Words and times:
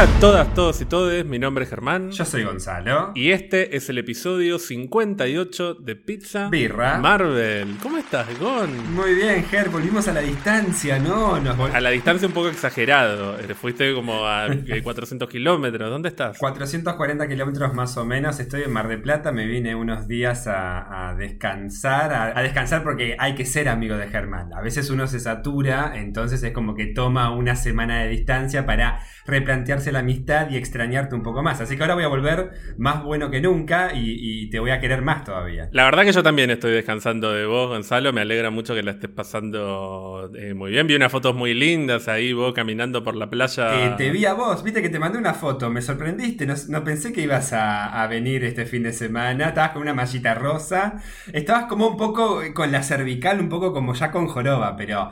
Hola 0.00 0.08
a 0.16 0.20
todas, 0.20 0.54
todos 0.54 0.80
y 0.80 0.86
todes, 0.86 1.26
mi 1.26 1.38
nombre 1.38 1.64
es 1.64 1.68
Germán. 1.68 2.10
Yo 2.10 2.24
soy 2.24 2.42
Gonzalo. 2.44 3.12
Y 3.14 3.32
este 3.32 3.76
es 3.76 3.90
el 3.90 3.98
episodio 3.98 4.58
58 4.58 5.74
de 5.74 5.94
Pizza 5.94 6.48
Birra. 6.48 6.96
Marvel. 6.96 7.76
¿Cómo 7.82 7.98
estás, 7.98 8.26
Gon? 8.38 8.94
Muy 8.94 9.12
bien, 9.14 9.44
Ger, 9.44 9.68
volvimos 9.68 10.08
a 10.08 10.14
la 10.14 10.20
distancia, 10.20 10.98
¿no? 10.98 11.38
Nos 11.38 11.54
vol- 11.58 11.74
A 11.74 11.82
la 11.82 11.90
distancia 11.90 12.26
un 12.26 12.32
poco 12.32 12.48
exagerado. 12.48 13.38
Eh, 13.40 13.52
Fuiste 13.54 13.92
como 13.92 14.24
a 14.26 14.46
eh, 14.46 14.80
400 14.82 15.28
kilómetros. 15.28 15.90
¿Dónde 15.90 16.08
estás? 16.08 16.38
440 16.38 17.28
kilómetros 17.28 17.74
más 17.74 17.94
o 17.98 18.06
menos, 18.06 18.40
estoy 18.40 18.62
en 18.62 18.72
Mar 18.72 18.88
de 18.88 18.96
Plata, 18.96 19.32
me 19.32 19.44
vine 19.44 19.74
unos 19.74 20.08
días 20.08 20.46
a, 20.46 21.10
a 21.10 21.14
descansar, 21.14 22.14
a, 22.14 22.38
a 22.38 22.42
descansar 22.42 22.82
porque 22.82 23.16
hay 23.18 23.34
que 23.34 23.44
ser 23.44 23.68
amigo 23.68 23.98
de 23.98 24.08
Germán. 24.08 24.48
A 24.54 24.62
veces 24.62 24.88
uno 24.88 25.06
se 25.06 25.20
satura, 25.20 25.92
entonces 25.96 26.42
es 26.42 26.52
como 26.52 26.74
que 26.74 26.86
toma 26.86 27.34
una 27.34 27.54
semana 27.54 28.00
de 28.02 28.08
distancia 28.08 28.64
para 28.64 29.00
replantearse 29.26 29.89
la 29.92 30.00
amistad 30.00 30.50
y 30.50 30.56
extrañarte 30.56 31.14
un 31.14 31.22
poco 31.22 31.42
más. 31.42 31.60
Así 31.60 31.76
que 31.76 31.82
ahora 31.82 31.94
voy 31.94 32.04
a 32.04 32.08
volver 32.08 32.50
más 32.78 33.02
bueno 33.02 33.30
que 33.30 33.40
nunca 33.40 33.94
y, 33.94 34.44
y 34.44 34.50
te 34.50 34.58
voy 34.58 34.70
a 34.70 34.80
querer 34.80 35.02
más 35.02 35.24
todavía. 35.24 35.68
La 35.72 35.84
verdad 35.84 36.04
que 36.04 36.12
yo 36.12 36.22
también 36.22 36.50
estoy 36.50 36.72
descansando 36.72 37.32
de 37.32 37.46
vos, 37.46 37.68
Gonzalo. 37.68 38.12
Me 38.12 38.20
alegra 38.20 38.50
mucho 38.50 38.74
que 38.74 38.82
la 38.82 38.92
estés 38.92 39.10
pasando 39.10 40.30
eh, 40.34 40.54
muy 40.54 40.70
bien. 40.70 40.86
Vi 40.86 40.94
unas 40.94 41.12
fotos 41.12 41.34
muy 41.34 41.54
lindas 41.54 42.08
ahí, 42.08 42.32
vos 42.32 42.52
caminando 42.52 43.02
por 43.02 43.16
la 43.16 43.28
playa. 43.30 43.86
Eh, 43.86 43.94
te 43.96 44.10
vi 44.10 44.24
a 44.24 44.34
vos, 44.34 44.62
viste 44.62 44.82
que 44.82 44.88
te 44.88 44.98
mandé 44.98 45.18
una 45.18 45.34
foto, 45.34 45.70
me 45.70 45.82
sorprendiste, 45.82 46.46
no, 46.46 46.54
no 46.68 46.84
pensé 46.84 47.12
que 47.12 47.22
ibas 47.22 47.52
a, 47.52 48.02
a 48.02 48.06
venir 48.06 48.44
este 48.44 48.66
fin 48.66 48.82
de 48.82 48.92
semana, 48.92 49.48
estabas 49.48 49.70
con 49.70 49.82
una 49.82 49.94
mallita 49.94 50.34
rosa, 50.34 51.02
estabas 51.32 51.64
como 51.64 51.88
un 51.88 51.96
poco 51.96 52.40
con 52.54 52.72
la 52.72 52.82
cervical, 52.82 53.40
un 53.40 53.48
poco 53.48 53.72
como 53.72 53.94
ya 53.94 54.10
con 54.10 54.26
joroba, 54.26 54.76
pero 54.76 55.10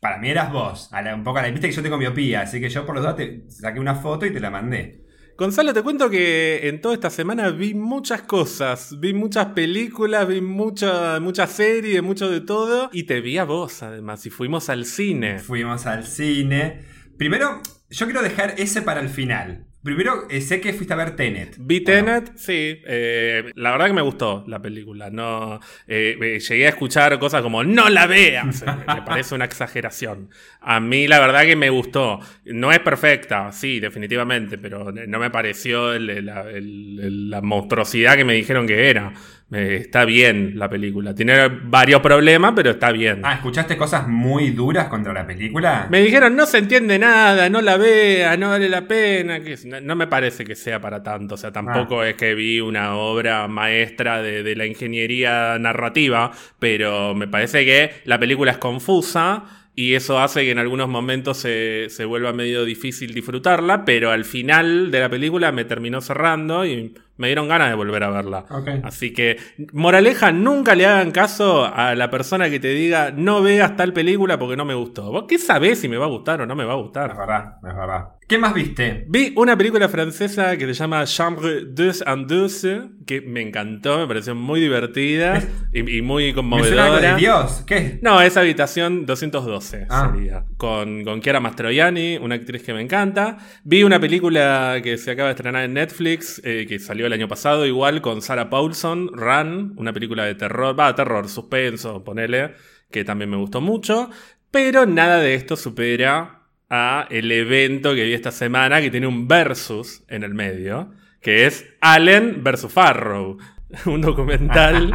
para 0.00 0.18
mí 0.18 0.28
eras 0.30 0.52
vos, 0.52 0.92
a 0.92 1.02
la- 1.02 1.14
un 1.14 1.24
poco 1.24 1.38
a 1.38 1.42
la, 1.42 1.50
viste 1.50 1.68
que 1.68 1.74
yo 1.74 1.82
tengo 1.82 1.98
miopía, 1.98 2.42
así 2.42 2.60
que 2.60 2.68
yo 2.68 2.86
por 2.86 2.94
los 2.94 3.04
dos 3.04 3.16
te 3.16 3.44
saqué 3.48 3.80
una 3.80 3.94
foto 3.96 4.26
y 4.26 4.32
te 4.32 4.40
la 4.40 4.50
mandé. 4.50 5.04
Gonzalo, 5.36 5.72
te 5.72 5.82
cuento 5.82 6.10
que 6.10 6.68
en 6.68 6.82
toda 6.82 6.92
esta 6.94 7.08
semana 7.08 7.48
vi 7.50 7.72
muchas 7.72 8.20
cosas, 8.22 8.94
vi 9.00 9.14
muchas 9.14 9.46
películas, 9.46 10.28
vi 10.28 10.42
mucha, 10.42 11.18
mucha 11.18 11.46
serie, 11.46 12.02
mucho 12.02 12.30
de 12.30 12.42
todo, 12.42 12.90
y 12.92 13.04
te 13.04 13.22
vi 13.22 13.38
a 13.38 13.44
vos 13.44 13.82
además, 13.82 14.26
y 14.26 14.30
fuimos 14.30 14.68
al 14.68 14.84
cine. 14.84 15.38
Fuimos 15.38 15.86
al 15.86 16.04
cine. 16.04 16.82
Primero, 17.16 17.62
yo 17.88 18.04
quiero 18.04 18.20
dejar 18.22 18.54
ese 18.58 18.82
para 18.82 19.00
el 19.00 19.08
final. 19.08 19.66
Primero, 19.82 20.26
eh, 20.28 20.42
sé 20.42 20.60
que 20.60 20.74
fuiste 20.74 20.92
a 20.92 20.96
ver 20.96 21.16
Tenet. 21.16 21.56
Vi 21.58 21.80
Tenet, 21.80 22.32
sí, 22.36 22.82
eh, 22.86 23.50
la 23.54 23.70
verdad 23.70 23.86
que 23.86 23.92
me 23.94 24.02
gustó 24.02 24.44
la 24.46 24.60
película, 24.60 25.08
no, 25.08 25.58
eh, 25.88 26.18
eh, 26.20 26.38
llegué 26.38 26.66
a 26.66 26.68
escuchar 26.68 27.18
cosas 27.18 27.40
como 27.40 27.64
no 27.64 27.88
la 27.88 28.06
veas, 28.06 28.62
me 28.86 29.00
parece 29.02 29.34
una 29.34 29.46
exageración. 29.46 30.28
A 30.60 30.80
mí 30.80 31.08
la 31.08 31.18
verdad 31.18 31.44
que 31.44 31.56
me 31.56 31.70
gustó, 31.70 32.20
no 32.44 32.70
es 32.72 32.80
perfecta, 32.80 33.52
sí, 33.52 33.80
definitivamente, 33.80 34.58
pero 34.58 34.92
no 34.92 35.18
me 35.18 35.30
pareció 35.30 35.94
el- 35.94 36.10
el- 36.10 36.28
el- 36.28 37.30
la 37.30 37.40
monstruosidad 37.40 38.16
que 38.16 38.24
me 38.26 38.34
dijeron 38.34 38.66
que 38.66 38.90
era. 38.90 39.14
Eh, 39.52 39.78
está 39.80 40.04
bien 40.04 40.52
la 40.56 40.68
película, 40.68 41.12
tiene 41.12 41.48
varios 41.64 42.00
problemas, 42.00 42.52
pero 42.54 42.70
está 42.70 42.92
bien. 42.92 43.22
Ah, 43.24 43.34
¿escuchaste 43.34 43.76
cosas 43.76 44.06
muy 44.06 44.50
duras 44.50 44.86
contra 44.88 45.12
la 45.12 45.26
película? 45.26 45.88
Me 45.90 46.00
dijeron, 46.00 46.36
no 46.36 46.46
se 46.46 46.58
entiende 46.58 47.00
nada, 47.00 47.50
no 47.50 47.60
la 47.60 47.76
vea, 47.76 48.36
no 48.36 48.50
vale 48.50 48.68
la 48.68 48.86
pena. 48.86 49.40
que 49.40 49.56
no, 49.64 49.80
no 49.80 49.96
me 49.96 50.06
parece 50.06 50.44
que 50.44 50.54
sea 50.54 50.80
para 50.80 51.02
tanto. 51.02 51.34
O 51.34 51.38
sea, 51.38 51.50
tampoco 51.50 52.04
es 52.04 52.14
que 52.14 52.34
vi 52.34 52.60
una 52.60 52.94
obra 52.94 53.48
maestra 53.48 54.22
de, 54.22 54.44
de 54.44 54.54
la 54.54 54.66
ingeniería 54.66 55.58
narrativa, 55.58 56.30
pero 56.60 57.14
me 57.16 57.26
parece 57.26 57.64
que 57.64 57.90
la 58.04 58.20
película 58.20 58.52
es 58.52 58.58
confusa. 58.58 59.44
Y 59.74 59.94
eso 59.94 60.18
hace 60.20 60.42
que 60.42 60.50
en 60.50 60.58
algunos 60.58 60.88
momentos 60.88 61.38
se, 61.38 61.86
se 61.88 62.04
vuelva 62.04 62.32
medio 62.32 62.64
difícil 62.64 63.14
disfrutarla, 63.14 63.84
pero 63.84 64.10
al 64.10 64.24
final 64.24 64.90
de 64.90 65.00
la 65.00 65.08
película 65.08 65.52
me 65.52 65.64
terminó 65.64 66.00
cerrando 66.00 66.66
y 66.66 66.94
me 67.20 67.28
dieron 67.28 67.46
ganas 67.48 67.68
de 67.68 67.74
volver 67.76 68.02
a 68.02 68.10
verla. 68.10 68.44
Así 68.82 69.12
que, 69.12 69.36
moraleja, 69.72 70.32
nunca 70.32 70.74
le 70.74 70.86
hagan 70.86 71.10
caso 71.12 71.64
a 71.64 71.94
la 71.94 72.10
persona 72.10 72.50
que 72.50 72.58
te 72.58 72.68
diga 72.68 73.12
no 73.14 73.42
veas 73.42 73.76
tal 73.76 73.92
película 73.92 74.38
porque 74.38 74.56
no 74.56 74.64
me 74.64 74.74
gustó. 74.74 75.10
¿Vos 75.12 75.24
qué 75.28 75.38
sabés 75.38 75.78
si 75.80 75.88
me 75.88 75.96
va 75.98 76.06
a 76.06 76.08
gustar 76.08 76.40
o 76.40 76.46
no 76.46 76.56
me 76.56 76.64
va 76.64 76.72
a 76.72 76.76
Es 76.76 76.82
gustar? 76.82 77.16
verdad, 77.16 77.54
es 77.68 77.76
verdad. 77.76 78.04
¿Qué 78.26 78.38
más 78.38 78.54
viste? 78.54 79.06
Vi 79.08 79.32
una 79.36 79.56
película 79.56 79.88
francesa 79.88 80.56
que 80.56 80.64
se 80.66 80.72
llama 80.74 81.04
Chambre 81.04 81.64
2 81.66 82.04
en 82.06 82.26
2, 82.28 82.66
que 83.04 83.20
me 83.22 83.40
encantó, 83.42 83.98
me 83.98 84.06
pareció 84.06 84.36
muy 84.36 84.60
divertida 84.60 85.42
y, 85.72 85.96
y 85.98 86.00
muy 86.00 86.32
Me 86.32 86.32
suena 86.32 86.84
algo 86.84 86.96
de 86.96 87.02
conmovedora. 87.02 87.16
Dios. 87.16 87.64
¿Qué? 87.66 87.98
No, 88.02 88.22
es 88.22 88.36
Habitación 88.36 89.04
212 89.04 89.86
Ah. 89.90 90.12
sería. 90.14 90.44
Con, 90.56 91.02
con 91.02 91.20
Chiara 91.20 91.40
Mastroianni, 91.40 92.18
una 92.18 92.36
actriz 92.36 92.62
que 92.62 92.72
me 92.72 92.80
encanta. 92.82 93.36
Vi 93.64 93.82
una 93.82 93.98
película 93.98 94.78
que 94.80 94.96
se 94.96 95.10
acaba 95.10 95.30
de 95.30 95.32
estrenar 95.34 95.64
en 95.64 95.74
Netflix, 95.74 96.40
eh, 96.44 96.66
que 96.68 96.78
salió 96.78 97.08
el 97.10 97.20
año 97.20 97.28
pasado, 97.28 97.66
igual 97.66 98.00
con 98.00 98.22
Sarah 98.22 98.50
Paulson, 98.50 99.10
Run, 99.12 99.74
una 99.76 99.92
película 99.92 100.24
de 100.24 100.36
terror, 100.36 100.78
va, 100.78 100.94
terror, 100.94 101.28
suspenso, 101.28 102.04
ponele, 102.04 102.54
que 102.90 103.04
también 103.04 103.30
me 103.30 103.36
gustó 103.36 103.60
mucho. 103.60 104.10
Pero 104.50 104.86
nada 104.86 105.18
de 105.18 105.34
esto 105.34 105.56
supera 105.56 106.42
a 106.70 107.06
el 107.10 107.30
evento 107.32 107.94
que 107.94 108.04
vi 108.04 108.12
esta 108.12 108.30
semana, 108.30 108.80
que 108.80 108.90
tiene 108.90 109.08
un 109.08 109.26
versus 109.26 110.04
en 110.08 110.22
el 110.22 110.34
medio, 110.34 110.92
que 111.20 111.46
es 111.46 111.66
Allen 111.80 112.42
versus 112.44 112.72
Farrow. 112.72 113.38
Un 113.86 114.00
documental 114.00 114.92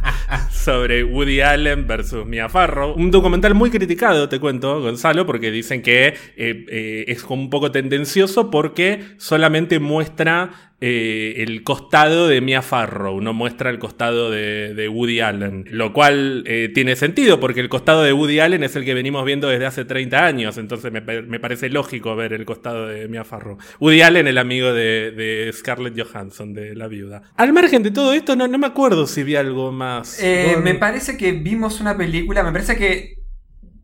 sobre 0.50 1.02
Woody 1.02 1.40
Allen 1.40 1.86
versus 1.86 2.26
Mia 2.26 2.48
Farrow. 2.50 2.92
Un 2.94 3.10
documental 3.10 3.54
muy 3.54 3.70
criticado, 3.70 4.28
te 4.28 4.38
cuento, 4.38 4.82
Gonzalo, 4.82 5.24
porque 5.24 5.50
dicen 5.50 5.80
que 5.80 6.08
eh, 6.08 6.14
eh, 6.36 7.04
es 7.08 7.24
un 7.24 7.48
poco 7.48 7.72
tendencioso 7.72 8.50
porque 8.50 9.02
solamente 9.16 9.78
muestra 9.78 10.67
eh, 10.80 11.34
el 11.38 11.64
costado 11.64 12.28
de 12.28 12.40
Mia 12.40 12.62
Farrow, 12.62 13.20
no 13.20 13.32
muestra 13.34 13.70
el 13.70 13.80
costado 13.80 14.30
de, 14.30 14.74
de 14.74 14.88
Woody 14.88 15.20
Allen. 15.20 15.64
Lo 15.70 15.92
cual 15.92 16.44
eh, 16.46 16.70
tiene 16.72 16.94
sentido, 16.94 17.40
porque 17.40 17.60
el 17.60 17.68
costado 17.68 18.02
de 18.04 18.12
Woody 18.12 18.38
Allen 18.38 18.62
es 18.62 18.76
el 18.76 18.84
que 18.84 18.94
venimos 18.94 19.24
viendo 19.24 19.48
desde 19.48 19.66
hace 19.66 19.84
30 19.84 20.24
años, 20.24 20.56
entonces 20.56 20.92
me, 20.92 21.02
pa- 21.02 21.22
me 21.22 21.40
parece 21.40 21.68
lógico 21.68 22.14
ver 22.14 22.32
el 22.32 22.44
costado 22.44 22.86
de 22.86 23.08
Mia 23.08 23.24
Farrow. 23.24 23.58
Woody 23.80 24.02
Allen, 24.02 24.28
el 24.28 24.38
amigo 24.38 24.72
de, 24.72 25.10
de 25.10 25.50
Scarlett 25.52 26.00
Johansson, 26.00 26.54
de 26.54 26.76
La 26.76 26.86
Viuda. 26.86 27.22
Al 27.36 27.52
margen 27.52 27.82
de 27.82 27.90
todo 27.90 28.12
esto, 28.12 28.36
no, 28.36 28.46
no 28.46 28.58
me 28.58 28.66
acuerdo 28.68 29.06
si 29.08 29.24
vi 29.24 29.34
algo 29.34 29.72
más. 29.72 30.22
Eh, 30.22 30.56
me 30.62 30.74
parece 30.74 31.16
que 31.16 31.32
vimos 31.32 31.80
una 31.80 31.96
película, 31.96 32.44
me 32.44 32.52
parece 32.52 32.76
que 32.76 33.16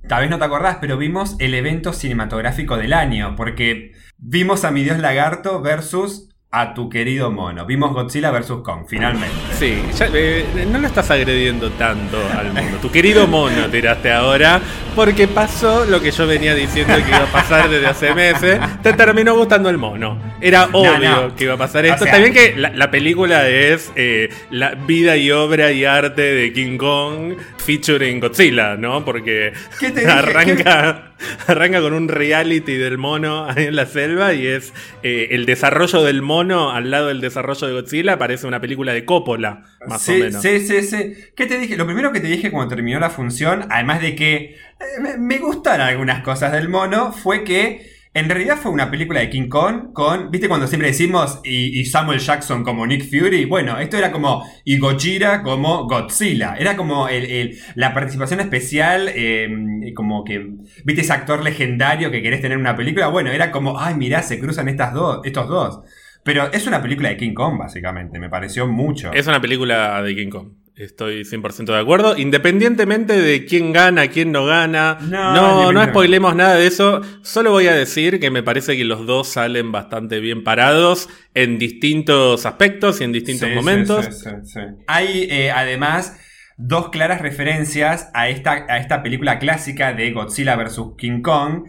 tal 0.09 0.21
vez 0.21 0.31
no 0.31 0.39
te 0.39 0.45
acordás, 0.45 0.79
pero 0.81 0.97
vimos 0.97 1.35
el 1.41 1.55
evento 1.55 1.93
cinematográfico 1.93 2.77
del 2.77 2.93
año, 2.93 3.35
porque 3.37 3.93
vimos 4.19 4.65
a 4.65 4.71
mi 4.71 4.85
Dios 4.85 4.99
Lagarto 4.99 5.61
versus 5.61 6.29
a 6.57 6.73
tu 6.73 6.89
querido 6.89 7.31
mono. 7.33 7.67
Vimos 7.67 7.93
Godzilla 7.93 8.31
versus 8.31 8.63
Kong, 8.63 8.85
finalmente. 8.87 9.35
Sí, 9.59 9.83
ya, 9.99 10.09
eh, 10.15 10.45
no 10.71 10.79
lo 10.79 10.87
estás 10.87 11.11
agrediendo 11.11 11.71
tanto 11.73 12.17
al 12.39 12.53
mono. 12.53 12.77
Tu 12.81 12.91
querido 12.93 13.27
mono 13.27 13.67
tiraste 13.71 14.13
ahora, 14.13 14.61
porque 14.95 15.27
pasó 15.27 15.85
lo 15.85 16.01
que 16.01 16.13
yo 16.13 16.27
venía 16.29 16.55
diciendo 16.55 16.95
que 16.95 17.09
iba 17.09 17.25
a 17.25 17.33
pasar 17.33 17.69
desde 17.69 17.87
hace 17.89 18.15
meses. 18.15 18.61
Te 18.83 18.93
terminó 18.93 19.35
gustando 19.37 19.69
el 19.69 19.79
mono. 19.79 20.17
Era 20.41 20.69
obvio 20.73 21.23
no. 21.29 21.35
que 21.35 21.45
iba 21.45 21.55
a 21.55 21.59
pasar 21.59 21.85
O 21.85 21.89
esto. 21.89 22.05
sea- 22.05 22.13
Está 22.13 22.23
bien 22.23 22.33
que 22.33 22.55
la, 22.57 22.71
la 22.71 22.91
película 22.91 23.49
es 23.49 23.91
eh, 23.97 24.29
la 24.51 24.75
vida 24.75 25.17
y 25.17 25.33
obra 25.33 25.73
y 25.73 25.85
arte 25.85 26.23
de 26.23 26.53
King 26.53 26.77
Kong 26.79 27.35
featuring 27.65 28.21
Godzilla, 28.21 28.77
¿no? 28.77 29.05
Porque 29.05 29.53
¿Qué 29.81 29.91
te 29.91 30.01
dije? 30.01 30.13
arranca, 30.13 31.15
arranca 31.47 31.81
con 31.81 31.93
un 31.93 32.09
reality 32.09 32.75
del 32.75 32.99
mono 32.99 33.47
ahí 33.49 33.65
en 33.65 33.77
la 33.77 33.87
selva 33.87 34.35
y 34.35 34.47
es 34.47 34.73
eh, 35.03 35.29
el 35.31 35.47
desarrollo 35.47 36.03
del 36.03 36.23
mono 36.23 36.71
al 36.71 36.91
lado 36.91 37.09
del 37.09 37.21
desarrollo 37.21 37.67
de 37.67 37.73
Godzilla. 37.73 38.19
Parece 38.19 38.47
una 38.47 38.61
película 38.61 38.93
de 38.93 39.05
Coppola, 39.05 39.65
más 39.87 40.03
sí, 40.03 40.13
o 40.13 40.25
menos. 40.25 40.43
Sí, 40.43 40.61
sí, 40.61 40.83
sí. 40.83 41.15
¿Qué 41.37 41.47
te 41.47 41.59
dije? 41.59 41.77
Lo 41.77 41.87
primero 41.87 42.13
que 42.13 42.21
te 42.21 42.27
dije 42.27 42.51
cuando 42.51 42.75
terminó 42.75 43.01
la 43.01 43.11
función, 43.11 43.67
además 43.71 44.01
de 44.03 44.15
que 44.15 44.35
eh, 44.35 45.01
me, 45.01 45.17
me 45.17 45.39
gustaron 45.39 45.87
algunas 45.87 46.23
cosas 46.23 46.53
del 46.53 46.69
mono, 46.69 47.13
fue 47.13 47.45
que 47.45 47.94
en 48.15 48.29
realidad 48.29 48.59
fue 48.59 48.71
una 48.71 48.93
película 48.93 49.19
de 49.19 49.29
King 49.29 49.49
Kong 49.49 49.93
con, 49.93 50.31
¿viste 50.31 50.47
cuando 50.47 50.69
siempre 50.69 50.89
decimos 50.89 51.41
y, 51.43 51.85
Samuel 51.85 52.21
Jackson 52.21 52.63
como 52.63 52.87
Nick 52.87 53.11
Fury? 53.11 53.45
Bueno, 53.45 53.77
esto 53.81 53.97
era 53.99 54.13
como 54.13 54.49
y 54.65 54.79
Gojira 54.79 55.43
como 55.43 55.89
Godzilla. 55.89 56.55
Era 56.57 56.77
como 56.77 57.09
el, 57.09 57.59
la 57.75 57.93
participación 57.93 58.39
especial, 58.39 59.11
eh, 59.13 59.49
como 59.97 60.23
que, 60.23 60.49
¿viste 60.85 61.03
ese 61.03 61.13
actor 61.13 61.43
legendario 61.43 62.13
que 62.13 62.23
querés 62.23 62.41
tener 62.41 62.55
en 62.55 62.61
una 62.61 62.77
película? 62.77 63.09
Bueno, 63.09 63.33
era 63.33 63.51
como, 63.51 63.81
ay, 63.81 63.97
mirá, 63.97 64.23
se 64.23 64.39
cruzan 64.39 64.69
estas 64.69 64.95
dos, 64.95 65.21
estos 65.25 65.49
dos. 65.49 65.81
Pero 66.23 66.53
es 66.53 66.69
una 66.69 66.81
película 66.81 67.09
de 67.09 67.17
King 67.17 67.35
Kong, 67.35 67.59
básicamente. 67.59 68.21
Me 68.21 68.31
pareció 68.31 68.69
mucho. 68.69 69.13
Es 69.13 69.27
una 69.27 69.41
película 69.41 70.01
de 70.03 70.15
King 70.15 70.31
Kong. 70.31 70.64
Estoy 70.77 71.23
100% 71.25 71.67
de 71.67 71.79
acuerdo. 71.79 72.19
Independientemente 72.19 73.13
de 73.21 73.45
quién 73.45 73.73
gana, 73.73 74.09
quién 74.09 74.33
no 74.33 74.45
gana. 74.45 74.99
No, 75.03 75.33
No, 75.35 75.73
no, 75.73 75.85
spoilemos 75.85 76.35
nada 76.35 76.57
de 76.57 76.67
eso. 76.67 77.01
Solo 77.23 77.53
voy 77.53 77.69
a 77.69 77.75
decir 77.75 78.19
que 78.19 78.31
me 78.31 78.43
parece 78.43 78.77
que 78.77 78.85
los 78.85 79.07
dos 79.07 79.29
salen 79.29 79.71
bastante 79.71 80.19
bien 80.19 80.43
parados 80.43 81.09
en 81.35 81.59
distintos 81.61 82.45
aspectos 82.45 83.01
y 83.01 83.05
en 83.05 83.13
distintos 83.13 83.49
Sí, 83.51 83.55
momentos. 83.55 84.05
sí, 84.07 84.11
sí, 84.13 84.19
sí, 84.43 84.51
sí. 84.53 84.61
Hay 84.89 85.29
eh, 85.31 85.53
además 85.53 86.19
dos 86.57 86.89
claras 86.91 87.21
referencias 87.21 88.11
a 88.13 88.29
esta, 88.29 88.67
a 88.69 88.79
esta 88.79 89.03
película 89.05 89.39
clásica 89.39 89.93
de 89.93 90.11
Godzilla 90.11 90.57
vs. 90.57 90.81
King 90.99 91.23
Kong. 91.23 91.67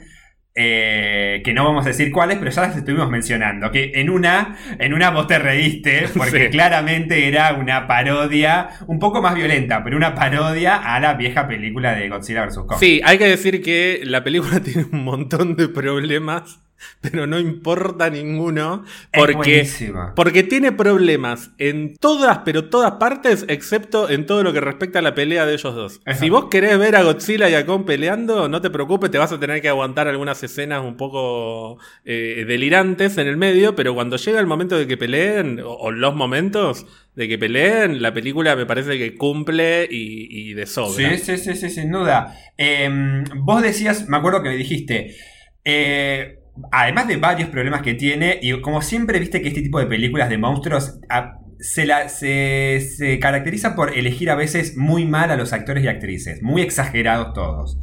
Eh, 0.58 1.42
que 1.44 1.54
no 1.54 1.66
vamos 1.66 1.86
a 1.86 1.90
decir 1.90 2.12
cuáles, 2.12 2.38
pero 2.38 2.50
ya 2.50 2.62
las 2.62 2.78
estuvimos 2.78 3.10
mencionando. 3.10 3.72
Que 3.72 3.92
en 3.96 4.10
una, 4.10 4.58
en 4.80 4.94
una 4.94 5.10
vos 5.12 5.28
te 5.28 5.38
reíste, 5.38 6.08
porque 6.16 6.46
Sí. 6.46 6.50
claramente 6.52 7.28
era 7.28 7.54
una 7.54 7.88
parodia, 7.88 8.70
un 8.88 9.00
poco 9.00 9.22
más 9.22 9.36
violenta, 9.36 9.84
pero 9.84 9.98
una 9.98 10.16
parodia 10.16 10.78
a 10.78 11.00
la 11.00 11.14
vieja 11.16 11.48
película 11.48 11.94
de 11.96 12.08
Godzilla 12.10 12.46
vs. 12.46 12.60
Kong. 12.68 12.80
Sí, 12.80 13.02
hay 13.04 13.18
que 13.18 13.28
decir 13.28 13.62
que 13.62 14.00
la 14.04 14.24
película 14.24 14.60
tiene 14.64 14.86
un 14.92 15.04
montón 15.04 15.56
de 15.58 15.68
problemas, 15.68 16.62
pero 17.02 17.28
no 17.28 17.40
importa 17.40 18.10
ninguno, 18.10 18.84
porque, 19.14 19.68
porque 20.16 20.44
tiene 20.44 20.72
problemas 20.72 21.52
en 21.58 21.96
todas, 21.96 22.40
pero 22.40 22.70
todas 22.70 22.94
partes, 22.94 23.46
excepto 23.48 24.10
en 24.10 24.26
todo 24.26 24.44
lo 24.44 24.54
que 24.54 24.62
respecta 24.62 25.00
a 25.00 25.02
la 25.02 25.16
pelea 25.16 25.46
de 25.46 25.54
ellos 25.54 25.76
dos. 25.76 26.02
Si 26.20 26.30
vos 26.30 26.46
querés 26.50 26.78
ver 26.78 26.96
a 26.96 27.04
Godzilla 27.04 27.50
y 27.50 27.56
a 27.56 27.66
Kong 27.66 27.86
peleando, 27.86 28.48
no 28.50 28.62
te 28.62 28.70
preocupes, 28.70 29.12
te 29.12 29.18
vas 29.18 29.32
a 29.32 29.40
tener 29.40 29.62
que 29.62 29.70
aguantar 29.70 30.08
algunas 30.08 30.42
escenas 30.44 30.84
un 30.84 30.98
poco 30.98 31.80
eh, 32.04 32.46
delirantes 32.48 33.18
en 33.18 33.28
el 33.28 33.38
medio, 33.38 33.76
pero 33.76 33.94
cuando 33.94 34.18
llega 34.18 34.40
el 34.40 34.48
momento 34.48 34.78
de 34.78 34.88
que 34.88 34.98
peleen, 34.98 35.60
o, 35.60 35.74
o 35.74 35.92
los 35.92 36.16
momentos 36.16 36.86
de 37.16 37.28
que 37.28 37.38
peleen, 37.38 38.02
la 38.02 38.14
película 38.14 38.56
me 38.56 38.66
parece 38.66 38.98
que 38.98 39.16
cumple 39.16 39.88
y, 39.90 40.50
y 40.50 40.54
de 40.54 40.66
sobra. 40.66 41.18
Sí, 41.18 41.18
sí, 41.18 41.38
sí, 41.38 41.56
sí, 41.56 41.70
sin 41.70 41.92
duda. 41.92 42.38
Eh, 42.58 42.90
vos 43.38 43.62
decías, 43.62 44.08
me 44.10 44.18
acuerdo 44.18 44.44
que 44.44 44.50
me 44.50 44.58
dijiste, 44.58 45.16
eh, 45.64 46.40
además 46.72 47.08
de 47.08 47.18
varios 47.18 47.50
problemas 47.50 47.82
que 47.82 47.94
tiene, 47.94 48.40
y 48.42 48.60
como 48.62 48.82
siempre 48.82 49.20
viste 49.20 49.42
que 49.42 49.50
este 49.50 49.62
tipo 49.62 49.80
de 49.80 49.86
películas 49.88 50.30
de 50.30 50.38
monstruos 50.38 51.00
ah, 51.10 51.40
se, 51.60 51.86
la- 51.86 52.10
se, 52.10 52.80
se 52.98 53.20
caracteriza 53.20 53.76
por 53.76 53.98
elegir 53.98 54.30
a 54.30 54.36
veces 54.36 54.78
muy 54.78 55.06
mal 55.06 55.32
a 55.32 55.36
los 55.38 55.54
actores 55.54 55.84
y 55.84 55.88
actrices, 55.88 56.42
muy 56.42 56.62
exagerados 56.62 57.34
todos. 57.34 57.78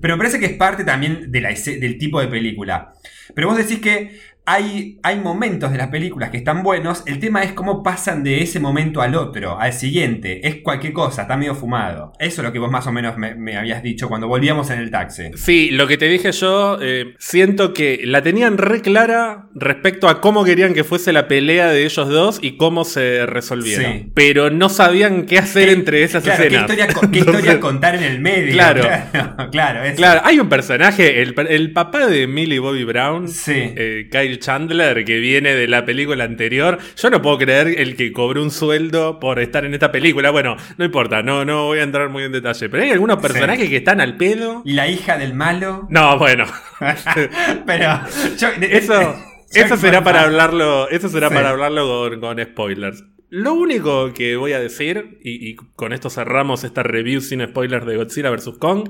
Pero 0.00 0.14
me 0.14 0.18
parece 0.18 0.38
que 0.38 0.46
es 0.46 0.52
parte 0.52 0.84
también 0.84 1.30
del 1.32 1.98
tipo 1.98 2.20
de 2.20 2.28
película. 2.28 2.92
Pero 3.34 3.48
vos 3.48 3.56
decís 3.56 3.80
que 3.80 4.18
hay, 4.46 4.98
hay 5.02 5.18
momentos 5.18 5.72
de 5.72 5.78
las 5.78 5.88
películas 5.88 6.30
que 6.30 6.36
están 6.36 6.62
buenos, 6.62 7.02
el 7.06 7.18
tema 7.18 7.42
es 7.42 7.52
cómo 7.52 7.82
pasan 7.82 8.22
de 8.22 8.42
ese 8.42 8.60
momento 8.60 9.02
al 9.02 9.16
otro, 9.16 9.58
al 9.60 9.72
siguiente. 9.72 10.46
Es 10.46 10.56
cualquier 10.62 10.92
cosa, 10.92 11.22
está 11.22 11.36
medio 11.36 11.54
fumado. 11.56 12.12
Eso 12.20 12.40
es 12.42 12.46
lo 12.46 12.52
que 12.52 12.58
vos 12.60 12.70
más 12.70 12.86
o 12.86 12.92
menos 12.92 13.18
me, 13.18 13.34
me 13.34 13.56
habías 13.56 13.82
dicho 13.82 14.08
cuando 14.08 14.28
volvíamos 14.28 14.70
en 14.70 14.78
el 14.78 14.90
taxi. 14.90 15.24
Sí, 15.34 15.70
lo 15.70 15.86
que 15.88 15.96
te 15.98 16.06
dije 16.08 16.30
yo, 16.32 16.78
eh, 16.80 17.14
siento 17.18 17.74
que 17.74 18.00
la 18.04 18.22
tenían 18.22 18.56
re 18.56 18.82
clara 18.82 19.48
respecto 19.54 20.08
a 20.08 20.20
cómo 20.20 20.44
querían 20.44 20.74
que 20.74 20.84
fuese 20.84 21.12
la 21.12 21.26
pelea 21.26 21.68
de 21.68 21.84
ellos 21.84 22.08
dos 22.08 22.38
y 22.40 22.56
cómo 22.56 22.84
se 22.84 23.26
resolvieron. 23.26 23.92
Sí. 23.92 24.10
Pero 24.14 24.50
no 24.50 24.68
sabían 24.68 25.26
qué 25.26 25.38
hacer 25.38 25.70
entre 25.70 26.04
esas 26.04 26.22
claro, 26.22 26.38
¿qué 26.42 26.46
escenas. 26.46 26.70
historia, 26.70 26.94
co- 26.94 27.00
qué 27.10 27.18
Entonces, 27.18 27.42
historia 27.42 27.60
contar 27.60 27.94
en 27.96 28.04
el 28.04 28.20
medio? 28.20 28.52
Claro. 28.52 28.82
claro, 29.50 29.80
claro, 29.96 30.20
hay 30.24 30.38
un 30.38 30.48
personaje, 30.48 31.22
el, 31.22 31.34
el 31.48 31.72
papá 31.72 32.06
de 32.06 32.26
Millie 32.28 32.60
Bobby 32.60 32.84
Brown, 32.84 33.28
Sí. 33.28 33.52
eh, 33.56 34.08
Kyle 34.10 34.35
Chandler, 34.38 35.04
que 35.04 35.18
viene 35.18 35.54
de 35.54 35.68
la 35.68 35.84
película 35.84 36.24
anterior. 36.24 36.78
Yo 36.96 37.10
no 37.10 37.22
puedo 37.22 37.38
creer 37.38 37.68
el 37.78 37.96
que 37.96 38.12
cobró 38.12 38.42
un 38.42 38.50
sueldo 38.50 39.18
por 39.20 39.38
estar 39.38 39.64
en 39.64 39.74
esta 39.74 39.90
película. 39.92 40.30
Bueno, 40.30 40.56
no 40.78 40.84
importa, 40.84 41.22
no, 41.22 41.44
no 41.44 41.64
voy 41.66 41.78
a 41.78 41.82
entrar 41.82 42.08
muy 42.08 42.24
en 42.24 42.32
detalle. 42.32 42.68
Pero 42.68 42.82
hay 42.82 42.90
algunos 42.90 43.18
personajes 43.20 43.68
que 43.68 43.76
están 43.76 44.00
al 44.00 44.16
pedo. 44.16 44.62
Y 44.64 44.72
la 44.72 44.88
hija 44.88 45.18
del 45.18 45.34
malo. 45.34 45.86
No, 45.90 46.18
bueno. 46.18 46.44
Pero 47.66 48.00
yo- 48.38 48.48
Eso, 48.62 49.16
eso 49.52 49.76
será 49.76 50.02
para 50.04 50.22
hablarlo. 50.22 50.88
Eso 50.88 51.08
será 51.08 51.28
Sí. 51.28 51.34
para 51.34 51.50
hablarlo 51.50 51.86
con, 51.86 52.20
con 52.20 52.42
spoilers. 52.44 53.04
Lo 53.28 53.54
único 53.54 54.12
que 54.14 54.36
voy 54.36 54.52
a 54.52 54.60
decir, 54.60 55.18
y, 55.22 55.48
y 55.50 55.56
con 55.56 55.92
esto 55.92 56.10
cerramos 56.10 56.62
esta 56.64 56.82
review 56.84 57.20
sin 57.20 57.44
spoilers 57.44 57.84
de 57.84 57.96
Godzilla 57.96 58.30
vs. 58.30 58.52
Kong, 58.58 58.88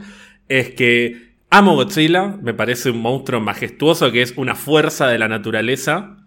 es 0.49 0.71
que 0.75 1.36
amo 1.51 1.75
Godzilla, 1.75 2.37
me 2.43 2.55
parece 2.55 2.91
un 2.91 3.01
monstruo 3.01 3.41
majestuoso 3.41 4.13
que 4.13 4.23
es 4.23 4.35
una 4.37 4.55
fuerza 4.55 5.09
de 5.09 5.19
la 5.19 5.29
naturaleza. 5.29 6.19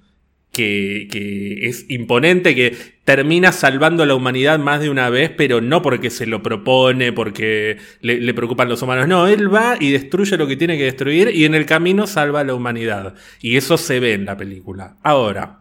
Que, 0.52 1.08
que 1.12 1.68
es 1.70 1.86
imponente, 1.90 2.56
que 2.56 2.76
termina 3.06 3.52
salvando 3.52 4.02
a 4.02 4.08
la 4.08 4.16
humanidad 4.16 4.58
más 4.58 4.82
de 4.82 4.90
una 4.90 5.10
vez, 5.12 5.30
pero 5.38 5.62
no 5.62 5.84
porque 5.84 6.10
se 6.10 6.26
lo 6.26 6.42
propone, 6.42 7.14
porque 7.14 7.78
le, 8.02 8.20
le 8.20 8.34
preocupan 8.34 8.68
los 8.68 8.82
humanos. 8.82 9.08
No, 9.08 9.28
él 9.28 9.54
va 9.54 9.78
y 9.80 9.92
destruye 9.92 10.38
lo 10.38 10.48
que 10.48 10.58
tiene 10.58 10.76
que 10.78 10.86
destruir 10.86 11.30
y 11.34 11.46
en 11.46 11.54
el 11.54 11.68
camino 11.68 12.08
salva 12.08 12.40
a 12.40 12.44
la 12.44 12.56
humanidad. 12.56 13.14
Y 13.42 13.58
eso 13.58 13.78
se 13.78 14.00
ve 14.00 14.14
en 14.14 14.26
la 14.26 14.36
película. 14.38 14.96
Ahora, 15.04 15.60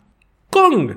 Kong 0.48 0.92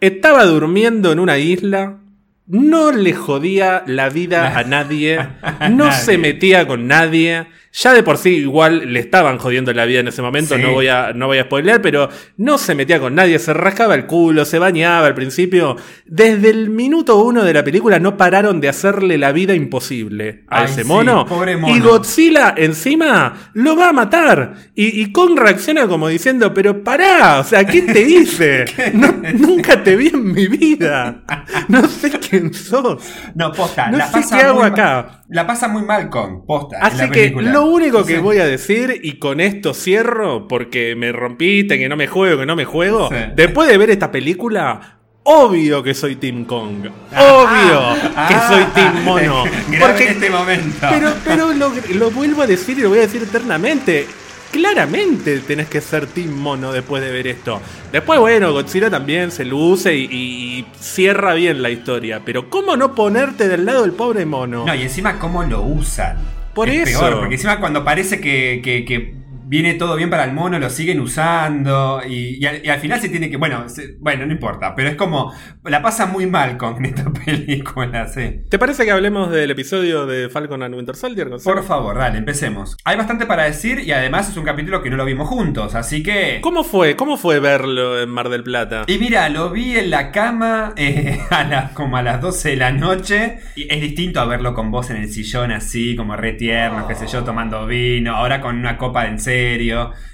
estaba 0.00 0.44
durmiendo 0.46 1.12
en 1.12 1.18
una 1.20 1.38
isla, 1.38 1.98
no 2.46 2.90
le 2.90 3.12
jodía 3.12 3.84
la 3.86 4.08
vida 4.08 4.58
a 4.58 4.64
nadie, 4.64 5.18
no 5.70 5.84
Nadie. 5.86 5.92
se 5.92 6.16
metía 6.18 6.66
con 6.66 6.86
nadie. 6.88 7.46
Ya 7.72 7.92
de 7.94 8.02
por 8.02 8.16
sí 8.18 8.30
igual 8.30 8.92
le 8.92 8.98
estaban 8.98 9.38
jodiendo 9.38 9.72
la 9.72 9.84
vida 9.84 10.00
en 10.00 10.08
ese 10.08 10.22
momento, 10.22 10.56
Sí. 10.56 10.62
no, 10.62 10.72
voy 10.72 10.88
a, 10.88 11.12
no 11.12 11.26
voy 11.28 11.38
a 11.38 11.44
spoilear, 11.44 11.80
pero 11.80 12.08
no 12.36 12.58
se 12.58 12.74
metía 12.74 12.98
con 12.98 13.14
nadie, 13.14 13.38
se 13.38 13.52
rascaba 13.54 13.94
el 13.94 14.06
culo, 14.06 14.44
se 14.44 14.58
bañaba 14.58 15.06
al 15.06 15.14
principio. 15.14 15.76
Desde 16.04 16.50
el 16.50 16.70
minuto 16.70 17.16
uno 17.22 17.44
de 17.44 17.54
la 17.54 17.62
película 17.62 18.00
no 18.00 18.16
pararon 18.16 18.60
de 18.60 18.68
hacerle 18.68 19.18
la 19.18 19.30
vida 19.32 19.54
imposible 19.54 20.44
a 20.48 20.60
Ay, 20.60 20.64
ese 20.64 20.82
sí, 20.82 20.88
mono. 20.88 21.24
pobre 21.26 21.56
mono. 21.56 21.76
Y 21.76 21.80
Godzilla 21.80 22.54
encima 22.56 23.50
lo 23.54 23.76
va 23.76 23.90
a 23.90 23.92
matar. 23.92 24.54
Y, 24.74 25.00
y 25.02 25.12
Kong 25.12 25.38
reacciona 25.38 25.86
como 25.86 26.08
diciendo, 26.08 26.52
pero 26.52 26.82
pará, 26.82 27.38
o 27.38 27.44
sea, 27.44 27.64
¿qué 27.66 27.82
te 27.82 28.00
hice? 28.02 28.64
No- 28.94 29.14
nunca 29.34 29.82
te 29.84 29.94
vi 29.96 30.08
en 30.08 30.32
mi 30.32 30.48
vida. 30.48 31.22
No 31.68 31.86
sé 31.86 32.10
quién 32.18 32.52
sos. 32.52 33.02
No, 33.36 33.52
posta. 33.52 33.90
No 33.90 33.98
la 33.98 34.06
sé 34.08 34.12
pasa 34.12 34.36
qué 34.38 34.42
hago 34.44 34.62
acá. 34.64 35.22
La 35.28 35.46
pasa 35.46 35.68
muy 35.68 35.82
mal 35.82 36.10
con 36.10 36.44
posta. 36.44 36.78
en 36.78 36.82
Así 36.84 36.98
la 36.98 37.08
que 37.10 37.20
película. 37.20 37.52
Lo 37.60 37.66
único 37.74 38.04
que 38.04 38.16
Sí. 38.16 38.20
voy 38.20 38.38
a 38.38 38.46
decir, 38.46 39.00
y 39.02 39.18
con 39.18 39.40
esto 39.40 39.74
cierro, 39.74 40.48
porque 40.48 40.94
me 40.96 41.12
rompiste, 41.12 41.78
que 41.78 41.88
no 41.88 41.96
me 41.96 42.06
juego, 42.06 42.38
que 42.40 42.46
no 42.46 42.56
me 42.56 42.64
juego, 42.64 43.08
Sí. 43.08 43.16
después 43.34 43.68
de 43.68 43.78
ver 43.78 43.90
esta 43.90 44.10
película, 44.10 44.98
obvio 45.22 45.82
que 45.82 45.94
soy 45.94 46.16
Team 46.16 46.44
Kong. 46.44 46.86
Obvio 47.12 47.94
que 48.02 48.08
Ah, 48.16 48.48
soy 48.50 48.64
Team 48.74 49.04
Mono. 49.04 49.44
grave 49.68 49.78
Porque 49.80 50.02
en 50.04 50.08
este 50.14 50.30
momento. 50.30 50.86
Pero, 50.90 51.12
pero 51.24 51.52
lo, 51.52 51.72
lo 51.94 52.10
vuelvo 52.10 52.42
a 52.42 52.46
decir 52.46 52.78
y 52.78 52.82
lo 52.82 52.88
voy 52.88 52.98
a 52.98 53.02
decir 53.02 53.22
eternamente. 53.22 54.06
Claramente 54.50 55.38
tenés 55.40 55.68
que 55.68 55.80
ser 55.80 56.06
Team 56.08 56.30
Mono 56.32 56.72
después 56.72 57.00
de 57.02 57.12
ver 57.12 57.28
esto. 57.28 57.60
Después, 57.92 58.18
bueno, 58.18 58.52
Godzilla 58.52 58.90
también 58.90 59.30
se 59.30 59.44
luce 59.44 59.94
y, 59.94 60.04
y 60.10 60.66
cierra 60.80 61.34
bien 61.34 61.62
la 61.62 61.70
historia. 61.70 62.20
Pero 62.24 62.50
¿cómo 62.50 62.76
no 62.76 62.94
ponerte 62.94 63.46
del 63.46 63.64
lado 63.64 63.82
del 63.82 63.92
pobre 63.92 64.26
mono? 64.26 64.66
No, 64.66 64.74
y 64.74 64.82
encima 64.82 65.20
cómo 65.20 65.44
lo 65.44 65.62
usan. 65.62 66.16
Por 66.60 66.68
es 66.70 66.88
eso. 66.88 67.00
Peor, 67.00 67.18
porque 67.20 67.34
encima 67.34 67.60
cuando 67.60 67.84
parece 67.84 68.20
que, 68.20 68.60
que- 68.62 68.84
que 68.84 69.14
viene 69.50 69.74
todo 69.74 69.96
bien 69.96 70.08
para 70.10 70.22
el 70.24 70.32
mono, 70.32 70.58
lo 70.60 70.70
siguen 70.70 71.00
usando. 71.00 72.00
Y, 72.08 72.38
y 72.42 72.46
al, 72.46 72.64
y 72.64 72.68
al 72.68 72.78
final 72.78 73.00
se 73.00 73.08
tiene 73.08 73.28
que. 73.28 73.36
Bueno, 73.36 73.68
se- 73.68 73.96
bueno, 73.98 74.24
no 74.24 74.32
importa. 74.32 74.74
Pero 74.76 74.88
es 74.88 74.94
como. 74.96 75.32
La 75.64 75.82
pasa 75.82 76.06
muy 76.06 76.26
mal 76.26 76.56
con 76.56 76.82
esta 76.84 77.12
película, 77.12 78.06
sí. 78.06 78.42
¿Te 78.48 78.58
parece 78.58 78.84
que 78.84 78.92
hablemos 78.92 79.30
del 79.30 79.50
episodio 79.50 80.06
de 80.06 80.28
Falcon 80.28 80.62
and 80.62 80.74
Winter 80.76 80.94
Soldier? 80.94 81.28
Gonzalo? 81.28 81.56
Por 81.56 81.64
favor, 81.64 81.98
dale, 81.98 82.18
empecemos. 82.18 82.76
Hay 82.84 82.96
bastante 82.96 83.26
para 83.26 83.44
decir 83.44 83.80
y 83.80 83.90
además 83.92 84.28
es 84.30 84.36
un 84.36 84.44
capítulo 84.44 84.82
que 84.82 84.90
no 84.90 84.96
lo 84.96 85.04
vimos 85.04 85.28
juntos, 85.28 85.74
así 85.74 86.02
que. 86.02 86.38
¿Cómo 86.42 86.62
fue? 86.64 86.94
¿Cómo 86.96 87.16
fue 87.16 87.40
verlo 87.40 88.00
en 88.00 88.08
Mar 88.08 88.28
del 88.28 88.44
Plata? 88.44 88.84
Y 88.86 88.98
mira, 88.98 89.28
lo 89.28 89.50
vi 89.50 89.76
en 89.76 89.90
la 89.90 90.12
cama 90.12 90.72
eh, 90.76 91.18
a 91.30 91.42
las, 91.44 91.72
como 91.72 91.96
a 91.96 92.02
las 92.02 92.20
12 92.20 92.50
de 92.50 92.56
la 92.56 92.70
noche. 92.72 93.38
Y 93.56 93.72
es 93.72 93.80
distinto 93.80 94.20
a 94.20 94.26
verlo 94.26 94.54
con 94.54 94.70
vos 94.70 94.90
en 94.90 94.96
el 94.98 95.08
sillón 95.10 95.50
así, 95.50 95.96
como 95.96 96.14
re 96.16 96.32
tierno, 96.34 96.86
qué 96.86 96.94
sé 96.94 97.06
yo, 97.08 97.24
tomando 97.24 97.66
vino. 97.66 98.14
Ahora 98.14 98.40
con 98.40 98.56
una 98.56 98.76
copa 98.78 99.02
de 99.04 99.08
en 99.10 99.18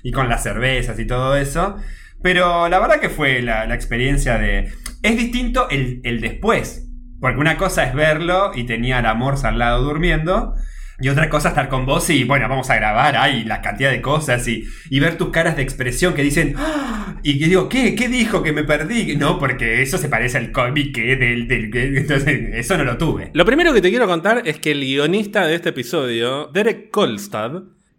y 0.02 0.12
con 0.12 0.28
las 0.28 0.42
cervezas 0.42 0.98
y 0.98 1.06
todo 1.06 1.36
eso. 1.36 1.76
Pero 2.22 2.68
la 2.68 2.78
verdad 2.78 3.00
que 3.00 3.08
fue 3.10 3.42
la, 3.42 3.72
experiencia 3.74 4.38
de... 4.38 4.72
Es 5.02 5.16
distinto 5.16 5.68
el, 5.70 6.00
el 6.04 6.20
después. 6.20 6.88
Porque 7.20 7.38
una 7.40 7.56
cosa 7.56 7.84
es 7.84 7.94
verlo 7.94 8.52
y 8.54 8.64
tenía 8.64 8.98
al 8.98 9.06
amor 9.06 9.34
al 9.44 9.58
lado 9.58 9.82
durmiendo. 9.82 10.54
Y 10.98 11.10
otra 11.10 11.28
cosa 11.28 11.50
estar 11.50 11.68
con 11.68 11.84
vos 11.84 12.08
y 12.08 12.24
bueno, 12.24 12.48
vamos 12.48 12.70
a 12.70 12.76
grabar, 12.76 13.16
ay, 13.18 13.44
la 13.44 13.60
cantidad 13.60 13.90
de 13.90 14.00
cosas 14.00 14.48
y, 14.48 14.64
y 14.88 14.98
ver 14.98 15.18
tus 15.18 15.28
caras 15.28 15.54
de 15.56 15.62
expresión 15.62 16.14
que 16.14 16.22
dicen, 16.22 16.54
"Ah", 16.56 17.16
y 17.22 17.38
que 17.38 17.48
digo, 17.48 17.68
¿qué? 17.68 17.94
¿Qué 17.94 18.08
dijo 18.08 18.42
que 18.42 18.52
me 18.54 18.64
perdí? 18.64 19.14
No, 19.14 19.38
porque 19.38 19.82
eso 19.82 19.98
se 19.98 20.08
parece 20.08 20.38
al 20.38 20.52
cómic 20.52 20.96
del, 20.96 21.46
del, 21.48 21.70
que- 21.70 21.98
entonces 21.98 22.40
eso 22.54 22.78
no 22.78 22.84
lo 22.84 22.96
tuve. 22.96 23.30
Lo 23.34 23.44
primero 23.44 23.74
que 23.74 23.82
te 23.82 23.90
quiero 23.90 24.06
contar 24.06 24.40
es 24.46 24.58
que 24.58 24.70
el 24.70 24.80
guionista 24.80 25.46
de 25.46 25.56
este 25.56 25.68
episodio, 25.68 26.46
Derek 26.46 26.90
Kolstad, 26.90 27.52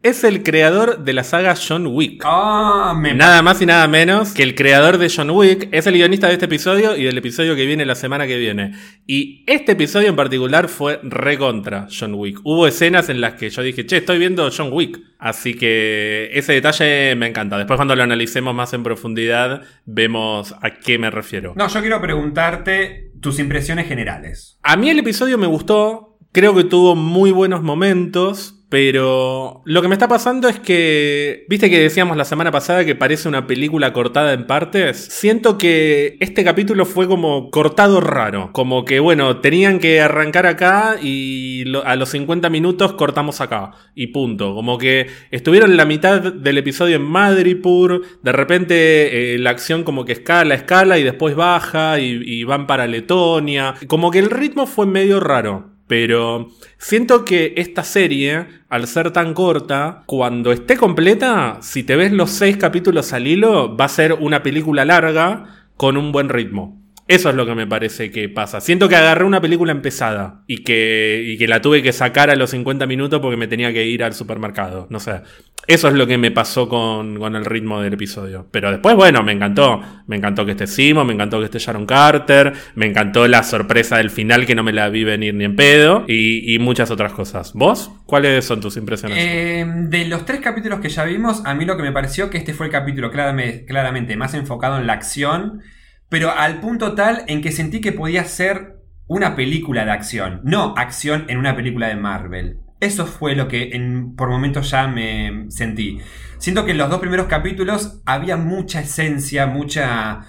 es 0.08 0.24
el 0.24 0.44
creador 0.44 1.04
de 1.04 1.14
la 1.14 1.24
saga 1.24 1.56
John 1.56 1.88
Wick. 1.88 2.24
Ah, 2.26 2.96
me 2.98 3.14
Nada 3.14 3.42
más 3.42 3.62
y 3.62 3.66
nada 3.66 3.88
menos 3.88 4.34
que 4.34 4.44
el 4.44 4.56
creador 4.56 4.98
de 4.98 5.12
John 5.14 5.30
Wick 5.32 5.70
es 5.72 5.86
el 5.88 5.96
guionista 5.96 6.28
de 6.28 6.34
este 6.34 6.46
episodio 6.46 6.96
y 6.96 7.04
del 7.04 7.18
episodio 7.18 7.56
que 7.56 7.66
viene 7.66 7.86
la 7.86 7.96
semana 7.96 8.26
que 8.26 8.38
viene. 8.38 8.74
Y 9.06 9.44
este 9.48 9.74
episodio 9.74 10.08
en 10.08 10.16
particular 10.16 10.70
fue 10.70 11.00
recontra 11.04 11.88
John 11.90 12.14
Wick. 12.14 12.40
Hubo 12.44 12.68
escenas 12.68 13.10
en 13.10 13.22
las 13.22 13.34
que 13.34 13.50
yo 13.50 13.62
dije, 13.62 13.86
che, 13.86 13.98
estoy 13.98 14.18
viendo 14.18 14.50
John 14.56 14.70
Wick. 14.72 15.00
Así 15.20 15.56
que 15.56 16.30
ese 16.34 16.54
detalle 16.54 17.16
me 17.16 17.28
encanta. 17.28 17.58
Después 17.58 17.78
cuando 17.78 17.96
lo 17.96 18.04
analicemos 18.04 18.54
más 18.56 18.74
en 18.74 18.84
profundidad, 18.84 19.64
vemos 19.86 20.56
a 20.62 20.72
qué 20.72 20.98
me 20.98 21.10
refiero. 21.10 21.54
No, 21.56 21.68
yo 21.68 21.82
quiero 21.82 22.02
preguntarte 22.02 23.12
tus 23.20 23.40
impresiones 23.40 23.88
generales. 23.88 24.60
A 24.64 24.78
mí 24.78 24.90
el 24.90 25.00
episodio 25.00 25.38
me 25.38 25.48
gustó. 25.48 26.18
Creo 26.32 26.56
que 26.56 26.64
tuvo 26.64 26.96
muy 26.96 27.32
buenos 27.32 27.64
momentos. 27.64 28.57
Pero 28.70 29.62
lo 29.64 29.82
que 29.82 29.88
me 29.88 29.96
está 29.96 30.10
pasando 30.10 30.50
es 30.50 30.60
que, 30.60 31.46
viste 31.48 31.70
que 31.70 31.80
decíamos 31.80 32.18
la 32.18 32.26
semana 32.26 32.52
pasada 32.52 32.84
que 32.84 32.96
parece 32.96 33.30
una 33.30 33.48
película 33.48 33.94
cortada 33.94 34.34
en 34.34 34.46
partes, 34.46 34.98
siento 34.98 35.58
que 35.58 36.18
este 36.20 36.44
capítulo 36.44 36.86
fue 36.86 37.08
como 37.08 37.50
cortado 37.50 38.02
raro, 38.02 38.50
como 38.52 38.84
que 38.84 39.00
bueno, 39.00 39.40
tenían 39.40 39.80
que 39.80 40.02
arrancar 40.02 40.46
acá 40.48 40.98
y 41.02 41.64
a 41.86 41.96
los 41.96 42.10
50 42.10 42.50
minutos 42.50 42.94
cortamos 42.94 43.40
acá. 43.40 43.72
Y 43.96 44.08
punto, 44.08 44.54
como 44.54 44.78
que 44.78 45.08
estuvieron 45.32 45.78
la 45.78 45.86
mitad 45.86 46.22
del 46.22 46.58
episodio 46.58 46.98
en 46.98 47.04
Madripur, 47.04 48.02
de 48.22 48.32
repente 48.34 49.36
eh, 49.36 49.38
la 49.40 49.52
acción 49.52 49.84
como 49.84 50.04
que 50.04 50.12
escala, 50.12 50.56
escala 50.56 50.98
y 50.98 51.04
después 51.04 51.36
baja 51.36 52.00
y 52.00 52.44
van 52.44 52.68
para 52.68 52.86
Letonia, 52.88 53.76
como 53.88 54.12
que 54.12 54.20
el 54.20 54.30
ritmo 54.30 54.68
fue 54.68 54.86
medio 54.86 55.22
raro. 55.22 55.77
Pero 55.88 56.50
siento 56.77 57.24
que 57.24 57.53
esta 57.58 57.84
serie, 57.84 58.46
al 58.70 58.88
ser 58.88 59.12
tan 59.12 59.34
corta, 59.34 60.03
cuando 60.06 60.51
esté 60.51 60.75
completa, 60.75 61.60
si 61.62 61.84
te 61.84 61.96
ves 61.96 62.12
los 62.12 62.29
seis 62.29 62.58
capítulos 62.58 63.13
al 63.13 63.25
hilo, 63.25 63.75
va 63.75 63.86
a 63.86 63.89
ser 63.89 64.13
una 64.13 64.44
película 64.44 64.84
larga 64.84 65.70
con 65.77 65.96
un 65.96 66.12
buen 66.12 66.29
ritmo. 66.29 66.87
Eso 67.08 67.30
es 67.30 67.36
lo 67.36 67.46
que 67.46 67.56
me 67.56 67.68
parece 67.68 68.12
que 68.12 68.28
pasa. 68.28 68.60
Siento 68.60 68.90
que 68.90 68.96
agarré 68.96 69.24
una 69.24 69.40
película 69.40 69.72
empezada 69.72 70.44
y 70.46 70.64
que, 70.64 71.24
y 71.26 71.38
que 71.38 71.48
la 71.48 71.62
tuve 71.62 71.82
que 71.82 71.94
sacar 71.94 72.30
a 72.30 72.36
los 72.36 72.50
50 72.50 72.86
minutos 72.86 73.22
porque 73.22 73.38
me 73.38 73.48
tenía 73.48 73.72
que 73.72 73.86
ir 73.86 74.04
al 74.04 74.14
supermercado. 74.14 74.88
No 74.90 75.00
sé. 75.00 75.22
Eso 75.68 75.90
es 75.90 75.96
lo 75.96 76.08
que 76.08 76.18
me 76.18 76.32
pasó 76.32 76.70
con, 76.70 77.36
el 77.36 77.46
ritmo 77.46 77.82
del 77.82 77.94
episodio. 77.94 78.48
Pero 78.52 78.72
después, 78.72 78.96
bueno, 78.96 79.22
me 79.24 79.34
encantó. 79.34 79.82
Me 80.08 80.16
encantó 80.16 80.46
que 80.46 80.52
esté 80.52 80.66
Simo, 80.66 81.04
me 81.04 81.14
encantó 81.14 81.40
que 81.40 81.46
esté 81.46 81.60
Sharon 81.60 81.86
Carter, 81.86 82.54
me 82.76 82.86
encantó 82.86 83.28
la 83.28 83.44
sorpresa 83.44 83.98
del 83.98 84.10
final 84.10 84.46
que 84.46 84.56
no 84.56 84.64
me 84.64 84.72
la 84.72 84.88
vi 84.88 85.04
venir 85.04 85.34
ni 85.34 85.44
en 85.44 85.56
pedo 85.56 86.06
y, 86.08 86.58
muchas 86.60 86.92
otras 86.92 87.14
cosas. 87.14 87.54
¿Vos? 87.54 87.92
¿Cuáles 88.06 88.44
son 88.44 88.60
tus 88.60 88.78
impresiones? 88.78 89.18
Eh, 89.20 89.66
de 89.66 90.06
los 90.06 90.26
tres 90.26 90.42
capítulos 90.42 90.80
que 90.80 90.90
ya 90.90 91.04
vimos, 91.04 91.42
a 91.46 91.54
mí 91.54 91.66
lo 91.66 91.78
que 91.78 91.84
me 91.84 91.92
pareció 91.92 92.30
que 92.30 92.38
este 92.38 92.54
fue 92.54 92.66
el 92.66 92.72
capítulo 92.72 93.12
claramente 93.12 94.16
más 94.18 94.34
enfocado 94.34 94.78
en 94.78 94.88
la 94.88 94.94
acción 94.94 95.62
pero 96.10 96.32
al 96.32 96.60
punto 96.60 96.96
tal 96.96 97.24
en 97.28 97.42
que 97.42 97.52
sentí 97.52 97.82
que 97.82 97.92
podía 97.92 98.24
ser 98.26 98.78
una 99.08 99.36
película 99.36 99.86
de 99.86 99.92
acción, 99.92 100.42
no 100.44 100.74
acción 100.78 101.26
en 101.30 101.38
una 101.38 101.56
película 101.56 101.88
de 101.88 101.96
Marvel. 101.96 102.60
Eso 102.80 103.08
fue 103.08 103.36
lo 103.36 103.48
que 103.48 103.72
en, 103.74 104.16
por 104.16 104.30
momentos 104.30 104.70
ya 104.70 104.88
me 104.88 105.46
sentí. 105.50 106.00
Siento 106.38 106.66
que 106.66 106.72
en 106.72 106.78
los 106.78 106.90
dos 106.90 107.00
primeros 107.00 107.28
capítulos 107.28 108.02
había 108.06 108.38
mucha 108.38 108.82
esencia, 108.82 109.48
mucha 109.48 110.22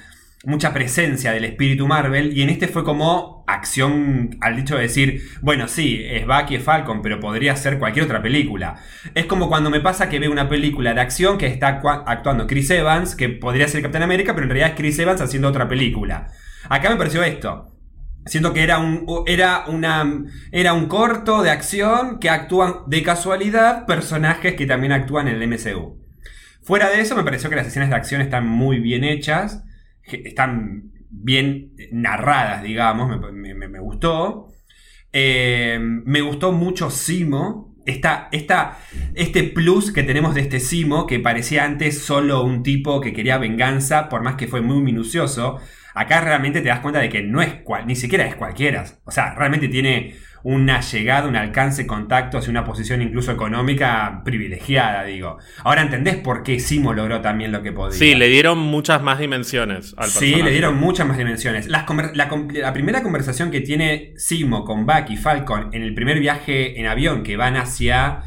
mucha 0.44 0.72
presencia 0.72 1.32
del 1.32 1.44
espíritu 1.44 1.86
Marvel 1.88 2.36
y 2.36 2.42
en 2.42 2.50
este 2.50 2.68
fue 2.68 2.84
como 2.84 3.44
acción 3.48 4.36
al 4.40 4.56
dicho 4.56 4.76
de 4.76 4.82
decir, 4.82 5.22
bueno, 5.40 5.66
sí, 5.68 6.00
es 6.04 6.26
Bucky, 6.26 6.56
es 6.56 6.62
Falcon, 6.62 7.02
pero 7.02 7.18
podría 7.18 7.56
ser 7.56 7.78
cualquier 7.78 8.04
otra 8.04 8.22
película. 8.22 8.76
Es 9.14 9.26
como 9.26 9.48
cuando 9.48 9.70
me 9.70 9.80
pasa 9.80 10.08
que 10.08 10.18
veo 10.18 10.30
una 10.30 10.48
película 10.48 10.94
de 10.94 11.00
acción 11.00 11.38
que 11.38 11.46
está 11.46 11.80
actuando 12.06 12.46
Chris 12.46 12.70
Evans, 12.70 13.16
que 13.16 13.28
podría 13.28 13.66
ser 13.68 13.82
Captain 13.82 14.02
América, 14.02 14.34
pero 14.34 14.44
en 14.44 14.50
realidad 14.50 14.70
es 14.70 14.76
Chris 14.76 14.98
Evans 14.98 15.20
haciendo 15.20 15.48
otra 15.48 15.68
película. 15.68 16.28
Acá 16.68 16.90
me 16.90 16.96
pareció 16.96 17.22
esto. 17.24 17.74
Siento 18.26 18.52
que 18.52 18.62
era 18.62 18.78
un, 18.78 19.06
era, 19.26 19.64
una, 19.68 20.24
era 20.52 20.74
un 20.74 20.86
corto 20.86 21.42
de 21.42 21.50
acción 21.50 22.18
que 22.20 22.28
actúan 22.28 22.82
de 22.86 23.02
casualidad 23.02 23.86
personajes 23.86 24.54
que 24.54 24.66
también 24.66 24.92
actúan 24.92 25.28
en 25.28 25.40
el 25.40 25.48
MCU. 25.48 25.98
Fuera 26.62 26.90
de 26.90 27.00
eso, 27.00 27.16
me 27.16 27.24
pareció 27.24 27.48
que 27.48 27.56
las 27.56 27.66
escenas 27.66 27.88
de 27.88 27.96
acción 27.96 28.20
están 28.20 28.46
muy 28.46 28.78
bien 28.78 29.02
hechas 29.02 29.64
están 30.16 30.92
bien 31.10 31.72
narradas, 31.92 32.62
digamos, 32.62 33.08
me, 33.32 33.78
gustó. 33.78 34.48
Eh, 35.12 35.78
me 35.80 36.20
gustó 36.20 36.52
mucho 36.52 36.90
Simo. 36.90 37.76
Esta, 37.86 38.28
este 39.14 39.44
plus 39.44 39.92
que 39.92 40.02
tenemos 40.02 40.34
de 40.34 40.42
este 40.42 40.60
Simo, 40.60 41.06
que 41.06 41.20
parecía 41.20 41.64
antes 41.64 41.98
solo 41.98 42.44
un 42.44 42.62
tipo 42.62 43.00
que 43.00 43.14
quería 43.14 43.38
venganza, 43.38 44.10
por 44.10 44.22
más 44.22 44.34
que 44.34 44.46
fue 44.46 44.60
muy 44.60 44.82
minucioso, 44.82 45.58
acá 45.94 46.20
realmente 46.20 46.60
te 46.60 46.68
das 46.68 46.80
cuenta 46.80 47.00
de 47.00 47.08
que 47.08 47.22
no 47.22 47.40
es 47.40 47.54
cual, 47.62 47.86
ni 47.86 47.96
siquiera 47.96 48.26
es 48.26 48.36
cualquiera. 48.36 48.84
O 49.04 49.10
sea, 49.10 49.34
realmente 49.34 49.68
tiene 49.68 50.16
una 50.42 50.80
llegada, 50.80 51.28
un 51.28 51.36
alcance, 51.36 51.86
contactos 51.86 52.46
y 52.46 52.50
una 52.50 52.64
posición 52.64 53.02
incluso 53.02 53.32
económica 53.32 54.22
privilegiada, 54.24 55.04
digo. 55.04 55.38
Ahora 55.64 55.82
entendés 55.82 56.16
por 56.16 56.42
qué 56.42 56.60
Simo 56.60 56.92
logró 56.92 57.20
también 57.20 57.52
lo 57.52 57.62
que 57.62 57.72
podía. 57.72 57.98
Sí, 57.98 58.14
le 58.14 58.28
dieron 58.28 58.58
muchas 58.58 59.02
más 59.02 59.18
dimensiones 59.18 59.94
al 59.96 60.06
personaje. 60.06 60.34
Sí, 60.34 60.42
le 60.42 60.50
dieron 60.50 60.76
muchas 60.78 61.06
más 61.06 61.18
dimensiones. 61.18 61.68
la, 61.68 62.72
primera 62.72 63.02
conversación 63.02 63.50
que 63.50 63.60
tiene 63.60 64.12
Simo 64.16 64.64
con 64.64 64.86
Bucky 64.86 65.14
y 65.14 65.16
Falcon 65.16 65.70
en 65.72 65.82
el 65.82 65.94
primer 65.94 66.20
viaje 66.20 66.78
en 66.78 66.86
avión 66.86 67.22
que 67.22 67.36
van 67.36 67.56
hacia... 67.56 68.22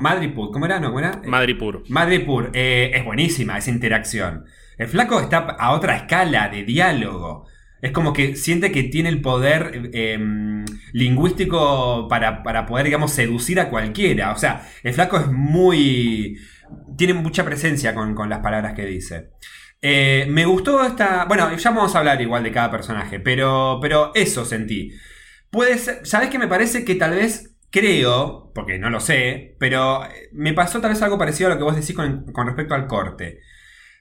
Madripur, 0.00 0.50
¿cómo 0.50 0.66
era? 0.66 0.80
¿No? 0.80 0.88
¿Cómo 0.88 0.98
era? 0.98 1.22
Madripur. 1.24 1.82
Madripur, 1.88 2.50
eh, 2.52 2.90
es 2.94 3.04
buenísima 3.06 3.56
esa 3.56 3.70
interacción. 3.70 4.44
El 4.76 4.86
flaco 4.86 5.20
está 5.20 5.38
a 5.38 5.72
otra 5.72 5.96
escala 5.96 6.48
de 6.48 6.62
diálogo. 6.62 7.46
Es 7.80 7.92
como 7.92 8.12
que 8.12 8.34
siente 8.36 8.72
que 8.72 8.84
tiene 8.84 9.08
el 9.08 9.20
poder 9.20 9.90
em, 9.92 10.64
lingüístico 10.92 12.08
para, 12.08 12.42
poder, 12.66 12.84
digamos, 12.84 13.12
seducir 13.12 13.60
a 13.60 13.70
cualquiera. 13.70 14.32
O 14.32 14.38
sea, 14.38 14.68
el 14.82 14.94
flaco 14.94 15.18
es 15.18 15.28
muy... 15.28 16.38
tiene 16.96 17.14
mucha 17.14 17.44
presencia 17.44 17.94
con, 17.94 18.28
las 18.28 18.40
palabras 18.40 18.74
que 18.74 18.84
dice. 18.84 19.30
Eh, 19.80 20.26
me 20.28 20.44
gustó 20.44 20.84
esta... 20.84 21.24
Bueno, 21.26 21.56
ya 21.56 21.70
vamos 21.70 21.94
a 21.94 21.98
hablar 22.00 22.20
igual 22.20 22.42
de 22.42 22.52
cada 22.52 22.70
personaje, 22.70 23.20
pero, 23.20 23.78
pero 23.80 24.12
eso 24.14 24.44
sentí. 24.44 24.92
Puede 25.50 25.78
ser... 25.78 26.04
¿Sabes 26.04 26.30
qué 26.30 26.38
me 26.38 26.48
parece? 26.48 26.84
Que 26.84 26.96
tal 26.96 27.12
vez 27.12 27.56
creo, 27.70 28.50
porque 28.54 28.78
no 28.78 28.90
lo 28.90 28.98
sé, 28.98 29.56
pero 29.60 30.02
me 30.32 30.52
pasó 30.54 30.80
tal 30.80 30.90
vez 30.90 31.02
algo 31.02 31.18
parecido 31.18 31.50
a 31.50 31.54
lo 31.54 31.58
que 31.58 31.64
vos 31.64 31.76
decís 31.76 31.94
con, 31.94 32.32
con 32.32 32.46
respecto 32.46 32.74
al 32.74 32.86
corte. 32.86 33.40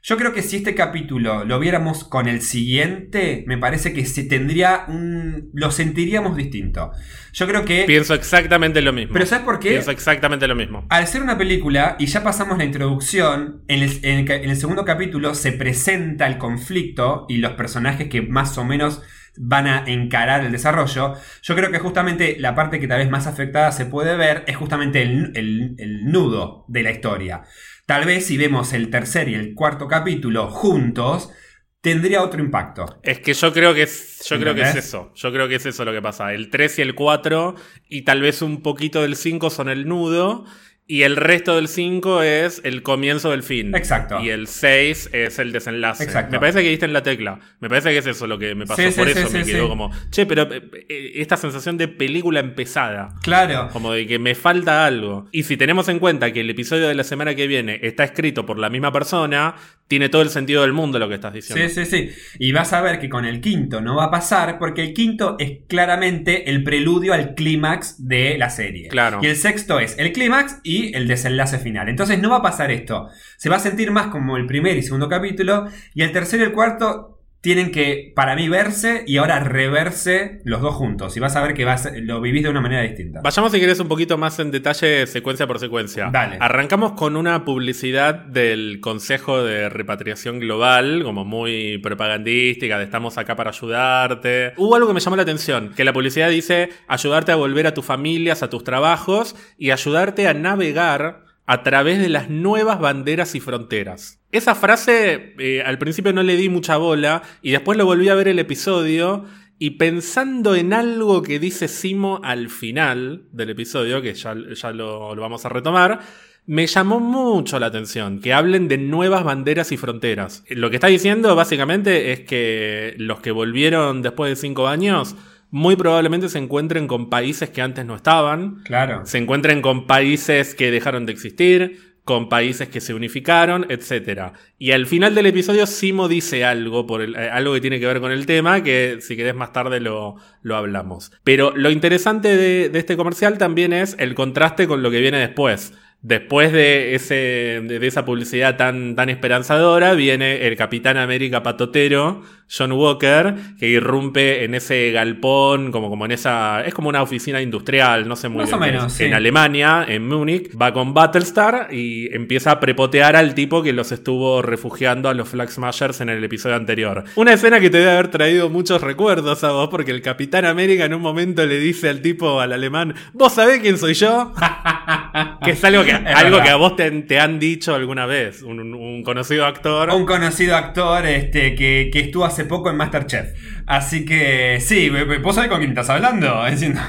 Yo 0.04 0.16
creo 0.16 0.34
que 0.34 0.42
si 0.42 0.58
este 0.58 0.76
capítulo 0.76 1.44
lo 1.44 1.60
viéramos 1.60 2.04
con 2.04 2.28
el 2.28 2.42
siguiente, 2.42 3.44
me 3.48 3.58
parece 3.58 3.94
que 3.94 4.06
se 4.06 4.24
tendría 4.24 4.86
un... 4.88 5.50
lo 5.54 5.72
sentiríamos 5.72 6.38
distinto. 6.38 6.92
Yo 7.34 7.48
creo 7.48 7.66
que... 7.66 7.84
Pienso 7.86 8.14
exactamente 8.14 8.82
lo 8.82 8.94
mismo. 8.94 9.14
Pero 9.14 9.26
¿sabes 9.26 9.44
por 9.44 9.60
qué? 9.60 9.72
Pienso 9.72 9.92
exactamente 9.92 10.48
lo 10.48 10.56
mismo. 10.56 10.86
Al 10.90 11.08
ser 11.08 11.22
una 11.22 11.38
película, 11.38 11.96
y 12.00 12.06
ya 12.06 12.24
pasamos 12.24 12.58
la 12.58 12.64
introducción, 12.64 13.64
en 13.68 13.84
el, 13.84 14.00
en 14.04 14.50
el 14.50 14.56
segundo 14.56 14.86
capítulo 14.86 15.36
se 15.36 15.52
presenta 15.52 16.28
el 16.28 16.38
conflicto 16.38 17.26
y 17.28 17.38
los 17.38 17.54
personajes 17.54 18.08
que 18.08 18.22
más 18.22 18.58
o 18.58 18.64
menos 18.64 19.02
van 19.40 19.68
a 19.68 19.84
encarar 19.86 20.44
el 20.44 20.52
desarrollo, 20.52 21.14
yo 21.44 21.56
creo 21.56 21.72
que 21.72 21.80
justamente 21.80 22.38
la 22.40 22.56
parte 22.56 22.80
que 22.80 22.88
tal 22.88 23.00
vez 23.00 23.10
más 23.10 23.28
afectada 23.28 23.72
se 23.72 23.86
puede 23.86 24.16
ver 24.16 24.44
es 24.48 24.56
justamente 24.56 25.04
el, 25.04 25.32
el 25.36 26.06
nudo 26.06 26.66
de 26.68 26.84
la 26.84 26.92
historia. 26.92 27.44
Tal 27.88 28.04
vez 28.04 28.28
si 28.28 28.36
vemos 28.36 28.74
el 28.74 28.90
tercer 28.90 29.30
y 29.30 29.36
el 29.36 29.56
cuarto 29.56 29.88
capítulo 29.88 30.50
juntos, 30.50 31.32
tendría 31.80 32.22
otro 32.22 32.42
impacto. 32.42 33.00
Es 33.02 33.20
que 33.20 33.34
yo 33.34 33.54
creo 33.54 33.74
que 33.74 33.84
es, 33.84 34.22
yo 34.28 34.38
creo 34.38 34.54
que 34.54 34.64
es 34.64 34.76
eso. 34.76 35.14
Yo 35.16 35.32
creo 35.32 35.48
que 35.48 35.56
es 35.56 35.66
eso 35.66 35.86
lo 35.86 35.94
que 35.94 36.02
pasa. 36.02 36.34
El 36.34 36.50
3 36.50 36.80
y 36.80 36.82
el 36.82 36.96
4 36.96 37.56
y 37.88 38.02
tal 38.02 38.22
vez 38.22 38.42
un 38.42 38.62
poquito 38.62 39.04
del 39.04 39.16
5 39.16 39.50
son 39.50 39.70
el 39.70 39.88
nudo 39.88 40.44
y 40.90 41.02
el 41.02 41.18
resto 41.18 41.58
del 41.58 41.68
5 41.68 42.22
es 42.22 42.62
el 42.64 42.82
comienzo 42.82 43.32
del 43.32 43.44
fin. 43.44 43.76
Exacto. 43.76 44.22
Y 44.22 44.30
el 44.30 44.48
6 44.48 45.10
es 45.12 45.38
el 45.38 45.52
desenlace. 45.52 46.06
Exacto. 46.06 46.32
Me 46.32 46.40
parece 46.40 46.64
que 46.64 46.70
diste 46.70 46.86
en 46.86 46.94
la 46.94 47.04
tecla. 47.04 47.40
Me 47.60 47.68
parece 47.68 47.90
que 47.92 47.98
es 47.98 48.08
eso 48.08 48.26
lo 48.26 48.40
que 48.40 48.56
me 48.56 48.66
pasó. 48.66 48.82
Por 48.96 49.10
eso 49.10 49.30
me 49.30 49.44
quedó 49.44 49.68
como, 49.68 49.92
che, 50.12 50.26
pero 50.26 50.44
eh, 50.44 50.64
eh, 50.88 51.12
esta 51.16 51.36
sensación 51.36 51.78
de 51.78 51.90
película 51.90 52.40
empezada. 52.40 53.14
Claro. 53.22 53.68
Como 53.74 53.92
de 53.92 54.08
que 54.08 54.18
me 54.18 54.34
falta 54.34 54.86
algo. 54.86 55.28
Y 55.34 55.44
si 55.44 55.58
tenemos 55.58 55.90
en 55.90 56.00
cuenta 56.00 56.32
que 56.32 56.40
el 56.40 56.50
episodio 56.50 56.88
de 56.88 56.96
la 56.96 57.04
semana 57.04 57.36
que 57.36 57.48
viene 57.48 57.82
está 57.84 58.06
escrito 58.06 58.46
por 58.46 58.58
la 58.58 58.70
misma 58.70 58.94
persona, 58.94 59.56
tiene 59.88 60.10
todo 60.10 60.22
el 60.22 60.30
sentido 60.30 60.64
del 60.64 60.74
mundo 60.74 61.00
lo 61.00 61.08
que 61.08 61.16
estás 61.16 61.34
diciendo. 61.34 61.68
Sí, 61.68 61.86
sí, 61.86 61.90
sí. 61.90 62.10
Y 62.40 62.52
vas 62.52 62.74
a 62.74 62.82
ver 62.82 63.00
que 63.00 63.10
con 63.10 63.26
el 63.26 63.40
quinto 63.40 63.80
no 63.82 63.96
va 63.96 64.06
a 64.06 64.12
pasar 64.12 64.60
porque 64.60 64.84
el 64.84 64.94
quinto 64.94 65.38
es 65.40 65.60
claramente 65.68 66.50
el 66.50 66.64
preludio 66.64 67.14
al 67.14 67.36
clímax 67.36 68.08
de 68.08 68.38
la 68.38 68.50
serie. 68.50 68.90
Claro. 68.90 69.20
Y 69.22 69.28
el 69.28 69.36
sexto 69.36 69.80
es 69.80 69.98
el 69.98 70.12
clímax 70.12 70.58
y 70.64 70.96
el 70.96 71.08
desenlace 71.08 71.60
final. 71.60 71.88
Entonces 71.88 72.20
no 72.20 72.30
va 72.30 72.38
a 72.38 72.42
pasar 72.42 72.70
esto. 72.72 73.08
Se 73.38 73.50
va 73.50 73.58
a 73.58 73.60
sentir 73.60 73.92
más 73.92 74.08
como 74.08 74.36
el 74.36 74.46
primer 74.46 74.78
y 74.78 74.84
segundo 74.84 75.08
capítulo 75.08 75.68
y 75.94 76.02
el 76.02 76.12
tercero 76.12 76.44
y 76.44 76.48
el 76.48 76.54
cuarto 76.54 77.17
tienen 77.48 77.72
que, 77.72 78.12
para 78.14 78.36
mí, 78.36 78.50
verse 78.50 79.06
y 79.08 79.16
ahora 79.16 79.40
reverse 79.40 80.42
los 80.44 80.60
dos 80.60 80.76
juntos. 80.76 81.16
Y 81.16 81.22
vas 81.22 81.34
a 81.38 81.42
ver 81.42 81.54
que 81.54 81.64
vas, 81.64 81.90
lo 81.96 82.20
vivís 82.20 82.44
de 82.44 82.50
una 82.50 82.60
manera 82.60 82.82
distinta. 82.82 83.22
Vayamos, 83.24 83.54
si 83.54 83.60
querés, 83.62 83.80
un 83.80 83.88
poquito 83.88 84.18
más 84.18 84.38
en 84.40 84.52
detalle, 84.52 85.08
secuencia 85.08 85.48
por 85.48 85.58
secuencia. 85.58 86.10
Dale. 86.12 86.40
Arrancamos 86.42 86.92
con 86.92 87.16
una 87.16 87.46
publicidad 87.46 88.16
del 88.16 88.82
Consejo 88.82 89.46
de 89.46 89.70
Repatriación 89.70 90.42
Global, 90.42 91.04
como 91.06 91.24
muy 91.24 91.78
propagandística, 91.78 92.78
de 92.78 92.84
estamos 92.84 93.18
acá 93.18 93.38
para 93.38 93.52
ayudarte. 93.52 94.52
Hubo 94.58 94.76
algo 94.76 94.90
que 94.90 94.96
me 94.96 95.00
llamó 95.00 95.16
la 95.16 95.22
atención, 95.22 95.72
que 95.74 95.86
la 95.86 95.94
publicidad 95.94 96.30
dice 96.30 96.72
ayudarte 96.90 97.32
a 97.32 97.38
volver 97.38 97.66
a 97.66 97.74
tus 97.74 97.86
familias, 97.86 98.44
a 98.44 98.50
tus 98.50 98.66
trabajos 98.66 99.38
y 99.58 99.72
ayudarte 99.72 100.28
a 100.28 100.34
navegar 100.34 101.27
a 101.48 101.64
través 101.64 102.00
de 102.00 102.10
las 102.10 102.30
nuevas 102.30 102.80
banderas 102.80 103.34
y 103.34 103.40
fronteras. 103.40 104.22
Esa 104.32 104.54
frase 104.54 105.34
eh, 105.40 105.64
al 105.66 105.80
principio 105.80 106.12
no 106.14 106.22
le 106.22 106.36
di 106.36 106.50
mucha 106.50 106.76
bola 106.78 107.24
y 107.42 107.52
después 107.52 107.78
lo 107.78 107.86
volví 107.86 108.10
a 108.10 108.16
ver 108.16 108.28
el 108.28 108.40
episodio 108.40 109.26
Y 109.60 109.72
pensando 109.72 110.54
en 110.54 110.74
algo 110.74 111.24
que 111.24 111.40
dice 111.40 111.68
Simo 111.68 112.20
al 112.24 112.50
final 112.50 113.24
del 113.32 113.50
episodio, 113.50 114.04
que 114.04 114.14
ya, 114.14 114.36
ya 114.54 114.72
lo, 114.72 115.16
lo 115.16 115.22
vamos 115.22 115.46
a 115.46 115.50
retomar, 115.50 116.02
me 116.46 116.68
llamó 116.68 117.00
mucho 117.00 117.60
la 117.60 117.66
atención 117.66 118.20
que 118.20 118.34
hablen 118.34 118.68
de 118.68 118.78
nuevas 118.78 119.24
banderas 119.24 119.72
y 119.72 119.78
fronteras. 119.78 120.44
Lo 120.50 120.70
que 120.70 120.76
está 120.76 120.88
diciendo 120.88 121.36
básicamente 121.36 122.12
es 122.12 122.20
que 122.22 122.94
los 122.98 123.20
que 123.20 123.32
volvieron 123.32 124.02
después 124.02 124.30
de 124.30 124.36
cinco 124.36 124.68
años 124.68 125.16
muy 125.52 125.76
probablemente 125.76 126.30
se 126.30 126.40
encuentren 126.40 126.88
con 126.88 127.10
países 127.10 127.50
que 127.50 127.62
antes 127.62 127.86
no 127.86 127.96
estaban. 127.96 128.62
Claro. 128.64 129.06
Se 129.06 129.18
encuentren 129.18 129.62
con 129.62 129.88
países 129.88 130.56
que 130.56 130.72
dejaron 130.72 131.06
de 131.06 131.14
existir, 131.14 131.98
con 132.04 132.30
países 132.30 132.70
que 132.70 132.80
se 132.80 132.94
unificaron, 132.94 133.66
etc. 133.70 134.32
Y 134.58 134.72
al 134.72 134.86
final 134.88 135.14
del 135.14 135.26
episodio 135.26 135.66
Simo 135.68 136.08
dice 136.08 136.46
algo, 136.46 136.88
por 136.88 137.02
el- 137.02 137.16
eh, 137.16 137.30
algo 137.30 137.54
que 137.54 137.60
tiene 137.62 137.80
que 137.82 137.86
ver 137.86 138.00
con 138.00 138.12
el 138.14 138.26
tema, 138.26 138.64
que 138.64 139.00
si 139.02 139.18
querés 139.18 139.36
más 139.36 139.52
tarde 139.52 139.80
lo, 139.82 140.16
lo 140.42 140.56
hablamos. 140.56 141.12
Pero 141.26 141.52
lo 141.56 141.70
interesante 141.70 142.38
de, 142.38 142.70
de 142.70 142.80
este 142.80 142.96
comercial 142.96 143.38
también 143.38 143.74
es 143.74 143.96
el 144.00 144.16
contraste 144.16 144.68
con 144.68 144.84
lo 144.84 144.90
que 144.92 145.02
viene 145.02 145.18
después. 145.18 145.74
Después 146.02 146.52
de, 146.52 146.94
ese, 146.94 147.16
de, 147.64 147.86
esa 147.86 148.06
publicidad 148.06 148.56
tan, 148.56 148.96
tan 148.96 149.10
esperanzadora, 149.10 149.94
viene 149.94 150.48
el 150.48 150.56
Capitán 150.56 150.96
América 150.96 151.42
patotero, 151.42 152.22
John 152.50 152.72
Walker, 152.72 153.34
que 153.60 153.68
irrumpe 153.68 154.46
en 154.46 154.56
ese 154.56 154.92
galpón, 154.92 155.72
como, 155.72 155.90
como 155.90 156.06
en 156.06 156.12
esa. 156.12 156.64
Es 156.64 156.74
como 156.74 156.88
una 156.88 157.02
oficina 157.02 157.42
industrial, 157.42 158.08
no 158.08 158.16
sé 158.16 158.30
muy 158.30 158.42
Más 158.42 158.52
bien 158.52 158.56
o 158.56 158.66
menos, 158.66 158.94
sí. 158.94 159.06
En 159.06 159.16
Alemania, 159.16 159.86
en 159.88 160.08
Múnich, 160.08 160.50
va 160.60 160.72
con 160.72 160.94
Battlestar 160.94 161.74
y 161.74 162.14
empieza 162.16 162.52
a 162.52 162.60
prepotear 162.60 163.16
al 163.16 163.34
tipo 163.34 163.62
que 163.64 163.74
los 163.74 163.92
estuvo 163.92 164.42
refugiando 164.42 165.10
a 165.10 165.14
los 165.14 165.28
Flag 165.28 165.50
Smashers 165.50 166.00
en 166.00 166.10
el 166.10 166.24
episodio 166.24 166.56
anterior. 166.56 167.04
Una 167.16 167.34
escena 167.34 167.60
que 167.60 167.70
te 167.70 167.80
debe 167.80 167.92
haber 167.92 168.10
traído 168.10 168.50
muchos 168.50 168.82
recuerdos 168.82 169.44
a 169.44 169.52
vos, 169.52 169.68
porque 169.70 169.92
el 169.92 170.02
Capitán 170.02 170.46
América 170.46 170.86
en 170.86 170.94
un 170.94 171.02
momento 171.02 171.46
le 171.46 171.60
dice 171.60 171.90
al 171.90 172.02
tipo, 172.02 172.40
al 172.40 172.54
alemán, 172.54 172.94
¿vos 173.14 173.34
sabés 173.34 173.60
quién 173.60 173.78
soy 173.78 173.96
yo? 173.96 174.34
que 175.44 175.52
es 175.52 175.64
algo 175.66 175.84
que, 175.88 176.10
algo 176.10 176.42
que 176.42 176.50
a 176.50 176.56
vos 176.56 176.76
te, 176.76 176.90
te 177.04 177.20
han 177.20 177.40
dicho 177.40 177.74
alguna 177.74 178.06
vez, 178.06 178.42
un, 178.44 179.04
conocido 179.04 179.46
actor. 179.46 179.90
Un 179.90 180.06
conocido 180.06 180.56
actor 180.56 181.06
este, 181.06 181.56
que, 181.56 181.90
que 181.92 182.00
estuvo 182.00 182.26
hace 182.26 182.46
poco 182.46 182.70
en 182.70 182.78
Masterchef. 182.78 183.34
Así 183.66 184.06
que 184.06 184.60
sí, 184.60 184.90
vos 185.24 185.36
sabés 185.36 185.50
con 185.50 185.60
quién 185.60 185.72
estás 185.72 185.90
hablando. 185.90 186.46
Diciendo, 186.46 186.80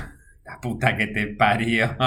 la 0.49 0.61
puta 0.61 0.97
que 0.97 1.07
te 1.09 1.27
parió. 1.29 1.97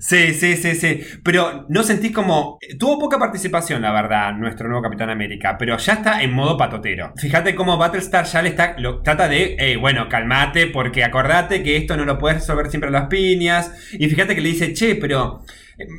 Sí, 0.00 0.32
sí, 0.32 0.56
sí, 0.56 0.76
sí. 0.76 1.00
Pero 1.24 1.66
no 1.68 1.82
sentís 1.82 2.12
como... 2.12 2.58
Tuvo 2.78 3.00
poca 3.00 3.18
participación, 3.18 3.82
la 3.82 3.90
verdad, 3.90 4.32
nuestro 4.34 4.68
nuevo 4.68 4.80
Capitán 4.80 5.10
América, 5.10 5.56
pero 5.58 5.76
ya 5.76 5.94
está 5.94 6.22
en 6.22 6.32
modo 6.32 6.56
patotero. 6.56 7.12
Fíjate 7.16 7.56
cómo 7.56 7.76
Battlestar 7.76 8.24
ya 8.26 8.42
le 8.42 8.50
está... 8.50 8.76
Lo, 8.78 9.02
trata 9.02 9.26
de, 9.26 9.56
"Ey, 9.58 9.74
bueno, 9.74 10.08
calmate, 10.08 10.68
porque 10.68 11.02
acordate 11.02 11.64
que 11.64 11.76
esto 11.76 11.96
no 11.96 12.04
lo 12.04 12.16
puedes 12.16 12.38
resolver 12.38 12.70
siempre 12.70 12.90
a 12.90 12.92
las 12.92 13.08
piñas. 13.08 13.72
Y 13.92 14.08
fíjate 14.08 14.36
que 14.36 14.40
le 14.40 14.50
dice, 14.50 14.72
che, 14.72 14.94
pero... 14.94 15.42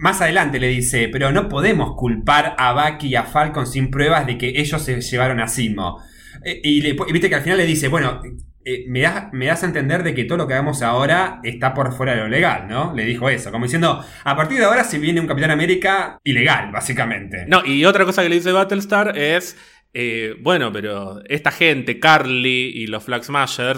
Más 0.02 0.22
adelante 0.22 0.60
le 0.60 0.68
dice, 0.68 1.10
pero 1.12 1.32
no 1.32 1.48
podemos 1.48 1.96
culpar 1.96 2.56
a 2.58 2.74
Bucky 2.74 3.08
y 3.08 3.16
a 3.16 3.24
Falcon 3.24 3.66
sin 3.66 3.90
pruebas 3.90 4.26
de 4.28 4.38
que 4.38 4.50
ellos 4.56 4.82
se 4.82 5.00
llevaron 5.02 5.40
a 5.40 5.48
Simo. 5.48 6.02
Eh, 6.44 6.60
y, 6.64 6.82
le- 6.82 6.96
viste 7.12 7.30
que 7.30 7.36
al 7.36 7.42
final 7.42 7.58
le 7.58 7.66
dice, 7.66 7.88
bueno, 7.88 8.22
eh, 8.66 8.84
me, 8.88 9.02
das, 9.02 9.30
me 9.32 9.46
das 9.46 9.64
a 9.64 9.68
entender 9.68 10.04
de 10.04 10.14
que 10.14 10.26
todo 10.26 10.38
lo 10.38 10.48
que 10.48 10.54
hagamos 10.54 10.82
ahora 10.82 11.40
está 11.44 11.74
por 11.74 11.94
fuera 11.94 12.14
de 12.14 12.20
lo 12.22 12.28
legal, 12.28 12.68
¿no? 12.68 12.94
Le 12.94 13.06
dijo 13.06 13.30
eso, 13.30 13.52
como 13.52 13.66
diciendo, 13.66 14.04
a 14.24 14.36
partir 14.36 14.58
de 14.60 14.66
ahora 14.66 14.84
se 14.84 15.00
viene 15.00 15.22
un 15.22 15.28
Capitán 15.28 15.52
América 15.52 16.20
ilegal, 16.24 16.72
básicamente. 16.72 17.46
No, 17.48 17.66
y 17.66 17.86
otra 17.86 18.04
cosa 18.06 18.22
que 18.22 18.30
le 18.30 18.36
dice 18.36 18.52
Battlestar 18.52 19.18
es. 19.18 19.58
eh, 19.94 20.36
bueno, 20.42 20.72
pero 20.74 21.22
esta 21.30 21.52
gente, 21.52 22.00
Carly 22.00 22.72
y 22.76 22.88
los 22.88 23.04
Flag 23.04 23.24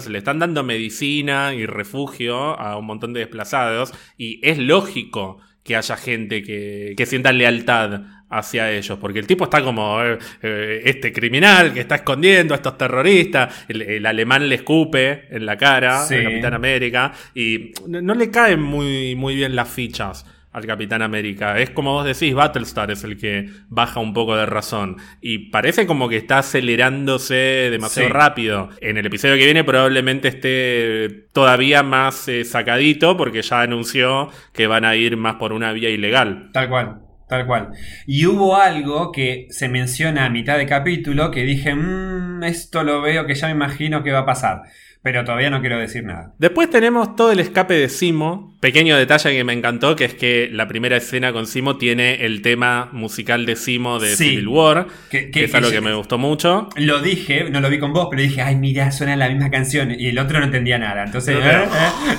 le 0.08 0.18
están 0.18 0.40
dando 0.40 0.62
medicina 0.64 1.54
y 1.54 1.64
refugio 1.64 2.58
a 2.58 2.76
un 2.76 2.86
montón 2.86 3.12
de 3.12 3.20
desplazados. 3.20 3.94
Y 4.18 4.40
es 4.46 4.58
lógico 4.58 5.38
que 5.62 5.76
haya 5.76 5.96
gente 5.96 6.42
que, 6.42 6.94
que 6.96 7.06
sienta 7.06 7.32
lealtad 7.32 8.02
hacia 8.30 8.70
ellos. 8.70 8.98
Porque 8.98 9.18
el 9.18 9.26
tipo 9.26 9.44
está 9.44 9.62
como 9.62 10.02
eh, 10.02 10.18
eh, 10.42 10.82
este 10.84 11.12
criminal 11.12 11.72
que 11.72 11.80
está 11.80 11.96
escondiendo 11.96 12.54
a 12.54 12.56
estos 12.56 12.76
terroristas. 12.78 13.64
El, 13.68 13.82
el 13.82 14.06
alemán 14.06 14.48
le 14.48 14.56
escupe 14.56 15.26
en 15.30 15.46
la 15.46 15.56
cara 15.56 16.04
Sí. 16.04 16.22
Capitán 16.22 16.54
América. 16.54 17.12
Y 17.34 17.72
no, 17.86 18.00
no 18.00 18.14
le 18.14 18.30
caen 18.30 18.60
muy, 18.62 19.14
muy 19.14 19.34
bien 19.34 19.54
las 19.54 19.68
fichas 19.68 20.26
al 20.52 20.66
Capitán 20.66 21.00
América. 21.02 21.58
Es 21.58 21.70
como 21.70 21.92
vos 21.94 22.04
decís, 22.04 22.34
Battlestar 22.34 22.90
es 22.90 23.04
el 23.04 23.16
que 23.16 23.48
baja 23.68 24.00
un 24.00 24.12
poco 24.12 24.36
de 24.36 24.44
razón. 24.46 24.96
Y 25.20 25.50
parece 25.50 25.86
como 25.86 26.08
que 26.08 26.16
está 26.18 26.38
acelerándose 26.38 27.34
demasiado 27.70 28.08
Sí. 28.08 28.12
rápido. 28.12 28.68
En 28.80 28.98
el 28.98 29.06
episodio 29.06 29.36
que 29.36 29.44
viene 29.44 29.64
probablemente 29.64 30.28
esté 30.28 31.26
todavía 31.32 31.82
más 31.82 32.28
eh, 32.28 32.44
sacadito 32.44 33.16
porque 33.16 33.42
ya 33.42 33.62
anunció 33.62 34.28
que 34.52 34.66
van 34.66 34.84
a 34.84 34.94
ir 34.96 35.16
más 35.16 35.36
por 35.36 35.52
una 35.52 35.72
vía 35.72 35.88
ilegal. 35.90 36.50
Tal 36.52 36.68
cual, 36.68 36.96
tal 37.28 37.46
cual. 37.46 37.68
Y 38.06 38.26
hubo 38.26 38.56
algo 38.56 39.10
que 39.12 39.46
se 39.50 39.68
menciona 39.68 40.26
a 40.26 40.30
mitad 40.30 40.58
de 40.58 40.66
capítulo 40.66 41.30
que 41.30 41.44
dije, 41.44 41.74
mmm, 41.74 42.42
esto 42.44 42.82
lo 42.82 43.00
veo 43.00 43.26
que 43.26 43.34
ya 43.34 43.46
me 43.46 43.52
imagino 43.54 44.02
que 44.02 44.12
va 44.12 44.20
a 44.20 44.26
pasar. 44.26 44.62
Pero 45.02 45.24
todavía 45.24 45.50
no 45.50 45.60
quiero 45.60 45.78
decir 45.78 46.04
nada. 46.04 46.32
Después 46.38 46.70
tenemos 46.70 47.16
todo 47.16 47.32
el 47.32 47.40
escape 47.40 47.74
de 47.74 47.88
Simo. 47.88 48.52
Pequeño 48.60 48.96
detalle 48.96 49.32
que 49.32 49.42
me 49.42 49.52
encantó, 49.52 49.96
que 49.96 50.04
es 50.04 50.14
que 50.14 50.48
la 50.52 50.68
primera 50.68 50.96
escena 50.96 51.32
con 51.32 51.48
Simo 51.48 51.76
tiene 51.76 52.24
el 52.24 52.40
tema 52.42 52.88
musical 52.92 53.44
de 53.44 53.56
Simo 53.56 53.98
de 53.98 54.14
Sí. 54.14 54.30
Civil 54.30 54.46
War, 54.46 54.86
Que- 55.10 55.24
que, 55.24 55.30
que- 55.32 55.44
es 55.46 55.54
algo 55.56 55.70
que- 55.70 55.74
que 55.74 55.80
me 55.80 55.92
gustó 55.94 56.18
mucho. 56.18 56.68
Lo 56.76 57.00
dije, 57.02 57.50
no 57.50 57.60
lo 57.60 57.68
vi 57.68 57.80
con 57.80 57.92
vos, 57.92 58.06
pero 58.08 58.22
dije, 58.22 58.42
ay, 58.42 58.54
mira, 58.54 58.92
suena 58.92 59.16
la 59.16 59.28
misma 59.28 59.50
canción. 59.50 59.90
Y 59.98 60.06
el 60.06 60.18
otro 60.20 60.38
no 60.38 60.44
entendía 60.44 60.78
nada. 60.78 61.02
Entonces, 61.02 61.34
No, 61.36 61.40
eh, 61.50 61.68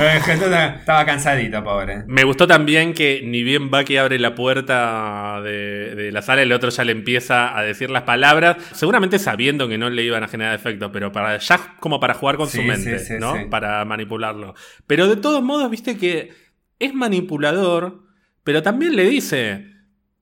eh, 0.01 0.19
eh, 0.27 0.73
estaba 0.79 1.05
cansadito, 1.05 1.63
pobre. 1.63 2.03
Me 2.07 2.25
gustó 2.25 2.45
también 2.47 2.93
que 2.93 3.21
ni 3.23 3.43
bien 3.43 3.71
Bucky 3.71 3.95
abre 3.95 4.19
la 4.19 4.35
puerta 4.35 5.39
de, 5.41 5.95
de 5.95 6.11
la 6.11 6.21
sala, 6.21 6.41
el 6.41 6.51
otro 6.51 6.69
ya 6.69 6.83
le 6.83 6.91
empieza 6.91 7.57
a 7.57 7.63
decir 7.63 7.89
las 7.89 8.03
palabras, 8.03 8.57
seguramente 8.73 9.19
sabiendo 9.19 9.69
que 9.69 9.77
no 9.77 9.89
le 9.89 10.03
iban 10.03 10.23
a 10.23 10.27
generar 10.27 10.53
efecto, 10.55 10.91
pero 10.91 11.13
para 11.13 11.37
ya 11.37 11.75
como 11.79 12.01
para 12.01 12.13
jugar 12.15 12.35
con 12.35 12.49
Sí, 12.49 12.57
su 12.57 12.63
mente, 12.77 12.99
sí, 12.99 13.05
sí, 13.05 13.13
¿no? 13.19 13.49
Para 13.49 13.83
manipularlo. 13.85 14.55
Pero 14.87 15.07
de 15.07 15.15
todos 15.15 15.41
modos, 15.41 15.69
viste 15.69 15.97
que 15.97 16.31
es 16.79 16.93
manipulador, 16.93 18.03
pero 18.43 18.61
también 18.61 18.95
le 18.95 19.03
dice, 19.03 19.67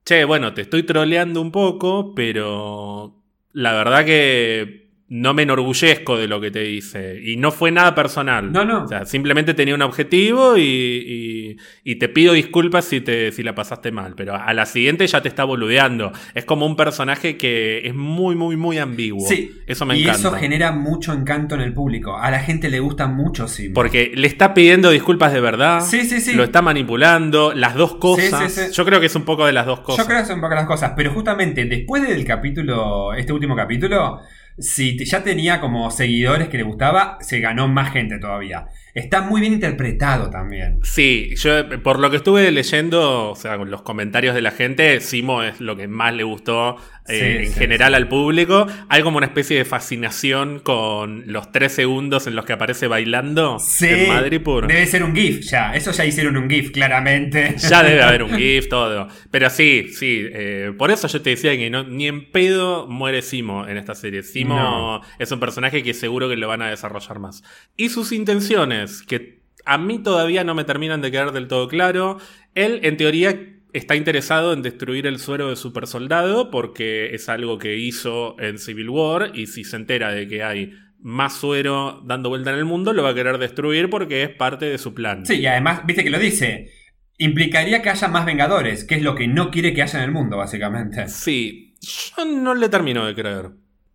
che, 0.04 0.24
bueno, 0.24 0.54
te 0.54 0.62
estoy 0.62 0.82
troleando 0.84 1.40
un 1.40 1.52
poco, 1.52 2.14
pero 2.14 3.22
la 3.52 3.72
verdad 3.72 4.04
que 4.04 4.81
no 5.14 5.34
me 5.34 5.42
enorgullezco 5.42 6.16
de 6.16 6.26
lo 6.26 6.40
que 6.40 6.50
te 6.50 6.60
dice. 6.60 7.20
Y 7.22 7.36
no 7.36 7.50
fue 7.50 7.70
nada 7.70 7.94
personal. 7.94 8.50
No, 8.50 8.64
no. 8.64 8.84
O 8.84 8.88
sea, 8.88 9.04
simplemente 9.04 9.52
tenía 9.52 9.74
un 9.74 9.82
objetivo 9.82 10.56
y, 10.56 10.62
y- 10.62 11.56
y 11.84 11.96
te 11.96 12.08
pido 12.08 12.32
disculpas 12.32 12.86
si, 12.86 13.02
te, 13.02 13.30
si 13.30 13.42
la 13.42 13.54
pasaste 13.54 13.92
mal. 13.92 14.14
Pero 14.16 14.34
a 14.36 14.54
la 14.54 14.64
siguiente 14.64 15.06
ya 15.06 15.20
te 15.20 15.28
está 15.28 15.44
boludeando. 15.44 16.12
Es 16.34 16.46
como 16.46 16.64
un 16.64 16.76
personaje 16.76 17.36
que 17.36 17.86
es 17.86 17.94
muy, 17.94 18.36
muy, 18.36 18.56
muy 18.56 18.78
ambiguo. 18.78 19.28
Sí, 19.28 19.52
Eso 19.66 19.84
me 19.84 19.98
y 19.98 20.02
encanta. 20.02 20.18
eso 20.18 20.32
genera 20.32 20.72
mucho 20.72 21.12
encanto 21.12 21.56
en 21.56 21.60
el 21.60 21.74
público. 21.74 22.16
A 22.16 22.30
la 22.30 22.40
gente 22.40 22.70
le 22.70 22.80
gusta 22.80 23.06
mucho 23.06 23.48
Simo. 23.48 23.74
Porque 23.74 24.12
le 24.14 24.26
está 24.26 24.54
pidiendo 24.54 24.88
disculpas 24.90 25.34
de 25.34 25.40
verdad. 25.42 25.82
Sí, 25.82 26.06
sí, 26.06 26.22
sí. 26.22 26.32
Lo 26.32 26.42
está 26.44 26.62
manipulando. 26.62 27.52
Las 27.54 27.74
dos 27.74 27.96
cosas. 27.96 28.50
Sí, 28.50 28.60
sí, 28.62 28.66
sí. 28.68 28.72
Yo 28.72 28.84
creo 28.86 28.98
que 28.98 29.06
es 29.06 29.14
un 29.14 29.24
poco 29.24 29.44
de 29.44 29.52
las 29.52 29.66
dos 29.66 29.80
cosas. 29.80 30.04
Yo 30.04 30.08
creo 30.08 30.20
que 30.22 30.26
son 30.26 30.36
un 30.36 30.40
poco 30.40 30.54
las 30.54 30.66
cosas, 30.66 30.92
pero 30.96 31.12
justamente 31.12 31.66
después 31.66 32.02
del 32.08 32.24
capítulo, 32.24 33.12
este 33.12 33.32
último 33.34 33.54
capítulo, 33.54 34.20
si 34.58 35.02
ya 35.04 35.22
tenía 35.22 35.60
como 35.60 35.90
seguidores 35.90 36.48
que 36.48 36.58
le 36.58 36.62
gustaba, 36.62 37.18
se 37.20 37.40
ganó 37.40 37.68
más 37.68 37.92
gente 37.92 38.18
todavía. 38.18 38.66
Está 38.94 39.22
muy 39.22 39.40
bien 39.40 39.54
interpretado 39.54 40.28
también. 40.30 40.78
Sí, 40.82 41.34
yo 41.36 41.82
por 41.82 41.98
lo 41.98 42.10
que 42.10 42.16
estuve 42.18 42.50
leyendo, 42.50 43.30
o 43.30 43.36
sea, 43.36 43.56
con 43.56 43.70
los 43.70 43.82
comentarios 43.82 44.34
de 44.34 44.42
la 44.42 44.50
gente, 44.50 45.00
Simo 45.00 45.42
es 45.42 45.60
lo 45.60 45.76
que 45.76 45.88
más 45.88 46.14
le 46.14 46.24
gustó 46.24 46.76
eh, 47.08 47.18
Sí, 47.40 47.46
en 47.48 47.52
sí, 47.52 47.58
general 47.58 47.94
al 47.94 48.06
público. 48.08 48.66
Hay 48.88 49.02
como 49.02 49.16
una 49.16 49.26
especie 49.26 49.56
de 49.56 49.64
fascinación 49.64 50.60
con 50.60 51.24
los 51.26 51.50
tres 51.52 51.72
segundos 51.72 52.26
en 52.26 52.36
los 52.36 52.44
que 52.44 52.52
aparece 52.52 52.86
bailando 52.86 53.56
en 53.80 54.08
Madripoor. 54.08 54.68
debe 54.68 54.86
ser 54.86 55.02
un 55.02 55.14
GIF 55.14 55.40
ya. 55.40 55.74
Eso 55.74 55.90
ya 55.90 56.04
hicieron 56.04 56.36
un 56.36 56.48
GIF, 56.48 56.70
claramente. 56.70 57.56
Ya 57.72 57.82
debe 57.82 58.02
haber 58.02 58.22
un 58.22 58.30
GIF, 58.36 58.68
todo. 58.68 59.08
Pero 59.30 59.48
sí, 59.50 59.86
sí. 59.88 60.26
eh, 60.32 60.72
por 60.76 60.90
eso 60.90 61.08
yo 61.08 61.22
te 61.22 61.30
decía 61.30 61.56
que 61.56 61.70
no, 61.70 61.82
ni 61.84 62.06
en 62.08 62.30
pedo 62.30 62.86
muere 62.88 63.22
Simo 63.22 63.66
en 63.66 63.76
esta 63.78 63.94
serie. 63.94 64.22
Simo 64.22 64.54
No. 64.54 65.00
es 65.18 65.32
un 65.32 65.40
personaje 65.40 65.82
que 65.82 65.94
seguro 65.94 66.28
que 66.28 66.36
lo 66.36 66.46
van 66.48 66.62
a 66.62 66.68
desarrollar 66.70 67.18
más. 67.18 67.42
Y 67.76 67.88
sus 67.88 68.12
intenciones, 68.12 68.81
que 69.06 69.42
a 69.64 69.78
mí 69.78 69.98
todavía 70.02 70.44
no 70.44 70.54
me 70.54 70.64
terminan 70.64 71.00
de 71.00 71.10
quedar 71.10 71.32
del 71.32 71.48
todo 71.48 71.68
claro. 71.68 72.18
Él, 72.54 72.80
en 72.82 72.96
teoría, 72.96 73.38
está 73.72 73.96
interesado 73.96 74.52
en 74.52 74.62
destruir 74.62 75.06
el 75.06 75.18
suero 75.18 75.48
de 75.48 75.56
super 75.56 75.86
soldado 75.86 76.50
porque 76.50 77.14
es 77.14 77.28
algo 77.28 77.58
que 77.58 77.76
hizo 77.76 78.38
en 78.38 78.58
Civil 78.58 78.90
War 78.90 79.32
y 79.34 79.46
si 79.46 79.64
se 79.64 79.76
entera 79.76 80.12
de 80.12 80.28
que 80.28 80.42
hay 80.42 80.72
más 81.00 81.36
suero 81.36 82.00
dando 82.04 82.28
vuelta 82.28 82.50
en 82.50 82.58
el 82.58 82.64
mundo, 82.64 82.92
lo 82.92 83.02
va 83.02 83.10
a 83.10 83.14
querer 83.14 83.38
destruir 83.38 83.90
porque 83.90 84.22
es 84.22 84.30
parte 84.30 84.66
de 84.66 84.78
su 84.78 84.94
plan. 84.94 85.26
Sí, 85.26 85.40
y 85.40 85.46
además, 85.46 85.84
viste 85.84 86.04
que 86.04 86.10
lo 86.10 86.18
dice. 86.18 86.70
Implicaría 87.18 87.82
que 87.82 87.90
haya 87.90 88.08
más 88.08 88.24
Vengadores, 88.24 88.84
que 88.84 88.96
es 88.96 89.02
lo 89.02 89.14
que 89.14 89.28
no 89.28 89.50
quiere 89.50 89.74
que 89.74 89.82
haya 89.82 89.98
en 89.98 90.04
el 90.06 90.12
mundo, 90.12 90.38
básicamente. 90.38 91.08
Sí, 91.08 91.74
yo 91.80 92.24
no 92.24 92.54
le 92.54 92.68
termino 92.68 93.04
de 93.04 93.14
creer. 93.14 93.50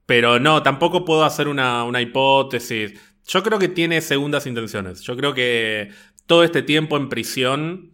Pero 0.05 0.39
no, 0.39 0.63
tampoco 0.63 1.03
puedo 1.03 1.25
hacer 1.25 1.49
una, 1.49 1.83
una 1.83 2.01
hipótesis. 2.01 2.93
Yo 3.27 3.43
creo 3.43 3.59
que 3.59 3.67
tiene 3.67 4.01
segundas 4.01 4.47
intenciones. 4.47 5.01
Yo 5.01 5.15
creo 5.17 5.33
que 5.33 5.91
todo 6.25 6.43
este 6.43 6.61
tiempo 6.61 6.97
en 6.97 7.09
prisión 7.09 7.91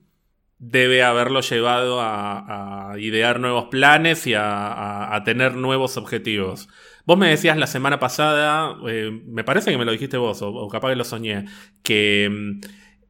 debe 0.59 1.03
haberlo 1.03 1.41
llevado 1.41 1.99
a, 2.01 2.95
idear 2.97 3.39
nuevos 3.39 3.65
planes 3.65 4.27
y 4.27 4.33
a, 4.35 5.21
tener 5.25 5.55
nuevos 5.55 5.97
objetivos. 5.97 6.69
Vos 7.05 7.17
me 7.17 7.27
decías 7.27 7.57
la 7.57 7.67
semana 7.67 7.99
pasada, 7.99 8.77
eh, 8.87 9.11
me 9.25 9.43
parece 9.43 9.71
que 9.71 9.77
me 9.77 9.83
lo 9.83 9.91
dijiste 9.91 10.15
vos, 10.17 10.41
o, 10.41 10.69
capaz 10.69 10.91
que 10.91 10.95
lo 10.95 11.03
soñé, 11.03 11.45
que 11.81 12.29
mm, 12.31 12.61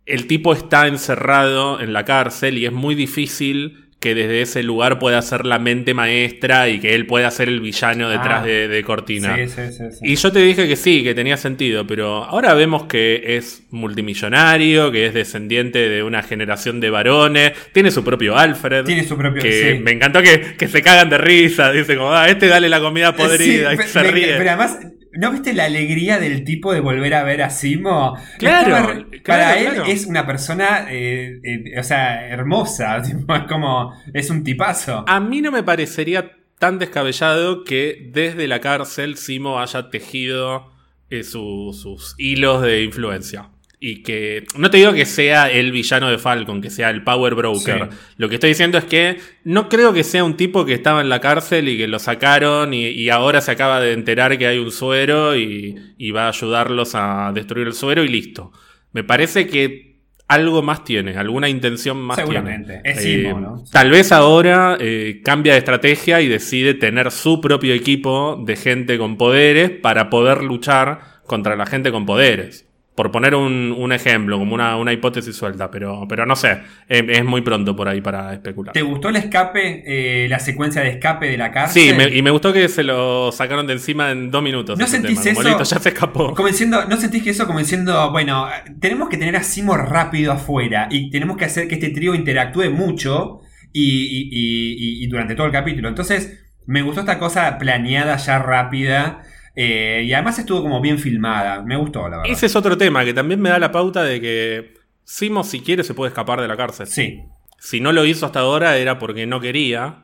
el 0.05 0.25
tipo 0.27 0.53
está 0.53 0.88
encerrado 0.88 1.79
en 1.79 1.93
la 1.93 2.05
cárcel 2.05 2.57
y 2.57 2.65
es 2.65 2.71
muy 2.71 2.95
difícil 2.95 3.91
que 4.03 4.13
desde 4.13 4.41
ese 4.41 4.63
lugar 4.63 4.99
pueda 4.99 5.21
ser 5.21 5.45
la 5.45 5.59
mente 5.59 5.93
maestra 5.93 6.67
y 6.67 6.81
que 6.81 6.93
él 6.93 7.05
pueda 7.05 7.31
ser 7.31 7.47
el 7.47 7.61
villano 7.61 8.09
detrás 8.09 8.41
ah. 8.43 8.45
de, 8.45 8.83
Cortina. 8.85 9.37
Sí, 9.37 9.47
sí, 9.47 9.61
sí, 9.71 9.99
y 10.01 10.15
yo 10.17 10.29
te 10.29 10.39
dije 10.39 10.67
que 10.67 10.75
sí, 10.75 11.05
que 11.05 11.15
tenía 11.15 11.37
sentido, 11.37 11.87
pero 11.87 12.25
ahora 12.25 12.53
vemos 12.53 12.83
que 12.83 13.37
es 13.37 13.63
multimillonario, 13.71 14.91
que 14.91 15.05
es 15.05 15.13
descendiente 15.13 15.87
de 15.87 16.03
una 16.03 16.21
generación 16.21 16.81
de 16.81 16.89
varones, 16.89 17.53
tiene 17.71 17.91
su 17.91 18.03
propio 18.03 18.35
Alfred. 18.35 18.83
Tiene 18.83 19.05
su 19.05 19.15
propio 19.17 19.41
que 19.41 19.79
Me 19.81 19.91
encantó 19.91 20.21
que, 20.21 20.67
se 20.67 20.81
cagan 20.81 21.09
de 21.09 21.17
risa, 21.17 21.71
dicen 21.71 21.97
como, 21.97 22.11
ah, 22.11 22.27
este 22.27 22.47
dale 22.47 22.67
la 22.67 22.81
comida 22.81 23.15
podrida, 23.15 23.73
y 23.73 23.77
se 23.77 24.03
ríe. 24.03 24.35
Pero 24.37 24.49
además 24.49 24.79
¿No 25.13 25.32
viste 25.32 25.54
la 25.54 25.65
alegría 25.65 26.19
del 26.19 26.43
tipo 26.43 26.73
de 26.73 26.80
volver 26.80 27.13
a 27.13 27.23
ver 27.23 27.41
a 27.43 27.49
Simo? 27.49 28.17
Claro. 28.39 29.08
para 29.26 29.60
él 29.60 29.84
es 29.88 30.06
una 30.06 30.26
persona, 30.26 30.88
eh, 30.89 31.39
eh, 31.43 31.80
o 31.80 31.84
sea, 31.84 32.28
hermosa. 32.28 32.97
es 32.97 33.15
como, 33.47 33.93
es 34.13 34.30
un 34.30 34.43
tipazo. 34.43 35.06
A 35.08 35.19
mí 35.19 35.41
no 35.41 35.52
me 35.52 35.63
parecería 35.63 36.32
tan 36.60 36.80
descabellado 36.80 37.63
que 37.63 38.10
desde 38.12 38.47
la 38.47 38.60
cárcel 38.60 39.17
Simo 39.17 39.60
haya 39.60 39.89
tejido 39.89 40.71
eh, 41.10 41.23
sus 41.23 42.15
hilos 42.17 42.62
de 42.62 42.84
influencia 42.84 43.52
y 43.86 44.02
que 44.02 44.46
no 44.56 44.69
te 44.69 44.78
digo 44.78 44.93
que 44.93 45.06
sea 45.06 45.52
el 45.52 45.74
villano 45.74 46.10
de 46.10 46.17
Falcon, 46.17 46.62
que 46.62 46.69
sea 46.69 46.89
el 46.89 47.04
Power 47.04 47.36
Broker. 47.36 47.89
Lo 48.15 48.30
que 48.30 48.36
estoy 48.36 48.52
diciendo 48.52 48.78
es 48.78 48.86
que 48.86 49.17
no 49.43 49.67
creo 49.67 49.91
que 49.91 50.06
sea 50.06 50.24
un 50.24 50.38
tipo 50.38 50.63
que 50.63 50.74
estaba 50.74 51.02
en 51.02 51.10
la 51.10 51.19
cárcel 51.19 51.67
y 51.67 51.78
que 51.78 51.89
lo 51.89 52.00
sacaron 52.00 52.74
y, 52.74 53.10
ahora 53.10 53.41
se 53.41 53.52
acaba 53.52 53.82
de 53.82 53.91
enterar 53.91 54.38
que 54.38 54.48
hay 54.48 54.58
un 54.58 54.72
suero 54.72 55.36
y, 55.36 56.12
va 56.12 56.28
a 56.28 56.30
ayudarlos 56.30 56.96
a 56.96 57.34
destruir 57.36 57.67
el 57.67 57.74
suero 57.74 58.06
y 58.06 58.08
listo. 58.08 58.54
Me 58.93 59.04
parece 59.04 59.48
que 59.48 59.98
algo 60.30 60.62
más 60.62 60.86
tiene, 60.86 61.17
alguna 61.17 61.50
intención 61.50 61.98
más 62.02 62.15
Seguramente. 62.15 62.80
tiene. 62.86 62.98
Es 62.98 63.06
eh, 63.06 63.34
¿no? 63.34 63.65
Tal 63.69 63.89
vez 63.89 64.13
ahora 64.13 64.78
eh, 64.80 65.19
cambia 65.26 65.54
de 65.54 65.60
estrategia 65.60 66.22
y 66.22 66.30
decide 66.30 66.74
tener 66.74 67.12
su 67.12 67.41
propio 67.41 67.74
equipo 67.74 68.41
de 68.46 68.56
gente 68.56 68.98
con 68.98 69.17
poderes 69.17 69.72
para 69.72 70.10
poder 70.10 70.41
luchar 70.41 71.02
contra 71.26 71.58
la 71.58 71.65
gente 71.65 71.91
con 71.91 72.06
poderes. 72.06 72.65
Por 72.95 73.12
poner 73.12 73.34
un, 73.34 73.91
ejemplo, 73.91 74.38
como 74.38 74.53
una, 74.53 74.93
hipótesis 74.93 75.36
suelta, 75.36 75.71
pero, 75.71 76.06
pero 76.08 76.25
no 76.25 76.36
sé, 76.36 76.60
es, 76.88 77.25
muy 77.25 77.41
pronto 77.41 77.75
por 77.75 77.88
ahí 77.88 78.01
para 78.01 78.34
especular. 78.34 78.73
¿Te 78.73 78.84
gustó 78.84 79.10
el 79.10 79.15
escape, 79.15 79.84
eh, 79.86 80.27
la 80.29 80.39
secuencia 80.39 80.82
de 80.82 80.89
escape 80.89 81.27
de 81.27 81.38
la 81.38 81.51
cárcel? 81.51 81.95
Sí, 81.95 82.17
y 82.17 82.21
me 82.21 82.29
gustó 82.29 82.53
que 82.53 82.69
se 82.69 82.84
lo 82.84 83.32
sacaron 83.32 83.65
de 83.65 83.73
encima 83.73 84.12
en 84.12 84.29
dos 84.29 84.43
minutos. 84.43 84.77
¿No 84.77 84.86
sentís 84.86 85.25
eso? 85.25 85.63
ya 85.63 85.79
se 85.79 85.89
escapó. 85.89 86.36
Como 86.36 86.47
diciendo, 86.47 86.86
¿No 86.86 86.97
sentís 86.97 87.23
que 87.23 87.32
eso 87.32 87.47
como 87.47 87.60
diciendo, 87.60 88.12
bueno, 88.12 88.47
tenemos 88.79 89.10
que 89.10 89.17
tener 89.17 89.36
a 89.36 89.43
Simo 89.43 89.75
rápido 89.75 90.32
afuera 90.32 90.88
y 90.91 91.10
tenemos 91.10 91.38
que 91.38 91.45
hacer 91.45 91.67
que 91.67 91.75
este 91.75 91.89
trío 91.89 92.13
interactúe 92.13 92.69
mucho 92.69 93.41
y 93.71 95.08
durante 95.08 95.34
todo 95.34 95.47
el 95.47 95.53
capítulo? 95.53 95.89
Entonces, 95.89 96.43
me 96.65 96.82
gustó 96.82 97.01
esta 97.01 97.19
cosa 97.19 97.58
planeada 97.58 98.17
ya 98.17 98.39
rápida 98.39 99.21
eh, 99.55 100.03
y 100.05 100.13
además 100.13 100.39
estuvo 100.39 100.61
como 100.61 100.81
bien 100.81 100.97
filmada. 100.97 101.61
Me 101.61 101.75
gustó, 101.75 102.01
la 102.09 102.17
verdad. 102.17 102.31
Ese 102.31 102.47
es 102.47 102.55
otro 102.55 102.77
tema 102.77 103.05
que 103.05 103.13
también 103.13 103.41
me 103.41 103.49
da 103.49 103.59
la 103.59 103.71
pauta 103.71 104.03
de 104.03 104.19
que 104.19 104.73
Simo, 105.03 105.43
si 105.43 105.61
quiere, 105.61 105.83
se 105.83 105.93
puede 105.93 106.09
escapar 106.09 106.41
de 106.41 106.47
la 106.47 106.57
cárcel. 106.57 106.87
Sí. 106.87 107.23
Si 107.59 107.79
no 107.79 107.91
lo 107.91 108.05
hizo 108.05 108.25
hasta 108.25 108.39
ahora 108.39 108.77
era 108.77 108.99
porque 108.99 109.25
no 109.25 109.39
quería. 109.39 109.99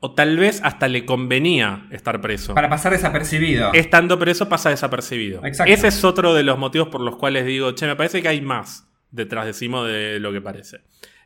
O 0.00 0.12
tal 0.12 0.36
vez 0.36 0.60
hasta 0.62 0.86
le 0.86 1.06
convenía 1.06 1.86
estar 1.90 2.20
preso. 2.20 2.54
Para 2.54 2.68
pasar 2.68 2.92
desapercibido. 2.92 3.72
Estando 3.72 4.18
preso 4.18 4.50
pasa 4.50 4.68
desapercibido. 4.68 5.44
Exacto. 5.46 5.72
Ese 5.72 5.88
es 5.88 6.04
otro 6.04 6.34
de 6.34 6.42
los 6.42 6.58
motivos 6.58 6.88
por 6.88 7.00
los 7.00 7.16
cuales 7.16 7.46
digo, 7.46 7.72
che, 7.72 7.86
me 7.86 7.96
parece 7.96 8.20
que 8.20 8.28
hay 8.28 8.42
más 8.42 8.86
detrás 9.10 9.46
de 9.46 9.54
Simo 9.54 9.84
de 9.84 10.20
lo 10.20 10.30
que 10.30 10.42
parece. 10.42 10.80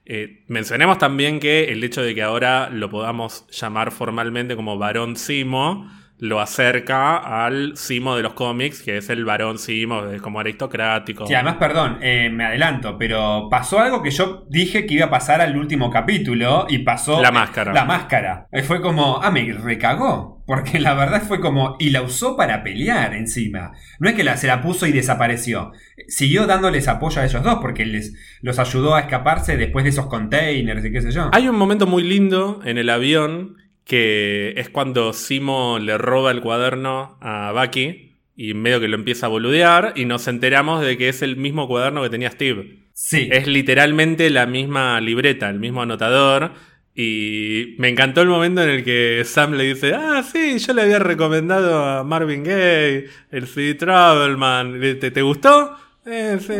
Eh, 0.04 0.44
mencionemos 0.46 0.98
también 0.98 1.40
que 1.40 1.64
el 1.64 1.82
hecho 1.82 2.02
de 2.02 2.14
que 2.14 2.22
ahora 2.22 2.70
lo 2.70 2.88
podamos 2.88 3.46
llamar 3.50 3.90
formalmente 3.90 4.54
como 4.54 4.78
varón 4.78 5.16
Simo 5.16 5.90
lo 6.18 6.40
acerca 6.40 7.16
al 7.46 7.76
Simo 7.76 8.16
de 8.16 8.22
los 8.22 8.32
cómics, 8.32 8.82
que 8.82 8.98
es 8.98 9.08
el 9.10 9.24
varón 9.24 9.58
Simo, 9.58 10.02
como 10.20 10.40
aristocrático. 10.40 11.26
Sí, 11.26 11.34
además, 11.34 11.56
perdón, 11.56 11.98
eh, 12.02 12.30
me 12.30 12.44
adelanto, 12.44 12.98
pero 12.98 13.48
pasó 13.50 13.78
algo 13.80 14.02
que 14.02 14.10
yo 14.10 14.46
dije 14.48 14.86
que 14.86 14.94
iba 14.94 15.06
a 15.06 15.10
pasar 15.10 15.40
al 15.40 15.56
último 15.56 15.90
capítulo 15.90 16.66
y 16.68 16.78
pasó. 16.78 17.20
La 17.22 17.30
máscara. 17.30 17.72
La 17.72 17.84
máscara. 17.84 18.48
Fue 18.64 18.80
como, 18.80 19.20
ah, 19.22 19.30
me 19.30 19.52
recagó. 19.52 20.38
Porque 20.48 20.80
la 20.80 20.94
verdad 20.94 21.22
fue 21.22 21.40
como. 21.40 21.76
Y 21.78 21.90
la 21.90 22.00
usó 22.00 22.34
para 22.34 22.62
pelear 22.62 23.12
encima. 23.12 23.72
No 23.98 24.08
es 24.08 24.14
que 24.14 24.24
la, 24.24 24.38
se 24.38 24.46
la 24.46 24.62
puso 24.62 24.86
y 24.86 24.92
desapareció. 24.92 25.72
Siguió 26.08 26.46
dándoles 26.46 26.88
apoyo 26.88 27.20
a 27.20 27.26
ellos 27.26 27.42
dos 27.42 27.58
porque 27.60 27.84
les, 27.84 28.14
los 28.40 28.58
ayudó 28.58 28.94
a 28.94 29.00
escaparse 29.00 29.58
después 29.58 29.84
de 29.84 29.90
esos 29.90 30.06
containers 30.06 30.82
y 30.86 30.90
qué 30.90 31.02
sé 31.02 31.10
yo. 31.10 31.28
Hay 31.34 31.48
un 31.48 31.56
momento 31.56 31.86
muy 31.86 32.02
lindo 32.02 32.62
en 32.64 32.78
el 32.78 32.88
avión 32.88 33.57
que 33.88 34.52
es 34.56 34.68
cuando 34.68 35.14
Simo 35.14 35.78
le 35.78 35.96
roba 35.96 36.30
el 36.30 36.42
cuaderno 36.42 37.16
a 37.22 37.52
Bucky 37.52 38.18
y 38.36 38.52
medio 38.52 38.80
que 38.80 38.86
lo 38.86 38.96
empieza 38.96 39.26
a 39.26 39.30
boludear 39.30 39.94
y 39.96 40.04
nos 40.04 40.28
enteramos 40.28 40.84
de 40.84 40.98
que 40.98 41.08
es 41.08 41.22
el 41.22 41.36
mismo 41.36 41.66
cuaderno 41.66 42.02
que 42.02 42.10
tenía 42.10 42.30
Steve. 42.30 42.80
Sí. 42.92 43.28
Es 43.32 43.46
literalmente 43.46 44.28
la 44.28 44.44
misma 44.44 45.00
libreta, 45.00 45.48
el 45.48 45.58
mismo 45.58 45.80
anotador. 45.80 46.52
Y 46.94 47.76
me 47.78 47.88
encantó 47.88 48.20
el 48.20 48.28
momento 48.28 48.62
en 48.62 48.68
el 48.68 48.84
que 48.84 49.22
Sam 49.24 49.54
le 49.54 49.64
dice, 49.64 49.94
ah, 49.94 50.22
sí, 50.22 50.58
yo 50.58 50.74
le 50.74 50.82
había 50.82 50.98
recomendado 50.98 51.82
a 51.82 52.04
Marvin 52.04 52.44
Gaye, 52.44 53.06
el 53.30 53.46
CD 53.46 53.74
Travelman. 53.74 54.80
¿Te, 55.00 55.10
¿Te 55.10 55.22
gustó? 55.22 55.74
Eh, 56.10 56.38
sí. 56.40 56.54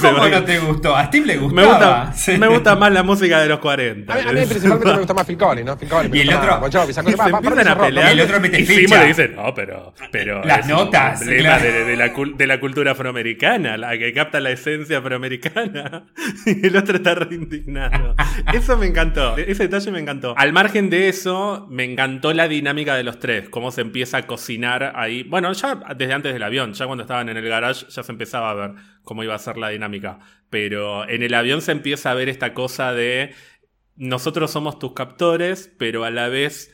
¿Cómo 0.00 0.28
no 0.28 0.44
te 0.44 0.58
gustó? 0.60 0.94
A 0.94 1.06
Steve 1.06 1.26
le 1.26 1.36
gustaba. 1.38 2.12
Me 2.38 2.46
gusta, 2.46 2.76
más 2.76 2.92
la 2.92 3.02
música 3.02 3.40
de 3.40 3.48
los 3.48 3.58
40. 3.58 4.12
A 4.12 4.16
mí, 4.32 4.46
principalmente 4.46 4.92
me 4.92 4.98
gusta 4.98 5.14
más 5.14 5.26
Phil 5.26 5.36
Collins, 5.36 5.66
¿no? 5.66 5.76
Phil 5.76 5.88
Collins. 5.88 6.14
Y 6.14 6.20
el 6.20 6.32
otro. 6.32 6.64
empiezan 6.64 7.68
a 7.68 7.78
pelear. 7.78 8.08
Y 8.08 8.12
el 8.12 8.20
otro 8.20 8.40
mete 8.40 8.60
y 8.60 8.66
ficha. 8.66 9.00
le 9.00 9.08
dice, 9.08 9.28
no, 9.30 9.52
pero. 9.52 9.94
pero 10.12 10.44
Las 10.44 10.68
notas. 10.68 11.26
de, 11.26 11.42
la, 11.42 11.58
de 11.58 12.46
la 12.46 12.60
cultura 12.60 12.92
afroamericana, 12.92 13.76
la 13.76 13.98
que 13.98 14.12
capta 14.12 14.38
la 14.38 14.50
esencia 14.50 14.98
afroamericana. 14.98 16.04
y 16.46 16.66
el 16.66 16.76
otro 16.76 16.96
está 16.96 17.16
re 17.16 17.34
indignado. 17.34 18.14
Eso 18.52 18.76
me 18.76 18.86
encantó. 18.86 19.36
Ese 19.36 19.64
detalle 19.64 19.90
me 19.90 19.98
encantó. 19.98 20.34
Al 20.36 20.52
margen 20.52 20.88
de 20.88 21.08
eso, 21.08 21.66
me 21.68 21.82
encantó 21.82 22.32
la 22.32 22.46
dinámica 22.46 22.94
de 22.94 23.02
los 23.02 23.18
tres. 23.18 23.48
Cómo 23.48 23.72
se 23.72 23.80
empieza 23.80 24.18
a 24.18 24.26
cocinar 24.26 24.92
ahí. 24.94 25.24
Bueno, 25.24 25.52
ya 25.52 25.80
desde 25.96 26.12
antes 26.12 26.32
del 26.32 26.44
avión, 26.44 26.74
ya 26.74 26.86
cuando 26.86 27.02
estaban 27.02 27.28
en 27.28 27.36
el 27.36 27.48
garage, 27.48 27.86
ya 27.88 28.04
se 28.04 28.12
empezaba 28.12 28.50
a 28.50 28.54
ver 28.54 28.67
cómo 29.02 29.24
iba 29.24 29.34
a 29.34 29.38
ser 29.38 29.56
la 29.56 29.68
dinámica. 29.68 30.18
Pero 30.50 31.08
en 31.08 31.22
el 31.22 31.34
avión 31.34 31.62
se 31.62 31.72
empieza 31.72 32.10
a 32.10 32.14
ver 32.14 32.28
esta 32.28 32.54
cosa 32.54 32.92
de 32.92 33.34
nosotros 33.98 34.50
somos 34.50 34.78
tus 34.78 34.94
captores, 34.94 35.74
pero 35.76 36.04
a 36.04 36.10
la 36.10 36.28
vez 36.28 36.72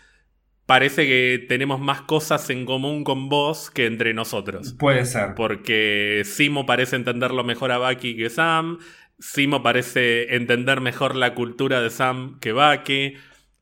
parece 0.66 1.06
que 1.06 1.44
tenemos 1.48 1.80
más 1.80 2.02
cosas 2.02 2.48
en 2.50 2.66
común 2.66 3.02
con 3.02 3.28
vos 3.28 3.70
que 3.70 3.86
entre 3.86 4.14
nosotros. 4.14 4.74
Puede 4.78 5.06
ser. 5.06 5.34
Porque 5.34 6.22
Simo 6.24 6.66
parece 6.66 6.96
entenderlo 6.96 7.42
mejor 7.42 7.72
a 7.72 7.78
Bucky 7.78 8.16
que 8.16 8.30
Sam. 8.30 8.78
Simo 9.18 9.62
parece 9.62 10.34
entender 10.34 10.80
mejor 10.80 11.16
la 11.16 11.34
cultura 11.34 11.80
de 11.80 11.90
Sam 11.90 12.38
que 12.40 12.52
Bucky. 12.52 13.14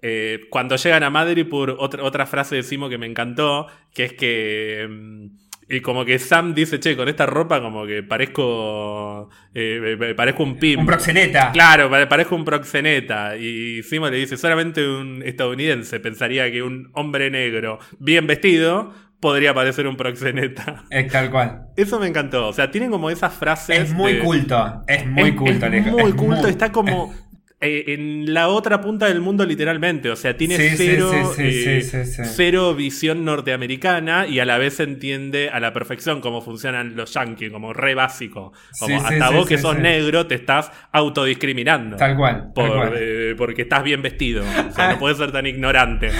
Eh, 0.04 0.40
cuando 0.50 0.74
llegan 0.74 1.04
a 1.04 1.10
Madripoor, 1.10 1.76
otra, 1.78 2.02
otra 2.02 2.26
frase 2.26 2.56
de 2.56 2.62
Simo 2.64 2.88
que 2.88 2.98
me 2.98 3.06
encantó, 3.06 3.68
que 3.94 4.04
es 4.04 4.12
que... 4.12 5.30
Y 5.72 5.80
como 5.80 6.04
que 6.04 6.18
Sam 6.18 6.52
dice, 6.54 6.78
che, 6.78 6.94
con 6.94 7.08
esta 7.08 7.24
ropa 7.24 7.62
como 7.62 7.86
que 7.86 8.02
parezco. 8.02 9.30
Eh, 9.54 10.12
parezco 10.14 10.42
un 10.42 10.58
pimp. 10.58 10.80
Un 10.80 10.86
proxeneta. 10.86 11.50
Claro, 11.50 11.88
parezco 11.90 12.36
un 12.36 12.44
proxeneta. 12.44 13.38
Y 13.38 13.82
Simo 13.82 14.10
le 14.10 14.18
dice, 14.18 14.36
solamente 14.36 14.86
un 14.86 15.22
estadounidense 15.24 15.98
pensaría 15.98 16.52
que 16.52 16.62
un 16.62 16.90
hombre 16.92 17.30
negro 17.30 17.78
bien 17.98 18.26
vestido 18.26 18.92
podría 19.18 19.54
parecer 19.54 19.86
un 19.86 19.96
proxeneta. 19.96 20.84
Es 20.90 21.10
tal 21.10 21.30
cual. 21.30 21.68
Eso 21.74 21.98
me 21.98 22.06
encantó. 22.06 22.48
O 22.48 22.52
sea, 22.52 22.70
tienen 22.70 22.90
como 22.90 23.08
esas 23.08 23.32
frases. 23.32 23.78
Es 23.78 23.94
muy 23.94 24.18
culto. 24.18 24.82
Es 24.86 25.06
muy 25.06 25.34
culto, 25.34 25.66
Es, 25.68 25.86
muy 25.86 26.12
culto. 26.12 26.48
Está 26.48 26.70
como 26.70 27.14
eh, 27.62 27.84
en 27.94 28.34
la 28.34 28.48
otra 28.48 28.80
punta 28.80 29.06
del 29.06 29.20
mundo 29.20 29.46
literalmente, 29.46 30.10
o 30.10 30.16
sea, 30.16 30.36
tiene 30.36 30.56
Sí, 30.56 30.74
cero, 30.76 31.10
sí, 31.34 31.42
eh, 31.44 31.82
cero 32.34 32.74
visión 32.74 33.24
norteamericana 33.24 34.26
y 34.26 34.40
a 34.40 34.44
la 34.44 34.58
vez 34.58 34.80
entiende 34.80 35.48
a 35.50 35.60
la 35.60 35.72
perfección 35.72 36.20
cómo 36.20 36.42
funcionan 36.42 36.96
los 36.96 37.14
yankees, 37.14 37.50
como 37.52 37.72
re 37.72 37.94
básico. 37.94 38.52
Como 38.78 39.00
hasta 39.02 39.30
vos 39.30 39.46
que 39.48 39.58
sos 39.58 39.78
negro 39.78 40.26
te 40.26 40.34
estás 40.34 40.70
autodiscriminando. 40.92 41.96
Tal 41.96 42.16
cual, 42.16 42.36
tal 42.36 42.52
Por, 42.54 42.70
cual. 42.76 42.92
eh, 42.96 43.34
porque 43.38 43.62
estás 43.62 43.82
bien 43.84 44.02
vestido. 44.02 44.42
O 44.42 44.72
sea, 44.72 44.88
Ah. 44.88 44.92
no 44.92 44.98
puedes 44.98 45.18
ser 45.18 45.32
tan 45.32 45.46
ignorante. 45.46 46.10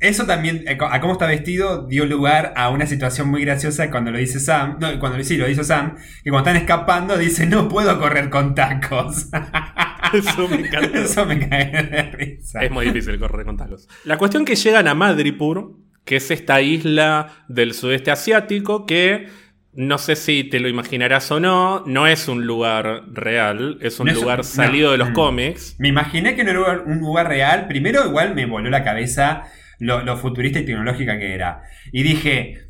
Eso 0.00 0.24
también, 0.26 0.64
eh, 0.66 0.78
a 0.80 1.00
cómo 1.00 1.12
está 1.12 1.26
vestido, 1.26 1.86
dio 1.86 2.06
lugar 2.06 2.52
a 2.56 2.70
una 2.70 2.86
situación 2.86 3.28
muy 3.28 3.42
graciosa 3.44 3.90
cuando 3.90 4.10
lo 4.10 4.18
dice 4.18 4.40
Sam. 4.40 4.78
No, 4.80 4.98
cuando 4.98 5.22
sí, 5.22 5.36
lo 5.36 5.46
dice 5.46 5.64
Sam, 5.64 5.96
que 6.24 6.30
cuando 6.30 6.48
están 6.50 6.62
escapando 6.62 7.16
dice, 7.18 7.46
no 7.46 7.68
puedo 7.68 7.98
correr 7.98 8.30
con 8.30 8.54
tacos. 8.54 9.28
Eso 10.12 10.48
me 10.48 10.56
encanta. 10.60 10.85
Eso 10.94 11.26
me 11.26 11.48
cae 11.48 11.70
de 11.70 12.02
risa. 12.12 12.62
Es 12.62 12.70
muy 12.70 12.86
difícil 12.86 13.18
correr 13.18 13.44
con 13.46 13.56
tacos. 13.56 13.88
La 14.04 14.18
cuestión 14.18 14.44
que 14.44 14.54
llegan 14.56 14.88
a 14.88 14.94
Madripur, 14.94 15.76
que 16.04 16.16
es 16.16 16.30
esta 16.30 16.60
isla 16.60 17.44
del 17.48 17.74
sudeste 17.74 18.10
asiático 18.10 18.86
que 18.86 19.26
no 19.74 19.98
sé 19.98 20.16
si 20.16 20.44
te 20.44 20.58
lo 20.58 20.68
imaginarás 20.68 21.30
o 21.30 21.38
no, 21.38 21.84
no 21.86 22.06
es 22.06 22.28
un 22.28 22.46
lugar 22.46 23.02
real, 23.12 23.76
es 23.82 24.00
un 24.00 24.06
No 24.06 24.12
es- 24.12 24.18
lugar 24.20 24.38
no. 24.38 24.44
salido 24.44 24.90
de 24.92 24.98
los 24.98 25.10
Mm. 25.10 25.14
cómics. 25.14 25.76
Me 25.78 25.88
imaginé 25.88 26.34
que 26.34 26.44
no 26.44 26.50
era 26.50 26.82
un 26.86 27.00
lugar 27.00 27.28
real. 27.28 27.66
Primero, 27.68 28.06
igual 28.06 28.34
me 28.34 28.46
voló 28.46 28.70
la 28.70 28.82
cabeza 28.82 29.42
lo, 29.78 30.02
lo 30.02 30.16
futurista 30.16 30.58
y 30.60 30.64
tecnológica 30.64 31.18
que 31.18 31.34
era. 31.34 31.60
Y 31.92 32.02
dije, 32.04 32.65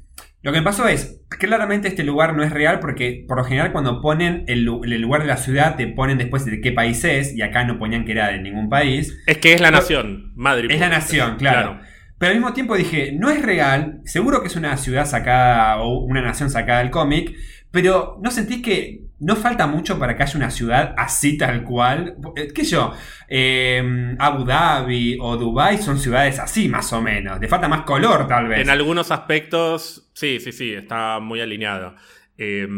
lo 0.46 0.52
que 0.52 0.58
me 0.60 0.64
pasó 0.64 0.86
es, 0.86 1.20
claramente 1.28 1.88
este 1.88 2.04
lugar 2.04 2.36
no 2.36 2.44
es 2.44 2.52
real 2.52 2.78
porque 2.78 3.24
por 3.26 3.36
lo 3.36 3.42
general 3.44 3.72
cuando 3.72 4.00
ponen 4.00 4.44
el, 4.46 4.62
lu- 4.62 4.84
el 4.84 5.00
lugar 5.00 5.22
de 5.22 5.26
la 5.26 5.38
ciudad 5.38 5.74
te 5.74 5.88
ponen 5.88 6.18
después 6.18 6.44
de 6.44 6.60
qué 6.60 6.70
país 6.70 7.02
es 7.04 7.34
y 7.36 7.42
acá 7.42 7.64
no 7.64 7.80
ponían 7.80 8.04
que 8.04 8.12
era 8.12 8.28
de 8.28 8.38
ningún 8.40 8.68
país. 8.68 9.18
Es 9.26 9.38
que 9.38 9.54
es 9.54 9.60
la 9.60 9.68
Pero- 9.70 9.80
nación, 9.80 10.32
Madripur. 10.36 10.72
Es 10.72 10.80
la 10.80 10.88
nación, 10.88 11.36
claro. 11.36 11.80
Pero 12.18 12.30
al 12.30 12.38
mismo 12.38 12.52
tiempo 12.52 12.76
dije, 12.76 13.10
no 13.12 13.28
es 13.28 13.42
real, 13.42 14.00
seguro 14.04 14.40
que 14.40 14.46
es 14.46 14.54
una 14.56 14.76
ciudad 14.76 15.04
sacada 15.04 15.78
o 15.82 15.98
una 16.04 16.22
nación 16.22 16.48
sacada 16.48 16.78
del 16.78 16.90
cómic, 16.90 17.34
pero 17.72 18.18
¿no 18.22 18.30
sentís 18.30 18.62
que 18.62 19.00
no 19.18 19.34
falta 19.36 19.66
mucho 19.66 19.98
para 19.98 20.16
que 20.16 20.22
haya 20.22 20.36
una 20.36 20.50
ciudad 20.50 20.94
así 20.98 21.38
tal 21.38 21.62
cual? 21.64 22.16
Eh, 22.36 22.48
¿Qué 22.54 22.64
yo? 22.64 22.92
Eh, 23.28 24.14
Abu 24.18 24.44
Dhabi 24.44 25.16
o 25.20 25.36
Dubai 25.36 25.78
son 25.78 25.98
ciudades 25.98 26.38
así 26.38 26.68
más 26.68 26.92
o 26.92 27.00
menos. 27.00 27.40
Le 27.40 27.48
falta 27.48 27.68
más 27.68 27.82
color 27.82 28.26
tal 28.28 28.48
vez. 28.48 28.60
En 28.60 28.70
algunos 28.70 29.10
aspectos, 29.10 30.10
sí, 30.14 30.38
sí, 30.40 30.52
sí, 30.52 30.72
está 30.72 31.18
muy 31.20 31.40
alineado. 31.40 31.94
Eh, 32.38 32.68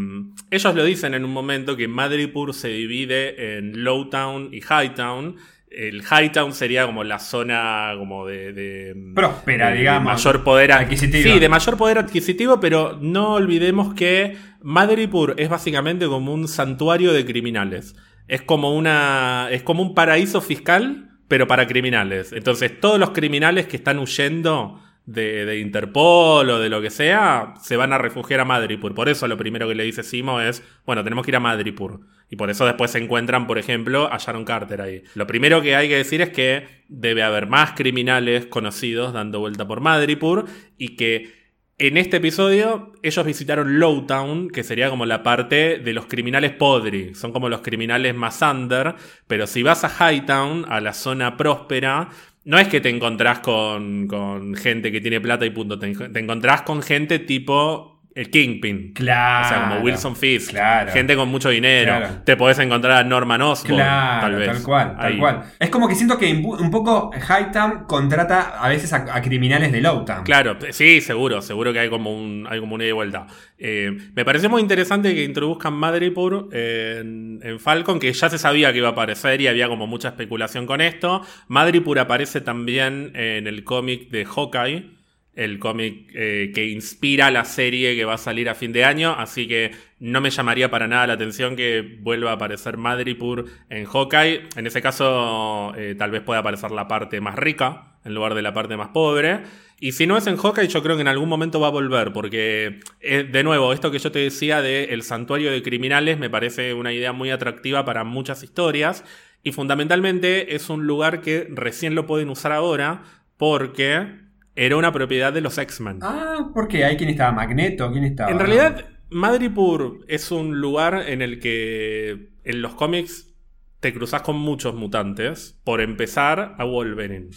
ellos 0.50 0.74
lo 0.74 0.84
dicen 0.84 1.14
en 1.14 1.24
un 1.24 1.32
momento 1.32 1.76
que 1.76 1.88
Madripur 1.88 2.54
se 2.54 2.68
divide 2.68 3.58
en 3.58 3.82
Lowtown 3.84 4.50
y 4.52 4.58
Hightown. 4.58 5.36
El 5.70 6.02
Hightown 6.02 6.54
sería 6.54 6.86
como 6.86 7.04
la 7.04 7.18
zona 7.18 7.92
como 7.98 8.24
de, 8.26 8.52
de- 8.54 8.94
Próspera, 9.14 9.70
de 9.70 9.78
digamos. 9.78 10.14
mayor 10.14 10.42
poder 10.42 10.72
Adquisitivo. 10.72 11.32
Sí, 11.34 11.38
de 11.38 11.48
mayor 11.48 11.76
poder 11.76 11.98
adquisitivo, 11.98 12.58
pero 12.58 12.96
no 13.02 13.34
olvidemos 13.34 13.92
que 13.94 14.36
Madripur 14.62 15.34
es 15.38 15.48
básicamente 15.48 16.06
como 16.06 16.32
un 16.32 16.48
santuario 16.48 17.12
de 17.12 17.24
criminales. 17.24 17.96
Es 18.26 18.42
como 18.42 18.74
una. 18.76 19.48
es 19.50 19.62
como 19.62 19.82
un 19.82 19.94
paraíso 19.94 20.40
fiscal, 20.40 21.10
pero 21.28 21.46
para 21.46 21.66
criminales. 21.66 22.32
Entonces, 22.32 22.80
todos 22.80 22.98
los 22.98 23.10
criminales 23.10 23.66
que 23.66 23.76
están 23.76 23.98
huyendo 23.98 24.80
de, 25.06 25.46
de 25.46 25.58
Interpol 25.60 26.50
o 26.50 26.58
de 26.58 26.68
lo 26.68 26.82
que 26.82 26.90
sea, 26.90 27.54
se 27.62 27.76
van 27.76 27.92
a 27.92 27.98
refugiar 27.98 28.40
a 28.40 28.44
Madripur. 28.44 28.94
Por 28.94 29.08
eso 29.08 29.26
lo 29.26 29.38
primero 29.38 29.66
que 29.66 29.74
le 29.74 29.84
dice 29.84 30.02
Simo 30.02 30.40
es, 30.40 30.62
bueno, 30.84 31.02
tenemos 31.02 31.24
que 31.24 31.30
ir 31.30 31.36
a 31.36 31.40
Madripur. 31.40 32.00
Y 32.30 32.36
por 32.36 32.50
eso 32.50 32.66
después 32.66 32.90
se 32.90 32.98
encuentran, 32.98 33.46
por 33.46 33.58
ejemplo, 33.58 34.12
a 34.12 34.18
Sharon 34.18 34.44
Carter 34.44 34.82
ahí. 34.82 35.02
Lo 35.14 35.26
primero 35.26 35.62
que 35.62 35.76
hay 35.76 35.88
que 35.88 35.96
decir 35.96 36.20
es 36.20 36.28
que 36.28 36.84
debe 36.88 37.22
haber 37.22 37.46
más 37.46 37.72
criminales 37.72 38.46
conocidos 38.46 39.14
dando 39.14 39.40
vuelta 39.40 39.66
por 39.66 39.80
Madripur 39.80 40.44
y 40.76 40.96
que 40.96 41.37
en 41.78 41.96
este 41.96 42.16
episodio, 42.16 42.92
ellos 43.02 43.24
visitaron 43.24 43.78
Lowtown, 43.78 44.50
que 44.50 44.64
sería 44.64 44.90
como 44.90 45.06
la 45.06 45.22
parte 45.22 45.78
de 45.78 45.92
los 45.92 46.06
criminales 46.06 46.50
podri. 46.50 47.14
Son 47.14 47.32
como 47.32 47.48
los 47.48 47.60
criminales 47.60 48.16
más 48.16 48.42
under. 48.42 48.96
Pero 49.28 49.46
si 49.46 49.62
vas 49.62 49.84
a 49.84 50.12
Hightown, 50.12 50.64
a 50.68 50.80
la 50.80 50.92
zona 50.92 51.36
próspera, 51.36 52.08
no 52.44 52.58
es 52.58 52.66
que 52.66 52.80
te 52.80 52.88
encontrás 52.88 53.38
con, 53.38 54.08
con 54.08 54.56
gente 54.56 54.90
que 54.90 55.00
tiene 55.00 55.20
plata 55.20 55.46
y 55.46 55.50
punto. 55.50 55.78
Te, 55.78 55.94
te 55.94 56.18
encontrás 56.18 56.62
con 56.62 56.82
gente 56.82 57.20
tipo 57.20 57.97
el 58.18 58.30
Kingpin. 58.30 58.92
Claro. 58.94 59.46
O 59.46 59.48
sea, 59.48 59.68
como 59.68 59.80
Wilson 59.84 60.16
Fisk. 60.16 60.50
Claro. 60.50 60.90
Gente 60.90 61.14
con 61.14 61.28
mucho 61.28 61.50
dinero. 61.50 61.96
Claro. 61.96 62.14
Te 62.24 62.36
podés 62.36 62.58
encontrar 62.58 62.98
a 62.98 63.04
Norman 63.04 63.40
Osborn. 63.42 63.76
Claro, 63.76 64.44
tal 64.44 64.62
cual, 64.62 64.96
tal 64.96 65.06
Ahí. 65.12 65.18
cual. 65.18 65.42
Es 65.60 65.70
como 65.70 65.88
que 65.88 65.94
siento 65.94 66.18
que 66.18 66.32
un 66.32 66.44
un 66.68 66.70
poco 66.72 67.12
Hightown 67.14 67.84
contrata 67.86 68.58
a 68.60 68.68
veces 68.68 68.92
a, 68.92 69.06
a 69.14 69.22
criminales 69.22 69.70
de 69.70 69.80
Lowtown. 69.80 70.24
Claro, 70.24 70.56
sí, 70.70 71.00
seguro, 71.00 71.40
seguro 71.42 71.72
que 71.72 71.78
hay 71.78 71.88
como 71.88 72.12
un, 72.12 72.46
hay 72.50 72.58
como 72.58 72.74
una 72.74 72.84
ida 72.84 72.90
y 72.90 72.92
vuelta. 72.92 73.26
Eh, 73.56 73.96
me 74.14 74.24
parece 74.24 74.48
muy 74.48 74.62
interesante 74.62 75.14
que 75.14 75.22
introduzcan 75.22 75.74
Madripoor 75.74 76.48
en, 76.52 77.38
en 77.42 77.60
Falcon, 77.60 78.00
que 78.00 78.12
ya 78.12 78.28
se 78.28 78.38
sabía 78.38 78.72
que 78.72 78.78
iba 78.78 78.88
a 78.88 78.92
aparecer 78.92 79.40
y 79.40 79.46
había 79.46 79.68
como 79.68 79.86
mucha 79.86 80.08
especulación 80.08 80.66
con 80.66 80.80
esto. 80.80 81.22
Madripoor 81.46 82.00
aparece 82.00 82.40
también 82.40 83.12
en 83.14 83.46
el 83.46 83.62
cómic 83.62 84.10
de 84.10 84.24
Hawkeye, 84.24 84.97
el 85.38 85.60
cómic 85.60 86.10
eh, 86.14 86.50
que 86.52 86.66
inspira 86.66 87.30
la 87.30 87.44
serie 87.44 87.94
que 87.94 88.04
va 88.04 88.14
a 88.14 88.18
salir 88.18 88.48
a 88.48 88.56
fin 88.56 88.72
de 88.72 88.84
año, 88.84 89.14
así 89.16 89.46
que 89.46 89.70
no 90.00 90.20
me 90.20 90.30
llamaría 90.30 90.68
para 90.68 90.88
nada 90.88 91.06
la 91.06 91.12
atención 91.12 91.54
que 91.54 91.98
vuelva 92.00 92.32
a 92.32 92.34
aparecer 92.34 92.76
Madripoor 92.76 93.44
en 93.70 93.84
Hawkeye. 93.84 94.48
En 94.56 94.66
ese 94.66 94.82
caso, 94.82 95.72
eh, 95.76 95.94
tal 95.96 96.10
vez 96.10 96.22
pueda 96.22 96.40
aparecer 96.40 96.72
la 96.72 96.88
parte 96.88 97.20
más 97.20 97.36
rica 97.36 97.98
en 98.04 98.14
lugar 98.14 98.34
de 98.34 98.42
la 98.42 98.52
parte 98.52 98.76
más 98.76 98.88
pobre. 98.88 99.42
Y 99.78 99.92
si 99.92 100.08
no 100.08 100.16
es 100.16 100.26
en 100.26 100.36
Hawkeye, 100.36 100.66
yo 100.66 100.82
creo 100.82 100.96
que 100.96 101.02
en 101.02 101.08
algún 101.08 101.28
momento 101.28 101.60
va 101.60 101.68
a 101.68 101.70
volver, 101.70 102.12
porque, 102.12 102.80
eh, 103.00 103.22
de 103.22 103.44
nuevo, 103.44 103.72
esto 103.72 103.92
que 103.92 104.00
yo 104.00 104.10
te 104.10 104.18
decía 104.18 104.60
de 104.60 104.86
el 104.86 105.04
santuario 105.04 105.52
de 105.52 105.62
criminales 105.62 106.18
me 106.18 106.28
parece 106.28 106.74
una 106.74 106.92
idea 106.92 107.12
muy 107.12 107.30
atractiva 107.30 107.84
para 107.84 108.02
muchas 108.02 108.42
historias. 108.42 109.04
Y 109.44 109.52
fundamentalmente 109.52 110.56
es 110.56 110.68
un 110.68 110.88
lugar 110.88 111.20
que 111.20 111.46
recién 111.48 111.94
lo 111.94 112.06
pueden 112.06 112.28
usar 112.28 112.50
ahora 112.50 113.04
porque 113.36 114.27
era 114.58 114.76
una 114.76 114.90
propiedad 114.90 115.32
de 115.32 115.40
los 115.40 115.56
X-Men. 115.56 116.00
Ah, 116.02 116.50
¿por 116.52 116.66
qué? 116.66 116.84
¿Hay 116.84 116.96
quién 116.96 117.10
estaba? 117.10 117.30
¿Magneto? 117.30 117.92
¿Quién 117.92 118.02
estaba? 118.04 118.28
En 118.28 118.40
realidad, 118.40 118.86
Madripoor 119.08 120.04
es 120.08 120.32
un 120.32 120.60
lugar 120.60 121.04
en 121.06 121.22
el 121.22 121.38
que 121.38 122.32
en 122.42 122.60
los 122.60 122.74
cómics 122.74 123.32
te 123.78 123.94
cruzas 123.94 124.22
con 124.22 124.36
muchos 124.36 124.74
mutantes. 124.74 125.60
Por 125.62 125.80
empezar, 125.80 126.56
a 126.58 126.64
Wolverine. 126.64 127.28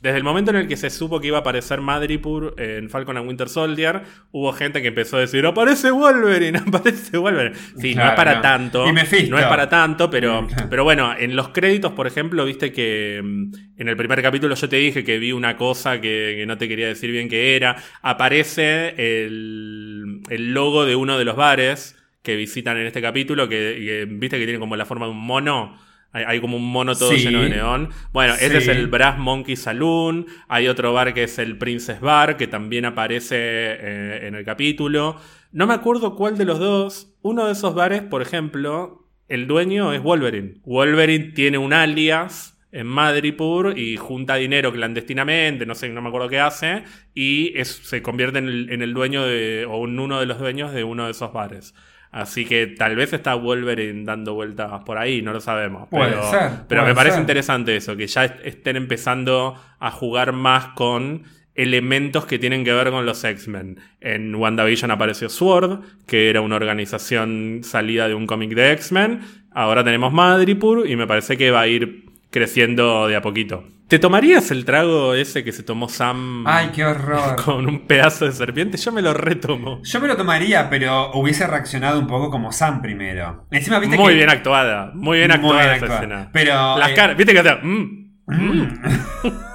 Desde 0.00 0.16
el 0.16 0.24
momento 0.24 0.50
en 0.50 0.56
el 0.56 0.66
que 0.66 0.78
se 0.78 0.88
supo 0.88 1.20
que 1.20 1.26
iba 1.26 1.36
a 1.36 1.40
aparecer 1.40 1.82
Madripoor 1.82 2.54
en 2.58 2.88
Falcon 2.88 3.18
and 3.18 3.28
Winter 3.28 3.50
Soldier, 3.50 4.02
hubo 4.32 4.50
gente 4.52 4.80
que 4.80 4.88
empezó 4.88 5.18
a 5.18 5.20
decir, 5.20 5.44
aparece 5.44 5.90
Wolverine, 5.90 6.58
aparece 6.66 7.18
Wolverine. 7.18 7.54
Sí, 7.76 7.94
no 7.94 8.08
es 8.08 8.12
para 8.12 8.36
no. 8.36 8.40
tanto. 8.40 8.86
Y. 8.88 9.28
No 9.28 9.38
es 9.38 9.44
para 9.44 9.68
tanto, 9.68 10.08
pero, 10.08 10.46
Claro. 10.46 10.66
pero 10.70 10.84
bueno, 10.84 11.14
en 11.18 11.36
los 11.36 11.48
créditos, 11.48 11.92
por 11.92 12.06
ejemplo, 12.06 12.44
viste 12.46 12.72
que 12.72 13.20
mm, 13.22 13.52
en 13.76 13.88
el 13.88 13.96
primer 13.96 14.22
capítulo 14.22 14.54
yo 14.54 14.68
te 14.68 14.76
dije 14.76 15.04
que 15.04 15.18
vi 15.18 15.32
una 15.32 15.56
cosa 15.56 16.00
que, 16.00 16.34
que 16.38 16.46
no 16.46 16.56
te 16.56 16.66
quería 16.66 16.86
decir 16.86 17.10
bien 17.10 17.28
qué 17.28 17.56
era. 17.56 17.76
Aparece 18.00 18.94
el, 18.96 20.22
el 20.30 20.54
logo 20.54 20.86
de 20.86 20.96
uno 20.96 21.18
de 21.18 21.24
los 21.26 21.36
bares 21.36 21.96
que 22.22 22.36
visitan 22.36 22.76
en 22.78 22.86
este 22.86 23.02
capítulo, 23.02 23.48
que, 23.48 23.56
que, 23.56 24.06
viste 24.08 24.38
que 24.38 24.44
tiene 24.44 24.58
como 24.58 24.76
la 24.76 24.86
forma 24.86 25.06
de 25.06 25.12
un 25.12 25.20
mono. 25.20 25.78
Hay, 26.12 26.24
hay 26.26 26.40
como 26.40 26.56
un 26.56 26.64
mono 26.70 26.94
todo 26.96 27.10
Sí. 27.12 27.18
lleno 27.24 27.42
de 27.42 27.50
neón. 27.50 27.90
Bueno, 28.12 28.34
ese 28.34 28.58
es 28.58 28.68
el 28.68 28.86
Brass 28.88 29.18
Monkey 29.18 29.56
Saloon. 29.56 30.26
Hay 30.48 30.66
otro 30.68 30.92
bar 30.92 31.14
que 31.14 31.24
es 31.24 31.38
el 31.38 31.56
Princess 31.58 32.00
Bar, 32.00 32.36
que 32.36 32.46
también 32.48 32.84
aparece 32.84 33.36
eh, 33.38 34.26
en 34.26 34.34
el 34.34 34.44
capítulo. 34.44 35.16
No 35.52 35.66
me 35.66 35.74
acuerdo 35.74 36.16
cuál 36.16 36.36
de 36.38 36.44
los 36.44 36.58
dos. 36.58 37.12
Uno 37.22 37.46
de 37.46 37.52
esos 37.52 37.74
bares, 37.74 38.02
por 38.02 38.22
ejemplo, 38.22 39.08
el 39.28 39.46
dueño 39.46 39.92
es 39.92 40.02
Wolverine. 40.02 40.54
Wolverine 40.64 41.32
tiene 41.32 41.58
un 41.58 41.72
alias 41.72 42.56
en 42.72 42.86
Madripoor 42.86 43.76
y 43.76 43.96
junta 43.96 44.36
dinero 44.36 44.72
clandestinamente, 44.72 45.66
no 45.66 45.74
sé, 45.74 45.88
no 45.88 46.02
me 46.02 46.08
acuerdo 46.08 46.28
qué 46.28 46.38
hace, 46.38 46.84
y 47.14 47.52
es- 47.58 47.80
se 47.84 48.00
convierte 48.00 48.38
en 48.38 48.46
el, 48.48 48.70
en 48.70 48.82
el 48.82 48.94
dueño 48.94 49.24
de, 49.26 49.66
o 49.68 49.86
en 49.88 49.98
uno 49.98 50.20
de 50.20 50.26
los 50.26 50.38
dueños 50.38 50.72
de 50.72 50.84
uno 50.84 51.06
de 51.06 51.10
esos 51.10 51.32
bares. 51.32 51.74
Así 52.12 52.44
que 52.44 52.66
tal 52.66 52.96
vez 52.96 53.12
está 53.12 53.34
Wolverine 53.34 54.04
dando 54.04 54.34
vueltas 54.34 54.82
por 54.84 54.98
ahí, 54.98 55.22
no 55.22 55.32
lo 55.32 55.40
sabemos. 55.40 55.88
Puede 55.88 56.10
pero, 56.10 56.30
ser, 56.30 56.50
Pero 56.68 56.80
puede 56.82 56.92
me 56.92 56.94
parece 56.96 57.14
ser. 57.14 57.20
interesante 57.22 57.76
eso, 57.76 57.96
que 57.96 58.06
ya 58.08 58.24
est- 58.24 58.40
estén 58.44 58.76
empezando 58.76 59.54
a 59.78 59.90
jugar 59.92 60.32
más 60.32 60.66
con 60.74 61.22
elementos 61.54 62.24
que 62.26 62.38
tienen 62.38 62.64
que 62.64 62.72
ver 62.72 62.90
con 62.90 63.06
los 63.06 63.22
X-Men. 63.22 63.78
En 64.00 64.34
WandaVision 64.34 64.90
apareció 64.90 65.28
Sword, 65.28 65.80
que 66.06 66.30
era 66.30 66.40
una 66.40 66.56
organización 66.56 67.60
salida 67.62 68.08
de 68.08 68.14
un 68.14 68.26
cómic 68.26 68.54
de 68.54 68.72
X-Men. 68.72 69.20
Ahora 69.52 69.84
tenemos 69.84 70.12
Madripoor 70.12 70.88
y 70.88 70.96
me 70.96 71.06
parece 71.06 71.36
que 71.36 71.50
va 71.50 71.60
a 71.62 71.66
ir 71.68 72.06
creciendo 72.30 73.06
de 73.08 73.16
a 73.16 73.20
poquito. 73.22 73.64
¿Te 73.90 73.98
tomarías 73.98 74.52
el 74.52 74.64
trago 74.64 75.14
ese 75.14 75.42
que 75.42 75.50
se 75.50 75.64
tomó 75.64 75.88
Sam 75.88 76.44
Ay, 76.46 76.70
qué 76.72 76.84
horror. 76.84 77.34
con 77.44 77.66
un 77.68 77.88
pedazo 77.88 78.24
de 78.24 78.30
serpiente? 78.30 78.78
Yo 78.78 78.92
me 78.92 79.02
lo 79.02 79.12
retomo. 79.14 79.82
Yo 79.82 80.00
me 80.00 80.06
lo 80.06 80.16
tomaría, 80.16 80.70
pero 80.70 81.10
hubiese 81.14 81.44
reaccionado 81.44 81.98
un 81.98 82.06
poco 82.06 82.30
como 82.30 82.52
Sam 82.52 82.82
primero. 82.82 83.48
Encima, 83.50 83.80
viste 83.80 83.96
Muy 83.96 84.10
que- 84.12 84.18
bien 84.18 84.30
actuada, 84.30 84.92
muy 84.94 85.18
bien 85.18 85.30
Muy 85.30 85.34
actuada 85.38 85.60
bien 85.64 85.74
esa 85.74 85.84
actuada. 85.86 86.00
escena. 86.02 86.30
Pero, 86.32 86.78
Las 86.78 86.90
eh, 86.92 86.94
caras, 86.94 87.16
viste 87.16 87.32
que 87.32 87.38
hacía, 87.40 87.58
mm, 87.60 88.10
mm. 88.28 88.78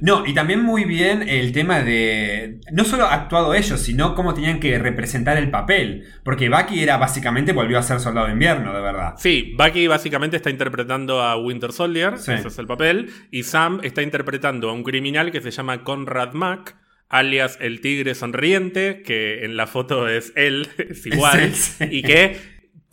No, 0.00 0.24
y 0.26 0.34
también 0.34 0.62
muy 0.62 0.84
bien 0.84 1.28
el 1.28 1.52
tema 1.52 1.80
de. 1.80 2.58
No 2.72 2.84
solo 2.84 3.06
actuado 3.06 3.54
ellos, 3.54 3.80
sino 3.80 4.14
cómo 4.14 4.34
tenían 4.34 4.60
que 4.60 4.78
representar 4.78 5.36
el 5.36 5.50
papel. 5.50 6.04
Porque 6.24 6.48
Bucky 6.48 6.82
era 6.82 6.96
básicamente 6.96 7.52
volvió 7.52 7.78
a 7.78 7.82
ser 7.82 8.00
soldado 8.00 8.26
de 8.26 8.32
invierno, 8.34 8.72
de 8.74 8.80
verdad. 8.80 9.14
Sí, 9.18 9.54
Bucky 9.58 9.86
básicamente 9.86 10.36
está 10.36 10.50
interpretando 10.50 11.22
a 11.22 11.36
Winter 11.36 11.72
Soldier, 11.72 12.18
Sí. 12.18 12.32
ese 12.32 12.48
es 12.48 12.58
el 12.58 12.66
papel, 12.66 13.10
y 13.30 13.42
Sam 13.42 13.80
está 13.82 14.02
interpretando 14.02 14.70
a 14.70 14.72
un 14.72 14.82
criminal 14.82 15.30
que 15.30 15.40
se 15.40 15.50
llama 15.50 15.84
Conrad 15.84 16.32
Mack, 16.34 16.76
alias 17.08 17.58
el 17.60 17.80
tigre 17.80 18.14
sonriente, 18.14 19.02
que 19.04 19.44
en 19.44 19.56
la 19.56 19.66
foto 19.66 20.08
es 20.08 20.32
él, 20.36 20.68
es 20.78 21.06
igual, 21.06 21.52
sí. 21.54 21.84
y 21.90 22.02
que, 22.02 22.36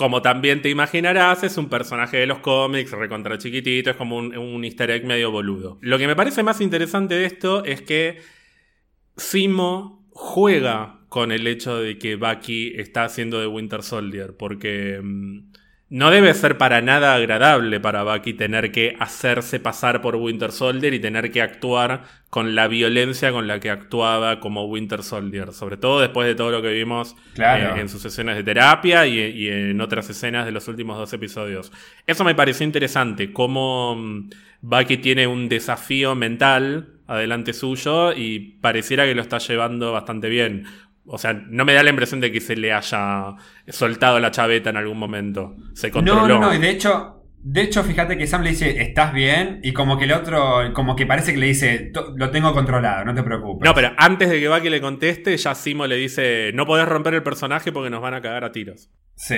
como 0.04 0.22
también 0.22 0.62
te 0.62 0.70
imaginarás, 0.70 1.44
es 1.44 1.56
un 1.58 1.70
personaje 1.70 2.18
de 2.18 2.28
los 2.28 2.40
cómics, 2.40 2.92
recontra 2.92 3.38
chiquitito, 3.38 3.92
es 3.92 3.96
como 3.96 4.18
un, 4.18 4.36
un 4.36 4.66
easter 4.66 4.92
egg 4.92 5.06
medio 5.06 5.32
boludo. 5.32 5.78
Lo 5.80 5.98
que 5.98 6.08
me 6.08 6.16
parece 6.18 6.44
más 6.44 6.60
interesante 6.60 7.16
de 7.16 7.24
esto 7.24 7.64
es 7.64 7.82
que 7.84 8.18
Simo 9.16 10.06
juega 10.12 11.00
con 11.08 11.32
el 11.32 11.48
hecho 11.48 11.78
de 11.78 11.98
que 11.98 12.18
Bucky 12.18 12.74
está 12.76 13.06
haciendo 13.06 13.40
de 13.40 13.48
Winter 13.48 13.82
Soldier, 13.82 14.36
porque 14.36 15.00
mm, 15.02 15.53
no 15.94 16.10
debe 16.10 16.34
ser 16.34 16.58
para 16.58 16.82
nada 16.82 17.14
agradable 17.14 17.80
para 17.80 18.02
Bucky 18.02 18.34
tener 18.34 18.72
que 18.72 18.96
hacerse 19.00 19.60
pasar 19.60 20.02
por 20.02 20.16
Winter 20.16 20.52
Soldier 20.52 20.92
y 20.96 21.00
tener 21.00 21.32
que 21.32 21.40
actuar 21.40 22.02
con 22.32 22.56
la 22.56 22.68
violencia 22.68 23.32
con 23.32 23.46
la 23.46 23.60
que 23.60 23.70
actuaba 23.70 24.40
como 24.40 24.66
Winter 24.66 25.04
Soldier, 25.04 25.54
sobre 25.54 25.78
todo 25.78 26.02
después 26.02 26.28
de 26.28 26.34
todo 26.34 26.50
lo 26.50 26.64
que 26.64 26.74
vimos 26.74 27.16
Claro. 27.36 27.76
eh, 27.76 27.82
en 27.82 27.90
sus 27.90 28.02
sesiones 28.02 28.38
de 28.38 28.44
terapia 28.44 29.06
y, 29.06 29.20
y 29.20 29.48
en 29.50 29.80
otras 29.82 30.10
escenas 30.10 30.48
de 30.48 30.52
los 30.52 30.68
últimos 30.68 30.98
dos 30.98 31.14
episodios. 31.14 31.72
Eso 32.08 32.24
me 32.24 32.34
pareció 32.34 32.66
interesante, 32.66 33.32
cómo 33.32 33.96
mm, 33.96 34.30
Bucky 34.62 34.98
tiene 34.98 35.28
un 35.28 35.48
desafío 35.48 36.16
mental 36.16 36.88
adelante 37.06 37.54
suyo 37.54 38.14
y 38.14 38.40
pareciera 38.62 39.06
que 39.06 39.14
lo 39.14 39.22
está 39.22 39.38
llevando 39.38 39.92
bastante 39.92 40.30
bien. 40.30 40.66
O 41.06 41.18
sea, 41.18 41.34
no 41.34 41.66
me 41.66 41.74
da 41.74 41.84
la 41.84 41.90
impresión 41.90 42.22
de 42.22 42.32
que 42.32 42.40
se 42.40 42.56
le 42.56 42.72
haya 42.74 43.36
soltado 43.68 44.20
la 44.20 44.32
chaveta 44.32 44.70
en 44.70 44.78
algún 44.78 44.98
momento. 44.98 45.56
Se 45.74 45.92
controló. 45.92 46.28
No, 46.28 46.40
no, 46.40 46.48
no, 46.48 46.54
y 46.56 46.60
de 46.60 46.70
hecho, 46.70 47.20
de 47.46 47.62
hecho, 47.62 47.84
fíjate 47.84 48.18
que 48.18 48.26
Sam 48.26 48.42
le 48.44 48.52
dice, 48.52 48.82
¿estás 48.82 49.12
bien? 49.14 49.60
Y 49.64 49.74
como 49.74 49.98
que 49.98 50.06
el 50.06 50.14
otro, 50.14 50.72
como 50.74 50.96
que 50.96 51.06
parece 51.06 51.34
que 51.34 51.40
le 51.40 51.48
dice, 51.48 51.92
"To- 51.94 52.14
lo 52.16 52.30
tengo 52.32 52.54
controlado, 52.54 53.04
no 53.04 53.14
te 53.14 53.22
preocupes. 53.22 53.66
No, 53.68 53.76
pero 53.76 53.92
antes 53.98 54.30
de 54.30 54.40
que 54.40 54.48
Bucky 54.48 54.70
le 54.70 54.80
conteste, 54.80 55.36
ya 55.36 55.54
Simo 55.56 55.86
le 55.88 55.98
dice, 55.98 56.52
no 56.54 56.66
podés 56.66 56.88
romper 56.88 57.16
el 57.16 57.24
personaje 57.24 57.74
porque 57.74 57.90
nos 57.90 58.02
van 58.02 58.14
a 58.14 58.22
cagar 58.22 58.46
a 58.46 58.54
tiros. 58.54 58.90
Sí. 59.16 59.36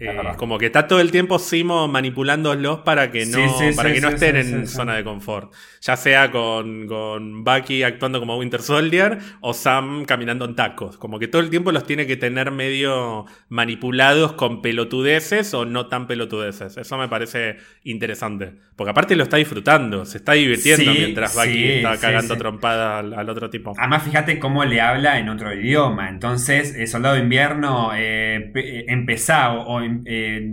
Eh, 0.00 0.16
como 0.36 0.58
que 0.58 0.66
está 0.66 0.86
todo 0.86 1.00
el 1.00 1.10
tiempo 1.10 1.38
Simo 1.38 1.88
manipulándolos 1.88 2.80
para 2.80 3.10
que 3.10 3.26
no, 3.26 3.36
Sí, 3.36 3.70
sí, 3.70 3.76
para 3.76 3.88
sí, 3.88 3.96
que 3.96 4.00
no 4.00 4.08
estén 4.10 4.36
en 4.36 4.66
zona 4.66 4.94
de 4.94 5.04
confort. 5.04 5.52
Ya 5.80 5.96
sea 5.96 6.30
con, 6.30 6.86
con 6.86 7.44
Bucky 7.44 7.82
actuando 7.82 8.20
como 8.20 8.36
Winter 8.38 8.62
Soldier 8.62 9.18
o 9.40 9.54
Sam 9.54 10.04
caminando 10.04 10.44
en 10.44 10.54
tacos. 10.54 10.96
Como 10.98 11.18
que 11.18 11.28
todo 11.28 11.42
el 11.42 11.50
tiempo 11.50 11.72
los 11.72 11.84
tiene 11.84 12.06
que 12.06 12.16
tener 12.16 12.50
medio 12.50 13.26
manipulados 13.48 14.32
con 14.32 14.62
pelotudeces 14.62 15.52
o 15.54 15.64
no 15.64 15.88
tan 15.88 16.06
pelotudeces. 16.06 16.76
Eso 16.76 16.96
me 16.96 17.08
parece 17.08 17.56
interesante. 17.84 18.54
Porque 18.76 18.90
aparte 18.90 19.16
lo 19.16 19.24
está 19.24 19.36
disfrutando, 19.36 20.04
se 20.04 20.18
está 20.18 20.32
divirtiendo 20.32 20.92
mientras 20.92 21.34
Bucky 21.34 21.68
está 21.68 21.98
cagando 21.98 22.36
trompada 22.36 22.98
al, 23.00 23.12
al 23.14 23.28
otro 23.28 23.50
tipo. 23.50 23.72
Además, 23.76 24.04
fíjate 24.04 24.38
cómo 24.38 24.64
le 24.64 24.80
habla 24.80 25.18
en 25.18 25.28
otro 25.28 25.52
idioma. 25.52 26.08
Entonces, 26.08 26.74
eh, 26.76 26.86
Soldado 26.86 27.16
de 27.16 27.22
Invierno, 27.22 27.90
eh, 27.96 28.52
eh, 28.54 28.84
empezá 28.88 29.52
o, 29.52 29.78
o, 29.78 29.82
eh, 30.04 30.48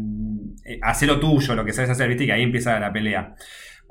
hacé 0.82 1.06
lo 1.06 1.20
tuyo, 1.20 1.56
lo 1.56 1.66
que 1.66 1.74
sabes 1.74 1.90
hacer, 1.90 2.08
viste, 2.08 2.26
que 2.26 2.34
ahí 2.34 2.44
empieza 2.44 2.80
la 2.80 2.92
pelea. 2.92 3.36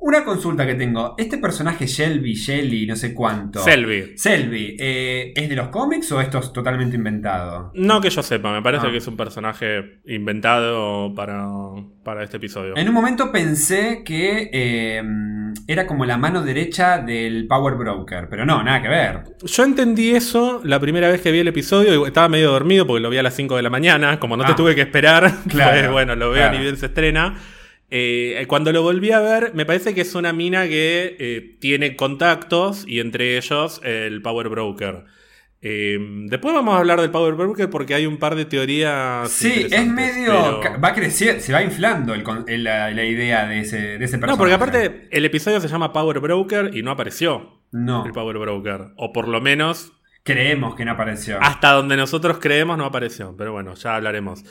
Una 0.07 0.23
consulta 0.23 0.67
que 0.67 0.75
tengo. 0.75 1.15
Este 1.17 1.39
personaje 1.39 1.87
Shelby, 1.87 2.35
Shelly, 2.35 2.87
no 2.87 2.95
sé 2.95 3.15
cuánto. 3.15 3.61
Selby. 3.61 4.13
Selby, 4.19 4.77
eh, 4.79 5.33
¿es 5.35 5.49
de 5.49 5.57
los 5.57 5.69
cómics 5.69 6.13
o 6.13 6.21
esto 6.21 6.41
es 6.41 6.53
totalmente 6.53 6.97
inventado? 6.97 7.71
No 7.75 8.03
que 8.03 8.11
yo 8.11 8.23
sepa, 8.23 8.53
me 8.53 8.61
parece 8.61 8.87
Ah. 8.87 8.91
que 8.91 8.99
es 8.99 9.07
un 9.07 9.17
personaje 9.17 10.01
inventado 10.05 11.15
para, 11.15 11.47
para 12.05 12.23
este 12.23 12.37
episodio. 12.37 12.77
En 12.77 12.87
un 12.87 12.93
momento 12.95 13.33
pensé 13.33 14.03
que 14.05 14.51
eh, 14.53 15.03
era 15.67 15.87
como 15.87 16.05
la 16.05 16.19
mano 16.19 16.43
derecha 16.43 16.99
del 16.99 17.47
Power 17.47 17.75
Broker, 17.77 18.27
pero 18.29 18.45
no, 18.45 18.63
nada 18.63 18.83
que 18.83 18.89
ver. 18.89 19.23
Yo 19.43 19.65
entendí 19.65 20.11
eso 20.11 20.61
la 20.65 20.79
primera 20.81 21.09
vez 21.09 21.23
que 21.23 21.33
vi 21.33 21.39
el 21.39 21.49
episodio. 21.49 22.05
y 22.05 22.07
Estaba 22.07 22.29
medio 22.29 22.51
dormido 22.51 22.87
porque 22.87 23.01
lo 23.01 23.09
vi 23.09 23.17
a 23.17 23.23
las 23.23 23.35
5 23.35 23.57
de 23.57 23.63
la 23.63 23.71
mañana. 23.71 24.21
Como 24.21 24.37
no 24.37 24.45
te 24.45 24.53
Ah. 24.53 24.57
tuve 24.57 24.75
que 24.75 24.83
esperar, 24.83 25.33
Claro, 25.49 25.73
pues, 25.81 25.91
bueno, 25.93 26.15
lo 26.15 26.29
veo 26.29 26.43
claro. 26.43 26.59
ni 26.59 26.63
bien 26.63 26.77
se 26.77 26.85
estrena. 26.87 27.37
Eh, 27.97 28.45
cuando 28.49 28.73
lo 28.73 28.83
volví 28.83 29.13
a 29.13 29.21
ver, 29.21 29.53
me 29.55 29.65
parece 29.65 29.95
que 29.95 30.01
es 30.01 30.17
una 30.17 30.33
mina 30.33 30.67
que 30.67 31.17
eh, 31.21 31.57
tiene 31.61 31.95
contactos 31.95 32.85
y 32.89 32.99
entre 32.99 33.37
ellos 33.37 33.81
el 33.85 34.21
Power 34.21 34.49
Broker. 34.49 35.05
Eh, 35.67 35.97
después 36.27 36.53
vamos 36.53 36.75
a 36.75 36.79
hablar 36.79 37.01
del 37.01 37.11
Power 37.13 37.35
Broker 37.35 37.71
porque 37.71 37.95
hay 37.95 38.05
un 38.07 38.19
par 38.19 38.35
de 38.35 38.45
teorías. 38.47 39.31
Sí, 39.31 39.67
es 39.71 39.87
medio. 39.87 40.61
pero- 40.61 40.81
Va 40.83 40.93
crecer, 40.93 41.41
se 41.41 41.53
va 41.53 41.63
inflando 41.63 42.15
el 42.15 42.23
con- 42.25 42.45
el- 42.49 42.65
la, 42.65 42.91
la 42.91 43.05
idea 43.05 43.47
de 43.47 43.61
ese, 43.61 43.77
de 43.99 44.05
ese 44.05 44.19
personaje. 44.19 44.33
No, 44.33 44.37
porque 44.39 44.55
aparte 44.55 45.09
el 45.11 45.25
episodio 45.25 45.61
se 45.61 45.69
llama 45.69 45.93
Power 45.93 46.19
Broker 46.21 46.71
y 46.75 46.83
no 46.83 46.91
apareció 46.91 47.61
No, 47.71 48.05
el 48.05 48.13
Power 48.13 48.39
Broker. 48.39 48.89
O 48.97 49.13
por 49.13 49.29
lo 49.29 49.41
menos 49.41 49.93
creemos 50.25 50.75
que 50.75 50.85
no 50.85 50.91
apareció. 50.93 51.39
Hasta 51.41 51.71
donde 51.73 51.97
nosotros 51.97 52.39
creemos 52.41 52.77
no 52.77 52.85
apareció, 52.87 53.35
pero 53.39 53.53
bueno, 53.53 53.75
ya 53.75 53.95
hablaremos. 53.97 54.45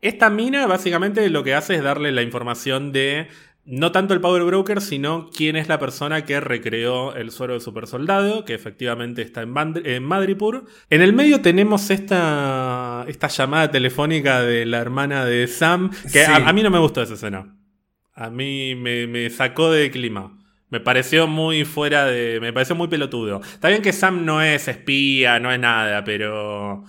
Esta 0.00 0.30
mina 0.30 0.66
básicamente 0.66 1.28
lo 1.30 1.42
que 1.44 1.54
hace 1.54 1.74
es 1.74 1.82
darle 1.82 2.12
la 2.12 2.22
información 2.22 2.92
de 2.92 3.28
no 3.66 3.92
tanto 3.92 4.14
el 4.14 4.20
Power 4.20 4.42
Broker, 4.44 4.80
sino 4.80 5.28
quién 5.36 5.54
es 5.54 5.68
la 5.68 5.78
persona 5.78 6.24
que 6.24 6.40
recreó 6.40 7.14
el 7.14 7.30
suero 7.30 7.52
de 7.54 7.60
super 7.60 7.86
soldado, 7.86 8.44
que 8.46 8.54
efectivamente 8.54 9.20
está 9.22 9.42
en, 9.42 9.54
Band- 9.54 9.86
en 9.86 10.02
Madripoor. 10.02 10.64
En 10.88 11.02
el 11.02 11.12
medio 11.12 11.40
tenemos 11.42 11.90
esta, 11.90 13.04
esta 13.06 13.28
llamada 13.28 13.70
telefónica 13.70 14.40
de 14.40 14.64
la 14.64 14.78
hermana 14.78 15.24
de 15.26 15.46
Sam, 15.46 15.90
que 16.04 16.24
Sí. 16.24 16.30
a, 16.30 16.36
a 16.48 16.52
mí 16.52 16.62
no 16.62 16.70
me 16.70 16.78
gustó 16.78 17.02
esa 17.02 17.14
escena. 17.14 17.54
A 18.14 18.30
mí 18.30 18.74
me, 18.74 19.06
me 19.06 19.28
sacó 19.30 19.70
de 19.70 19.90
clima. 19.90 20.36
Me 20.70 20.80
pareció 20.80 21.26
muy 21.26 21.64
fuera 21.64 22.06
de. 22.06 22.38
Me 22.40 22.52
pareció 22.52 22.76
muy 22.76 22.88
pelotudo. 22.88 23.40
Está 23.42 23.68
bien 23.68 23.82
que 23.82 23.92
Sam 23.92 24.24
no 24.24 24.40
es 24.40 24.68
espía, 24.68 25.38
no 25.40 25.52
es 25.52 25.58
nada, 25.60 26.04
pero. 26.04 26.84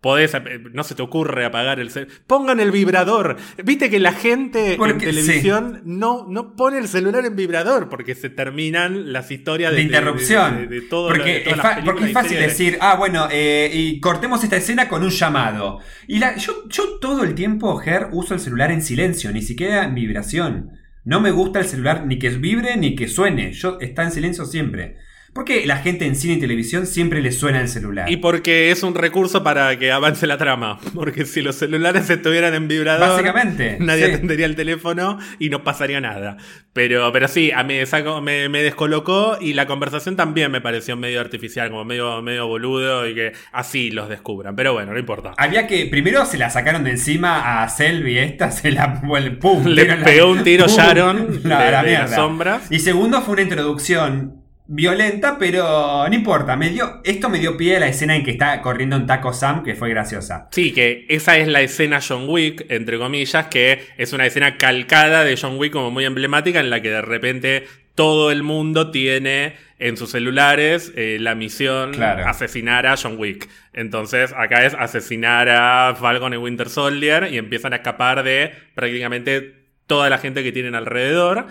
Podés, 0.00 0.32
no 0.72 0.84
se 0.84 0.94
te 0.94 1.02
ocurre 1.02 1.44
apagar 1.46 1.80
el 1.80 1.90
celular. 1.90 2.14
Pongan 2.26 2.60
el 2.60 2.70
vibrador. 2.70 3.36
Viste 3.64 3.90
que 3.90 3.98
la 3.98 4.12
gente 4.12 4.76
en 4.92 4.98
televisión 5.06 5.80
no, 5.84 6.26
no 6.28 6.54
pone 6.54 6.78
el 6.78 6.86
celular 6.86 7.24
en 7.24 7.34
vibrador 7.34 7.88
porque 7.88 8.14
se 8.14 8.28
terminan 8.30 9.12
las 9.12 9.30
historias 9.30 9.72
de, 9.72 9.78
de 9.78 9.82
interrupción. 9.84 10.56
de- 10.58 10.66
de- 10.68 10.80
de 10.80 10.88
todo 10.88 11.10
lo- 11.10 11.16
porque, 11.16 11.40
todas 11.40 11.58
es 11.58 11.64
las 11.64 11.84
porque 11.84 12.04
es 12.04 12.12
fácil 12.12 12.38
decir, 12.48 12.78
ah, 12.80 12.94
bueno, 12.96 13.26
eh, 13.32 13.70
y 13.72 13.98
cortemos 13.98 14.44
esta 14.44 14.56
escena 14.56 14.88
con 14.88 15.02
un 15.02 15.10
llamado. 15.10 15.80
Y 16.06 16.18
la, 16.18 16.36
yo, 16.36 16.68
yo 16.68 16.98
todo 17.00 17.24
el 17.24 17.34
tiempo, 17.34 17.76
Ger, 17.78 18.08
uso 18.12 18.34
el 18.34 18.40
celular 18.40 18.70
en 18.70 18.82
silencio, 18.82 19.32
ni 19.32 19.42
siquiera 19.42 19.84
en 19.84 19.94
vibración. 19.94 20.70
No 21.04 21.20
me 21.20 21.30
gusta 21.30 21.58
el 21.58 21.66
celular 21.66 22.04
ni 22.06 22.18
que 22.18 22.28
vibre 22.30 22.76
ni 22.76 22.94
que 22.94 23.08
suene. 23.08 23.52
Yo 23.52 23.78
está 23.80 24.02
en 24.04 24.12
silencio 24.12 24.44
siempre. 24.44 24.96
Porque 25.36 25.64
la 25.66 25.76
gente 25.76 26.04
en 26.06 26.16
cine 26.16 26.34
y 26.34 26.40
televisión 26.40 26.86
siempre 26.86 27.22
le 27.22 27.30
suena 27.30 27.60
el 27.60 27.68
celular. 27.68 28.10
Y 28.10 28.16
porque 28.16 28.72
es 28.72 28.82
un 28.82 28.94
recurso 28.96 29.44
para 29.44 29.78
que 29.78 29.92
avance 29.92 30.26
la 30.26 30.36
trama. 30.38 30.80
Porque 30.94 31.24
si 31.26 31.42
los 31.42 31.54
celulares 31.54 32.10
estuvieran 32.10 32.54
en 32.54 32.66
vibrador, 32.66 33.10
Básicamente, 33.10 33.76
nadie 33.78 34.06
sí. 34.06 34.12
atendería 34.14 34.46
el 34.46 34.56
teléfono 34.56 35.18
y 35.38 35.50
no 35.50 35.62
pasaría 35.62 36.00
nada. 36.00 36.38
Pero, 36.72 37.12
pero 37.12 37.28
sí, 37.28 37.52
a 37.52 37.62
mí 37.62 37.74
me, 37.74 37.86
sacó- 37.86 38.20
me, 38.20 38.48
me 38.48 38.62
descolocó 38.62 39.38
y 39.40 39.52
la 39.52 39.66
conversación 39.66 40.16
también 40.16 40.50
me 40.50 40.60
pareció 40.60 40.96
medio 40.96 41.20
artificial, 41.20 41.70
como 41.70 41.84
medio, 41.84 42.20
medio 42.22 42.46
boludo 42.48 43.06
y 43.08 43.14
que 43.14 43.32
así 43.52 43.90
los 43.90 44.08
descubran. 44.08 44.56
Pero 44.56 44.72
bueno, 44.72 44.92
no 44.92 44.98
importa. 44.98 45.32
Había 45.36 45.66
que. 45.66 45.86
Primero 45.86 46.24
se 46.26 46.38
la 46.38 46.50
sacaron 46.50 46.82
de 46.84 46.90
encima 46.92 47.62
a 47.62 47.68
Selby, 47.68 48.18
esta 48.18 48.50
se 48.50 48.70
la. 48.72 49.00
el 49.18 49.38
pum, 49.38 49.66
Le 49.66 49.86
la- 49.86 50.02
pegó 50.04 50.30
un 50.30 50.42
tiro 50.42 50.64
pum, 50.66 50.74
Sharon 50.74 51.40
la, 51.44 51.64
de- 51.64 51.70
la 51.72 51.82
de 51.82 51.92
las 51.92 52.14
sombras. 52.14 52.70
Y 52.72 52.78
segundo 52.80 53.20
fue 53.22 53.34
una 53.34 53.42
introducción 53.42 54.45
violenta, 54.68 55.36
pero 55.38 56.06
no 56.08 56.14
importa. 56.14 56.56
Me 56.56 56.70
dio, 56.70 57.00
esto 57.04 57.28
me 57.28 57.38
dio 57.38 57.56
pie 57.56 57.76
a 57.76 57.80
la 57.80 57.88
escena 57.88 58.16
en 58.16 58.24
que 58.24 58.32
está 58.32 58.60
corriendo 58.62 58.96
en 58.96 59.06
Taco 59.06 59.32
Sam, 59.32 59.62
que 59.62 59.74
fue 59.74 59.90
graciosa. 59.90 60.48
Sí, 60.52 60.72
que 60.72 61.06
esa 61.08 61.36
es 61.38 61.48
la 61.48 61.60
escena 61.60 62.00
John 62.06 62.24
Wick, 62.28 62.66
entre 62.68 62.98
comillas, 62.98 63.46
que 63.46 63.80
es 63.96 64.12
una 64.12 64.26
escena 64.26 64.56
calcada 64.58 65.24
de 65.24 65.36
John 65.40 65.56
Wick 65.58 65.72
como 65.72 65.90
muy 65.90 66.04
emblemática 66.04 66.60
en 66.60 66.70
la 66.70 66.80
que 66.82 66.90
de 66.90 67.02
repente 67.02 67.66
todo 67.94 68.30
el 68.30 68.42
mundo 68.42 68.90
tiene 68.90 69.54
en 69.78 69.96
sus 69.96 70.10
celulares 70.10 70.92
eh, 70.96 71.18
la 71.20 71.34
misión 71.34 71.92
Claro. 71.92 72.26
asesinar 72.28 72.86
a 72.86 72.96
John 72.96 73.16
Wick. 73.18 73.48
Entonces 73.72 74.32
acá 74.36 74.64
es 74.66 74.74
asesinar 74.74 75.48
a 75.48 75.94
Falcon 75.98 76.34
y 76.34 76.36
Winter 76.36 76.68
Soldier 76.68 77.28
y 77.32 77.38
empiezan 77.38 77.72
a 77.72 77.76
escapar 77.76 78.22
de 78.22 78.52
prácticamente 78.74 79.54
toda 79.86 80.10
la 80.10 80.18
gente 80.18 80.42
que 80.42 80.52
tienen 80.52 80.74
alrededor. 80.74 81.46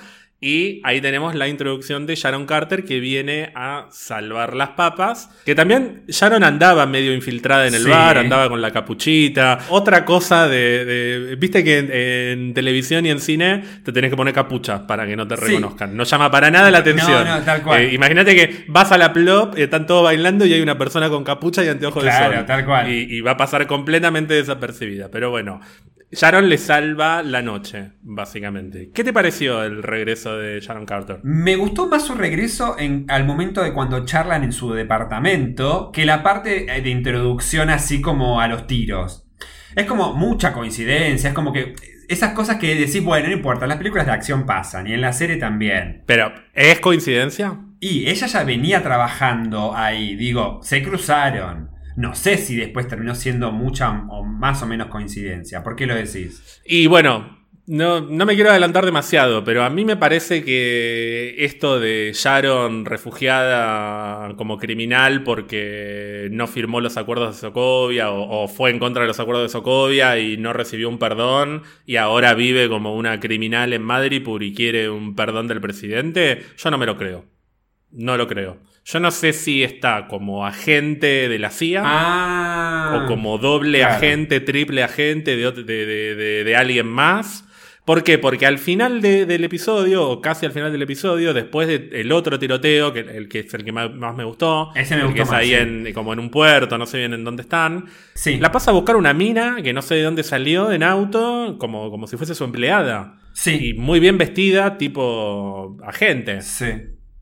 Y 0.45 0.79
ahí 0.83 1.01
tenemos 1.01 1.33
la 1.33 1.47
introducción 1.47 2.05
de 2.05 2.13
Sharon 2.13 2.45
Carter 2.45 2.85
que 2.85 2.99
viene 2.99 3.51
a 3.55 3.87
salvar 3.89 4.55
las 4.55 4.69
papas. 4.69 5.31
Que 5.43 5.55
también 5.55 6.03
Sharon 6.07 6.43
andaba 6.43 6.85
medio 6.85 7.15
infiltrada 7.15 7.65
en 7.67 7.73
el 7.73 7.81
Sí. 7.83 7.89
bar, 7.89 8.19
andaba 8.19 8.47
con 8.47 8.61
la 8.61 8.71
capuchita. 8.71 9.57
Otra 9.69 10.05
cosa 10.05 10.47
de. 10.47 10.85
de- 10.85 11.35
Viste 11.37 11.63
que 11.63 11.79
en, 11.79 11.89
en 11.91 12.53
televisión 12.53 13.05
y 13.07 13.09
en 13.09 13.19
cine 13.19 13.63
te 13.83 13.91
tenés 13.91 14.11
que 14.11 14.15
poner 14.17 14.35
capucha 14.35 14.85
para 14.85 15.07
que 15.07 15.15
no 15.15 15.27
te 15.27 15.35
Sí. 15.37 15.45
reconozcan. 15.45 15.97
No 15.97 16.03
llama 16.03 16.29
para 16.29 16.51
nada 16.51 16.69
la 16.69 16.77
atención. 16.77 17.23
No, 17.25 17.37
no, 17.39 17.43
tal 17.43 17.63
cual. 17.63 17.81
Eh, 17.81 17.93
Imagínate 17.95 18.35
que 18.35 18.65
vas 18.67 18.91
a 18.91 18.99
la 18.99 19.13
plop, 19.13 19.57
eh, 19.57 19.63
están 19.63 19.87
todos 19.87 20.03
bailando 20.03 20.45
y 20.45 20.53
hay 20.53 20.61
una 20.61 20.77
persona 20.77 21.09
con 21.09 21.23
capucha 21.23 21.63
y 21.63 21.69
anteojos 21.69 22.03
Claro, 22.03 22.29
de 22.29 22.37
sol. 22.37 22.45
tal 22.45 22.65
cual. 22.65 22.91
Y, 22.91 23.15
y 23.17 23.21
va 23.21 23.31
a 23.31 23.37
pasar 23.37 23.65
completamente 23.65 24.35
desapercibida. 24.35 25.09
Pero 25.09 25.31
bueno, 25.31 25.59
Sharon 26.15 26.47
le 26.47 26.57
salva 26.57 27.21
la 27.23 27.41
noche, 27.41 27.91
básicamente. 28.01 28.89
¿Qué 28.93 29.03
te 29.03 29.11
pareció 29.11 29.63
el 29.65 29.83
regreso 29.83 30.37
de 30.37 30.61
Sharon 30.61 30.85
Carter? 30.85 31.19
Me 31.23 31.57
gustó 31.57 31.89
más 31.89 32.05
su 32.05 32.15
regreso 32.15 32.77
en, 32.79 33.05
al 33.09 33.25
momento 33.25 33.61
de 33.61 33.73
cuando 33.73 34.05
charlan 34.05 34.45
en 34.45 34.53
su 34.53 34.71
departamento 34.71 35.91
que 35.91 36.05
la 36.05 36.23
parte 36.23 36.67
de 36.81 36.89
introducción 36.89 37.69
así 37.69 37.99
como 37.99 38.39
a 38.39 38.47
los 38.47 38.65
tiros. 38.65 39.27
Es 39.75 39.85
como 39.87 40.13
mucha 40.13 40.53
coincidencia, 40.53 41.27
es 41.27 41.35
como 41.35 41.51
que 41.51 41.75
esas 42.07 42.31
cosas 42.31 42.59
que 42.59 42.75
decís, 42.75 43.03
bueno, 43.03 43.27
no 43.27 43.33
importa, 43.33 43.67
las 43.67 43.77
películas 43.77 44.05
de 44.05 44.13
acción 44.13 44.45
pasan 44.45 44.87
y 44.87 44.93
en 44.93 45.01
la 45.01 45.11
serie 45.11 45.35
también. 45.35 46.03
Pero, 46.05 46.31
¿es 46.53 46.79
coincidencia? 46.79 47.59
Y 47.81 48.07
ella 48.07 48.27
ya 48.27 48.45
venía 48.45 48.81
trabajando 48.81 49.75
ahí, 49.75 50.15
digo, 50.15 50.61
se 50.63 50.81
cruzaron. 50.81 51.74
No 51.95 52.15
sé 52.15 52.37
si 52.37 52.55
después 52.55 52.87
terminó 52.87 53.15
siendo 53.15 53.51
mucha 53.51 54.05
o 54.09 54.23
más 54.23 54.61
o 54.61 54.67
menos 54.67 54.87
coincidencia. 54.87 55.63
¿Por 55.63 55.75
qué 55.75 55.85
lo 55.85 55.95
decís? 55.95 56.61
Y 56.65 56.87
bueno, 56.87 57.35
no, 57.67 57.99
no 58.01 58.27
me 58.27 58.35
quiero 58.35 58.51
adelantar 58.51 58.85
demasiado, 58.85 59.43
pero 59.43 59.63
a 59.63 59.71
mí 59.71 59.85
me 59.85 59.97
parece 59.97 60.43
que 60.43 61.35
esto 61.39 61.79
de 61.79 62.11
Sharon 62.13 62.85
refugiada 62.85 64.35
como 64.35 64.59
criminal 64.59 65.23
porque 65.23 66.27
no 66.31 66.45
firmó 66.45 66.79
los 66.79 66.97
acuerdos 66.97 67.35
de 67.35 67.41
Sokovia 67.41 68.11
o, 68.11 68.47
fue 68.47 68.69
en 68.69 68.77
contra 68.77 69.01
de 69.01 69.07
los 69.07 69.19
acuerdos 69.19 69.45
de 69.45 69.49
Sokovia 69.49 70.19
y 70.19 70.37
no 70.37 70.53
recibió 70.53 70.89
un 70.89 70.99
perdón 70.99 71.63
y 71.87 71.95
ahora 71.95 72.35
vive 72.35 72.69
como 72.69 72.95
una 72.95 73.19
criminal 73.19 73.73
en 73.73 73.81
Madripoor 73.81 74.43
y 74.43 74.53
quiere 74.53 74.89
un 74.89 75.15
perdón 75.15 75.47
del 75.47 75.59
presidente, 75.59 76.43
yo 76.57 76.69
no 76.69 76.77
me 76.77 76.85
lo 76.85 76.97
creo. 76.97 77.25
No 77.89 78.15
lo 78.17 78.27
creo. 78.27 78.59
Yo 78.87 78.99
no 78.99 79.09
sé 79.09 79.33
si 79.33 79.63
está 79.63 80.07
como 80.07 80.45
agente 80.45 81.27
de 81.27 81.39
la 81.39 81.49
CIA. 81.49 81.81
Ah. 81.83 83.01
O 83.03 83.07
como 83.07 83.37
doble 83.39 83.79
claro. 83.79 83.95
agente, 83.95 84.39
triple 84.39 84.83
agente 84.83 85.35
de, 85.35 85.51
de, 85.51 85.85
de- 86.15 86.43
de- 86.43 86.55
alguien 86.55 86.87
más. 86.87 87.43
¿Por 87.83 88.03
qué? 88.03 88.17
Porque 88.19 88.45
al 88.45 88.57
final 88.59 89.01
de- 89.01 89.25
del 89.25 89.43
episodio, 89.43 90.07
o 90.09 90.21
casi 90.21 90.45
al 90.45 90.51
final 90.51 90.71
del 90.71 90.81
episodio, 90.83 91.33
después 91.33 91.67
del 91.67 92.11
otro 92.11 92.37
tiroteo, 92.39 92.93
que 92.93 92.99
el 92.99 93.27
que 93.27 93.39
es 93.39 93.53
el 93.55 93.63
que 93.63 93.71
más, 93.71 93.91
más 93.93 94.15
me 94.15 94.23
gustó, 94.23 94.71
Ese 94.75 94.95
me 94.95 95.01
el 95.01 95.07
gustó 95.07 95.17
que 95.17 95.23
es 95.23 95.31
ahí 95.31 95.47
sí. 95.49 95.53
en, 95.55 95.93
como 95.93 96.13
en 96.13 96.19
un 96.19 96.29
puerto, 96.29 96.77
no 96.79 96.85
sé 96.87 96.97
bien 96.99 97.13
en 97.13 97.23
dónde 97.23 97.41
están, 97.43 97.85
Sí. 98.15 98.37
la 98.37 98.51
pasa 98.51 98.71
a 98.71 98.73
buscar 98.75 98.95
una 98.95 99.13
mina 99.13 99.57
que 99.63 99.71
no 99.73 99.81
sé 99.83 99.95
de 99.95 100.03
dónde 100.03 100.23
salió 100.23 100.71
en 100.71 100.81
auto, 100.83 101.57
como, 101.59 101.89
como 101.91 102.07
si 102.07 102.17
fuese 102.17 102.33
su 102.35 102.43
empleada. 102.43 103.17
Sí. 103.33 103.69
Y 103.69 103.73
muy 103.73 103.99
bien 103.99 104.17
vestida, 104.17 104.77
tipo 104.79 105.77
agente. 105.85 106.41
Sí. 106.41 106.65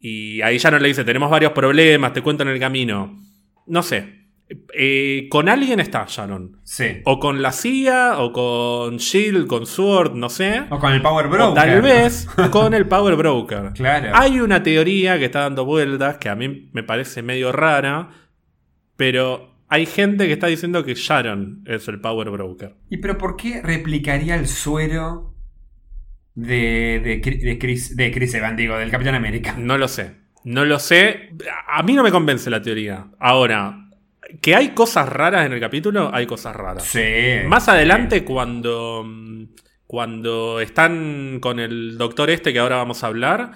Y 0.05 0.41
ahí 0.41 0.57
ya 0.57 0.69
no 0.69 0.79
le 0.79 0.89
dice, 0.89 1.05
tenemos 1.05 1.31
varios 1.31 1.53
problemas, 1.53 2.11
te 2.11 2.21
cuento 2.21 2.43
en 2.43 2.49
el 2.49 2.59
camino. 2.59 3.23
No 3.67 3.81
sé. 3.81 4.25
Eh, 4.73 5.27
con 5.31 5.47
alguien 5.47 5.79
está 5.79 6.05
Sharon. 6.09 6.59
Sí. 6.65 7.01
O 7.05 7.21
con 7.21 7.41
la 7.41 7.53
CIA, 7.53 8.19
o 8.19 8.33
con 8.33 8.97
Shield, 8.97 9.47
con 9.47 9.65
Sword, 9.65 10.13
no 10.15 10.27
sé. 10.27 10.65
O 10.69 10.77
con 10.77 10.91
el 10.91 11.01
Power 11.01 11.29
Broker. 11.29 11.51
O 11.51 11.53
tal 11.53 11.81
vez 11.81 12.27
con 12.51 12.73
el 12.73 12.85
Power 12.85 13.15
Broker. 13.15 13.71
Claro. 13.75 14.09
Hay 14.13 14.41
una 14.41 14.61
teoría 14.61 15.17
que 15.17 15.23
está 15.23 15.39
dando 15.39 15.63
vueltas 15.63 16.17
que 16.17 16.27
a 16.27 16.35
mí 16.35 16.69
me 16.73 16.83
parece 16.83 17.21
medio 17.21 17.53
rara, 17.53 18.09
pero 18.97 19.55
hay 19.69 19.85
gente 19.85 20.27
que 20.27 20.33
está 20.33 20.47
diciendo 20.47 20.83
que 20.83 20.95
Sharon 20.95 21.63
es 21.65 21.87
el 21.87 22.01
Power 22.01 22.29
Broker. 22.29 22.75
¿Y 22.89 22.97
pero 22.97 23.17
por 23.17 23.37
qué 23.37 23.61
replicaría 23.61 24.35
el 24.35 24.49
suero 24.49 25.32
de, 26.35 27.21
de, 27.43 27.57
Chris, 27.59 27.95
de 27.95 28.11
Chris 28.11 28.33
Evans, 28.33 28.57
digo, 28.57 28.77
del 28.77 28.91
Capitán 28.91 29.15
América? 29.15 29.55
No 29.57 29.77
lo 29.77 29.87
sé. 29.87 30.15
No 30.43 30.65
lo 30.65 30.79
sé. 30.79 31.31
A 31.67 31.83
mí 31.83 31.93
no 31.93 32.03
me 32.03 32.11
convence 32.11 32.49
la 32.49 32.61
teoría. 32.61 33.07
Ahora, 33.19 33.89
que 34.41 34.55
hay 34.55 34.69
cosas 34.69 35.07
raras 35.09 35.45
en 35.45 35.53
el 35.53 35.59
capítulo, 35.59 36.09
hay 36.13 36.25
cosas 36.25 36.55
raras. 36.55 36.83
Sí. 36.83 37.45
Más 37.47 37.69
adelante, 37.69 38.23
cuando, 38.23 39.05
cuando 39.87 40.59
están 40.59 41.39
con 41.39 41.59
el 41.59 41.97
doctor 41.97 42.29
este 42.29 42.51
que 42.51 42.59
ahora 42.59 42.77
vamos 42.77 43.03
a 43.03 43.07
hablar, 43.07 43.51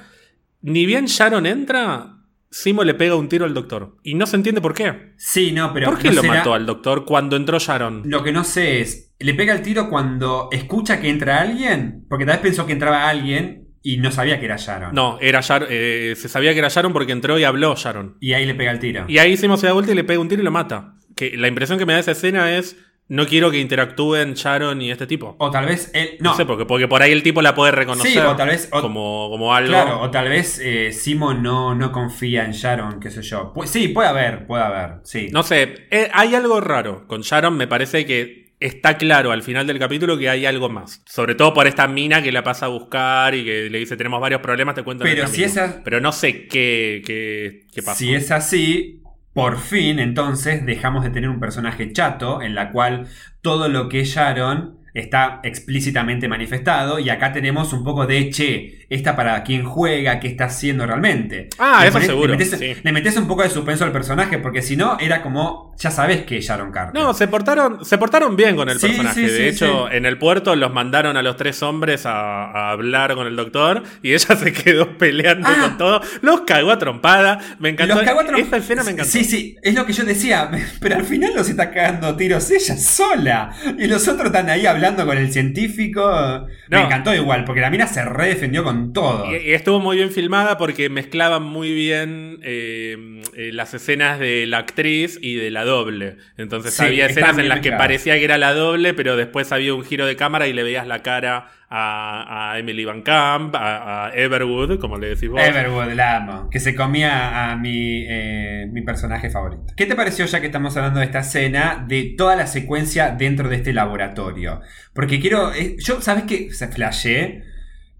ni 0.61 0.85
bien 0.85 1.05
Sharon 1.05 1.45
entra, 1.45 2.13
Simo 2.49 2.83
le 2.83 2.93
pega 2.93 3.15
un 3.15 3.27
tiro 3.27 3.45
al 3.45 3.53
doctor. 3.53 3.97
Y 4.03 4.13
no 4.15 4.25
se 4.25 4.37
entiende 4.37 4.61
por 4.61 4.73
qué. 4.73 5.13
Sí, 5.17 5.51
no, 5.51 5.73
pero. 5.73 5.89
¿Por 5.89 5.99
qué 5.99 6.09
no 6.09 6.15
lo 6.15 6.21
será- 6.21 6.35
mató 6.35 6.53
al 6.53 6.65
doctor 6.65 7.05
cuando 7.05 7.35
entró 7.35 7.59
Sharon? 7.59 8.03
Lo 8.05 8.23
que 8.23 8.31
no 8.31 8.43
sé 8.45 8.79
es, 8.81 9.06
¿le 9.19 9.33
pega 9.33 9.53
el 9.53 9.61
tiro 9.61 9.89
cuando 9.89 10.49
escucha 10.51 10.99
que 10.99 11.09
entra 11.09 11.41
alguien? 11.41 12.05
Porque 12.09 12.25
tal 12.25 12.35
vez 12.35 12.41
pensó 12.43 12.65
que 12.65 12.73
entraba 12.73 13.07
alguien 13.09 13.67
y 13.83 13.97
no 13.97 14.11
sabía 14.11 14.39
que 14.39 14.45
era 14.45 14.57
Sharon. 14.57 14.93
No, 14.93 15.17
era 15.21 15.39
Shar- 15.41 15.67
eh, 15.69 16.13
se 16.17 16.27
sabía 16.29 16.51
que 16.53 16.59
era 16.59 16.67
Sharon 16.69 16.93
porque 16.93 17.11
entró 17.13 17.39
y 17.39 17.43
habló 17.43 17.75
Sharon. 17.75 18.17
Y 18.19 18.33
ahí 18.33 18.45
le 18.45 18.55
pega 18.55 18.71
el 18.71 18.79
tiro. 18.79 19.05
Y 19.07 19.17
ahí 19.19 19.37
Simo 19.37 19.55
se 19.57 19.67
da 19.67 19.73
vuelta 19.73 19.91
y 19.91 19.95
le 19.95 20.03
pega 20.03 20.19
un 20.19 20.27
tiro 20.27 20.41
y 20.41 20.45
lo 20.45 20.51
mata. 20.51 20.95
Que 21.15 21.37
la 21.37 21.47
impresión 21.47 21.79
que 21.79 21.85
me 21.85 21.93
da 21.93 21.99
esa 21.99 22.11
escena 22.11 22.57
es, 22.57 22.75
no 23.07 23.25
quiero 23.25 23.49
que 23.49 23.59
interactúen 23.59 24.33
Sharon 24.33 24.81
y 24.81 24.91
este 24.91 25.07
tipo. 25.07 25.37
O 25.39 25.49
tal 25.49 25.65
vez 25.67 25.89
él. 25.93 26.17
No, 26.19 26.31
No, 26.31 26.35
sé, 26.35 26.45
porque, 26.45 26.65
porque 26.65 26.87
por 26.89 27.01
ahí 27.01 27.11
el 27.13 27.23
tipo 27.23 27.41
la 27.41 27.55
puede 27.55 27.71
reconocer 27.71 28.11
Sí, 28.11 28.17
o 28.19 28.35
tal 28.35 28.49
vez- 28.49 28.67
o- 28.73 28.81
como, 28.81 29.29
como 29.29 29.55
algo. 29.55 29.69
Claro, 29.69 30.01
o 30.01 30.11
tal 30.11 30.27
vez 30.27 30.59
eh, 30.61 30.91
Simo 30.91 31.33
no, 31.33 31.73
no 31.73 31.91
confía 31.93 32.43
en 32.43 32.51
Sharon, 32.51 32.99
qué 32.99 33.09
sé 33.09 33.21
yo. 33.21 33.53
Pu- 33.53 33.65
sí, 33.67 33.87
puede 33.87 34.09
haber, 34.09 34.45
puede 34.45 34.63
haber. 34.63 34.95
Sí. 35.05 35.29
No 35.31 35.43
sé, 35.43 35.87
eh, 35.91 36.09
hay 36.13 36.35
algo 36.35 36.59
raro 36.59 37.07
con 37.07 37.21
Sharon, 37.21 37.55
me 37.55 37.67
parece 37.67 38.05
que 38.05 38.46
está 38.59 38.97
claro 38.97 39.31
al 39.31 39.43
final 39.43 39.67
del 39.67 39.77
capítulo 39.79 40.17
que 40.17 40.29
hay 40.29 40.45
algo 40.45 40.69
más. 40.69 41.01
Sobre 41.05 41.35
todo 41.35 41.53
por 41.53 41.67
esta 41.67 41.87
mina 41.87 42.21
que 42.23 42.31
la 42.31 42.43
pasa 42.43 42.65
a 42.65 42.69
buscar 42.69 43.35
y 43.35 43.43
que 43.45 43.69
le 43.69 43.77
dice 43.79 43.97
tenemos 43.97 44.19
varios 44.19 44.41
problemas, 44.41 44.75
te 44.75 44.83
cuento 44.83 45.03
Pero 45.03 45.27
si 45.27 45.43
camino". 45.43 45.47
esa- 45.47 45.81
Pero 45.83 45.99
no 46.01 46.11
sé 46.11 46.47
qué, 46.47 47.01
qué, 47.05 47.65
qué 47.73 47.83
pasa. 47.83 47.97
Si 47.99 48.13
es 48.15 48.31
así, 48.31 49.01
por 49.33 49.59
fin 49.59 49.99
entonces 49.99 50.65
dejamos 50.65 51.03
de 51.03 51.11
tener 51.11 51.29
un 51.29 51.39
personaje 51.39 51.91
chato 51.93 52.41
en 52.41 52.55
la 52.55 52.71
cual 52.71 53.07
todo 53.41 53.69
lo 53.69 53.87
que 53.89 54.03
Sharon 54.03 54.76
está 54.99 55.39
explícitamente 55.43 56.27
manifestado 56.27 56.99
y 56.99 57.09
acá 57.09 57.31
tenemos 57.33 57.73
un 57.73 57.83
poco 57.83 58.05
de 58.07 58.29
che, 58.29 58.85
esta 58.89 59.15
para 59.15 59.43
quien 59.43 59.63
juega, 59.65 60.19
qué 60.19 60.27
está 60.29 60.45
haciendo 60.45 60.85
realmente. 60.85 61.49
Ah, 61.59 61.79
Le 61.81 61.89
eso 61.89 61.99
seguro, 62.01 62.27
Le 62.33 62.37
metes, 62.37 62.57
sí. 62.59 62.73
le 62.81 62.91
metes 62.91 63.17
un 63.17 63.27
poco 63.27 63.43
de 63.43 63.49
suspenso 63.49 63.83
al 63.83 63.91
personaje 63.91 64.37
porque 64.37 64.61
si 64.61 64.75
no 64.77 64.97
era 64.99 65.21
como, 65.21 65.75
ya 65.77 65.91
sabes 65.91 66.23
que 66.23 66.37
es 66.37 66.45
Sharon 66.47 66.71
Carter. 66.71 66.99
No, 66.99 67.13
se 67.13 67.27
portaron, 67.27 67.83
se 67.83 67.97
portaron 67.97 68.35
bien 68.35 68.55
con 68.55 68.69
el 68.69 68.79
Sí, 68.79 68.87
personaje. 68.87 69.27
sí, 69.27 69.33
de 69.33 69.49
hecho, 69.49 69.91
en 69.91 70.05
el 70.05 70.17
puerto 70.17 70.55
los 70.55 70.73
mandaron 70.73 71.17
a 71.17 71.21
los 71.21 71.35
tres 71.35 71.61
hombres 71.63 72.05
a, 72.05 72.45
a 72.45 72.71
hablar 72.71 73.13
con 73.15 73.27
el 73.27 73.35
doctor 73.35 73.83
y 74.01 74.13
ella 74.13 74.35
se 74.37 74.53
quedó 74.53 74.97
peleando 74.97 75.47
Ah. 75.49 75.55
con 75.61 75.77
todo. 75.77 76.01
Los 76.21 76.41
cagó 76.41 76.71
a 76.71 76.79
trompada. 76.79 77.39
Me 77.59 77.69
encantó. 77.69 77.95
Los 77.95 78.03
cagó 78.03 78.21
a 78.21 78.25
trom- 78.25 78.39
Esa 78.39 78.57
escena 78.57 78.83
me 78.83 78.91
encantó. 78.91 79.11
Sí, 79.11 79.23
sí, 79.23 79.55
es 79.61 79.75
lo 79.75 79.85
que 79.85 79.93
yo 79.93 80.03
decía, 80.05 80.49
pero 80.79 80.95
al 80.95 81.03
final 81.03 81.33
los 81.35 81.49
está 81.49 81.71
cagando 81.71 82.15
tiros 82.15 82.49
ella 82.51 82.75
sola. 82.77 83.51
Y 83.77 83.87
los 83.87 84.07
otros 84.07 84.27
están 84.27 84.49
ahí 84.49 84.65
hablando 84.65 84.86
con 84.95 85.17
el 85.17 85.31
científico. 85.31 86.47
Me 86.69 86.81
encantó 86.81 87.13
igual, 87.13 87.43
porque 87.43 87.61
la 87.61 87.69
mina 87.69 87.87
se 87.87 88.03
redefendió 88.05 88.63
con 88.63 88.93
todo. 88.93 89.25
Y, 89.31 89.49
y 89.49 89.53
estuvo 89.53 89.79
muy 89.79 89.97
bien 89.97 90.11
filmada 90.11 90.57
porque 90.57 90.89
mezclaban 90.89 91.43
muy 91.43 91.73
bien 91.73 92.39
eh, 92.43 93.21
eh, 93.35 93.51
las 93.53 93.73
escenas 93.73 94.19
de 94.19 94.45
la 94.47 94.59
actriz 94.59 95.19
y 95.21 95.35
de 95.35 95.51
la 95.51 95.65
doble. 95.65 96.17
Entonces 96.37 96.73
Sí, 96.73 96.83
había 96.83 97.07
escenas 97.07 97.37
en 97.37 97.49
las 97.49 97.59
que 97.59 97.71
parecía 97.71 98.15
que 98.17 98.25
era 98.25 98.37
la 98.37 98.53
doble, 98.53 98.93
pero 98.93 99.15
después 99.15 99.51
había 99.51 99.73
un 99.73 99.83
giro 99.83 100.05
de 100.05 100.15
cámara 100.15 100.47
y 100.47 100.53
le 100.53 100.63
veías 100.63 100.87
la 100.87 101.03
cara 101.03 101.51
a, 101.69 102.51
a 102.53 102.59
Emily 102.59 102.85
Van 102.85 103.01
Camp, 103.01 103.53
a, 103.55 104.05
a 104.07 104.11
Everwood, 104.15 104.79
como 104.79 104.97
le 104.97 105.09
decís 105.09 105.29
vos. 105.29 105.41
Everwood, 105.41 105.93
la 105.93 106.17
amo. 106.17 106.49
Que 106.49 106.59
se 106.59 106.73
comía 106.75 107.51
a 107.51 107.55
mi, 107.57 108.05
eh, 108.07 108.67
mi 108.71 108.81
personaje 108.83 109.29
favorito. 109.29 109.73
¿Qué 109.75 109.85
te 109.85 109.95
pareció, 109.95 110.25
ya 110.25 110.39
que 110.39 110.45
estamos 110.47 110.75
hablando 110.77 110.99
de 110.99 111.05
esta 111.05 111.19
escena, 111.19 111.83
de 111.87 112.15
toda 112.17 112.35
la 112.35 112.47
secuencia 112.47 113.11
dentro 113.11 113.49
de 113.49 113.57
este 113.57 113.73
laboratorio? 113.73 114.61
Porque 114.93 115.19
quiero. 115.19 115.53
eh, 115.53 115.75
yo, 115.79 116.01
¿sabes 116.01 116.23
qué? 116.23 116.51
Se 116.51 116.67
flashé. 116.69 117.43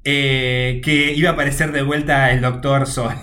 eh, 0.04 0.80
que 0.84 1.14
iba 1.14 1.32
a 1.32 1.34
aparecer 1.34 1.72
de 1.72 1.82
vuelta 1.82 2.32
el 2.32 2.42
doctor 2.42 2.88
Zoila. 2.88 3.18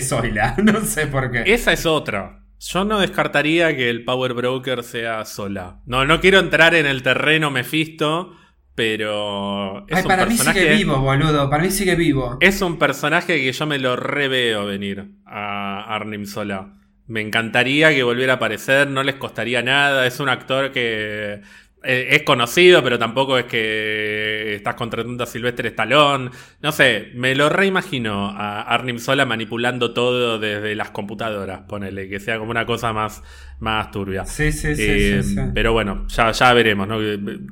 Zoila. 0.00 0.54
No 0.64 0.80
sé 0.80 1.06
por 1.06 1.30
qué. 1.30 1.44
Esa 1.46 1.72
es 1.72 1.86
otra. 1.86 2.40
Yo 2.58 2.84
no 2.84 2.98
descartaría 3.00 3.76
que 3.76 3.90
el 3.90 4.04
Power 4.04 4.32
Broker 4.32 4.82
sea 4.82 5.24
sola. 5.26 5.80
No, 5.86 6.04
no 6.06 6.20
quiero 6.20 6.38
entrar 6.38 6.74
en 6.74 6.86
el 6.86 7.02
terreno 7.02 7.50
Mephisto, 7.50 8.32
pero 8.74 9.86
es 9.88 9.96
Ay, 9.98 10.02
un 10.04 10.08
mí 10.08 10.16
personaje. 10.16 10.60
sigue 10.60 10.74
vivo, 10.74 10.98
boludo. 11.00 11.48
Para 11.48 11.62
mí 11.64 11.70
sigue 11.70 11.94
vivo. 11.94 12.36
Es 12.40 12.60
un 12.62 12.78
personaje 12.78 13.36
que 13.40 13.52
yo 13.52 13.66
me 13.66 13.78
lo 13.78 13.96
reveo 13.96 14.66
venir 14.66 15.10
a 15.26 15.94
Arnim 15.94 16.26
Sola. 16.26 16.74
Me 17.06 17.20
encantaría 17.20 17.94
que 17.94 18.02
volviera 18.02 18.34
a 18.34 18.36
aparecer, 18.36 18.88
no 18.88 19.02
les 19.02 19.16
costaría 19.16 19.62
nada. 19.62 20.06
Es 20.06 20.20
un 20.20 20.28
actor 20.28 20.72
que 20.72 21.42
es 21.84 22.22
conocido, 22.22 22.82
pero 22.82 22.98
tampoco 22.98 23.38
es 23.38 23.44
que 23.44 24.54
estás 24.54 24.74
contratando 24.74 25.24
a 25.24 25.26
Silvestre 25.26 25.68
Stallone. 25.68 26.30
No 26.62 26.72
sé, 26.72 27.10
me 27.14 27.34
lo 27.34 27.48
reimagino 27.48 28.28
a 28.30 28.62
Arnim 28.62 28.98
Sola 28.98 29.26
manipulando 29.26 29.92
todo 29.92 30.38
desde 30.38 30.74
las 30.74 30.90
computadoras, 30.90 31.60
ponele, 31.68 32.08
que 32.08 32.20
sea 32.20 32.38
como 32.38 32.50
una 32.50 32.66
cosa 32.66 32.92
más, 32.92 33.22
más 33.60 33.90
turbia. 33.90 34.24
Sí, 34.24 34.52
sí, 34.52 34.74
sí, 34.74 34.82
Eh, 34.82 35.22
sí, 35.22 35.34
sí. 35.34 35.40
Pero 35.54 35.72
bueno, 35.72 36.06
ya, 36.08 36.30
ya 36.32 36.52
veremos. 36.54 36.88
¿no? 36.88 36.98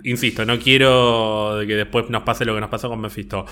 Insisto, 0.05 0.45
no 0.45 0.59
quiero 0.59 1.59
que 1.66 1.74
después 1.74 2.09
nos 2.11 2.22
pase 2.22 2.45
lo 2.45 2.55
que 2.55 2.61
nos 2.61 2.70
pasó 2.70 2.89
con 2.89 3.01
Mephisto. 3.01 3.45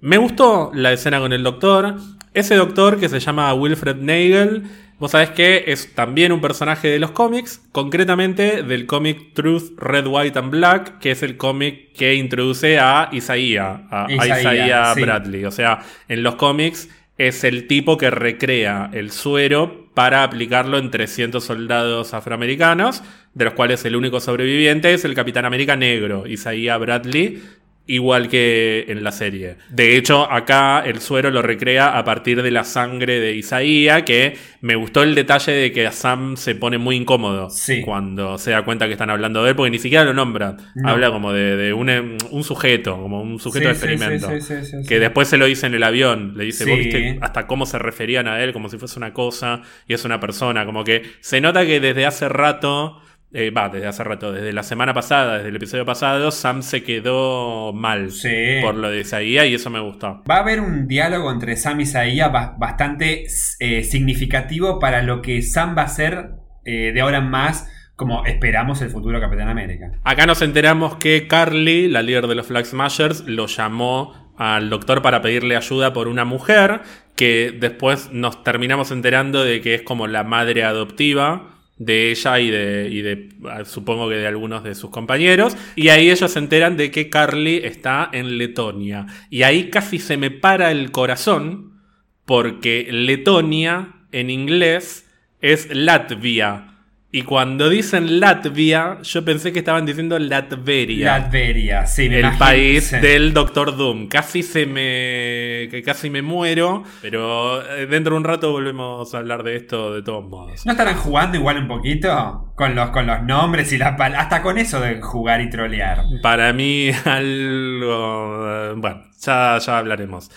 Me 0.00 0.16
gustó 0.16 0.70
la 0.74 0.92
escena 0.92 1.18
con 1.18 1.32
el 1.32 1.42
doctor. 1.42 1.96
Ese 2.32 2.54
doctor 2.54 3.00
que 3.00 3.08
se 3.08 3.18
llama 3.18 3.52
Wilfred 3.54 3.96
Nagel, 3.96 4.62
vos 5.00 5.10
sabés 5.10 5.30
que 5.30 5.64
es 5.66 5.92
también 5.94 6.30
un 6.30 6.40
personaje 6.40 6.88
de 6.88 7.00
los 7.00 7.10
cómics, 7.10 7.62
concretamente 7.72 8.62
del 8.62 8.86
cómic 8.86 9.34
Truth, 9.34 9.76
Red, 9.76 10.06
White 10.06 10.38
and 10.38 10.50
Black, 10.50 10.98
que 11.00 11.10
es 11.10 11.24
el 11.24 11.36
cómic 11.36 11.92
que 11.94 12.14
introduce 12.14 12.78
a 12.78 13.08
Isaiah, 13.12 13.88
a, 13.90 14.06
Isaiah, 14.08 14.38
Isaiah 14.38 14.94
sí. 14.94 15.02
Bradley. 15.02 15.44
O 15.44 15.50
sea, 15.50 15.80
en 16.08 16.22
los 16.22 16.36
cómics 16.36 16.88
es 17.16 17.42
el 17.42 17.66
tipo 17.66 17.98
que 17.98 18.10
recrea 18.10 18.90
el 18.92 19.10
suero 19.10 19.88
para 19.94 20.22
aplicarlo 20.22 20.78
en 20.78 20.92
300 20.92 21.42
soldados 21.42 22.14
afroamericanos, 22.14 23.02
de 23.34 23.44
los 23.46 23.54
cuales 23.54 23.84
el 23.84 23.96
único 23.96 24.20
sobreviviente 24.20 24.94
es 24.94 25.04
el 25.04 25.14
Capitán 25.14 25.44
América 25.44 25.74
negro, 25.74 26.24
Isaiah 26.28 26.76
Bradley, 26.76 27.42
igual 27.88 28.28
que 28.28 28.84
en 28.88 29.02
la 29.02 29.10
serie. 29.10 29.56
De 29.70 29.96
hecho, 29.96 30.30
acá 30.30 30.82
el 30.86 31.00
suero 31.00 31.30
lo 31.32 31.42
recrea 31.42 31.98
a 31.98 32.04
partir 32.04 32.42
de 32.42 32.50
la 32.52 32.62
sangre 32.62 33.18
de 33.18 33.34
Isaías, 33.34 34.02
que 34.04 34.36
me 34.60 34.76
gustó 34.76 35.02
el 35.02 35.14
detalle 35.14 35.52
de 35.52 35.72
que 35.72 35.90
Sam 35.90 36.36
se 36.36 36.54
pone 36.54 36.78
muy 36.78 36.94
incómodo 36.96 37.50
Sí. 37.50 37.80
cuando 37.80 38.38
se 38.38 38.50
da 38.52 38.62
cuenta 38.62 38.86
que 38.86 38.92
están 38.92 39.10
hablando 39.10 39.42
de 39.42 39.50
él, 39.50 39.56
porque 39.56 39.70
ni 39.70 39.78
siquiera 39.78 40.04
lo 40.04 40.14
nombra. 40.14 40.56
No. 40.76 40.88
Habla 40.88 41.10
como 41.10 41.32
de, 41.32 41.56
de 41.56 41.72
un, 41.72 41.88
un 42.30 42.44
sujeto, 42.44 42.96
como 43.00 43.22
un 43.22 43.40
sujeto 43.40 43.68
de 43.68 43.74
Sí, 43.74 43.86
experimento. 43.86 44.28
sí, 44.30 44.40
sí, 44.40 44.54
sí, 44.64 44.76
sí, 44.82 44.88
Que 44.88 45.00
después 45.00 45.26
se 45.26 45.38
lo 45.38 45.46
dice 45.46 45.66
en 45.66 45.74
el 45.74 45.82
avión. 45.82 46.34
Le 46.36 46.44
dice, 46.44 46.64
vos 46.66 46.78
viste 46.78 47.18
hasta 47.22 47.46
cómo 47.46 47.66
se 47.66 47.78
referían 47.78 48.28
a 48.28 48.42
él, 48.44 48.52
como 48.52 48.68
si 48.68 48.76
fuese 48.78 48.98
una 48.98 49.12
cosa 49.14 49.62
y 49.86 49.94
es 49.94 50.04
una 50.04 50.20
persona. 50.20 50.66
Como 50.66 50.84
que 50.84 51.02
se 51.20 51.40
nota 51.40 51.64
que 51.64 51.80
desde 51.80 52.04
hace 52.06 52.28
rato, 52.28 53.00
eh, 53.32 53.50
va, 53.50 53.68
desde 53.68 53.86
hace 53.86 54.04
rato, 54.04 54.32
desde 54.32 54.52
la 54.52 54.62
semana 54.62 54.94
pasada, 54.94 55.36
desde 55.36 55.50
el 55.50 55.56
episodio 55.56 55.84
pasado, 55.84 56.30
Sam 56.30 56.62
se 56.62 56.82
quedó 56.82 57.72
mal 57.74 58.10
Sí. 58.10 58.58
por 58.62 58.74
lo 58.74 58.90
de 58.90 59.00
Isaías 59.00 59.46
y 59.46 59.54
eso 59.54 59.68
me 59.70 59.80
gustó. 59.80 60.22
Va 60.30 60.36
a 60.36 60.40
haber 60.40 60.60
un 60.60 60.86
diálogo 60.88 61.30
entre 61.30 61.56
Sam 61.56 61.80
y 61.80 61.82
Isaías 61.82 62.32
ba- 62.32 62.54
bastante 62.58 63.24
eh, 63.60 63.84
significativo 63.84 64.78
para 64.78 65.02
lo 65.02 65.20
que 65.22 65.42
Sam 65.42 65.76
va 65.76 65.82
a 65.82 65.88
ser 65.88 66.30
eh, 66.64 66.92
de 66.92 67.00
ahora 67.00 67.18
en 67.18 67.28
más, 67.30 67.70
como 67.96 68.24
esperamos 68.26 68.80
el 68.82 68.90
futuro 68.90 69.20
Capitán 69.20 69.48
América. 69.48 69.90
Acá 70.04 70.24
nos 70.26 70.40
enteramos 70.42 70.96
que 70.96 71.26
Carly, 71.26 71.88
la 71.88 72.02
líder 72.02 72.26
de 72.28 72.34
los 72.34 72.46
Flag 72.46 72.64
Smashers, 72.64 73.24
lo 73.26 73.46
llamó 73.46 74.34
al 74.38 74.70
doctor 74.70 75.02
para 75.02 75.20
pedirle 75.20 75.56
ayuda 75.56 75.92
por 75.92 76.06
una 76.08 76.24
mujer 76.24 76.80
que 77.16 77.52
después 77.58 78.10
nos 78.12 78.44
terminamos 78.44 78.92
enterando 78.92 79.42
de 79.42 79.60
que 79.60 79.74
es 79.74 79.82
como 79.82 80.06
la 80.06 80.22
madre 80.22 80.62
adoptiva 80.62 81.57
de 81.78 82.10
ella 82.10 82.40
y 82.40 82.50
de, 82.50 82.88
y 82.90 83.02
de 83.02 83.28
ah, 83.48 83.64
supongo 83.64 84.08
que 84.08 84.16
de 84.16 84.26
algunos 84.26 84.64
de 84.64 84.74
sus 84.74 84.90
compañeros. 84.90 85.56
Y 85.76 85.88
ahí 85.88 86.10
ellos 86.10 86.30
se 86.30 86.38
enteran 86.38 86.76
de 86.76 86.90
que 86.90 87.08
Carly 87.08 87.60
está 87.64 88.10
en 88.12 88.38
Letonia. 88.38 89.06
Y 89.30 89.42
ahí 89.42 89.70
casi 89.70 89.98
se 89.98 90.16
me 90.16 90.30
para 90.30 90.70
el 90.70 90.90
corazón 90.90 91.80
porque 92.24 92.88
Letonia 92.90 94.06
en 94.12 94.30
inglés 94.30 95.06
es 95.40 95.68
Latvia. 95.74 96.77
Y 97.10 97.22
cuando 97.22 97.70
dicen 97.70 98.20
Latvia, 98.20 98.98
yo 99.02 99.24
pensé 99.24 99.50
que 99.50 99.60
estaban 99.60 99.86
diciendo 99.86 100.18
Latveria. 100.18 101.18
Latveria, 101.18 101.86
sí, 101.86 102.06
me 102.06 102.16
el 102.16 102.20
imagino, 102.20 102.38
país 102.38 102.84
sí. 102.88 102.96
del 102.98 103.32
Doctor 103.32 103.74
Doom. 103.78 104.08
Casi 104.08 104.42
se 104.42 104.66
me. 104.66 105.68
que 105.70 105.82
casi 105.82 106.10
me 106.10 106.20
muero. 106.20 106.82
Pero 107.00 107.62
eh, 107.76 107.86
dentro 107.86 108.12
de 108.12 108.18
un 108.18 108.24
rato 108.24 108.50
volvemos 108.52 109.14
a 109.14 109.18
hablar 109.18 109.42
de 109.42 109.56
esto 109.56 109.94
de 109.94 110.02
todos 110.02 110.22
modos. 110.28 110.66
¿No 110.66 110.72
estarán 110.72 110.96
jugando 110.96 111.38
igual 111.38 111.56
un 111.56 111.68
poquito? 111.68 112.52
Con 112.54 112.74
los, 112.74 112.90
con 112.90 113.06
los 113.06 113.22
nombres 113.22 113.72
y 113.72 113.78
las 113.78 113.96
pal- 113.96 114.14
Hasta 114.14 114.42
con 114.42 114.58
eso 114.58 114.78
de 114.78 115.00
jugar 115.00 115.40
y 115.40 115.48
trolear. 115.48 116.02
Para 116.22 116.52
mí, 116.52 116.90
algo. 117.06 118.46
eh, 118.48 118.74
Bueno, 118.76 119.02
ya, 119.20 119.58
ya 119.58 119.78
hablaremos. 119.78 120.30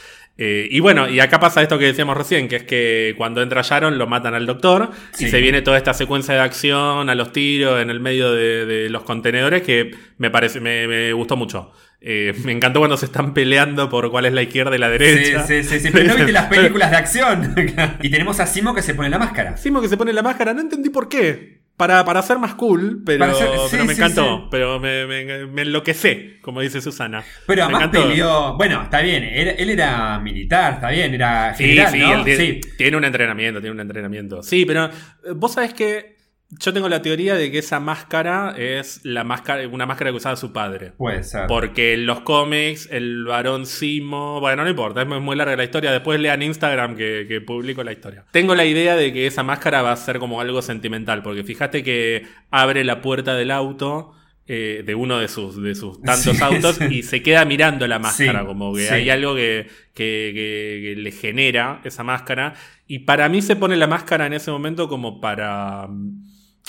Eh, 0.43 0.67
y 0.71 0.79
bueno, 0.79 1.07
y 1.07 1.19
acá 1.19 1.39
pasa 1.39 1.61
esto 1.61 1.77
que 1.77 1.85
decíamos 1.85 2.17
recién, 2.17 2.47
que 2.47 2.55
es 2.55 2.63
que 2.63 3.13
cuando 3.15 3.43
entra 3.43 3.61
Sharon 3.61 3.99
lo 3.99 4.07
matan 4.07 4.33
al 4.33 4.47
doctor 4.47 4.89
y 5.19 5.27
se 5.27 5.39
viene 5.39 5.61
toda 5.61 5.77
esta 5.77 5.93
secuencia 5.93 6.33
de 6.33 6.39
acción 6.39 7.11
a 7.11 7.13
los 7.13 7.31
tiros 7.31 7.79
en 7.79 7.91
el 7.91 7.99
medio 7.99 8.31
de, 8.31 8.65
de 8.65 8.89
los 8.89 9.03
contenedores 9.03 9.61
que 9.61 9.91
me 10.17 10.31
parece, 10.31 10.59
me, 10.59 10.87
me 10.87 11.13
gustó 11.13 11.37
mucho. 11.37 11.71
Eh, 12.03 12.33
me 12.43 12.53
encantó 12.53 12.79
cuando 12.79 12.97
se 12.97 13.05
están 13.05 13.35
peleando 13.35 13.87
por 13.87 14.09
cuál 14.09 14.25
es 14.25 14.33
la 14.33 14.41
izquierda 14.41 14.75
y 14.75 14.79
la 14.79 14.89
derecha. 14.89 15.45
sí, 15.45 15.63
sí, 15.63 15.79
sí. 15.79 15.89
Pero 15.91 16.07
no 16.07 16.15
viste 16.15 16.31
las 16.31 16.47
películas 16.49 16.89
de 16.89 16.97
acción. 16.97 17.55
y 18.01 18.09
tenemos 18.09 18.39
a 18.39 18.47
Simo 18.47 18.73
que 18.73 18.81
se 18.81 18.95
pone 18.95 19.09
la 19.09 19.19
máscara. 19.19 19.57
Simo 19.57 19.79
que 19.79 19.89
se 19.89 19.95
pone 19.95 20.11
la 20.11 20.23
máscara, 20.23 20.55
no 20.55 20.61
entendí 20.61 20.89
por 20.89 21.07
qué. 21.07 21.60
Para, 21.81 22.05
para 22.05 22.21
ser 22.21 22.37
más 22.37 22.53
cool, 22.53 23.01
pero, 23.03 23.17
Para 23.25 23.33
ser- 23.33 23.47
sí, 23.47 23.67
pero 23.71 23.85
me 23.85 23.95
sí, 23.95 23.99
encantó. 24.01 24.37
sí. 24.37 24.47
Pero 24.51 24.79
me, 24.79 25.07
me, 25.07 25.47
me 25.47 25.61
enloquecé, 25.63 26.37
como 26.43 26.61
dice 26.61 26.79
Susana. 26.79 27.23
Pero 27.47 27.67
Me 27.67 27.73
además 27.75 27.89
peleó. 27.89 28.55
Bueno, 28.55 28.83
está 28.83 29.01
bien. 29.01 29.23
Él, 29.23 29.55
él 29.57 29.69
era 29.71 30.19
militar, 30.19 30.73
está 30.75 30.91
bien. 30.91 31.11
Era 31.15 31.55
general, 31.55 31.91
sí, 31.91 31.97
¿no? 31.99 32.13
él 32.13 32.23
tiene, 32.23 32.61
tiene 32.77 32.97
un 32.97 33.03
entrenamiento, 33.03 33.59
tiene 33.61 33.73
un 33.73 33.79
entrenamiento. 33.79 34.43
Sí, 34.43 34.63
pero 34.63 34.85
eh, 34.85 34.89
vos 35.35 35.53
sabés 35.53 35.73
que 35.73 36.17
yo 36.59 36.73
tengo 36.73 36.89
la 36.89 37.01
teoría 37.01 37.35
de 37.35 37.49
que 37.51 37.59
esa 37.59 37.79
máscara 37.79 38.53
es 38.57 38.99
la 39.03 39.23
máscara, 39.23 39.65
una 39.69 39.85
máscara 39.85 40.11
que 40.11 40.17
usaba 40.17 40.35
su 40.35 40.51
padre. 40.51 40.91
Puede 40.97 41.23
ser. 41.23 41.47
Porque 41.47 41.93
en 41.93 42.05
los 42.05 42.21
cómics, 42.21 42.89
el 42.91 43.23
varón 43.25 43.65
Simo. 43.65 44.39
Bueno, 44.41 44.63
no 44.63 44.69
importa, 44.69 45.01
es 45.03 45.07
muy 45.07 45.35
larga 45.35 45.55
la 45.55 45.63
historia. 45.63 45.91
Después 45.91 46.19
lean 46.19 46.41
Instagram 46.41 46.95
que, 46.97 47.25
que 47.27 47.39
publico 47.41 47.83
la 47.83 47.93
historia. 47.93 48.25
Tengo 48.31 48.53
la 48.55 48.65
idea 48.65 48.95
de 48.97 49.13
que 49.13 49.27
esa 49.27 49.43
máscara 49.43 49.81
va 49.81 49.93
a 49.93 49.95
ser 49.95 50.19
como 50.19 50.41
algo 50.41 50.61
sentimental. 50.61 51.23
Porque 51.23 51.43
fíjate 51.43 51.83
que 51.83 52.25
abre 52.49 52.83
la 52.83 53.01
puerta 53.01 53.33
del 53.35 53.51
auto. 53.51 54.13
eh, 54.47 54.83
de 54.85 54.95
uno 54.95 55.19
de 55.19 55.29
sus, 55.29 55.61
de 55.61 55.75
sus 55.75 56.01
tantos 56.01 56.35
Sí, 56.37 56.43
autos 56.43 56.75
sí. 56.75 56.85
y 56.91 57.03
se 57.03 57.21
queda 57.23 57.45
mirando 57.45 57.87
la 57.87 57.99
máscara, 57.99 58.41
Sí, 58.41 58.45
como 58.45 58.73
que 58.73 58.89
hay 58.89 59.09
algo 59.09 59.33
que, 59.35 59.67
que- 59.93 60.31
que- 60.33 60.81
que 60.95 61.01
le 61.01 61.11
genera 61.11 61.79
esa 61.85 62.03
máscara. 62.03 62.55
Y 62.85 62.99
para 62.99 63.29
mí 63.29 63.41
se 63.41 63.55
pone 63.55 63.77
la 63.77 63.87
máscara 63.87 64.25
en 64.25 64.33
ese 64.33 64.51
momento 64.51 64.89
como 64.89 65.21
para 65.21 65.87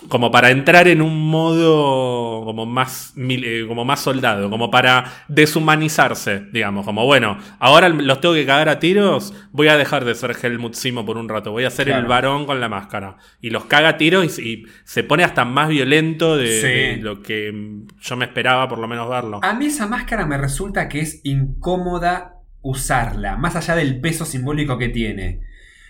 como 0.08 0.30
para 0.30 0.50
entrar 0.50 0.88
en 0.88 1.00
un 1.00 1.30
modo 1.30 2.44
como 2.44 2.66
más 2.66 3.14
eh, 3.16 3.64
como 3.68 3.84
más 3.84 4.00
soldado, 4.00 4.50
como 4.50 4.70
para 4.70 5.04
deshumanizarse, 5.28 6.46
digamos, 6.52 6.84
como 6.84 7.04
bueno, 7.06 7.38
ahora 7.58 7.88
los 7.88 8.20
tengo 8.20 8.34
que 8.34 8.44
cagar 8.44 8.68
a 8.68 8.78
tiros, 8.78 9.32
voy 9.52 9.68
a 9.68 9.76
dejar 9.76 10.04
de 10.04 10.14
ser 10.14 10.36
Helmut 10.42 10.74
Simo 10.74 11.04
por 11.06 11.16
un 11.18 11.28
rato, 11.28 11.52
voy 11.52 11.64
a 11.64 11.70
ser 11.70 11.88
el 11.88 12.04
varón 12.06 12.46
con 12.46 12.60
la 12.60 12.68
máscara 12.68 13.16
y 13.40 13.50
los 13.50 13.64
caga 13.66 13.90
a 13.90 13.96
tiros 13.96 14.38
y, 14.38 14.42
y 14.52 14.64
se 14.84 15.04
pone 15.04 15.24
hasta 15.24 15.44
más 15.44 15.68
violento 15.68 16.36
de, 16.36 16.60
Sí. 16.60 16.66
de 16.66 16.96
lo 17.02 17.22
que 17.22 17.52
yo 18.00 18.16
me 18.16 18.24
esperaba 18.24 18.68
por 18.68 18.78
lo 18.78 18.88
menos 18.88 19.08
verlo. 19.08 19.40
A 19.42 19.54
mí 19.54 19.66
esa 19.66 19.86
máscara 19.86 20.26
me 20.26 20.36
resulta 20.38 20.88
que 20.88 21.00
es 21.00 21.20
incómoda 21.24 22.34
usarla, 22.60 23.36
más 23.36 23.56
allá 23.56 23.74
del 23.76 24.00
peso 24.00 24.24
simbólico 24.24 24.78
que 24.78 24.88
tiene. 24.88 25.40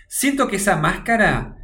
Siento 0.07 0.47
que 0.47 0.57
esa 0.57 0.77
máscara 0.77 1.55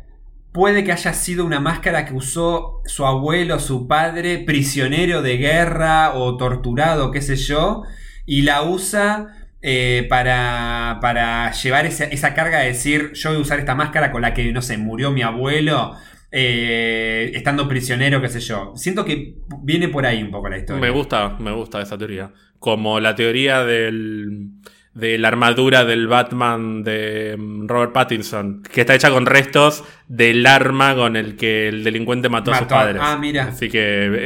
puede 0.52 0.84
que 0.84 0.92
haya 0.92 1.14
sido 1.14 1.46
una 1.46 1.60
máscara 1.60 2.06
que 2.06 2.14
usó 2.14 2.82
su 2.86 3.06
abuelo, 3.06 3.60
su 3.60 3.88
padre, 3.88 4.40
prisionero 4.40 5.22
de 5.22 5.38
guerra 5.38 6.14
o 6.16 6.38
torturado, 6.38 7.12
qué 7.12 7.22
sé 7.22 7.36
yo, 7.36 7.84
y 8.26 8.42
la 8.42 8.64
usa 8.64 9.28
eh, 9.62 10.06
para, 10.10 11.00
para 11.02 11.52
llevar 11.52 11.86
esa, 11.86 12.06
esa 12.06 12.34
carga 12.34 12.60
de 12.60 12.68
decir, 12.68 13.12
yo 13.14 13.30
voy 13.30 13.40
a 13.40 13.42
usar 13.42 13.60
esta 13.60 13.76
máscara 13.76 14.12
con 14.12 14.22
la 14.22 14.34
que, 14.34 14.52
no 14.52 14.62
sé, 14.62 14.78
murió 14.78 15.12
mi 15.12 15.22
abuelo. 15.22 15.96
eh, 16.32 17.32
estando 17.34 17.68
prisionero, 17.68 18.22
qué 18.22 18.30
sé 18.30 18.40
yo. 18.40 18.74
Siento 18.76 19.04
que 19.04 19.36
viene 19.64 19.88
por 19.88 20.06
ahí 20.06 20.22
un 20.22 20.32
poco 20.32 20.50
la 20.50 20.58
historia. 20.58 20.82
Me 20.82 20.92
gusta, 20.92 21.38
me 21.40 21.52
gusta 21.52 21.82
esa 21.82 21.98
teoría. 21.98 22.32
Como 22.60 23.00
la 23.00 23.16
teoría 23.16 23.64
del, 23.64 24.50
de 24.94 25.18
la 25.18 25.28
armadura 25.30 25.86
del 25.86 26.08
Batman 26.08 26.84
de 26.84 27.36
mm, 27.38 27.68
Robert 27.68 27.94
Pattinson, 27.94 28.64
que 28.64 28.82
está 28.82 28.96
hecha 28.96 29.10
con 29.12 29.26
restos 29.26 29.84
del 30.08 30.44
arma 30.48 30.96
con 30.96 31.16
el 31.16 31.36
que 31.36 31.68
el 31.68 31.84
delincuente 31.84 32.30
mató, 32.30 32.52
a 32.52 32.58
sus 32.58 32.68
padres. 32.68 33.00
ah, 33.06 33.16
mira. 33.22 33.50
Así 33.50 33.70
que 33.70 33.80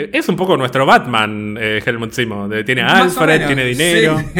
eh, 0.06 0.10
es 0.14 0.30
un 0.30 0.38
poco 0.38 0.56
nuestro 0.56 0.86
Batman, 0.86 1.58
eh, 1.60 1.82
Helmut 1.86 2.14
Simo. 2.14 2.48
Tiene 2.66 2.82
a 2.84 3.02
Alfred, 3.02 3.46
tiene 3.48 3.66
dinero. 3.66 4.18
sí, 4.34 4.40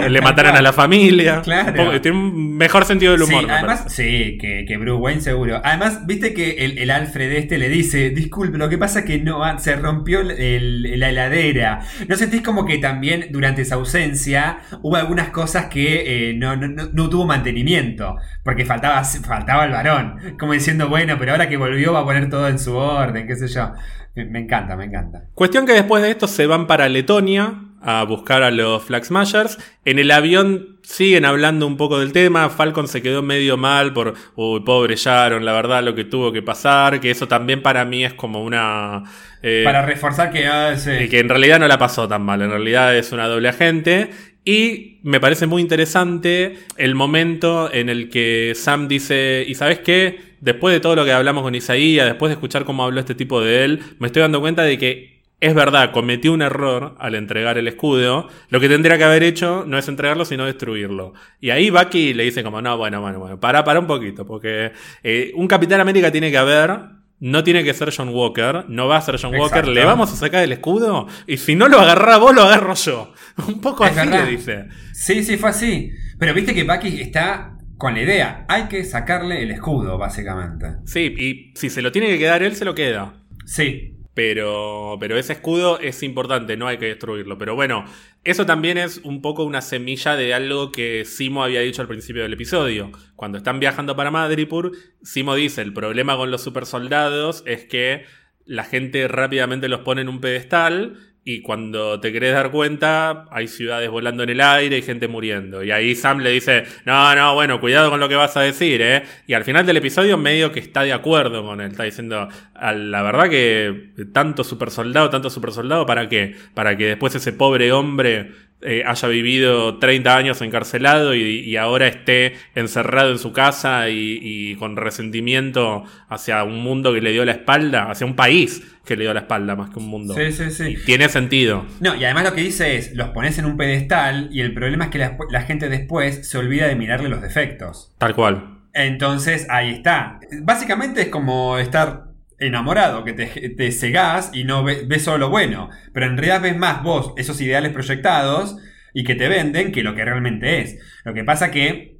le, 0.00 0.08
le 0.08 0.20
mataron 0.22 0.54
a 0.56 0.62
la 0.62 0.72
familia. 0.72 1.42
Claro. 1.42 1.70
Un 1.70 1.76
poco- 1.86 2.00
tiene 2.00 2.16
un 2.16 2.56
mejor 2.56 2.84
sentido 2.84 3.12
del 3.12 3.22
humor. 3.22 3.44
Sí, 3.44 3.50
además, 3.50 3.84
sí, 3.88 4.38
que, 4.40 4.64
que 4.68 4.76
Bruce 4.76 5.00
Wayne 5.02 5.20
seguro. 5.20 5.60
Además, 5.64 6.06
viste 6.06 6.32
que 6.32 6.64
el, 6.64 6.78
el 6.78 6.90
Alfred 6.92 7.32
este 7.32 7.58
le 7.58 7.68
dice, 7.68 8.10
disculpe, 8.10 8.56
lo 8.56 8.68
que 8.68 8.78
pasa 8.78 9.00
es 9.00 9.04
que 9.04 9.18
no, 9.18 9.42
ah, 9.44 9.58
se 9.58 9.74
rompió 9.74 10.20
el- 10.20 10.98
la 11.00 11.08
heladera. 11.10 11.80
¿No 12.06 12.14
sentís 12.14 12.42
como 12.42 12.64
que 12.64 12.78
también 12.78 13.26
durante 13.30 13.62
esa 13.62 13.74
ausencia 13.74 14.60
hubo 14.82 14.94
algunas 14.94 15.30
cosas 15.30 15.47
cosas 15.48 15.66
que 15.66 16.30
eh, 16.30 16.34
no, 16.34 16.56
no- 16.56 16.68
no- 16.68 16.88
no 16.92 17.08
tuvo 17.08 17.24
mantenimiento, 17.26 18.16
porque 18.44 18.64
faltaba, 18.66 19.02
faltaba 19.04 19.64
el 19.64 19.72
varón, 19.72 20.36
como 20.38 20.52
diciendo, 20.52 20.88
bueno, 20.88 21.16
pero 21.18 21.32
ahora 21.32 21.48
que 21.48 21.56
volvió 21.56 21.92
va 21.92 22.00
a 22.00 22.04
poner 22.04 22.28
todo 22.28 22.48
en 22.48 22.58
su 22.58 22.76
orden, 22.76 23.26
qué 23.26 23.34
sé 23.36 23.48
yo. 23.48 23.72
Me, 24.14 24.24
me 24.26 24.38
encanta, 24.40 24.76
me 24.76 24.84
encanta. 24.84 25.22
Cuestión 25.34 25.64
que 25.66 25.72
después 25.72 26.02
de 26.02 26.10
esto 26.10 26.26
se 26.26 26.46
van 26.46 26.66
para 26.66 26.88
Letonia 26.88 27.54
a 27.80 28.02
buscar 28.04 28.42
a 28.42 28.50
los 28.50 28.82
Flag 28.82 29.04
Smashers. 29.04 29.56
En 29.84 29.98
el 30.00 30.10
avión 30.10 30.78
siguen 30.82 31.24
hablando 31.24 31.66
un 31.66 31.76
poco 31.76 32.00
del 32.00 32.12
tema. 32.12 32.50
Falcon 32.50 32.88
se 32.88 33.00
quedó 33.02 33.22
medio 33.22 33.56
mal 33.56 33.92
por, 33.92 34.14
uy, 34.34 34.60
pobre 34.60 34.96
Sharon, 34.96 35.44
la 35.44 35.52
verdad, 35.52 35.84
lo 35.84 35.94
que 35.94 36.04
tuvo 36.04 36.32
que 36.32 36.42
pasar. 36.42 36.98
Que 37.00 37.10
eso 37.12 37.28
también 37.28 37.62
para 37.62 37.84
mí 37.84 38.04
es 38.04 38.14
como 38.14 38.42
una. 38.42 39.04
eh, 39.42 39.62
Para 39.64 39.82
reforzar 39.82 40.32
que, 40.32 40.48
ah, 40.48 40.76
sí. 40.76 41.08
que 41.08 41.20
en 41.20 41.28
realidad 41.28 41.60
no 41.60 41.68
la 41.68 41.78
pasó 41.78 42.08
tan 42.08 42.22
mal, 42.22 42.42
en 42.42 42.50
realidad 42.50 42.96
es 42.96 43.12
una 43.12 43.28
doble 43.28 43.48
agente. 43.50 44.10
Y 44.48 44.96
me 45.02 45.20
parece 45.20 45.46
muy 45.46 45.60
interesante 45.60 46.56
el 46.78 46.94
momento 46.94 47.70
en 47.70 47.90
el 47.90 48.08
que 48.08 48.54
Sam 48.54 48.88
dice, 48.88 49.44
¿y 49.46 49.54
sabes 49.54 49.80
qué? 49.80 50.20
Después 50.40 50.72
de 50.72 50.80
todo 50.80 50.96
lo 50.96 51.04
que 51.04 51.12
hablamos 51.12 51.42
con 51.42 51.54
Isaías, 51.54 52.06
después 52.06 52.30
de 52.30 52.36
escuchar 52.36 52.64
cómo 52.64 52.82
habló 52.82 52.98
este 52.98 53.14
tipo 53.14 53.42
de 53.42 53.66
él, 53.66 53.80
me 53.98 54.06
estoy 54.06 54.22
dando 54.22 54.40
cuenta 54.40 54.62
de 54.62 54.78
que 54.78 55.20
es 55.38 55.54
verdad, 55.54 55.92
cometió 55.92 56.32
un 56.32 56.40
error 56.40 56.94
al 56.98 57.14
entregar 57.14 57.58
el 57.58 57.68
escudo. 57.68 58.28
Lo 58.48 58.58
que 58.58 58.70
tendría 58.70 58.96
que 58.96 59.04
haber 59.04 59.22
hecho 59.22 59.64
no 59.66 59.76
es 59.76 59.86
entregarlo, 59.86 60.24
sino 60.24 60.46
destruirlo. 60.46 61.12
Y 61.42 61.50
ahí 61.50 61.68
Bucky 61.68 62.14
le 62.14 62.24
dice 62.24 62.42
como, 62.42 62.62
no, 62.62 62.78
bueno, 62.78 63.02
bueno, 63.02 63.18
bueno, 63.18 63.38
para, 63.38 63.64
para 63.64 63.80
un 63.80 63.86
poquito, 63.86 64.24
porque 64.24 64.72
eh, 65.02 65.30
un 65.34 65.46
Capitán 65.46 65.82
América 65.82 66.10
tiene 66.10 66.30
que 66.30 66.38
haber... 66.38 66.96
No 67.20 67.42
tiene 67.42 67.64
que 67.64 67.74
ser 67.74 67.92
John 67.94 68.10
Walker, 68.10 68.64
no 68.68 68.86
va 68.86 68.96
a 68.98 69.00
ser 69.00 69.16
John 69.20 69.32
Walker, 69.34 69.46
Exacto. 69.58 69.70
le 69.72 69.84
vamos 69.84 70.12
a 70.12 70.16
sacar 70.16 70.44
el 70.44 70.52
escudo 70.52 71.08
y 71.26 71.36
si 71.38 71.56
no 71.56 71.66
lo 71.68 71.80
agarra 71.80 72.16
vos, 72.18 72.32
lo 72.34 72.42
agarro 72.42 72.74
yo. 72.74 73.12
Un 73.48 73.60
poco 73.60 73.84
Es 73.84 73.96
así 73.96 74.08
verdad. 74.08 74.24
le 74.24 74.30
dice. 74.30 74.64
Sí, 74.92 75.24
sí, 75.24 75.36
fue 75.36 75.50
así. 75.50 75.90
Pero 76.18 76.32
viste 76.32 76.54
que 76.54 76.62
Bucky 76.64 77.00
está 77.00 77.54
con 77.76 77.94
la 77.94 78.02
idea, 78.02 78.44
hay 78.48 78.64
que 78.68 78.84
sacarle 78.84 79.42
el 79.42 79.50
escudo, 79.50 79.98
básicamente. 79.98 80.66
Sí, 80.84 81.14
y 81.18 81.52
si 81.58 81.70
se 81.70 81.82
lo 81.82 81.90
tiene 81.92 82.08
que 82.08 82.18
quedar 82.18 82.42
él, 82.42 82.54
se 82.56 82.64
lo 82.64 82.74
queda. 82.74 83.14
Sí, 83.46 83.96
Pero, 84.18 84.96
pero 84.98 85.16
ese 85.16 85.34
escudo 85.34 85.78
es 85.78 86.02
importante, 86.02 86.56
no 86.56 86.66
hay 86.66 86.78
que 86.78 86.86
destruirlo. 86.86 87.38
Pero 87.38 87.54
bueno, 87.54 87.84
eso 88.24 88.46
también 88.46 88.76
es 88.76 89.00
un 89.04 89.22
poco 89.22 89.44
una 89.44 89.60
semilla 89.60 90.16
de 90.16 90.34
algo 90.34 90.72
que 90.72 91.04
Simo 91.04 91.44
había 91.44 91.60
dicho 91.60 91.82
al 91.82 91.86
principio 91.86 92.24
del 92.24 92.32
episodio. 92.32 92.90
Cuando 93.14 93.38
están 93.38 93.60
viajando 93.60 93.94
para 93.94 94.10
Madripoor, 94.10 94.72
Simo 95.04 95.36
dice, 95.36 95.62
el 95.62 95.72
problema 95.72 96.16
con 96.16 96.32
los 96.32 96.42
supersoldados 96.42 97.44
es 97.46 97.64
que 97.66 98.06
la 98.44 98.64
gente 98.64 99.06
rápidamente 99.06 99.68
los 99.68 99.82
pone 99.82 100.00
en 100.00 100.08
un 100.08 100.20
pedestal 100.20 100.98
y 101.30 101.42
cuando 101.42 102.00
te 102.00 102.10
querés 102.10 102.32
dar 102.32 102.50
cuenta 102.50 103.26
hay 103.30 103.48
ciudades 103.48 103.90
volando 103.90 104.22
en 104.22 104.30
el 104.30 104.40
aire 104.40 104.78
y 104.78 104.82
gente 104.82 105.08
muriendo. 105.08 105.62
Y 105.62 105.70
ahí 105.70 105.94
Sam 105.94 106.20
le 106.20 106.30
dice, 106.30 106.64
no, 106.86 107.14
no, 107.14 107.34
bueno, 107.34 107.60
cuidado 107.60 107.90
con 107.90 108.00
lo 108.00 108.08
que 108.08 108.14
vas 108.14 108.34
a 108.38 108.40
decir, 108.40 108.80
¿eh? 108.80 109.02
Y 109.26 109.34
al 109.34 109.44
final 109.44 109.66
del 109.66 109.76
episodio 109.76 110.16
medio 110.16 110.50
que 110.52 110.60
está 110.60 110.84
de 110.84 110.94
acuerdo 110.94 111.44
con 111.44 111.60
él, 111.60 111.70
está 111.70 111.82
diciendo, 111.82 112.30
"A 112.54 112.72
la 112.72 113.02
verdad 113.02 113.28
que 113.28 113.90
tanto 114.10 114.42
super 114.42 114.70
soldado, 114.70 115.10
tanto 115.10 115.28
super 115.28 115.52
soldado, 115.52 115.84
¿para 115.84 116.08
qué? 116.08 116.34
Para 116.54 116.78
que 116.78 116.86
después 116.86 117.14
ese 117.14 117.34
pobre 117.34 117.72
hombre 117.72 118.32
eh, 118.60 118.82
haya 118.84 119.08
vivido 119.08 119.78
30 119.78 120.16
años 120.16 120.42
encarcelado 120.42 121.14
y, 121.14 121.20
y 121.22 121.56
ahora 121.56 121.86
esté 121.86 122.34
encerrado 122.56 123.12
en 123.12 123.18
su 123.18 123.32
casa 123.32 123.88
y, 123.88 124.18
y 124.20 124.56
con 124.56 124.76
resentimiento 124.76 125.84
hacia 126.08 126.42
un 126.42 126.62
mundo 126.62 126.92
que 126.92 127.00
le 127.00 127.12
dio 127.12 127.24
la 127.24 127.32
espalda, 127.32 127.90
hacia 127.90 128.06
un 128.06 128.16
país 128.16 128.62
que 128.84 128.96
le 128.96 129.04
dio 129.04 129.14
la 129.14 129.20
espalda 129.20 129.54
más 129.54 129.70
que 129.70 129.78
un 129.78 129.86
mundo. 129.86 130.14
sí, 130.14 130.32
sí, 130.32 130.50
sí. 130.50 130.64
Y 130.70 130.76
tiene 130.84 131.08
sentido. 131.08 131.66
No, 131.80 131.94
y 131.94 132.04
además 132.04 132.24
lo 132.24 132.34
que 132.34 132.40
dice 132.40 132.76
es, 132.76 132.94
los 132.94 133.10
pones 133.10 133.38
en 133.38 133.44
un 133.44 133.56
pedestal 133.56 134.28
y 134.32 134.40
el 134.40 134.52
problema 134.54 134.86
es 134.86 134.90
que 134.90 134.98
la, 134.98 135.16
la 135.30 135.42
gente 135.42 135.68
después 135.68 136.28
se 136.28 136.38
olvida 136.38 136.66
de 136.66 136.74
mirarle 136.74 137.08
los 137.08 137.20
defectos. 137.22 137.92
Tal 137.98 138.14
cual. 138.14 138.58
Entonces 138.72 139.46
ahí 139.50 139.70
está. 139.70 140.20
Básicamente 140.42 141.02
es 141.02 141.08
como 141.08 141.58
estar 141.58 142.07
enamorado, 142.38 143.04
que 143.04 143.12
te, 143.12 143.26
te 143.50 143.72
cegás 143.72 144.30
y 144.34 144.44
no 144.44 144.64
ve- 144.64 144.84
ves 144.86 145.02
solo 145.04 145.18
lo 145.18 145.30
bueno. 145.30 145.70
Pero 145.92 146.06
en 146.06 146.16
realidad 146.16 146.42
ves 146.42 146.56
más 146.56 146.82
vos 146.82 147.12
esos 147.16 147.40
ideales 147.40 147.72
proyectados 147.72 148.56
y 148.94 149.04
que 149.04 149.14
te 149.14 149.28
venden 149.28 149.72
que 149.72 149.82
lo 149.82 149.94
que 149.94 150.04
realmente 150.04 150.60
es. 150.60 150.78
Lo 151.04 151.14
que 151.14 151.24
pasa 151.24 151.50
que 151.50 151.97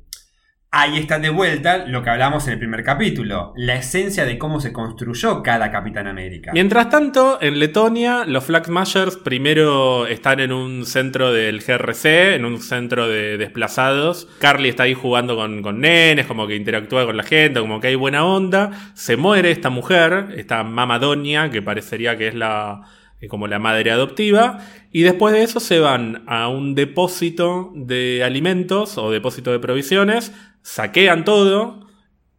ahí 0.71 0.99
está 0.99 1.19
de 1.19 1.31
vuelta 1.31 1.87
lo 1.87 2.03
que 2.03 2.11
hablamos 2.11 2.47
en 2.47 2.55
el 2.55 2.59
primer 2.59 2.85
capítulo. 2.85 3.53
La 3.57 3.77
esencia 3.77 4.25
de 4.25 4.39
cómo 4.39 4.61
se 4.61 4.73
construyó 4.73 5.43
cada 5.43 5.71
Capitán 5.71 6.07
América. 6.07 6.51
Mientras 6.53 6.91
tanto, 6.91 7.39
en 7.41 7.59
Letonia, 7.59 8.25
los 8.27 8.45
Flag 8.45 8.67
Smashers 8.67 9.17
primero 9.17 10.07
están 10.07 10.41
en 10.41 10.53
un 10.53 10.85
centro 10.85 11.33
del 11.33 11.61
GRC, 11.61 12.35
en 12.35 12.45
un 12.45 12.61
centro 12.61 13.09
de 13.09 13.39
desplazados. 13.39 14.29
Carly 14.41 14.69
está 14.69 14.85
ahí 14.85 14.95
jugando 14.95 15.37
con, 15.37 15.63
con 15.63 15.81
nenes, 15.81 16.27
como 16.27 16.47
que 16.47 16.57
interactúa 16.57 17.07
con 17.07 17.17
la 17.17 17.23
gente, 17.23 17.61
como 17.61 17.81
que 17.81 17.89
hay 17.89 17.95
buena 17.95 18.25
onda. 18.25 18.71
Se 18.95 19.17
muere 19.17 19.51
esta 19.51 19.71
mujer, 19.71 20.35
esta 20.37 20.65
Mama 20.65 20.99
Doña, 20.99 21.51
que 21.51 21.63
parecería 21.63 22.17
que 22.19 22.29
es 22.29 22.35
la 22.35 22.83
eh, 23.21 23.27
como 23.27 23.49
la 23.49 23.59
madre 23.59 23.91
adoptiva. 23.91 24.61
Y 24.93 25.03
después 25.03 25.35
de 25.35 25.43
eso 25.43 25.59
se 25.59 25.81
van 25.81 26.23
a 26.29 26.47
un 26.49 26.77
depósito 26.77 27.73
de 27.75 28.23
alimentos 28.25 28.97
o 28.97 29.11
depósito 29.11 29.51
de 29.51 29.59
provisiones, 29.59 30.33
saquean 30.69 31.25
todo. 31.25 31.87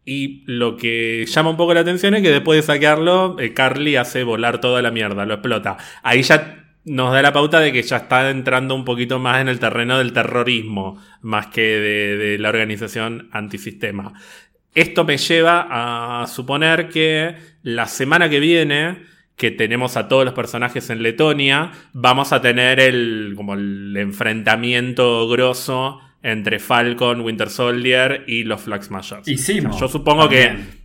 Y 0.04 0.44
lo 0.46 0.76
que 0.76 1.26
llama 1.26 1.50
un 1.50 1.56
poco 1.56 1.74
la 1.74 1.80
atención 1.80 2.14
es 2.14 2.22
que 2.22 2.30
después 2.30 2.56
de 2.56 2.62
saquearlo, 2.62 3.38
eh, 3.38 3.52
Carly 3.52 3.96
hace 3.96 4.24
volar 4.24 4.60
toda 4.60 4.82
la 4.82 4.90
mierda, 4.90 5.26
lo 5.26 5.34
explota. 5.34 5.76
Ahí 6.02 6.22
ya 6.22 6.64
nos 6.84 7.12
da 7.12 7.22
la 7.22 7.32
pauta 7.32 7.60
de 7.60 7.72
que 7.72 7.82
ya 7.82 7.98
está 7.98 8.30
entrando 8.30 8.74
un 8.74 8.84
poquito 8.84 9.18
más 9.18 9.40
en 9.40 9.48
el 9.48 9.60
terreno 9.60 9.98
del 9.98 10.12
terrorismo, 10.12 11.00
más 11.20 11.48
que 11.48 11.60
de, 11.60 12.16
de 12.16 12.38
la 12.38 12.48
organización 12.48 13.28
antisistema. 13.32 14.14
Esto 14.74 15.04
me 15.04 15.18
lleva 15.18 16.22
a 16.22 16.26
suponer 16.26 16.88
que 16.88 17.36
la 17.62 17.86
semana 17.86 18.30
que 18.30 18.40
viene, 18.40 19.02
que 19.36 19.50
tenemos 19.50 19.96
a 19.96 20.08
todos 20.08 20.24
los 20.24 20.34
personajes 20.34 20.88
en 20.90 21.02
Letonia, 21.02 21.72
vamos 21.92 22.32
a 22.32 22.40
tener 22.40 22.80
el, 22.80 23.34
como 23.36 23.54
el 23.54 23.94
enfrentamiento 23.96 25.28
grosso 25.28 26.00
entre 26.22 26.58
Falcon, 26.58 27.20
Winter 27.22 27.48
Soldier 27.50 28.24
y 28.26 28.44
los 28.44 28.60
Flag 28.60 28.82
Smashers. 28.84 29.26
Y 29.28 29.36
Simo, 29.38 29.78
Yo 29.78 29.88
supongo 29.88 30.22
también. 30.22 30.56
que. 30.56 30.80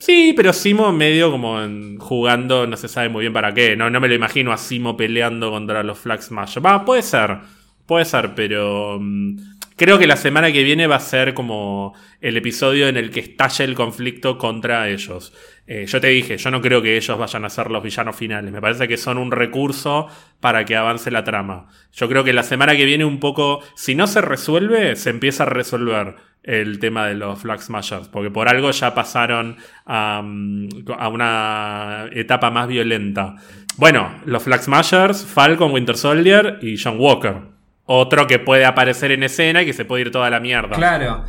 Sí, 0.00 0.32
pero 0.36 0.52
Simo 0.52 0.92
medio 0.92 1.30
como 1.30 1.60
en- 1.60 1.98
jugando, 1.98 2.66
no 2.66 2.76
se 2.76 2.86
sabe 2.88 3.08
muy 3.08 3.22
bien 3.22 3.32
para 3.32 3.52
qué. 3.52 3.76
No, 3.76 3.90
no 3.90 4.00
me 4.00 4.08
lo 4.08 4.14
imagino 4.14 4.52
a 4.52 4.56
Simo 4.56 4.96
peleando 4.96 5.50
contra 5.50 5.82
los 5.82 5.98
Flag 5.98 6.22
Smashers. 6.22 6.64
Va, 6.64 6.84
puede 6.84 7.02
ser. 7.02 7.38
Puede 7.86 8.04
ser, 8.04 8.34
pero. 8.34 8.98
mm, 9.00 9.57
creo 9.78 9.98
que 9.98 10.06
la 10.06 10.16
semana 10.16 10.52
que 10.52 10.62
viene 10.62 10.86
va 10.86 10.96
a 10.96 11.00
ser 11.00 11.32
como 11.32 11.94
el 12.20 12.36
episodio 12.36 12.88
en 12.88 12.98
el 12.98 13.10
que 13.10 13.20
estalle 13.20 13.64
el 13.64 13.74
conflicto 13.74 14.36
contra 14.36 14.88
ellos. 14.90 15.32
Eh, 15.66 15.86
yo 15.86 16.00
te 16.00 16.08
dije, 16.08 16.36
yo 16.36 16.50
no 16.50 16.60
creo 16.60 16.82
que 16.82 16.96
ellos 16.96 17.16
vayan 17.16 17.44
a 17.44 17.50
ser 17.50 17.70
los 17.70 17.82
villanos 17.82 18.16
finales. 18.16 18.52
Me 18.52 18.60
parece 18.60 18.88
que 18.88 18.96
son 18.96 19.16
un 19.16 19.30
recurso 19.30 20.08
para 20.40 20.64
que 20.64 20.76
avance 20.76 21.10
la 21.10 21.24
trama. 21.24 21.68
Yo 21.92 22.08
creo 22.08 22.24
que 22.24 22.32
la 22.32 22.42
semana 22.42 22.76
que 22.76 22.84
viene 22.84 23.04
un 23.04 23.20
poco, 23.20 23.60
si 23.76 23.94
no 23.94 24.06
se 24.06 24.20
resuelve, 24.20 24.96
se 24.96 25.10
empieza 25.10 25.44
a 25.44 25.46
resolver 25.46 26.16
el 26.42 26.78
tema 26.78 27.06
de 27.06 27.14
los 27.14 27.40
Flag 27.40 27.60
Smashers, 27.60 28.08
porque 28.08 28.30
por 28.30 28.48
algo 28.48 28.70
ya 28.70 28.94
pasaron 28.94 29.56
a, 29.84 30.22
mm, 30.24 30.68
a 30.98 31.08
una 31.08 32.06
etapa 32.12 32.50
más 32.50 32.68
violenta. 32.68 33.36
Bueno, 33.76 34.10
los 34.24 34.42
Flag 34.42 34.62
Smashers, 34.62 35.24
Falcon, 35.24 35.72
Winter 35.72 35.96
Soldier 35.96 36.58
y 36.62 36.76
John 36.82 36.96
Walker. 36.98 37.57
Otro 37.90 38.26
que 38.26 38.38
puede 38.38 38.66
aparecer 38.66 39.12
en 39.12 39.22
escena 39.22 39.62
y 39.62 39.66
que 39.66 39.72
se 39.72 39.84
puede 39.86 40.02
ir 40.02 40.10
toda 40.10 40.28
la 40.28 40.40
mierda. 40.40 40.76
Claro. 40.76 41.24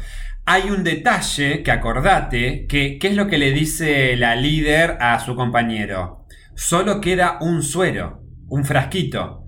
Hay 0.45 0.70
un 0.72 0.84
detalle 0.84 1.64
que 1.64 1.72
acordate, 1.72 2.66
que 2.68 2.97
¿qué 2.99 3.07
es 3.07 3.16
lo 3.16 3.28
que 3.28 3.38
le 3.38 3.51
dice 3.51 4.16
la 4.18 4.36
líder 4.36 4.97
a 4.99 5.18
su 5.20 5.36
compañero? 5.36 6.26
Solo 6.55 6.99
queda 6.99 7.38
un 7.39 7.64
suero, 7.64 8.24
un 8.49 8.66
frasquito. 8.66 9.45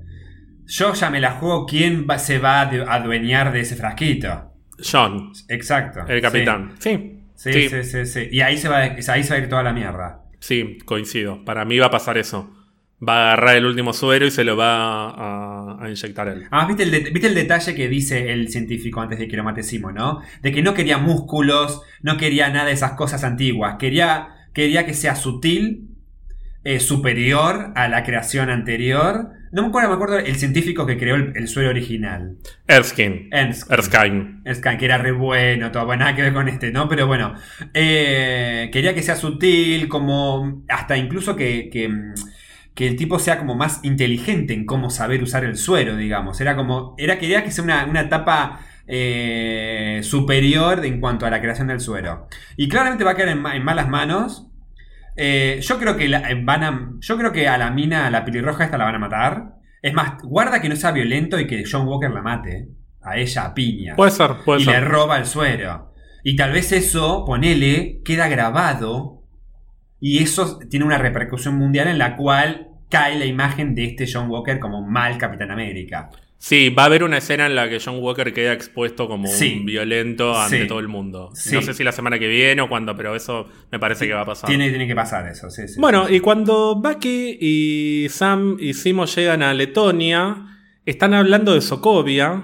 Yo 0.68 0.93
ya 0.93 1.09
me 1.09 1.20
la 1.20 1.32
juego 1.32 1.66
quién 1.66 2.07
va- 2.09 2.18
se 2.18 2.39
va 2.39 2.62
a 2.62 2.72
adu- 2.72 2.86
adueñar 2.88 3.51
de 3.51 3.59
ese 3.62 3.76
frasquito. 3.76 4.53
John, 4.80 5.32
Exacto. 5.49 6.01
el 6.07 6.22
capitán. 6.22 6.76
Sí. 6.80 7.18
Sí, 7.36 7.51
Sí, 7.53 7.70
sí, 7.70 7.84
sí, 7.84 8.05
sí. 8.05 8.28
Y 8.32 8.41
ahí 8.41 8.55
se, 8.57 8.70
va, 8.70 8.78
ahí 8.78 9.01
se 9.01 9.12
va 9.12 9.36
a 9.36 9.38
ir 9.39 9.49
toda 9.49 9.64
la 9.64 9.74
mierda. 9.74 10.22
sí, 10.39 10.78
coincido. 10.86 11.43
Para 11.43 11.66
mí 11.66 11.78
va 11.78 11.88
a 11.88 11.91
pasar 11.91 12.18
eso. 12.18 12.49
Va 13.06 13.16
a 13.16 13.34
agarrar 13.34 13.56
el 13.56 13.66
último 13.66 13.93
suero 13.93 14.26
y 14.28 14.32
se 14.32 14.43
lo 14.43 14.56
va 14.56 15.10
a, 15.10 15.84
a 15.84 15.89
inyectar 15.89 16.28
él. 16.28 16.43
Además, 16.52 16.68
¿viste 16.68 16.84
el, 16.84 16.91
de- 16.91 17.10
¿viste 17.10 17.28
el 17.28 17.34
detalle 17.36 17.74
que 17.74 17.88
dice 17.89 18.32
el 18.32 18.49
científico 18.49 19.02
antes 19.02 19.18
de 19.18 19.28
que 19.28 19.38
lo 19.38 19.43
mate 19.43 19.64
Simo, 19.64 19.91
no? 19.91 20.22
De 20.43 20.52
que 20.52 20.62
no 20.62 20.74
quería 20.76 20.99
músculos, 20.99 21.82
no 22.04 22.18
quería 22.18 22.49
nada 22.49 22.66
de 22.68 22.74
esas 22.74 22.91
cosas 22.93 23.24
antiguas. 23.24 23.78
Quería, 23.80 24.28
quería 24.54 24.86
que 24.86 24.93
sea 24.93 25.16
sutil, 25.16 25.88
eh, 26.64 26.80
superior 26.80 27.72
a 27.76 27.88
la 27.88 28.04
creación 28.04 28.52
anterior. 28.52 29.30
No 29.52 29.64
me 29.64 29.70
acuerdo, 29.70 29.89
me 29.89 29.95
acuerdo 29.95 30.20
el 30.20 30.36
científico 30.36 30.86
que 30.86 30.97
creó 30.97 31.16
el, 31.16 31.34
el 31.36 31.47
suelo 31.47 31.70
original. 31.72 32.38
Erskine. 32.68 33.30
Erskine. 33.32 33.76
Erskine. 33.76 34.41
Erskine, 34.45 34.78
que 34.78 34.86
era 34.86 34.99
re 34.99 35.12
bueno, 35.12 35.72
todo, 35.72 35.88
bueno, 35.88 36.02
nada 36.06 36.16
que 36.16 36.22
ver 36.22 36.34
con 36.34 36.47
este, 36.47 36.72
¿no? 36.72 36.88
Pero 36.88 37.08
bueno, 37.08 37.34
eh, 37.74 38.70
quería 38.72 38.93
que 38.93 39.02
sea 39.02 39.16
sutil, 39.16 39.88
como 39.88 40.64
hasta 40.70 40.95
incluso 40.95 41.36
que, 41.36 41.70
que, 41.74 41.89
que 42.76 42.88
el 42.88 42.95
tipo 42.95 43.19
sea 43.19 43.38
como 43.38 43.55
más 43.55 43.80
inteligente 43.84 44.53
en 44.53 44.65
cómo 44.65 44.89
saber 44.89 45.22
usar 45.24 45.43
el 45.43 45.57
suero, 45.57 45.95
digamos. 45.97 46.39
Era 46.41 46.55
como, 46.55 46.95
era 46.97 47.17
quería 47.19 47.43
que 47.43 47.51
sea 47.51 47.63
una, 47.63 47.86
una 47.86 48.01
etapa 48.01 48.61
eh, 48.88 49.99
superior 50.03 50.86
en 50.86 50.99
cuanto 50.99 51.26
a 51.26 51.30
la 51.30 51.41
creación 51.41 51.67
del 51.67 51.80
suero. 51.80 52.28
Y 52.57 52.69
claramente 52.69 53.03
va 53.03 53.11
a 53.11 53.15
quedar 53.15 53.30
en, 53.30 53.41
ma- 53.41 53.55
en 53.55 53.63
malas 53.63 53.89
manos. 53.89 54.47
Eh, 55.17 55.59
yo 55.61 55.78
creo 55.80 55.97
que 55.97 56.07
la- 56.07 56.30
eh, 56.32 56.41
van 56.43 56.63
a. 56.63 56.91
Yo 56.99 57.17
creo 57.17 57.32
que 57.32 57.47
a 57.47 57.57
la 57.57 57.72
mina, 57.72 58.07
a 58.07 58.11
la 58.11 58.24
pelirroja 58.24 58.63
esta 58.63 58.78
la 58.78 58.86
van 58.86 58.95
a 58.95 58.99
matar. 58.99 59.53
Es 59.82 59.93
más, 59.93 60.22
guarda 60.24 60.61
que 60.61 60.69
no 60.69 60.76
sea 60.76 60.91
violento 60.91 61.39
y 61.39 61.47
que 61.47 61.63
John 61.69 61.88
Walker 61.88 62.11
la 62.11 62.22
mate. 62.22 62.69
A 63.03 63.17
ella 63.17 63.45
a 63.45 63.53
piña. 63.53 63.95
Puede 63.95 64.11
ser, 64.11 64.32
puede 64.45 64.61
y 64.61 64.65
le 64.65 64.80
roba 64.80 65.17
el 65.17 65.26
suero. 65.26 65.91
Y 66.24 66.36
tal 66.36 66.51
vez 66.51 66.72
eso, 66.72 67.26
ponele, 67.26 67.99
queda 68.05 68.28
grabado. 68.28 69.20
Y 70.02 70.22
eso 70.24 70.60
tiene 70.70 70.86
una 70.86 70.97
repercusión 70.97 71.56
mundial 71.56 71.88
en 71.88 71.97
la 71.99 72.18
cual 72.18 72.68
cae 72.89 73.18
la 73.18 73.26
imagen 73.26 73.74
de 73.76 73.86
este 73.86 74.06
John 74.12 74.30
Walker 74.30 74.60
como 74.60 74.82
mal 74.86 75.18
Capitán 75.18 75.52
América. 75.52 76.10
Sí, 76.38 76.70
va 76.70 76.84
a 76.84 76.86
haber 76.88 77.04
una 77.04 77.20
escena 77.20 77.45
en 77.45 77.54
la 77.56 77.70
que 77.70 77.80
John 77.80 77.99
Walker 77.99 78.34
queda 78.34 78.52
expuesto 78.52 79.08
como 79.08 79.28
Sí. 79.28 79.58
un 79.60 79.66
violento 79.68 80.36
ante 80.38 80.64
Sí. 80.64 80.68
todo 80.68 80.80
el 80.80 80.88
mundo. 80.88 81.30
Sí. 81.36 81.54
No 81.54 81.62
sé 81.62 81.76
si 81.76 81.84
la 81.84 81.91
semana 81.91 82.18
que 82.18 82.28
viene 82.28 82.64
o 82.64 82.68
cuándo, 82.68 82.97
pero 82.97 83.16
eso 83.16 83.47
me 83.72 83.78
parece 83.78 84.08
que 84.08 84.14
va 84.14 84.22
a 84.22 84.26
pasar. 84.26 84.49
Tiene, 84.49 84.70
tiene 84.70 84.88
que 84.88 84.95
pasar 84.95 85.28
eso, 85.28 85.52
sí, 85.52 85.68
sí. 85.68 85.80
Bueno, 85.80 86.08
sí. 86.08 86.16
y 86.16 86.20
cuando 86.20 86.76
Bucky 86.82 87.38
y 87.39 88.08
Sam 88.10 88.58
y 88.60 88.74
Simo 88.74 89.06
llegan 89.06 89.43
a 89.43 89.54
Letonia, 89.54 90.47
están 90.84 91.14
hablando 91.14 91.54
de 91.54 91.62
Sokovia. 91.62 92.41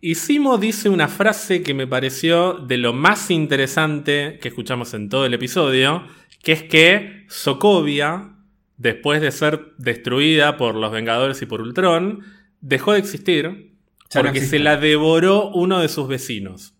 Y 0.00 0.16
Simo 0.16 0.58
dice 0.58 0.88
una 0.88 1.06
frase 1.06 1.62
que 1.62 1.72
me 1.72 1.86
pareció 1.86 2.54
de 2.54 2.78
lo 2.78 2.92
más 2.94 3.30
interesante 3.30 4.38
que 4.42 4.48
escuchamos 4.48 4.92
en 4.94 5.08
todo 5.08 5.24
el 5.26 5.34
episodio, 5.34 6.02
que 6.42 6.52
es 6.52 6.62
que 6.62 7.24
Sokovia, 7.28 8.36
después 8.76 9.20
de 9.20 9.30
ser 9.30 9.72
destruida 9.78 10.56
por 10.56 10.74
los 10.74 10.90
Vengadores 10.90 11.40
y 11.42 11.46
por 11.46 11.60
Ultron, 11.60 12.20
dejó 12.60 12.92
de 12.92 12.98
existir 12.98 13.74
Ya 14.10 14.22
porque 14.22 14.40
se 14.40 14.58
la 14.58 14.76
devoró 14.76 15.50
uno 15.50 15.80
de 15.80 15.88
sus 15.88 16.08
vecinos. 16.08 16.74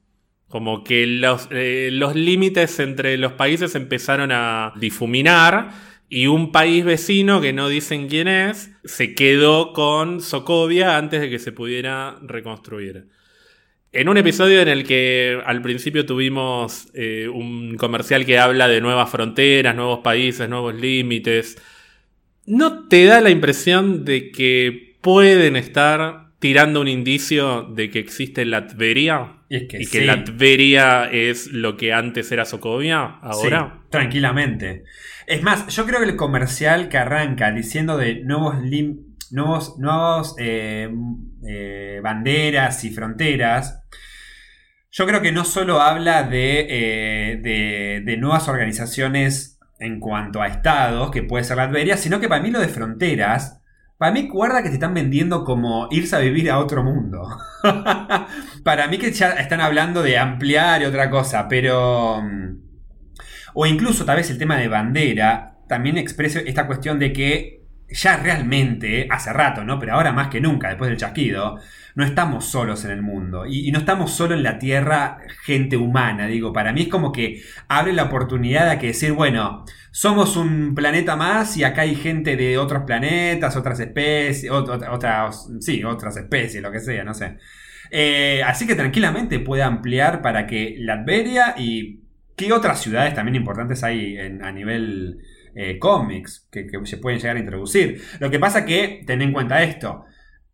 Como 0.48 0.82
que 0.82 1.06
los, 1.06 1.48
eh, 1.52 1.90
los 1.92 2.16
límites 2.16 2.80
entre 2.80 3.16
los 3.16 3.32
países 3.32 3.74
empezaron 3.76 4.32
a 4.32 4.72
difuminar 4.76 5.70
y 6.08 6.26
un 6.26 6.50
país 6.50 6.84
vecino 6.84 7.40
que 7.40 7.52
no 7.52 7.68
dicen 7.68 8.08
quién 8.08 8.26
es 8.26 8.72
se 8.84 9.14
quedó 9.14 9.72
con 9.72 10.20
Sokovia 10.20 10.96
antes 10.96 11.20
de 11.20 11.30
que 11.30 11.38
se 11.38 11.52
pudiera 11.52 12.18
reconstruir. 12.22 13.08
En 13.92 14.08
un 14.08 14.16
episodio 14.16 14.60
en 14.60 14.68
el 14.68 14.84
que 14.84 15.40
al 15.44 15.62
principio 15.62 16.06
tuvimos 16.06 16.88
eh, 16.94 17.28
un 17.28 17.76
comercial 17.76 18.24
que 18.24 18.38
habla 18.38 18.68
de 18.68 18.80
nuevas 18.80 19.10
fronteras, 19.10 19.74
nuevos 19.74 19.98
países, 19.98 20.48
nuevos 20.48 20.74
límites, 20.74 21.60
¿no 22.46 22.86
te 22.86 23.04
da 23.06 23.20
la 23.20 23.30
impresión 23.30 24.04
de 24.04 24.30
que 24.30 24.96
pueden 25.00 25.56
estar 25.56 26.28
tirando 26.38 26.80
un 26.80 26.86
indicio 26.86 27.62
de 27.62 27.90
que 27.90 27.98
existe 27.98 28.44
Latveria? 28.44 29.38
Y 29.48 29.56
es 29.56 29.68
que 29.68 29.80
y 29.80 29.84
sí. 29.84 29.98
que 29.98 30.06
Latveria 30.06 31.10
es 31.10 31.48
lo 31.48 31.76
que 31.76 31.92
antes 31.92 32.30
era 32.30 32.44
Sokovia, 32.44 33.02
ahora. 33.20 33.72
Sí, 33.74 33.88
tranquilamente. 33.90 34.84
Es 35.26 35.42
más, 35.42 35.66
yo 35.66 35.84
creo 35.84 35.98
que 35.98 36.06
el 36.06 36.16
comercial 36.16 36.88
que 36.88 36.98
arranca 36.98 37.50
diciendo 37.50 37.96
de 37.96 38.22
nuevos 38.22 38.54
nuevos, 39.32 39.78
nuevos 39.78 40.36
eh, 40.38 40.88
eh, 41.46 42.00
banderas 42.02 42.84
y 42.84 42.90
fronteras. 42.90 43.82
Yo 44.90 45.06
creo 45.06 45.22
que 45.22 45.32
no 45.32 45.44
solo 45.44 45.80
habla 45.80 46.24
de, 46.24 46.66
eh, 46.68 47.36
de, 47.40 48.02
de 48.04 48.16
nuevas 48.16 48.48
organizaciones 48.48 49.58
en 49.78 50.00
cuanto 50.00 50.42
a 50.42 50.48
estados, 50.48 51.10
que 51.10 51.22
puede 51.22 51.44
ser 51.44 51.56
Latveria, 51.56 51.96
sino 51.96 52.20
que 52.20 52.28
para 52.28 52.42
mí 52.42 52.50
lo 52.50 52.60
de 52.60 52.68
fronteras, 52.68 53.60
para 53.96 54.12
mí 54.12 54.28
guarda 54.28 54.62
que 54.62 54.68
te 54.68 54.74
están 54.74 54.94
vendiendo 54.94 55.44
como 55.44 55.88
irse 55.90 56.16
a 56.16 56.20
vivir 56.20 56.50
a 56.50 56.58
otro 56.58 56.82
mundo. 56.82 57.28
para 58.64 58.88
mí 58.88 58.98
que 58.98 59.12
ya 59.12 59.32
están 59.32 59.60
hablando 59.60 60.02
de 60.02 60.18
ampliar 60.18 60.82
y 60.82 60.86
otra 60.86 61.10
cosa, 61.10 61.48
pero... 61.48 62.22
mm, 62.22 62.60
o 63.54 63.66
incluso 63.66 64.04
tal 64.04 64.16
vez 64.16 64.30
el 64.30 64.38
tema 64.38 64.56
de 64.56 64.68
bandera 64.68 65.58
también 65.68 65.98
expresa 65.98 66.40
esta 66.40 66.66
cuestión 66.66 66.98
de 66.98 67.12
que 67.12 67.59
ya 67.92 68.16
realmente, 68.18 69.06
hace 69.10 69.32
rato, 69.32 69.64
¿no? 69.64 69.78
Pero 69.78 69.94
ahora 69.94 70.12
más 70.12 70.28
que 70.28 70.40
nunca, 70.40 70.68
después 70.68 70.88
del 70.90 70.98
chasquido, 70.98 71.58
no 71.94 72.04
estamos 72.04 72.44
solos 72.46 72.84
en 72.84 72.92
el 72.92 73.02
mundo. 73.02 73.46
Y, 73.46 73.70
no 73.72 73.78
estamos 73.78 74.12
solo 74.12 74.34
en 74.34 74.42
la 74.42 74.58
Tierra 74.58 75.18
gente 75.42 75.76
humana, 75.76 76.26
digo. 76.26 76.52
Para 76.52 76.72
mí 76.72 76.82
es 76.82 76.88
como 76.88 77.12
que 77.12 77.42
abre 77.68 77.92
la 77.92 78.04
oportunidad 78.04 78.68
a 78.68 78.78
que 78.78 78.88
decir, 78.88 79.12
bueno, 79.12 79.64
somos 79.90 80.36
un 80.36 80.74
planeta 80.74 81.16
más 81.16 81.56
y 81.56 81.64
acá 81.64 81.82
hay 81.82 81.94
gente 81.96 82.36
de 82.36 82.58
otros 82.58 82.84
planetas, 82.86 83.56
otras 83.56 83.80
especies, 83.80 84.50
ot- 84.52 84.68
ot- 84.68 84.88
otras, 84.90 85.48
sí, 85.60 85.82
otras 85.84 86.16
especies, 86.16 86.62
lo 86.62 86.70
que 86.70 86.80
sea, 86.80 87.02
no 87.04 87.14
sé. 87.14 87.38
Eh, 87.90 88.42
así 88.44 88.66
que 88.66 88.76
tranquilamente 88.76 89.40
puede 89.40 89.62
ampliar 89.62 90.22
para 90.22 90.46
que 90.46 90.76
Latveria 90.78 91.54
y 91.58 92.00
qué 92.36 92.52
otras 92.52 92.80
ciudades 92.80 93.14
también 93.14 93.34
importantes 93.36 93.82
hay 93.82 94.16
en- 94.16 94.44
a 94.44 94.52
nivel 94.52 95.18
eh, 95.54 95.78
cómics 95.78 96.48
que, 96.50 96.68
se 96.84 96.98
pueden 96.98 97.18
llegar 97.18 97.36
a 97.36 97.40
introducir. 97.40 98.00
Lo 98.18 98.30
que 98.30 98.38
pasa 98.38 98.64
que, 98.64 99.02
ten 99.06 99.22
en 99.22 99.32
cuenta 99.32 99.62
esto, 99.62 100.04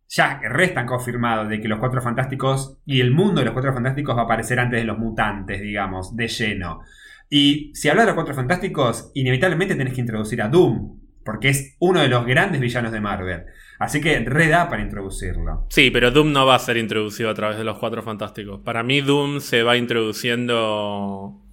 ya 0.09 0.41
restan 0.43 0.87
confirmados 0.87 1.49
de 1.49 1.61
que 1.61 1.69
los 1.69 1.79
Cuatro 1.79 2.01
Fantásticos 2.01 2.79
y 2.85 3.01
el 3.01 3.13
mundo 3.13 3.41
de 3.41 3.47
los 3.47 3.53
Cuatro 3.53 3.73
Fantásticos 3.73 4.17
va 4.17 4.23
a 4.23 4.25
aparecer 4.25 4.61
antes 4.61 4.81
de 4.81 4.87
los 4.87 4.99
mutantes, 4.99 5.61
digamos, 5.61 6.17
de 6.17 6.29
lleno. 6.29 6.81
Y 7.29 7.73
si 7.75 7.89
hablas 7.89 8.05
de 8.05 8.11
los 8.11 8.15
Cuatro 8.15 8.35
Fantásticos, 8.35 9.11
inevitablemente 9.15 9.75
tenés 9.75 9.95
que 9.95 10.01
introducir 10.01 10.41
a 10.43 10.49
Doom, 10.49 11.01
porque 11.25 11.49
es 11.49 11.77
uno 11.81 12.01
de 12.01 12.09
los 12.09 12.25
grandes 12.25 12.61
villanos 12.61 12.93
de 12.93 13.01
Marvel. 13.01 13.45
Así 13.79 14.01
que 14.01 14.21
reda 14.21 14.69
para 14.69 14.83
introducirlo. 14.83 15.67
Sí, 15.71 15.91
pero 15.91 16.11
Doom 16.11 16.33
no 16.33 16.47
va 16.47 16.55
a 16.55 16.61
ser 16.61 16.77
introducido 16.77 17.29
a 17.29 17.35
través 17.35 17.59
de 17.59 17.65
los 17.65 17.79
Cuatro 17.79 18.03
Fantásticos. 18.03 18.61
Para 18.63 18.83
mí 18.83 19.01
Doom 19.01 19.41
se 19.41 19.63
va 19.63 19.77
introduciendo 19.77 21.46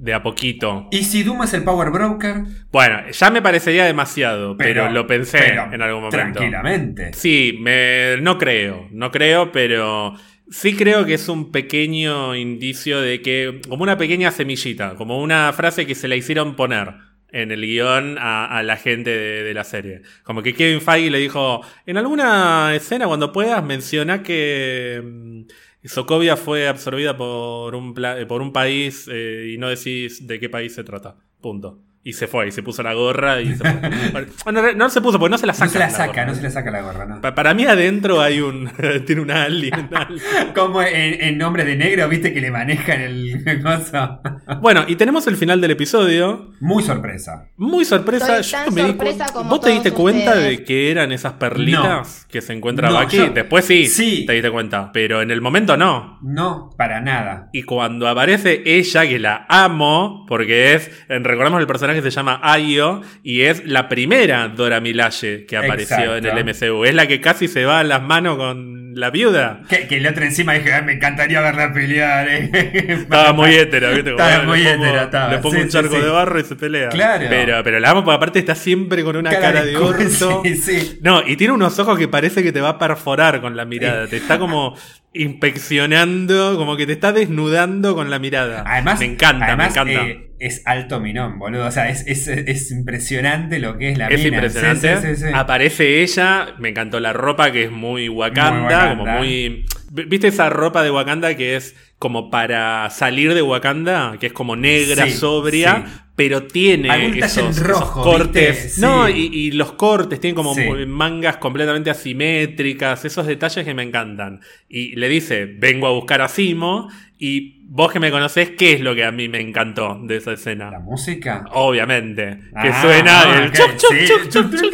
de 0.00 0.14
a 0.14 0.22
poquito. 0.22 0.88
¿Y 0.90 1.04
si 1.04 1.22
Doom 1.22 1.42
es 1.42 1.52
el 1.52 1.62
Power 1.62 1.90
Broker? 1.90 2.44
Bueno, 2.72 3.10
ya 3.10 3.30
me 3.30 3.42
parecería 3.42 3.84
demasiado, 3.84 4.56
pero, 4.56 4.90
lo 4.90 5.06
pensé 5.06 5.38
pero 5.38 5.72
en 5.72 5.82
algún 5.82 6.04
momento. 6.04 6.38
Tranquilamente. 6.38 7.12
Sí, 7.12 7.58
me, 7.60 8.16
no 8.22 8.38
creo, 8.38 8.88
no 8.92 9.10
creo, 9.10 9.52
pero 9.52 10.14
sí 10.50 10.74
creo 10.74 11.04
que 11.04 11.14
es 11.14 11.28
un 11.28 11.52
pequeño 11.52 12.34
indicio 12.34 12.98
de 13.00 13.20
que, 13.20 13.60
como 13.68 13.82
una 13.82 13.98
pequeña 13.98 14.30
semillita, 14.30 14.94
como 14.94 15.20
una 15.20 15.52
frase 15.52 15.86
que 15.86 15.94
se 15.94 16.08
la 16.08 16.16
hicieron 16.16 16.56
poner 16.56 16.94
en 17.30 17.52
el 17.52 17.60
guion 17.60 18.16
a, 18.18 18.46
a 18.46 18.62
la 18.62 18.78
gente 18.78 19.10
de, 19.10 19.42
de 19.42 19.54
la 19.54 19.64
serie. 19.64 20.00
Como 20.22 20.42
que 20.42 20.54
Kevin 20.54 20.80
Feige 20.80 21.10
le 21.10 21.18
dijo, 21.18 21.60
en 21.84 21.98
alguna 21.98 22.74
escena 22.74 23.06
cuando 23.06 23.32
puedas 23.32 23.62
menciona 23.62 24.22
que 24.22 25.44
Sokovia 25.88 26.36
fue 26.36 26.68
absorbida 26.68 27.16
por 27.16 27.74
un, 27.74 27.94
eh, 28.04 28.26
por 28.26 28.42
un 28.42 28.52
país 28.52 29.08
eh, 29.10 29.52
y 29.54 29.58
no 29.58 29.68
decís 29.68 30.26
de 30.26 30.38
qué 30.38 30.48
país 30.48 30.74
se 30.74 30.84
trata. 30.84 31.16
Punto. 31.40 31.78
Y 32.02 32.14
se 32.14 32.26
fue, 32.26 32.48
y 32.48 32.52
se 32.52 32.62
puso 32.62 32.82
la 32.82 32.94
gorra 32.94 33.42
y 33.42 33.54
se. 33.54 33.62
Bueno, 34.44 34.62
no, 34.62 34.72
no 34.72 34.88
se 34.88 35.02
puso, 35.02 35.18
porque 35.18 35.30
no 35.32 35.36
se 35.38 35.46
la 35.46 35.52
saca. 35.52 35.66
No 35.66 35.72
se 35.72 35.78
la 35.78 35.84
la 35.86 35.90
saca, 35.90 36.06
gorra. 36.12 36.26
no 36.26 36.34
se 36.34 36.42
le 36.42 36.50
saca 36.50 36.70
la 36.70 36.80
gorra, 36.80 37.04
¿no? 37.04 37.20
Pa- 37.20 37.34
Para 37.34 37.52
mí 37.52 37.64
adentro 37.66 38.22
hay 38.22 38.40
un. 38.40 38.70
tiene 39.06 39.20
un 39.20 39.30
alien. 39.30 39.90
alien. 39.94 40.22
Como 40.54 40.80
en, 40.82 41.20
en 41.22 41.36
Nombre 41.36 41.64
de 41.66 41.76
Negro, 41.76 42.08
viste 42.08 42.32
que 42.32 42.40
le 42.40 42.50
manejan 42.50 43.02
el 43.02 43.44
cosa. 43.62 44.20
Bueno, 44.62 44.84
y 44.88 44.96
tenemos 44.96 45.26
el 45.26 45.36
final 45.36 45.60
del 45.60 45.72
episodio. 45.72 46.52
Muy 46.60 46.82
sorpresa. 46.82 47.48
Muy 47.58 47.84
sorpresa. 47.84 48.40
Yo 48.40 48.72
me 48.72 48.82
di 48.82 48.88
sorpresa 48.88 49.26
como 49.34 49.50
¿Vos 49.50 49.60
te 49.60 49.70
diste 49.70 49.92
cuenta 49.92 50.30
ustedes. 50.30 50.58
de 50.58 50.64
que 50.64 50.90
eran 50.90 51.12
esas 51.12 51.34
perlitas 51.34 52.26
que 52.30 52.40
se 52.40 52.54
encuentra 52.54 52.88
No, 52.88 52.98
Bucky? 52.98 53.16
yo- 53.18 53.30
Después 53.30 53.64
sí, 53.66 53.86
Sí. 53.88 54.24
te 54.26 54.32
diste 54.32 54.50
cuenta. 54.50 54.90
Pero 54.92 55.20
en 55.20 55.30
el 55.30 55.42
momento 55.42 55.76
no. 55.76 56.18
No, 56.22 56.70
para 56.78 57.02
nada. 57.02 57.50
Y 57.52 57.62
cuando 57.64 58.08
aparece 58.08 58.62
ella, 58.64 59.06
que 59.06 59.18
la 59.18 59.44
amo, 59.50 60.24
porque 60.26 60.72
es, 60.74 60.90
recordamos 61.08 61.60
el 61.60 61.66
personaje 61.66 61.89
se 62.02 62.10
llama 62.10 62.40
Ayo, 62.42 63.02
y 63.22 63.42
es 63.42 63.64
la 63.66 63.88
primera 63.88 64.48
Dora 64.48 64.80
Milaje 64.80 65.44
que 65.46 65.56
apareció 65.56 66.16
en 66.16 66.26
el. 66.26 66.44
MCU. 66.44 66.84
Es 66.84 66.94
la 66.94 67.06
que 67.06 67.20
casi 67.20 67.48
se 67.48 67.64
va 67.64 67.80
a 67.80 67.84
las 67.84 68.02
manos 68.02 68.36
con 68.36 68.80
la 68.94 69.10
viuda. 69.10 69.60
Que, 69.68 69.86
que 69.86 69.98
el 69.98 70.06
otro 70.06 70.24
encima 70.24 70.52
dije, 70.54 70.72
"Ay, 70.72 70.82
me 70.82 70.92
encantaría 70.94 71.40
verla 71.40 71.72
pelear. 71.72 72.28
eh". 72.28 72.50
Estaba 72.88 73.32
muy 73.32 73.54
hétera, 73.54 73.90
¿viste? 73.90 74.10
Estaba 74.10 74.42
muy 74.44 74.60
estaba. 74.66 75.28
Le 75.32 75.38
pongo 75.38 75.54
Sí, 75.56 75.62
un 75.62 75.68
charco 75.68 75.94
sí. 75.96 76.00
de 76.02 76.08
barro 76.08 76.40
y 76.40 76.44
se 76.44 76.56
pelea. 76.56 76.88
Claro. 76.88 77.26
Pero, 77.28 77.62
pero 77.62 77.78
la 77.80 77.90
amo 77.90 78.02
porque 78.04 78.16
aparte 78.16 78.38
está 78.40 78.54
siempre 78.54 79.04
con 79.04 79.16
una 79.16 79.30
cara, 79.30 79.64
de 79.64 79.74
cu- 79.74 79.84
orto. 79.84 80.42
Sí, 80.44 80.56
sí. 80.56 80.98
No, 81.02 81.22
y 81.26 81.36
tiene 81.36 81.52
unos 81.52 81.78
ojos 81.78 81.98
que 81.98 82.08
parece 82.08 82.42
que 82.42 82.52
te 82.52 82.60
va 82.60 82.70
a 82.70 82.78
perforar 82.78 83.40
con 83.40 83.56
la 83.56 83.64
mirada. 83.64 84.06
Te 84.08 84.16
está 84.16 84.38
como 84.38 84.76
inspeccionando, 85.14 86.56
como 86.56 86.76
que 86.76 86.86
te 86.86 86.92
está 86.92 87.12
desnudando 87.12 87.94
con 87.94 88.10
la 88.10 88.18
mirada. 88.18 88.64
Además, 88.66 88.98
me 89.00 89.06
encanta, 89.06 89.46
además, 89.46 89.74
me 89.74 89.92
encanta. 89.92 90.08
eh, 90.08 90.29
es 90.40 90.62
alto 90.64 90.98
minón, 91.00 91.38
boludo. 91.38 91.66
O 91.66 91.70
sea, 91.70 91.88
es, 91.90 92.04
es, 92.06 92.26
es 92.28 92.70
impresionante 92.72 93.58
lo 93.58 93.78
que 93.78 93.90
es 93.90 93.98
la 93.98 94.08
es 94.08 94.24
mina. 94.24 94.38
impresionante. 94.38 94.96
Sí, 94.96 95.02
sí, 95.02 95.16
sí, 95.16 95.22
sí. 95.26 95.32
Aparece 95.34 96.02
ella, 96.02 96.54
me 96.58 96.70
encantó 96.70 96.98
la 96.98 97.12
ropa 97.12 97.52
que 97.52 97.64
es 97.64 97.70
muy 97.70 98.08
Wakanda, 98.08 98.52
Muy 98.52 98.62
Wakanda. 98.64 98.96
como 98.98 99.18
muy... 99.18 99.66
¿Viste 99.92 100.28
esa 100.28 100.48
ropa 100.50 100.82
de 100.82 100.90
Wakanda 100.90 101.34
que 101.36 101.56
es 101.56 101.74
como 101.98 102.30
para 102.30 102.88
salir 102.90 103.34
de 103.34 103.42
Wakanda? 103.42 104.16
Que 104.18 104.28
es 104.28 104.32
como 104.32 104.54
negra, 104.56 105.08
sobria, 105.10 105.84
pero 106.14 106.44
tiene 106.44 106.88
esos, 107.18 107.38
en 107.38 107.44
esos 107.50 107.58
rojo, 107.58 108.02
cortes. 108.02 108.78
No, 108.78 109.08
y, 109.08 109.26
y 109.32 109.50
los 109.50 109.72
cortes 109.72 110.20
tienen 110.20 110.36
como 110.36 110.54
mangas 110.86 111.38
completamente 111.38 111.90
asimétricas, 111.90 113.04
esos 113.04 113.26
detalles 113.26 113.64
que 113.64 113.74
me 113.74 113.82
encantan. 113.82 114.40
Y 114.68 114.94
le 114.96 115.08
dice, 115.08 115.44
vengo 115.46 115.86
a 115.88 115.90
buscar 115.90 116.22
a 116.22 116.28
Simo, 116.28 116.88
y 117.20 117.60
vos 117.68 117.92
que 117.92 118.00
me 118.00 118.10
conocés, 118.10 118.50
¿qué 118.58 118.72
es 118.72 118.80
lo 118.80 118.94
que 118.94 119.04
a 119.04 119.12
mí 119.12 119.28
me 119.28 119.40
encantó 119.40 120.00
de 120.02 120.16
esa 120.16 120.30
¿La 120.30 120.34
escena? 120.34 120.70
música? 120.80 121.44
Obviamente, 121.52 122.38
que 122.62 122.68
Ah, 122.68 122.82
suena 122.82 123.38
el 123.44 123.48
ok, 123.50 123.54
chup, 123.54 123.76
chup, 123.76 124.52
sí. 124.54 124.66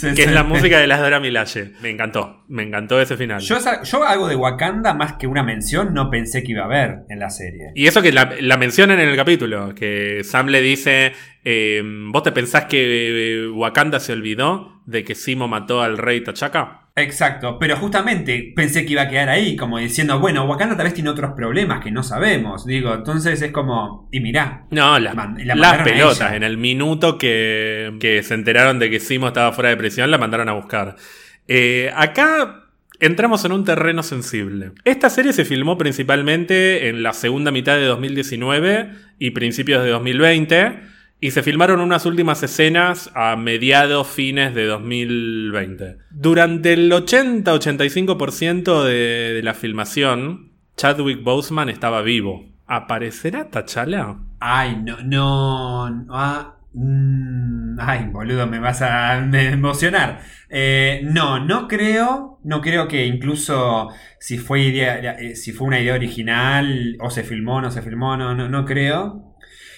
Sí, 0.00 0.06
que 0.08 0.14
sí. 0.16 0.22
es 0.22 0.32
la 0.32 0.42
música 0.44 0.78
de 0.80 0.86
las 0.86 1.00
Dora 1.00 1.20
Milaje. 1.20 1.72
Me 1.82 1.90
encantó, 1.90 2.44
me 2.48 2.62
encantó 2.62 3.00
ese 3.00 3.16
final. 3.16 3.40
Yo, 3.40 3.56
yo 3.84 4.04
algo 4.04 4.28
de 4.28 4.36
Wakanda, 4.36 4.94
más 4.94 5.14
que 5.14 5.26
una 5.26 5.42
mención, 5.42 5.94
no 5.94 6.10
pensé 6.10 6.42
que 6.42 6.52
iba 6.52 6.62
a 6.62 6.66
haber 6.66 6.98
en 7.08 7.18
la 7.20 7.30
serie. 7.30 7.70
Y 7.74 7.86
eso 7.86 8.02
que 8.02 8.12
la, 8.12 8.34
la 8.40 8.56
mencionan 8.56 9.00
en 9.00 9.08
el 9.08 9.16
capítulo, 9.16 9.74
que 9.74 10.22
Sam 10.24 10.48
le 10.48 10.60
dice, 10.60 11.12
eh, 11.44 11.82
¿vos 12.10 12.22
te 12.22 12.32
pensás 12.32 12.64
que 12.66 13.44
eh, 13.44 13.48
Wakanda 13.48 14.00
se 14.00 14.12
olvidó 14.12 14.82
de 14.86 15.04
que 15.04 15.14
Simo 15.14 15.48
mató 15.48 15.82
al 15.82 15.98
rey 15.98 16.22
T'Chaka? 16.22 16.89
Exacto, 17.02 17.58
pero 17.58 17.76
justamente 17.76 18.52
pensé 18.54 18.84
que 18.86 18.92
iba 18.92 19.02
a 19.02 19.08
quedar 19.08 19.28
ahí, 19.28 19.56
como 19.56 19.78
diciendo, 19.78 20.18
bueno, 20.20 20.44
Wakanda 20.44 20.76
tal 20.76 20.84
vez 20.84 20.94
tiene 20.94 21.10
otros 21.10 21.32
problemas 21.36 21.82
que 21.82 21.90
no 21.90 22.02
sabemos. 22.02 22.64
Digo, 22.66 22.94
entonces 22.94 23.40
es 23.42 23.50
como, 23.52 24.08
y 24.12 24.20
mirá, 24.20 24.66
No, 24.70 24.98
las, 24.98 25.14
Man- 25.14 25.36
la 25.38 25.54
las 25.54 25.56
mandaron 25.56 25.80
a 25.80 25.84
pelotas. 25.84 26.32
En 26.34 26.42
el 26.42 26.56
minuto 26.58 27.18
que, 27.18 27.96
que 28.00 28.22
se 28.22 28.34
enteraron 28.34 28.78
de 28.78 28.90
que 28.90 29.00
Simo 29.00 29.28
estaba 29.28 29.52
fuera 29.52 29.70
de 29.70 29.76
prisión, 29.76 30.10
la 30.10 30.18
mandaron 30.18 30.48
a 30.48 30.52
buscar. 30.52 30.96
Eh, 31.48 31.90
acá 31.96 32.64
entramos 33.00 33.44
en 33.44 33.52
un 33.52 33.64
terreno 33.64 34.02
sensible. 34.02 34.72
Esta 34.84 35.08
serie 35.10 35.32
se 35.32 35.44
filmó 35.44 35.78
principalmente 35.78 36.88
en 36.88 37.02
la 37.02 37.12
segunda 37.12 37.50
mitad 37.50 37.76
de 37.76 37.84
2019 37.84 38.90
y 39.18 39.30
principios 39.30 39.82
de 39.82 39.90
2020. 39.90 40.80
Y 41.20 41.32
se 41.32 41.42
filmaron 41.42 41.80
unas 41.80 42.06
últimas 42.06 42.42
escenas 42.42 43.10
a 43.14 43.36
mediados, 43.36 44.08
fines 44.08 44.54
de 44.54 44.64
2020. 44.66 45.98
Durante 46.10 46.72
el 46.72 46.90
80-85% 46.90 48.84
de, 48.84 49.34
de 49.34 49.42
la 49.42 49.52
filmación, 49.54 50.52
Chadwick 50.76 51.22
Boseman 51.22 51.68
estaba 51.68 52.00
vivo. 52.02 52.46
¿Aparecerá 52.66 53.50
T'Challa? 53.50 54.16
ay, 54.40 54.76
no, 54.82 54.96
no, 55.02 56.06
ah, 56.10 56.56
mm, 56.72 57.78
ay, 57.80 58.06
boludo, 58.10 58.46
me 58.46 58.58
vas 58.58 58.80
a 58.80 59.18
emocionar. 59.18 60.20
Eh, 60.48 61.00
no, 61.04 61.44
no 61.44 61.68
creo, 61.68 62.38
no 62.44 62.60
creo 62.60 62.88
que 62.88 63.04
incluso 63.06 63.90
si 64.18 64.38
fue 64.38 64.60
idea, 64.62 64.98
eh, 65.18 65.36
si 65.36 65.52
fue 65.52 65.66
una 65.68 65.80
idea 65.80 65.94
original 65.94 66.96
o 67.00 67.10
se 67.10 67.22
filmó 67.24 67.60
no 67.60 67.70
se 67.70 67.82
filmó, 67.82 68.16
no, 68.16 68.34
no, 68.34 68.48
no 68.48 68.64
creo. 68.64 69.29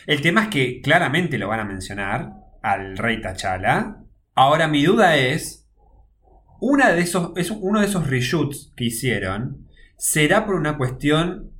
El 0.07 0.21
tema 0.21 0.45
es 0.45 0.49
que 0.49 0.81
claramente 0.81 1.39
lo 1.39 1.49
van 1.49 1.61
a 1.61 1.65
mencionar 1.65 2.33
al 2.63 2.97
rey 2.97 3.21
T'Challa. 3.21 3.97
Ahora 4.35 4.69
mi 4.69 4.83
duda 4.85 5.17
es, 5.17 5.69
una 6.61 6.93
de 6.93 7.03
esos, 7.03 7.33
es 7.37 7.51
uno 7.51 7.81
de 7.81 7.87
esos 7.87 8.09
reshoots 8.09 8.73
que 8.77 8.85
hicieron, 8.85 9.69
¿será 9.97 10.47
por 10.47 10.55
una 10.55 10.77
cuestión 10.77 11.51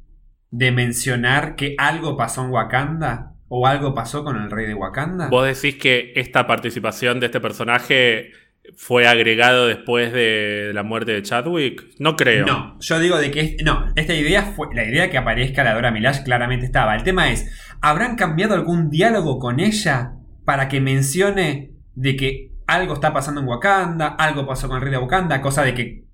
de 0.51 0.71
mencionar 0.71 1.57
que 1.57 1.75
algo 1.79 2.17
pasó 2.17 2.45
en 2.45 2.51
Wakanda? 2.51 3.35
¿O 3.55 3.67
algo 3.67 3.95
pasó 3.95 4.25
con 4.25 4.37
el 4.37 4.51
rey 4.51 4.67
de 4.67 4.75
Wakanda? 4.75 5.29
¿Vos 5.29 5.45
decís 5.45 5.79
que 5.79 6.13
esta 6.17 6.47
participación 6.47 7.21
de 7.21 7.27
este 7.27 7.39
personaje 7.39 8.31
fue 8.77 9.07
agregado 9.07 9.67
después 9.67 10.13
de 10.13 10.71
la 10.73 10.83
muerte 10.83 11.13
de 11.13 11.23
Chadwick? 11.23 11.85
No 11.99 12.17
creo. 12.17 12.47
No, 12.47 12.79
yo 12.81 12.99
digo 13.01 13.19
de 13.19 13.31
que 13.31 13.57
no, 13.65 13.87
esta 13.97 14.15
idea 14.15 14.43
fue 14.55 14.69
la 14.75 14.85
idea 14.85 15.11
que 15.11 15.19
aparezca 15.19 15.65
la 15.65 15.75
Dora 15.75 15.91
Milaje 15.91 16.23
claramente 16.25 16.67
estaba. 16.67 16.95
El 16.95 17.03
tema 17.03 17.31
es, 17.31 17.51
¿habrán 17.81 18.17
cambiado 18.17 18.55
algún 18.55 18.89
diálogo 18.91 19.39
con 19.39 19.61
ella 19.61 20.13
para 20.45 20.69
que 20.69 20.81
mencione 20.81 21.73
de 21.95 22.17
que 22.17 22.53
algo 22.67 22.95
está 22.95 23.13
pasando 23.13 23.41
en 23.41 23.49
Wakanda, 23.49 24.09
algo 24.09 24.47
pasó 24.47 24.69
con 24.69 24.77
el 24.77 24.83
rey 24.83 24.93
de 24.93 24.99
Wakanda, 24.99 25.41
cosa 25.41 25.63
de 25.65 25.75
que 25.75 26.05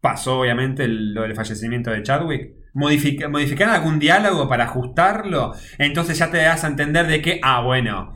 pasó 0.00 0.40
obviamente 0.40 0.84
el- 0.84 1.12
lo 1.14 1.22
del 1.22 1.34
fallecimiento 1.34 1.90
de 1.90 2.02
Chadwick? 2.02 2.52
Modifica, 2.74 3.28
¿Modificar 3.28 3.68
algún 3.68 3.98
diálogo 3.98 4.48
para 4.48 4.64
ajustarlo? 4.64 5.52
Entonces 5.78 6.16
ya 6.18 6.30
te 6.30 6.38
das 6.38 6.64
a 6.64 6.68
entender 6.68 7.06
de 7.06 7.20
que, 7.20 7.38
ah, 7.42 7.60
bueno, 7.60 8.14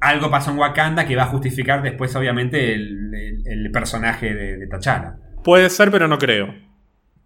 algo 0.00 0.30
pasó 0.30 0.50
en 0.50 0.58
Wakanda 0.58 1.06
que 1.06 1.16
va 1.16 1.24
a 1.24 1.26
justificar 1.28 1.82
después 1.82 2.14
obviamente 2.16 2.74
el, 2.74 3.12
el- 3.14 3.42
el 3.46 3.70
personaje 3.70 4.34
de, 4.34 4.56
de 4.58 4.66
T'Challa. 4.68 5.16
Puede 5.44 5.70
ser, 5.70 5.90
pero 5.90 6.08
no 6.08 6.18
creo. 6.18 6.54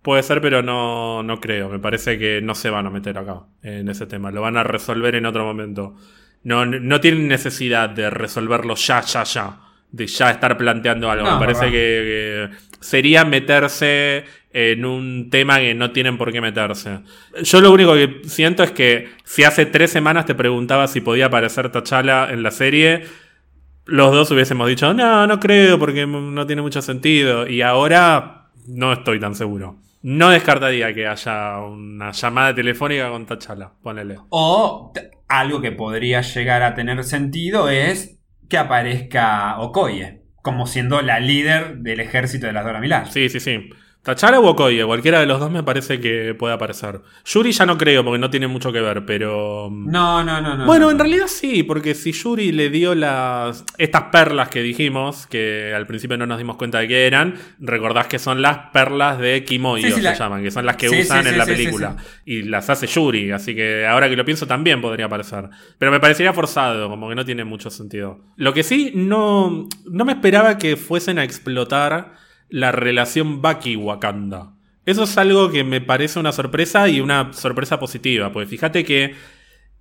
Puede 0.02 0.22
ser, 0.22 0.40
pero 0.40 0.62
no, 0.62 1.22
no 1.22 1.40
creo. 1.40 1.68
Me 1.68 1.78
parece 1.78 2.18
que 2.18 2.40
no 2.42 2.54
se 2.54 2.70
van 2.70 2.86
a 2.86 2.90
meter 2.90 3.18
acá 3.18 3.40
en 3.62 3.88
ese 3.88 4.06
tema. 4.06 4.30
Lo 4.30 4.40
van 4.42 4.56
a 4.56 4.64
resolver 4.64 5.14
en 5.14 5.26
otro 5.26 5.44
momento. 5.44 5.94
No, 6.42 6.64
no 6.64 7.00
tienen 7.00 7.28
necesidad 7.28 7.90
de 7.90 8.08
resolverlo 8.08 8.74
ya, 8.76 9.02
ya, 9.02 9.24
ya. 9.24 9.58
De 9.92 10.06
ya 10.06 10.30
estar 10.30 10.56
planteando 10.56 11.10
algo. 11.10 11.26
No, 11.26 11.34
Me 11.34 11.40
parece 11.46 11.70
que 11.70 12.48
sería 12.80 13.24
meterse 13.26 14.24
en 14.52 14.84
un 14.84 15.30
tema 15.30 15.58
que 15.58 15.74
no 15.74 15.92
tienen 15.92 16.18
por 16.18 16.32
qué 16.32 16.40
meterse. 16.40 17.00
Yo 17.42 17.60
lo 17.60 17.72
único 17.72 17.94
que 17.94 18.22
siento 18.24 18.62
es 18.62 18.72
que 18.72 19.08
si 19.24 19.44
hace 19.44 19.66
tres 19.66 19.90
semanas 19.90 20.26
te 20.26 20.34
preguntaba 20.34 20.88
si 20.88 21.00
podía 21.00 21.26
aparecer 21.26 21.70
T'Challa 21.70 22.30
en 22.30 22.42
la 22.42 22.50
serie, 22.50 23.04
los 23.86 24.12
dos 24.12 24.30
hubiésemos 24.30 24.68
dicho, 24.68 24.92
no, 24.92 25.26
no 25.26 25.40
creo 25.40 25.78
porque 25.78 26.06
no 26.06 26.46
tiene 26.46 26.62
mucho 26.62 26.82
sentido. 26.82 27.46
Y 27.46 27.62
ahora 27.62 28.48
no 28.66 28.92
estoy 28.92 29.20
tan 29.20 29.34
seguro. 29.34 29.76
No 30.02 30.30
descartaría 30.30 30.94
que 30.94 31.06
haya 31.06 31.58
una 31.58 32.10
llamada 32.10 32.54
telefónica 32.54 33.10
con 33.10 33.26
T'Challa, 33.26 33.70
ponele. 33.82 34.16
O 34.30 34.92
algo 35.28 35.60
que 35.60 35.72
podría 35.72 36.22
llegar 36.22 36.62
a 36.62 36.74
tener 36.74 37.04
sentido 37.04 37.68
es 37.68 38.18
que 38.48 38.58
aparezca 38.58 39.60
Okoye 39.60 40.20
como 40.42 40.66
siendo 40.66 41.02
la 41.02 41.20
líder 41.20 41.78
del 41.78 42.00
ejército 42.00 42.46
de 42.46 42.52
las 42.52 42.64
Dora 42.64 42.80
Milaje. 42.80 43.12
Sí, 43.12 43.28
sí, 43.28 43.40
sí. 43.40 43.70
T'Challa 44.02 44.40
o 44.40 44.46
Okoye, 44.48 44.82
cualquiera 44.86 45.20
de 45.20 45.26
los 45.26 45.38
dos 45.38 45.50
me 45.50 45.62
parece 45.62 46.00
que 46.00 46.34
puede 46.34 46.54
aparecer. 46.54 47.02
Yuri 47.26 47.52
ya 47.52 47.66
no 47.66 47.76
creo 47.76 48.02
porque 48.02 48.18
no 48.18 48.30
tiene 48.30 48.46
mucho 48.48 48.72
que 48.72 48.80
ver, 48.80 49.04
pero... 49.04 49.68
No, 49.70 50.24
no, 50.24 50.40
no, 50.40 50.56
no. 50.56 50.64
Bueno, 50.64 50.86
no, 50.86 50.90
en 50.92 50.96
no. 50.96 51.04
realidad 51.04 51.26
sí, 51.26 51.62
porque 51.64 51.94
si 51.94 52.12
Yuri 52.12 52.50
le 52.52 52.70
dio 52.70 52.94
las 52.94 53.62
estas 53.76 54.04
perlas 54.04 54.48
que 54.48 54.62
dijimos, 54.62 55.26
que 55.26 55.74
al 55.76 55.86
principio 55.86 56.16
no 56.16 56.26
nos 56.26 56.38
dimos 56.38 56.56
cuenta 56.56 56.78
de 56.78 56.88
qué 56.88 57.06
eran, 57.06 57.34
recordás 57.58 58.06
que 58.06 58.18
son 58.18 58.40
las 58.40 58.70
perlas 58.72 59.18
de 59.18 59.44
Kimoyo, 59.44 59.84
Sí, 59.86 59.90
sí, 59.92 59.96
se 59.98 60.02
la- 60.02 60.14
llaman, 60.14 60.42
que 60.42 60.50
son 60.50 60.64
las 60.64 60.76
que 60.76 60.88
Sí, 60.88 61.00
usan 61.02 61.26
en 61.26 61.36
la 61.36 61.44
película. 61.44 61.96
Y 62.24 62.44
las 62.44 62.70
hace 62.70 62.86
Yuri, 62.86 63.32
así 63.32 63.54
que 63.54 63.86
ahora 63.86 64.08
que 64.08 64.16
lo 64.16 64.24
pienso 64.24 64.46
también 64.46 64.80
podría 64.80 65.06
aparecer. 65.06 65.50
Pero 65.78 65.92
me 65.92 66.00
parecería 66.00 66.32
forzado, 66.32 66.88
como 66.88 67.10
que 67.10 67.14
no 67.16 67.26
tiene 67.26 67.44
mucho 67.44 67.68
sentido. 67.68 68.20
Lo 68.36 68.54
que 68.54 68.62
sí, 68.62 68.92
no, 68.94 69.68
no 69.84 70.04
me 70.06 70.12
esperaba 70.12 70.56
que 70.56 70.76
fuesen 70.76 71.18
a 71.18 71.24
explotar 71.24 72.14
la 72.50 72.72
relación 72.72 73.40
Bucky-Wakanda. 73.42 74.54
Eso 74.86 75.04
es 75.04 75.16
algo 75.18 75.50
que 75.50 75.62
me 75.64 75.80
parece 75.80 76.18
una 76.18 76.32
sorpresa 76.32 76.88
y 76.88 77.00
una 77.00 77.32
sorpresa 77.32 77.78
positiva, 77.78 78.32
porque 78.32 78.48
fíjate 78.48 78.84
que 78.84 79.14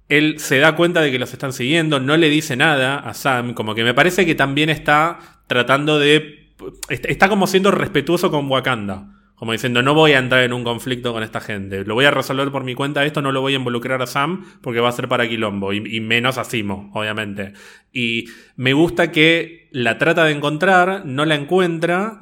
él 0.08 0.40
se 0.40 0.60
da 0.60 0.76
cuenta 0.76 1.02
de 1.02 1.12
que 1.12 1.20
los 1.20 1.32
están 1.34 1.54
siguiendo, 1.54 2.00
no 2.00 2.18
le 2.18 2.30
dice 2.30 2.56
nada 2.56 2.98
a 2.98 3.14
Sam, 3.14 3.54
como 3.54 3.76
que 3.76 3.84
me 3.84 3.94
parece 3.94 4.26
que 4.26 4.36
también 4.36 4.70
está 4.70 5.20
tratando 5.48 6.00
de... 6.00 6.54
est- 6.90 7.06
Está 7.06 7.30
como 7.30 7.48
siendo 7.48 7.72
respetuoso 7.72 8.32
con 8.32 8.50
Wakanda. 8.50 9.16
Como 9.36 9.54
diciendo, 9.54 9.82
no 9.82 9.94
voy 9.94 10.12
a 10.12 10.20
entrar 10.20 10.44
en 10.44 10.52
un 10.52 10.66
conflicto 10.66 11.14
con 11.14 11.24
esta 11.24 11.40
gente. 11.40 11.86
Lo 11.86 11.94
voy 11.94 12.04
a 12.04 12.12
resolver 12.12 12.52
por 12.52 12.66
mi 12.66 12.76
cuenta. 12.76 13.06
Esto 13.06 13.22
no 13.22 13.32
lo 13.32 13.40
voy 13.40 13.54
a 13.54 13.56
involucrar 13.56 14.02
a 14.02 14.06
Sam 14.06 14.44
porque 14.62 14.82
va 14.82 14.90
a 14.90 14.92
ser 14.92 15.08
para 15.08 15.30
Quilombo. 15.30 15.72
Y, 15.72 15.78
y 15.96 16.02
menos 16.02 16.38
a 16.38 16.44
Simo, 16.44 16.92
obviamente. 16.94 17.54
Y 17.94 18.26
me 18.58 18.74
gusta 18.74 19.14
que 19.14 19.70
la 19.72 19.98
trata 19.98 20.26
de 20.26 20.34
encontrar, 20.34 21.06
no 21.06 21.24
la 21.24 21.36
encuentra. 21.36 22.20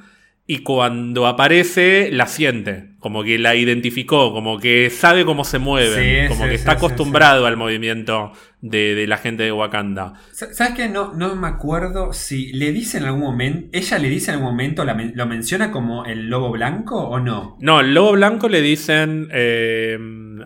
Y 0.50 0.60
cuando 0.60 1.28
aparece, 1.28 2.10
la 2.10 2.26
siente. 2.26 2.92
Como 3.00 3.22
que 3.24 3.38
la 3.38 3.56
identificó. 3.56 4.32
Como 4.32 4.60
que 4.60 4.90
sabe 4.90 5.26
cómo 5.26 5.44
se 5.44 5.60
mueven. 5.60 6.24
Sí, 6.24 6.28
como 6.30 6.46
sí, 6.46 6.50
que 6.52 6.58
sí, 6.58 6.62
está 6.62 6.72
acostumbrado 6.74 7.46
al 7.46 7.58
movimiento 7.58 8.32
de, 8.62 8.96
de 8.96 9.08
la 9.08 9.18
gente 9.18 9.44
de 9.44 9.52
Wakanda. 9.52 10.14
Sa- 10.32 10.54
¿Sabes 10.54 10.74
qué? 10.76 10.88
No, 10.88 11.14
no 11.14 11.36
me 11.36 11.48
acuerdo 11.50 12.14
si 12.14 12.54
le 12.54 12.72
dice 12.72 12.98
en 12.98 13.04
algún 13.04 13.22
momento, 13.24 13.68
ella 13.74 14.00
le 14.00 14.10
dice 14.10 14.32
en 14.32 14.36
algún 14.38 14.52
momento, 14.52 14.86
la 14.86 14.94
lo 14.94 15.26
menciona 15.28 15.70
como 15.70 16.06
el 16.06 16.30
lobo 16.30 16.52
blanco 16.52 16.96
o 16.96 17.20
no. 17.20 17.58
No, 17.60 17.82
el 17.82 17.94
lobo 17.94 18.14
blanco 18.14 18.48
le 18.48 18.62
dicen 18.62 19.28
eh, 19.34 19.98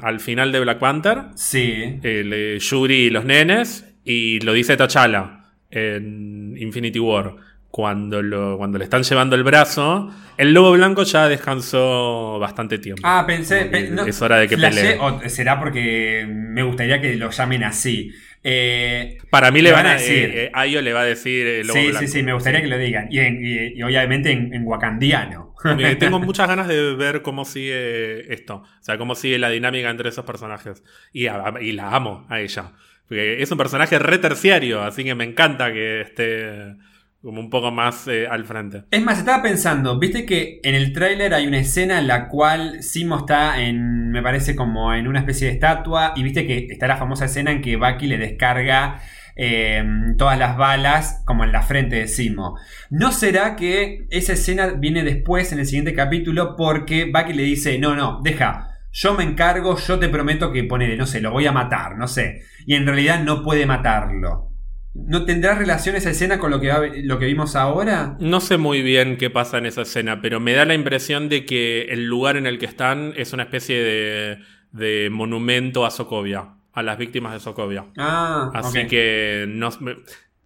al 0.02 0.20
final 0.20 0.52
de 0.52 0.60
Black 0.62 0.80
Panther. 0.80 1.26
Sí. 1.36 2.00
el, 2.02 2.34
eh, 2.34 2.58
Yuri 2.60 2.96
y 3.06 3.10
los 3.12 3.24
nenes, 3.24 3.86
y 4.04 4.40
lo 4.40 4.54
dice 4.54 4.76
T'Challa 4.78 5.46
en 5.70 6.56
Infinity 6.58 7.00
War. 7.00 7.36
Cuando, 7.72 8.22
lo, 8.22 8.58
cuando 8.58 8.78
le 8.78 8.84
están 8.84 9.04
llevando 9.04 9.36
el 9.38 9.44
brazo, 9.44 10.14
el 10.38 10.54
lobo 10.54 10.74
blanco 10.74 11.04
ya 11.04 11.30
descansó 11.30 12.38
bastante 12.38 12.78
tiempo. 12.80 13.02
Ah, 13.06 13.24
pensé. 13.26 13.66
Pe- 13.66 13.90
no, 13.92 14.06
es 14.06 14.22
hora 14.22 14.38
de 14.40 14.48
que 14.50 14.58
pelee. 14.58 14.98
o 15.00 15.22
será 15.30 15.58
porque 15.60 16.28
me 16.30 16.64
gustaría 16.64 17.00
que 17.00 17.16
lo 17.16 17.30
llamen 17.32 17.64
así. 17.64 18.12
Eh, 18.44 19.20
Para 19.30 19.52
mí 19.52 19.62
le 19.62 19.72
van 19.72 19.84
van 19.86 19.94
a 19.94 20.00
decir. 20.00 20.32
Eh, 20.34 20.52
Ayo 20.54 20.82
le 20.82 20.92
va 20.94 21.02
a 21.02 21.06
decir 21.06 21.48
el 21.48 21.68
lobo 21.68 21.80
sí, 21.80 21.86
blanco. 21.88 22.00
sí, 22.00 22.08
sí, 22.08 22.24
me 22.24 22.34
gustaría 22.34 22.62
que 22.62 22.68
lo 22.68 22.78
digan. 22.78 23.08
Y, 23.10 23.20
en- 23.20 23.46
y- 23.46 23.80
y 23.80 23.84
obviamente 23.84 24.32
en, 24.32 24.54
en 24.54 24.66
wakandiano. 24.66 25.56
Eh, 25.80 25.96
tengo 26.00 26.20
muchas 26.20 26.48
ganas 26.50 26.68
de 26.68 26.96
ver 26.96 27.22
cómo 27.22 27.46
sigue 27.46 28.34
esto. 28.34 28.56
O 28.56 28.84
sea, 28.84 28.98
cómo 28.98 29.16
sigue 29.16 29.38
la 29.40 29.50
dinámica 29.50 29.90
entre 29.90 30.10
esos 30.10 30.26
personajes. 30.26 30.84
Y, 31.14 31.28
a- 31.28 31.54
y 31.62 31.72
la 31.72 31.92
amo 31.96 32.26
a 32.30 32.42
ella. 32.42 32.74
Porque 33.08 33.42
es 33.42 33.52
un 33.52 33.58
personaje 33.58 33.98
re 34.00 34.18
terciario, 34.18 34.82
así 34.84 35.04
que 35.04 35.16
me 35.16 35.24
encanta 35.26 35.72
que 35.72 36.02
esté 36.02 36.76
como 37.22 37.40
un 37.40 37.50
poco 37.50 37.72
más 37.72 38.08
eh, 38.08 38.28
al 38.28 38.46
frente. 38.46 38.84
Es 38.90 39.04
más, 39.04 39.20
estaba 39.20 39.44
pensando, 39.44 40.00
viste 40.00 40.26
que 40.26 40.60
en 40.64 40.76
el 40.76 40.92
tráiler 40.92 41.34
hay 41.34 41.48
una 41.48 41.60
escena 41.60 42.00
en 42.00 42.08
la 42.08 42.28
cual 42.28 42.82
Simo 42.82 43.18
está 43.18 43.62
en, 43.62 44.10
me 44.12 44.24
parece 44.24 44.56
como 44.56 44.94
en 44.94 45.08
una 45.08 45.20
especie 45.20 45.48
de 45.48 45.54
estatua, 45.54 46.14
y 46.16 46.24
viste 46.24 46.48
que 46.48 46.68
está 46.70 46.88
la 46.88 46.98
famosa 46.98 47.26
escena 47.26 47.52
en 47.52 47.62
que 47.62 47.76
Bucky 47.76 48.08
le 48.08 48.18
descarga 48.18 49.02
eh, 49.36 49.84
todas 50.18 50.38
las 50.38 50.58
balas 50.58 51.22
como 51.26 51.44
en 51.44 51.52
la 51.52 51.62
frente 51.62 51.98
de 51.98 52.08
Simo. 52.08 52.58
¿No 52.90 53.12
será 53.12 53.56
que 53.56 54.08
esa 54.10 54.34
escena 54.34 54.68
viene 54.68 55.04
después 55.04 55.52
en 55.52 55.60
el 55.60 55.66
siguiente 55.66 55.94
capítulo 55.94 56.56
porque 56.58 57.06
Bucky 57.06 57.34
le 57.34 57.44
dice, 57.44 57.78
no, 57.78 57.96
no, 57.96 58.20
deja, 58.24 58.80
yo 58.92 59.14
me 59.14 59.24
encargo, 59.24 59.78
yo 59.78 60.00
te 60.00 60.10
prometo 60.10 60.52
que 60.52 60.64
ponele, 60.64 60.98
no 60.98 61.06
sé, 61.06 61.22
lo 61.22 61.32
voy 61.32 61.46
a 61.46 61.52
matar, 61.52 61.98
no 61.98 62.08
sé. 62.08 62.42
Y 62.66 62.76
en 62.76 62.86
realidad 62.86 63.24
no 63.24 63.44
puede 63.44 63.66
matarlo. 63.66 64.51
¿No 64.94 65.24
tendrá 65.26 65.56
relación 65.56 65.96
esa 65.96 66.10
escena 66.10 66.38
con 66.38 66.52
lo 66.52 66.60
que, 66.60 66.68
va- 66.70 66.82
lo 66.94 67.18
que 67.18 67.26
vimos 67.26 67.56
ahora? 67.56 68.18
No 68.20 68.42
sé 68.42 68.58
muy 68.58 68.82
bien 68.82 69.18
qué 69.18 69.30
pasa 69.30 69.58
en 69.58 69.66
esa 69.66 69.84
escena, 69.84 70.22
pero 70.22 70.40
me 70.40 70.54
da 70.54 70.66
la 70.66 70.74
impresión 70.74 71.30
de 71.30 71.46
que 71.46 71.84
el 71.90 72.06
lugar 72.08 72.36
en 72.36 72.46
el 72.46 72.60
que 72.60 72.66
están 72.66 73.14
es 73.16 73.32
una 73.32 73.44
especie 73.44 73.82
de, 73.82 74.40
de 74.72 75.10
monumento 75.10 75.86
a 75.86 75.92
Sokovia, 75.92 76.56
a 76.74 76.84
las 76.84 76.98
víctimas 76.98 77.32
de 77.34 77.40
Sokovia. 77.40 77.86
Ah, 77.98 78.52
Así 78.54 78.86
que 78.88 79.46
no, 79.48 79.70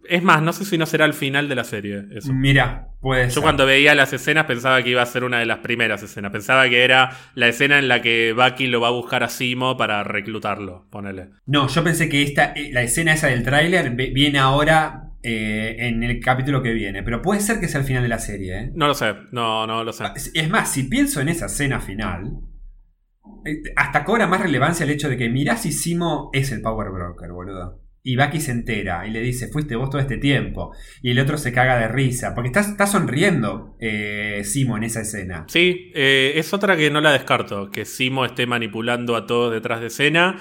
es 0.08 0.22
más, 0.22 0.42
no 0.42 0.52
sé 0.52 0.64
si 0.64 0.78
no 0.78 0.86
será 0.86 1.04
el 1.04 1.14
final 1.14 1.48
de 1.48 1.54
la 1.54 1.64
serie. 1.64 2.04
Eso. 2.14 2.32
Mira, 2.32 2.88
puede 3.00 3.24
Yo 3.24 3.30
ser. 3.30 3.42
cuando 3.42 3.66
veía 3.66 3.94
las 3.94 4.12
escenas 4.12 4.46
pensaba 4.46 4.82
que 4.82 4.90
iba 4.90 5.02
a 5.02 5.06
ser 5.06 5.24
una 5.24 5.38
de 5.38 5.46
las 5.46 5.58
primeras 5.58 6.02
escenas. 6.02 6.32
Pensaba 6.32 6.68
que 6.68 6.84
era 6.84 7.10
la 7.34 7.48
escena 7.48 7.78
en 7.78 7.88
la 7.88 8.02
que 8.02 8.32
Bucky 8.32 8.66
lo 8.66 8.80
va 8.80 8.88
a 8.88 8.92
buscar 8.92 9.22
a 9.22 9.28
Simo 9.28 9.76
para 9.76 10.02
reclutarlo, 10.04 10.86
ponele. 10.90 11.30
No, 11.46 11.68
yo 11.68 11.84
pensé 11.84 12.08
que 12.08 12.22
esta, 12.22 12.52
eh, 12.52 12.70
la 12.72 12.82
escena 12.82 13.12
esa 13.12 13.28
del 13.28 13.42
tráiler 13.42 13.90
viene 13.90 14.38
ahora 14.38 15.10
eh, 15.22 15.76
en 15.88 16.02
el 16.02 16.20
capítulo 16.20 16.62
que 16.62 16.72
viene. 16.72 17.02
Pero 17.02 17.20
puede 17.22 17.40
ser 17.40 17.58
que 17.58 17.68
sea 17.68 17.80
el 17.80 17.86
final 17.86 18.02
de 18.02 18.08
la 18.08 18.18
serie, 18.18 18.58
¿eh? 18.58 18.72
No 18.74 18.86
lo 18.86 18.94
sé, 18.94 19.14
no, 19.32 19.66
no 19.66 19.82
lo 19.82 19.92
sé. 19.92 20.04
Es 20.34 20.48
más, 20.48 20.70
si 20.72 20.84
pienso 20.84 21.20
en 21.20 21.28
esa 21.28 21.46
escena 21.46 21.80
final, 21.80 22.32
eh, 23.44 23.62
hasta 23.74 24.04
cobra 24.04 24.26
más 24.26 24.40
relevancia 24.40 24.84
el 24.84 24.90
hecho 24.90 25.08
de 25.08 25.16
que 25.16 25.28
mirá 25.28 25.56
si 25.56 25.72
Simo 25.72 26.30
es 26.32 26.52
el 26.52 26.60
Power 26.62 26.90
Broker, 26.90 27.30
boludo. 27.32 27.80
Y 28.08 28.14
Bucky 28.14 28.40
se 28.40 28.52
entera 28.52 29.04
y 29.04 29.10
le 29.10 29.20
dice, 29.20 29.48
fuiste 29.48 29.74
vos 29.74 29.90
todo 29.90 30.00
este 30.00 30.16
tiempo. 30.16 30.70
Y 31.02 31.10
el 31.10 31.18
otro 31.18 31.36
se 31.38 31.52
caga 31.52 31.76
de 31.76 31.88
risa. 31.88 32.36
Porque 32.36 32.46
está, 32.46 32.60
está 32.60 32.86
sonriendo 32.86 33.74
eh, 33.80 34.42
Simo 34.44 34.76
en 34.76 34.84
esa 34.84 35.00
escena. 35.00 35.44
Sí, 35.48 35.90
eh, 35.92 36.34
es 36.36 36.54
otra 36.54 36.76
que 36.76 36.88
no 36.88 37.00
la 37.00 37.10
descarto, 37.10 37.68
que 37.68 37.84
Simo 37.84 38.24
esté 38.24 38.46
manipulando 38.46 39.16
a 39.16 39.26
todos 39.26 39.52
detrás 39.52 39.80
de 39.80 39.88
escena. 39.88 40.38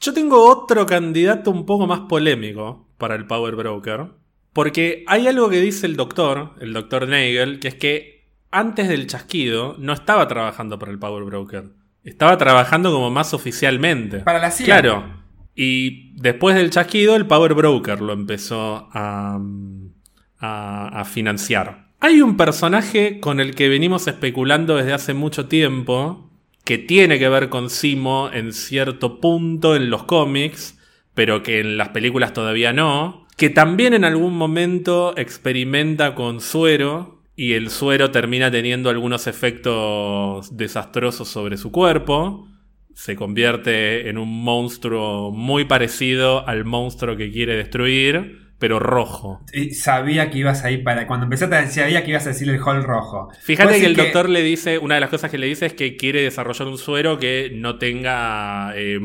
Yo 0.00 0.14
tengo 0.14 0.48
otro 0.48 0.86
candidato 0.86 1.50
un 1.50 1.66
poco 1.66 1.88
más 1.88 2.02
polémico 2.08 2.88
para 2.96 3.16
el 3.16 3.26
Power 3.26 3.56
Broker, 3.56 4.12
porque 4.52 5.02
hay 5.08 5.26
algo 5.26 5.50
que 5.50 5.60
dice 5.60 5.86
el 5.86 5.96
doctor, 5.96 6.54
el 6.60 6.72
doctor 6.72 7.08
Nagel, 7.08 7.58
que 7.58 7.66
es 7.66 7.74
que 7.74 8.28
antes 8.52 8.86
del 8.86 9.08
chasquido 9.08 9.74
no 9.80 9.94
estaba 9.94 10.28
trabajando 10.28 10.78
para 10.78 10.92
el 10.92 11.00
Power 11.00 11.24
Broker, 11.24 11.72
estaba 12.04 12.38
trabajando 12.38 12.92
como 12.92 13.10
más 13.10 13.34
oficialmente. 13.34 14.20
Para 14.20 14.38
la 14.38 14.52
CIA. 14.52 14.66
Claro. 14.66 15.23
Y 15.54 16.12
después 16.20 16.56
del 16.56 16.70
chasquido, 16.70 17.14
el 17.16 17.26
Power 17.26 17.54
Broker 17.54 18.00
lo 18.00 18.12
empezó 18.12 18.88
a, 18.92 19.38
a- 20.38 20.88
a 21.00 21.04
financiar. 21.04 21.88
Hay 22.00 22.20
un 22.20 22.36
personaje 22.36 23.20
con 23.20 23.40
el 23.40 23.54
que 23.54 23.68
venimos 23.68 24.06
especulando 24.08 24.76
desde 24.76 24.92
hace 24.92 25.14
mucho 25.14 25.46
tiempo, 25.46 26.30
que 26.64 26.78
tiene 26.78 27.18
que 27.18 27.28
ver 27.28 27.48
con 27.48 27.70
Simo 27.70 28.30
en 28.32 28.52
cierto 28.52 29.20
punto 29.20 29.76
en 29.76 29.90
los 29.90 30.04
cómics, 30.04 30.78
pero 31.14 31.42
que 31.42 31.60
en 31.60 31.76
las 31.76 31.90
películas 31.90 32.32
todavía 32.32 32.72
no, 32.72 33.26
que 33.36 33.50
también 33.50 33.94
en 33.94 34.04
algún 34.04 34.36
momento 34.36 35.14
experimenta 35.16 36.14
con 36.14 36.40
suero 36.40 37.22
y 37.36 37.52
el 37.52 37.70
suero 37.70 38.10
termina 38.10 38.50
teniendo 38.50 38.90
algunos 38.90 39.26
efectos 39.26 40.56
desastrosos 40.56 41.28
sobre 41.28 41.56
su 41.56 41.70
cuerpo 41.72 42.48
se 42.94 43.16
convierte 43.16 44.08
en 44.08 44.18
un 44.18 44.42
monstruo 44.42 45.30
muy 45.30 45.64
parecido 45.64 46.46
al 46.46 46.64
monstruo 46.64 47.16
que 47.16 47.30
quiere 47.30 47.56
destruir, 47.56 48.44
pero 48.58 48.78
rojo. 48.78 49.44
Y 49.52 49.74
sabía 49.74 50.30
que 50.30 50.38
ibas 50.38 50.64
ahí 50.64 50.78
para. 50.78 51.06
Cuando 51.06 51.24
empezaste 51.24 51.54
a 51.54 51.60
decir, 51.60 51.82
sabía 51.82 52.02
que 52.04 52.10
ibas 52.10 52.24
a 52.26 52.30
decir 52.30 52.48
el 52.48 52.60
hall 52.60 52.82
rojo. 52.82 53.28
Fíjate 53.42 53.80
que 53.80 53.86
el 53.86 53.96
doctor 53.96 54.28
le 54.28 54.42
dice, 54.42 54.78
una 54.78 54.94
de 54.94 55.02
las 55.02 55.10
cosas 55.10 55.30
que 55.30 55.38
le 55.38 55.46
dice 55.46 55.66
es 55.66 55.74
que 55.74 55.96
quiere 55.96 56.22
desarrollar 56.22 56.68
un 56.68 56.78
suero 56.78 57.18
que 57.18 57.50
no 57.54 57.76
tenga 57.78 58.72
eh, 58.76 58.98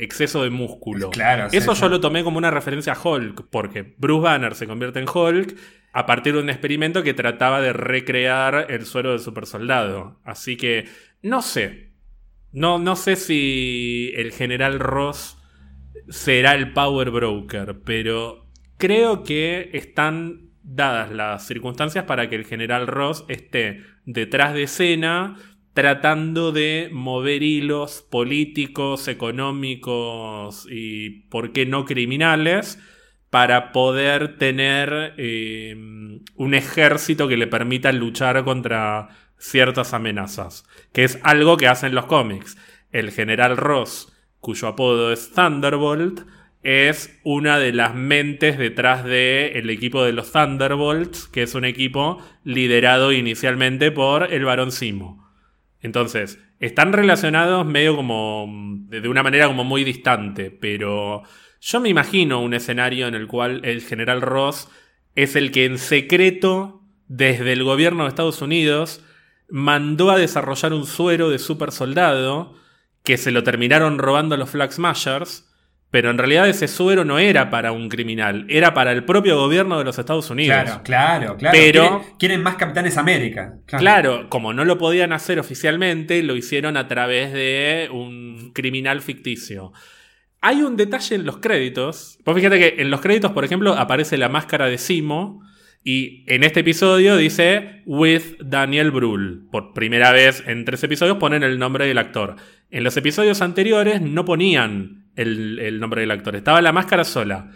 exceso 0.00 0.42
de 0.42 0.50
músculo. 0.50 1.10
Claro, 1.10 1.48
Eso 1.52 1.74
yo 1.74 1.88
lo 1.88 2.00
tomé 2.00 2.24
como 2.24 2.38
una 2.38 2.50
referencia 2.50 2.94
a 2.94 2.98
Hulk, 3.00 3.46
porque 3.50 3.94
Bruce 3.98 4.22
Banner 4.22 4.54
se 4.54 4.66
convierte 4.66 4.98
en 4.98 5.06
Hulk 5.08 5.54
a 5.92 6.06
partir 6.06 6.32
de 6.32 6.40
un 6.40 6.50
experimento 6.50 7.04
que 7.04 7.14
trataba 7.14 7.60
de 7.60 7.72
recrear 7.72 8.66
el 8.68 8.84
suero 8.84 9.10
del 9.10 9.20
supersoldado. 9.20 10.18
Así 10.24 10.56
que, 10.56 10.88
no 11.22 11.40
sé. 11.40 11.93
No, 12.54 12.78
no 12.78 12.94
sé 12.94 13.16
si 13.16 14.12
el 14.14 14.30
general 14.30 14.78
Ross 14.78 15.36
será 16.08 16.54
el 16.54 16.72
Power 16.72 17.10
Broker, 17.10 17.80
pero 17.84 18.46
creo 18.78 19.24
que 19.24 19.70
están 19.72 20.50
dadas 20.62 21.10
las 21.10 21.46
circunstancias 21.48 22.04
para 22.04 22.30
que 22.30 22.36
el 22.36 22.44
general 22.44 22.86
Ross 22.86 23.24
esté 23.26 23.82
detrás 24.06 24.54
de 24.54 24.62
escena 24.62 25.36
tratando 25.72 26.52
de 26.52 26.90
mover 26.92 27.42
hilos 27.42 28.06
políticos, 28.08 29.08
económicos 29.08 30.68
y, 30.70 31.22
¿por 31.28 31.52
qué 31.52 31.66
no 31.66 31.84
criminales? 31.84 32.78
para 33.34 33.72
poder 33.72 34.38
tener 34.38 35.14
eh, 35.16 35.74
un 36.36 36.54
ejército 36.54 37.26
que 37.26 37.36
le 37.36 37.48
permita 37.48 37.90
luchar 37.90 38.44
contra 38.44 39.08
ciertas 39.44 39.92
amenazas, 39.92 40.64
que 40.92 41.04
es 41.04 41.18
algo 41.22 41.56
que 41.56 41.68
hacen 41.68 41.94
los 41.94 42.06
cómics. 42.06 42.56
El 42.92 43.10
general 43.10 43.56
Ross, 43.56 44.12
cuyo 44.40 44.68
apodo 44.68 45.12
es 45.12 45.32
Thunderbolt, 45.32 46.22
es 46.62 47.20
una 47.24 47.58
de 47.58 47.72
las 47.72 47.94
mentes 47.94 48.56
detrás 48.56 49.04
del 49.04 49.68
equipo 49.68 50.02
de 50.02 50.14
los 50.14 50.32
Thunderbolts, 50.32 51.28
que 51.28 51.42
es 51.42 51.54
un 51.54 51.66
equipo 51.66 52.24
liderado 52.42 53.12
inicialmente 53.12 53.90
por 53.90 54.32
el 54.32 54.46
Barón 54.46 54.72
Simo. 54.72 55.30
Entonces, 55.82 56.38
están 56.58 56.94
relacionados 56.94 57.66
medio 57.66 57.96
como 57.96 58.46
de 58.88 59.06
una 59.06 59.22
manera 59.22 59.46
como 59.46 59.64
muy 59.64 59.84
distante, 59.84 60.50
pero 60.50 61.22
yo 61.60 61.80
me 61.80 61.90
imagino 61.90 62.40
un 62.40 62.54
escenario 62.54 63.08
en 63.08 63.14
el 63.14 63.26
cual 63.26 63.60
el 63.64 63.82
general 63.82 64.22
Ross 64.22 64.70
es 65.14 65.36
el 65.36 65.50
que 65.50 65.66
en 65.66 65.76
secreto, 65.76 66.82
desde 67.08 67.52
el 67.52 67.62
gobierno 67.62 68.04
de 68.04 68.08
Estados 68.08 68.40
Unidos, 68.40 69.04
mandó 69.48 70.10
a 70.10 70.18
desarrollar 70.18 70.72
un 70.72 70.86
suero 70.86 71.30
de 71.30 71.38
super 71.38 71.70
soldado 71.72 72.54
que 73.02 73.16
se 73.16 73.30
lo 73.30 73.42
terminaron 73.42 73.98
robando 73.98 74.36
los 74.36 74.50
Flag 74.50 74.72
Smashers, 74.72 75.50
pero 75.90 76.10
en 76.10 76.18
realidad 76.18 76.48
ese 76.48 76.66
suero 76.66 77.04
no 77.04 77.18
era 77.18 77.50
para 77.50 77.70
un 77.70 77.88
criminal, 77.88 78.46
era 78.48 78.74
para 78.74 78.90
el 78.92 79.04
propio 79.04 79.36
gobierno 79.38 79.78
de 79.78 79.84
los 79.84 79.98
Estados 79.98 80.28
Unidos. 80.30 80.56
Claro, 80.62 80.80
claro, 80.82 81.36
claro. 81.36 81.56
Pero- 81.56 81.82
Quieren, 81.82 82.16
quieren 82.18 82.42
más 82.42 82.56
Capitanes 82.56 82.96
América. 82.96 83.58
Claro, 83.66 84.28
como 84.30 84.52
no 84.52 84.64
lo 84.64 84.76
podían 84.78 85.12
hacer 85.12 85.38
oficialmente, 85.38 86.22
lo 86.22 86.34
hicieron 86.34 86.76
a 86.76 86.88
través 86.88 87.32
de 87.32 87.88
un 87.92 88.50
criminal 88.54 89.02
ficticio. 89.02 89.72
Hay 90.40 90.62
un 90.62 90.76
detalle 90.76 91.14
en 91.14 91.24
los 91.26 91.38
créditos. 91.38 92.18
Vos 92.24 92.34
fíjate 92.34 92.58
que 92.58 92.82
en 92.82 92.90
los 92.90 93.00
créditos, 93.00 93.32
por 93.32 93.44
ejemplo, 93.44 93.74
aparece 93.74 94.18
la 94.18 94.28
máscara 94.28 94.66
de 94.66 94.78
Simo. 94.78 95.42
Y 95.86 96.24
en 96.28 96.44
este 96.44 96.60
episodio 96.60 97.14
dice 97.18 97.82
With 97.84 98.38
Daniel 98.42 98.90
Brühl. 98.90 99.46
Por 99.52 99.74
primera 99.74 100.12
vez 100.12 100.42
en 100.46 100.64
tres 100.64 100.82
episodios 100.82 101.18
ponen 101.18 101.42
el 101.42 101.58
nombre 101.58 101.86
del 101.86 101.98
actor. 101.98 102.36
En 102.70 102.84
los 102.84 102.96
episodios 102.96 103.42
anteriores 103.42 104.00
no 104.00 104.24
ponían 104.24 105.04
el, 105.14 105.58
el 105.58 105.80
nombre 105.80 106.00
del 106.00 106.10
actor. 106.10 106.36
Estaba 106.36 106.62
la 106.62 106.72
máscara 106.72 107.04
sola. 107.04 107.50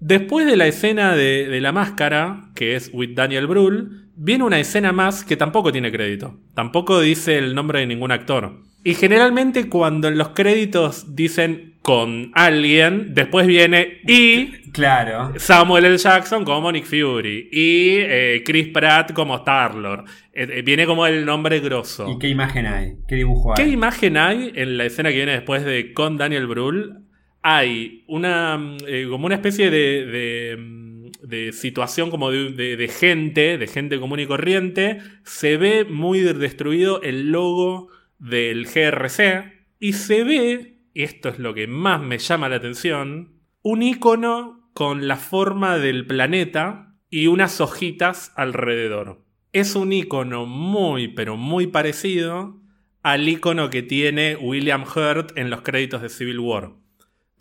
Después 0.00 0.46
de 0.46 0.56
la 0.56 0.66
escena 0.66 1.14
de, 1.14 1.46
de 1.46 1.60
la 1.60 1.72
máscara, 1.72 2.50
que 2.54 2.74
es 2.74 2.90
With 2.94 3.14
Daniel 3.14 3.46
Brühl, 3.46 4.08
viene 4.16 4.44
una 4.44 4.58
escena 4.60 4.92
más 4.92 5.22
que 5.22 5.36
tampoco 5.36 5.70
tiene 5.70 5.92
crédito. 5.92 6.40
Tampoco 6.54 7.02
dice 7.02 7.36
el 7.36 7.54
nombre 7.54 7.80
de 7.80 7.86
ningún 7.86 8.12
actor. 8.12 8.62
Y 8.82 8.94
generalmente 8.94 9.68
cuando 9.68 10.08
en 10.08 10.16
los 10.16 10.30
créditos 10.30 11.14
dicen 11.14 11.73
con 11.84 12.30
alguien, 12.34 13.12
después 13.14 13.46
viene 13.46 13.98
y 14.08 14.46
Claro. 14.72 15.32
Samuel 15.36 15.84
L. 15.84 15.98
Jackson 15.98 16.44
como 16.44 16.72
Nick 16.72 16.86
Fury 16.86 17.48
y 17.52 17.98
eh, 18.00 18.42
Chris 18.44 18.68
Pratt 18.68 19.12
como 19.12 19.36
Star-Lord. 19.36 20.04
Eh, 20.32 20.48
eh, 20.50 20.62
viene 20.62 20.86
como 20.86 21.06
el 21.06 21.26
nombre 21.26 21.60
grosso. 21.60 22.10
¿Y 22.10 22.18
qué 22.18 22.28
imagen 22.28 22.66
hay? 22.66 22.94
¿Qué 23.06 23.16
dibujo 23.16 23.52
¿Qué 23.54 23.62
hay? 23.64 23.72
imagen 23.72 24.16
hay 24.16 24.50
en 24.54 24.78
la 24.78 24.86
escena 24.86 25.10
que 25.10 25.16
viene 25.16 25.32
después 25.32 25.62
de 25.64 25.92
con 25.92 26.16
Daniel 26.16 26.46
Brühl? 26.46 27.00
Hay 27.42 28.02
una 28.08 28.56
mm, 28.56 28.76
eh, 28.88 29.06
como 29.10 29.26
una 29.26 29.34
especie 29.34 29.70
de, 29.70 30.06
de, 30.06 30.56
mm, 30.58 31.10
de 31.22 31.52
situación 31.52 32.10
como 32.10 32.30
de, 32.30 32.50
de- 32.52 32.76
de 32.78 32.88
gente, 32.88 33.58
de 33.58 33.66
gente 33.66 34.00
común 34.00 34.20
y 34.20 34.26
corriente. 34.26 34.98
Se 35.24 35.58
ve 35.58 35.84
muy 35.84 36.20
destruido 36.20 37.02
el 37.02 37.30
logo 37.30 37.90
del 38.18 38.64
GRC 38.66 39.52
y 39.78 39.92
se 39.92 40.24
ve, 40.24 40.73
y 40.94 41.02
esto 41.02 41.28
es 41.28 41.38
lo 41.38 41.52
que 41.52 41.66
más 41.66 42.00
me 42.00 42.18
llama 42.18 42.48
la 42.48 42.56
atención, 42.56 43.40
un 43.62 43.82
icono 43.82 44.70
con 44.72 45.08
la 45.08 45.16
forma 45.16 45.76
del 45.78 46.06
planeta 46.06 46.94
y 47.10 47.26
unas 47.26 47.60
hojitas 47.60 48.32
alrededor. 48.36 49.22
Es 49.52 49.74
un 49.74 49.92
icono 49.92 50.46
muy, 50.46 51.08
pero 51.08 51.36
muy 51.36 51.66
parecido 51.66 52.60
al 53.02 53.28
icono 53.28 53.70
que 53.70 53.82
tiene 53.82 54.36
William 54.36 54.82
Hurt 54.82 55.36
en 55.36 55.50
los 55.50 55.62
créditos 55.62 56.00
de 56.00 56.08
Civil 56.08 56.38
War. 56.40 56.72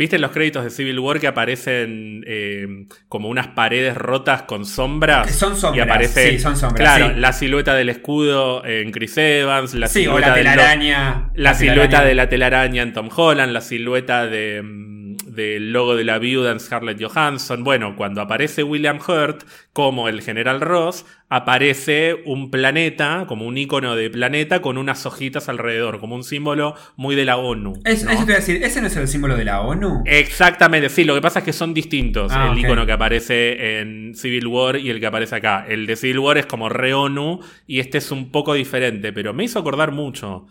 ¿Viste 0.04 0.20
los 0.20 0.32
créditos 0.32 0.66
de 0.66 0.70
Civil 0.70 1.00
War 1.00 1.18
que 1.22 1.28
aparecen 1.28 2.26
eh, 2.28 2.68
como 3.08 3.30
unas 3.30 3.48
paredes 3.48 3.96
rotas 3.96 4.42
con 4.42 4.66
sombras? 4.66 5.34
Son 5.34 5.56
sombras, 5.56 5.78
Y 5.78 5.90
aparece, 5.90 6.32
sí, 6.32 6.40
son 6.40 6.58
sombras, 6.58 6.82
Claro, 6.98 7.14
sí. 7.14 7.22
la 7.22 7.32
silueta 7.32 7.74
del 7.74 7.88
escudo 7.88 8.66
en 8.66 8.92
Chris 8.92 9.18
Evans, 9.18 9.74
la 9.76 9.88
Sí, 9.88 10.00
o 10.00 10.12
silueta 10.12 10.28
la 10.28 10.36
del- 10.36 10.44
telaraña. 10.46 11.30
la 11.36 11.54
silueta 11.54 12.04
de 12.04 12.16
la 12.16 12.28
telaraña 12.28 12.82
en 12.84 12.92
Tom 12.92 13.08
Holland, 13.16 13.54
la 13.54 13.62
silueta 13.62 14.28
de, 14.28 14.62
mm, 14.62 15.03
del 15.36 15.72
logo 15.74 15.96
de 15.96 16.04
la 16.04 16.20
viuda 16.20 16.52
en 16.52 16.60
Scarlett 16.60 17.02
Johansson. 17.04 17.64
Bueno, 17.64 17.96
cuando 17.96 18.22
aparece 18.22 18.64
William 18.64 19.00
Hurt 19.06 19.44
como 19.74 20.08
el 20.08 20.22
general 20.22 20.62
Ross, 20.62 21.06
aparece 21.30 22.16
un 22.26 22.52
planeta, 22.52 23.26
como 23.28 23.46
un 23.46 23.58
icono 23.58 23.96
de 23.96 24.10
planeta 24.10 24.62
con 24.62 24.78
unas 24.78 25.06
hojitas 25.06 25.50
alrededor, 25.50 26.00
como 26.00 26.16
un 26.16 26.24
símbolo 26.24 26.76
muy 26.96 27.16
de 27.16 27.26
la 27.26 27.38
ONU. 27.38 27.74
Es- 27.86 28.04
¿no? 28.04 28.12
Eso 28.12 28.20
te 28.22 28.26
voy 28.26 28.34
a 28.34 28.38
decir, 28.38 28.64
¿ese 28.64 28.82
no 28.82 28.88
es 28.88 28.96
el 28.96 29.08
símbolo 29.08 29.36
de 29.36 29.46
la 29.46 29.62
ONU? 29.62 30.04
Exactamente, 30.06 30.90
sí, 30.90 31.04
lo 31.04 31.16
que 31.16 31.22
pasa 31.22 31.40
es 31.40 31.46
que 31.46 31.54
son 31.54 31.74
distintos 31.74 32.32
Ah, 32.34 32.52
el 32.54 32.60
icono 32.60 32.86
que 32.86 32.92
aparece 32.92 33.80
en 33.80 34.14
Civil 34.16 34.48
War 34.48 34.78
y 34.78 34.90
el 34.90 35.00
que 35.00 35.08
aparece 35.08 35.36
acá. 35.36 35.66
El 35.68 35.86
de 35.88 35.96
Civil 35.96 36.20
War 36.20 36.38
es 36.38 36.46
como 36.46 36.70
re 36.70 36.94
ONU 36.94 37.40
y 37.68 37.80
este 37.80 37.98
es 37.98 38.12
un 38.12 38.32
poco 38.32 38.54
diferente, 38.54 39.12
pero 39.12 39.34
me 39.34 39.44
hizo 39.44 39.60
acordar 39.60 39.92
mucho. 39.92 40.46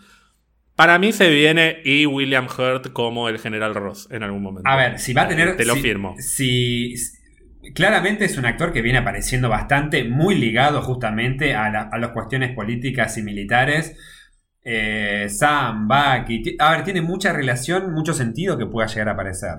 Para 0.82 0.98
mí 0.98 1.12
se 1.12 1.30
viene 1.30 1.76
y 1.84 2.06
William 2.06 2.46
Hurt 2.46 2.92
como 2.92 3.28
el 3.28 3.38
General 3.38 3.72
Ross 3.72 4.08
en 4.10 4.24
algún 4.24 4.42
momento. 4.42 4.68
A 4.68 4.74
ver, 4.74 4.98
si 4.98 5.12
va 5.12 5.22
a 5.22 5.28
tener. 5.28 5.56
Te 5.56 5.64
lo 5.64 5.74
si- 5.76 5.80
firmo. 5.80 6.16
Si, 6.18 6.94
Claramente 7.72 8.24
es 8.24 8.36
un 8.36 8.46
actor 8.46 8.72
que 8.72 8.82
viene 8.82 8.98
apareciendo 8.98 9.48
bastante, 9.48 10.02
muy 10.02 10.34
ligado 10.34 10.82
justamente 10.82 11.54
a, 11.54 11.70
la- 11.70 11.82
a 11.92 11.98
las 11.98 12.10
cuestiones 12.10 12.52
políticas 12.56 13.16
y 13.16 13.22
militares. 13.22 13.96
Eh, 14.64 15.28
Sam, 15.28 15.86
Bucky. 15.86 16.56
A 16.58 16.72
ver, 16.72 16.82
tiene 16.82 17.00
mucha 17.00 17.32
relación, 17.32 17.92
mucho 17.92 18.12
sentido 18.12 18.58
que 18.58 18.66
pueda 18.66 18.88
llegar 18.88 19.08
a 19.10 19.12
aparecer. 19.12 19.54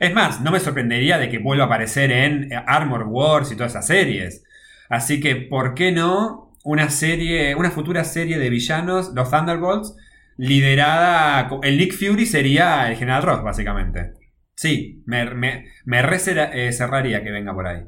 Es 0.00 0.12
más, 0.12 0.40
no 0.40 0.50
me 0.50 0.58
sorprendería 0.58 1.18
de 1.18 1.28
que 1.30 1.38
vuelva 1.38 1.62
a 1.62 1.66
aparecer 1.68 2.10
en 2.10 2.52
eh, 2.52 2.56
Armor 2.66 3.04
Wars 3.06 3.52
y 3.52 3.54
todas 3.54 3.70
esas 3.70 3.86
series. 3.86 4.42
Así 4.88 5.20
que, 5.20 5.36
¿por 5.36 5.74
qué 5.74 5.92
no 5.92 6.56
una 6.64 6.90
serie, 6.90 7.54
una 7.54 7.70
futura 7.70 8.02
serie 8.02 8.40
de 8.40 8.50
villanos, 8.50 9.12
los 9.14 9.30
Thunderbolts, 9.30 9.94
liderada... 10.38 11.50
El 11.62 11.76
Nick 11.76 11.92
Fury 11.92 12.24
sería 12.24 12.88
el 12.90 12.96
General 12.96 13.22
Ross, 13.22 13.42
básicamente. 13.42 14.12
Sí, 14.54 15.02
me, 15.06 15.24
me, 15.34 15.66
eh, 15.86 16.72
cerraría 16.72 17.22
que 17.22 17.30
venga 17.30 17.54
por 17.54 17.66
ahí. 17.66 17.82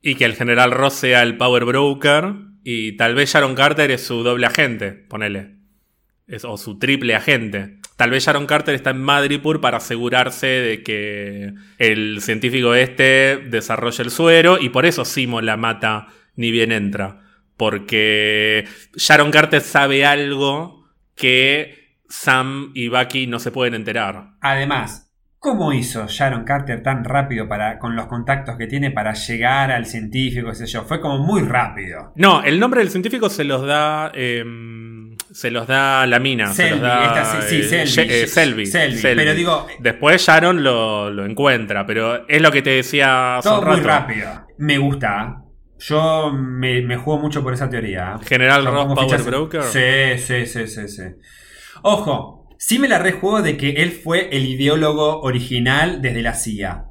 Y 0.00 0.14
que 0.14 0.24
el 0.24 0.34
General 0.34 0.70
Ross 0.72 0.94
sea 0.94 1.22
el 1.22 1.36
Power 1.36 1.64
Broker 1.64 2.34
y 2.64 2.96
tal 2.96 3.14
vez 3.14 3.32
Sharon 3.32 3.54
Carter 3.54 3.90
es 3.90 4.04
su 4.04 4.22
doble 4.22 4.46
agente, 4.46 4.92
ponele. 4.92 5.56
Es- 6.26 6.44
o 6.44 6.56
su 6.56 6.78
triple 6.78 7.14
agente. 7.14 7.76
Tal 7.96 8.10
vez 8.10 8.24
Sharon 8.24 8.46
Carter 8.46 8.74
está 8.74 8.90
en 8.90 9.00
Madripoor 9.00 9.60
para 9.60 9.78
asegurarse 9.78 10.46
de 10.46 10.82
que 10.82 11.54
el 11.78 12.20
científico 12.20 12.74
este 12.74 13.38
desarrolle 13.48 14.04
el 14.04 14.10
suero 14.10 14.58
y 14.60 14.68
por 14.68 14.86
eso 14.86 15.04
Simo 15.04 15.40
la 15.40 15.56
mata 15.56 16.08
ni 16.36 16.50
bien 16.50 16.70
entra. 16.72 17.20
Porque 17.56 18.66
Sharon 18.96 19.30
Carter 19.32 19.60
sabe 19.60 20.04
algo 20.04 20.84
que 21.16 21.77
Sam 22.08 22.70
y 22.74 22.88
Bucky 22.88 23.26
no 23.26 23.38
se 23.38 23.50
pueden 23.50 23.74
enterar. 23.74 24.30
Además, 24.40 25.12
¿cómo 25.38 25.72
hizo 25.72 26.06
Sharon 26.08 26.44
Carter 26.44 26.82
tan 26.82 27.04
rápido 27.04 27.48
para, 27.48 27.78
con 27.78 27.94
los 27.96 28.06
contactos 28.06 28.56
que 28.56 28.66
tiene 28.66 28.90
para 28.90 29.12
llegar 29.14 29.70
al 29.70 29.86
científico, 29.86 30.54
sé 30.54 30.66
yo? 30.66 30.84
Fue 30.84 31.00
como 31.00 31.18
muy 31.18 31.42
rápido. 31.42 32.12
No, 32.16 32.42
el 32.42 32.58
nombre 32.58 32.80
del 32.80 32.90
científico 32.90 33.28
se 33.28 33.44
los 33.44 33.66
da. 33.66 34.10
em, 34.14 35.16
se 35.30 35.50
los 35.50 35.66
da 35.66 36.06
la 36.06 36.18
mina. 36.18 36.46
se 36.54 36.70
los 36.70 36.78
Selby, 36.80 36.88
da, 36.88 37.04
esta 37.04 37.24
sí, 37.42 37.62
sí, 37.62 37.74
eh, 37.74 37.86
Selby. 37.86 38.12
Eh, 38.12 38.26
Selby, 38.26 38.66
Selby, 38.66 38.96
Selby. 38.96 39.16
pero 39.22 39.34
digo- 39.34 39.66
Después 39.78 40.22
Sharon 40.26 40.62
lo, 40.64 41.10
lo 41.10 41.26
encuentra, 41.26 41.84
pero 41.84 42.26
es 42.26 42.40
lo 42.40 42.50
que 42.50 42.62
te 42.62 42.70
decía 42.70 43.38
Todo 43.42 43.60
muy 43.62 43.76
rato. 43.76 43.86
rápido. 43.88 44.46
Me 44.56 44.78
gusta. 44.78 45.42
Yo 45.80 46.32
me, 46.32 46.80
me 46.82 46.96
juego 46.96 47.20
mucho 47.20 47.42
por 47.42 47.52
esa 47.52 47.68
teoría. 47.70 48.18
General 48.26 48.64
Ross 48.64 48.94
Power 48.94 49.04
fichas 49.10 49.26
Broker. 49.26 49.62
Sí, 49.62 50.18
sí, 50.18 50.46
sí, 50.46 50.66
sí, 50.66 50.88
sí. 50.88 51.02
Ojo, 51.82 52.48
sí 52.58 52.78
me 52.78 52.88
la 52.88 52.98
rejuego 52.98 53.42
de 53.42 53.56
que 53.56 53.70
él 53.82 53.92
fue 53.92 54.28
el 54.36 54.46
ideólogo 54.46 55.20
original 55.20 56.02
desde 56.02 56.22
la 56.22 56.34
CIA. 56.34 56.84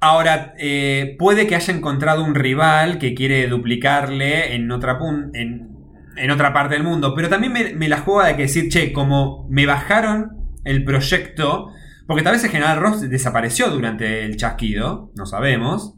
Ahora, 0.00 0.54
eh, 0.58 1.16
puede 1.18 1.46
que 1.46 1.56
haya 1.56 1.74
encontrado 1.74 2.22
un 2.22 2.34
rival 2.34 2.98
que 2.98 3.14
quiere 3.14 3.48
duplicarle 3.48 4.54
en 4.54 4.70
otra, 4.70 4.98
en, 5.32 5.76
en 6.16 6.30
otra 6.30 6.52
parte 6.52 6.74
del 6.74 6.84
mundo, 6.84 7.14
pero 7.14 7.28
también 7.28 7.52
me, 7.52 7.88
la 7.88 7.98
juego 7.98 8.22
de 8.22 8.36
que 8.36 8.42
decir, 8.42 8.68
che, 8.68 8.92
como 8.92 9.46
me 9.50 9.64
bajaron 9.64 10.32
el 10.64 10.84
proyecto, 10.84 11.70
porque 12.06 12.22
tal 12.22 12.34
vez 12.34 12.44
el 12.44 12.50
general 12.50 12.78
Ross 12.78 13.08
desapareció 13.08 13.70
durante 13.70 14.24
el 14.24 14.36
chasquido, 14.36 15.12
no 15.16 15.24
sabemos. 15.24 15.94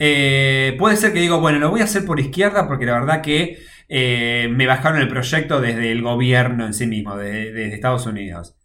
Eh, 0.00 0.76
puede 0.78 0.96
ser 0.96 1.12
que 1.12 1.20
digo, 1.20 1.40
bueno, 1.40 1.58
lo 1.58 1.70
voy 1.70 1.80
a 1.80 1.84
hacer 1.84 2.04
por 2.04 2.20
izquierda 2.20 2.68
porque 2.68 2.86
la 2.86 3.00
verdad 3.00 3.20
que 3.20 3.58
eh, 3.88 4.48
me 4.50 4.66
bajaron 4.66 5.00
el 5.00 5.08
proyecto 5.08 5.60
desde 5.60 5.90
el 5.92 6.02
gobierno 6.02 6.66
en 6.66 6.74
sí 6.74 6.86
mismo, 6.86 7.16
de- 7.16 7.52
desde 7.52 7.74
Estados 7.74 8.06
Unidos. 8.06 8.56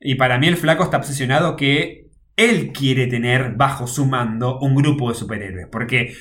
Y 0.00 0.16
para 0.16 0.38
mí 0.38 0.48
el 0.48 0.56
flaco 0.56 0.84
está 0.84 0.96
obsesionado 0.96 1.56
que 1.56 2.06
él 2.36 2.72
quiere 2.72 3.06
tener 3.06 3.52
bajo 3.56 3.86
su 3.86 4.06
mando 4.06 4.58
un 4.58 4.74
grupo 4.74 5.10
de 5.10 5.14
superhéroes. 5.14 5.68
Porque 5.70 6.14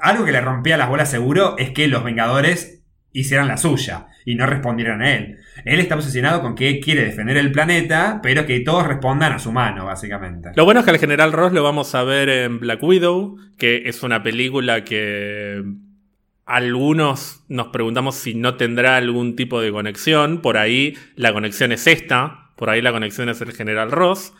algo 0.00 0.24
que 0.24 0.32
le 0.32 0.40
rompía 0.40 0.76
las 0.76 0.88
bolas 0.88 1.10
seguro 1.10 1.56
es 1.58 1.70
que 1.70 1.88
los 1.88 2.04
Vengadores 2.04 2.82
hicieran 3.12 3.48
la 3.48 3.56
suya 3.56 4.06
y 4.24 4.36
no 4.36 4.46
respondieran 4.46 5.02
a 5.02 5.14
él. 5.16 5.38
Él 5.64 5.80
está 5.80 5.96
obsesionado 5.96 6.40
con 6.42 6.54
que 6.54 6.78
quiere 6.78 7.04
defender 7.04 7.36
el 7.36 7.50
planeta, 7.50 8.20
pero 8.22 8.46
que 8.46 8.60
todos 8.60 8.86
respondan 8.86 9.32
a 9.32 9.38
su 9.40 9.50
mano, 9.50 9.86
básicamente. 9.86 10.50
Lo 10.54 10.64
bueno 10.64 10.80
es 10.80 10.84
que 10.86 10.92
al 10.92 10.98
General 10.98 11.32
Ross 11.32 11.52
lo 11.52 11.62
vamos 11.64 11.94
a 11.94 12.04
ver 12.04 12.28
en 12.28 12.60
Black 12.60 12.82
Widow, 12.82 13.36
que 13.58 13.82
es 13.86 14.02
una 14.04 14.22
película 14.22 14.84
que 14.84 15.60
algunos 16.50 17.44
nos 17.48 17.68
preguntamos 17.68 18.16
si 18.16 18.34
no 18.34 18.56
tendrá 18.56 18.96
algún 18.96 19.36
tipo 19.36 19.60
de 19.60 19.70
conexión. 19.70 20.42
Por 20.42 20.56
ahí 20.56 20.96
la 21.14 21.32
conexión 21.32 21.70
es 21.70 21.86
esta, 21.86 22.50
por 22.56 22.70
ahí 22.70 22.82
la 22.82 22.90
conexión 22.90 23.28
es 23.28 23.40
el 23.40 23.52
General 23.52 23.92
Ross. 23.92 24.32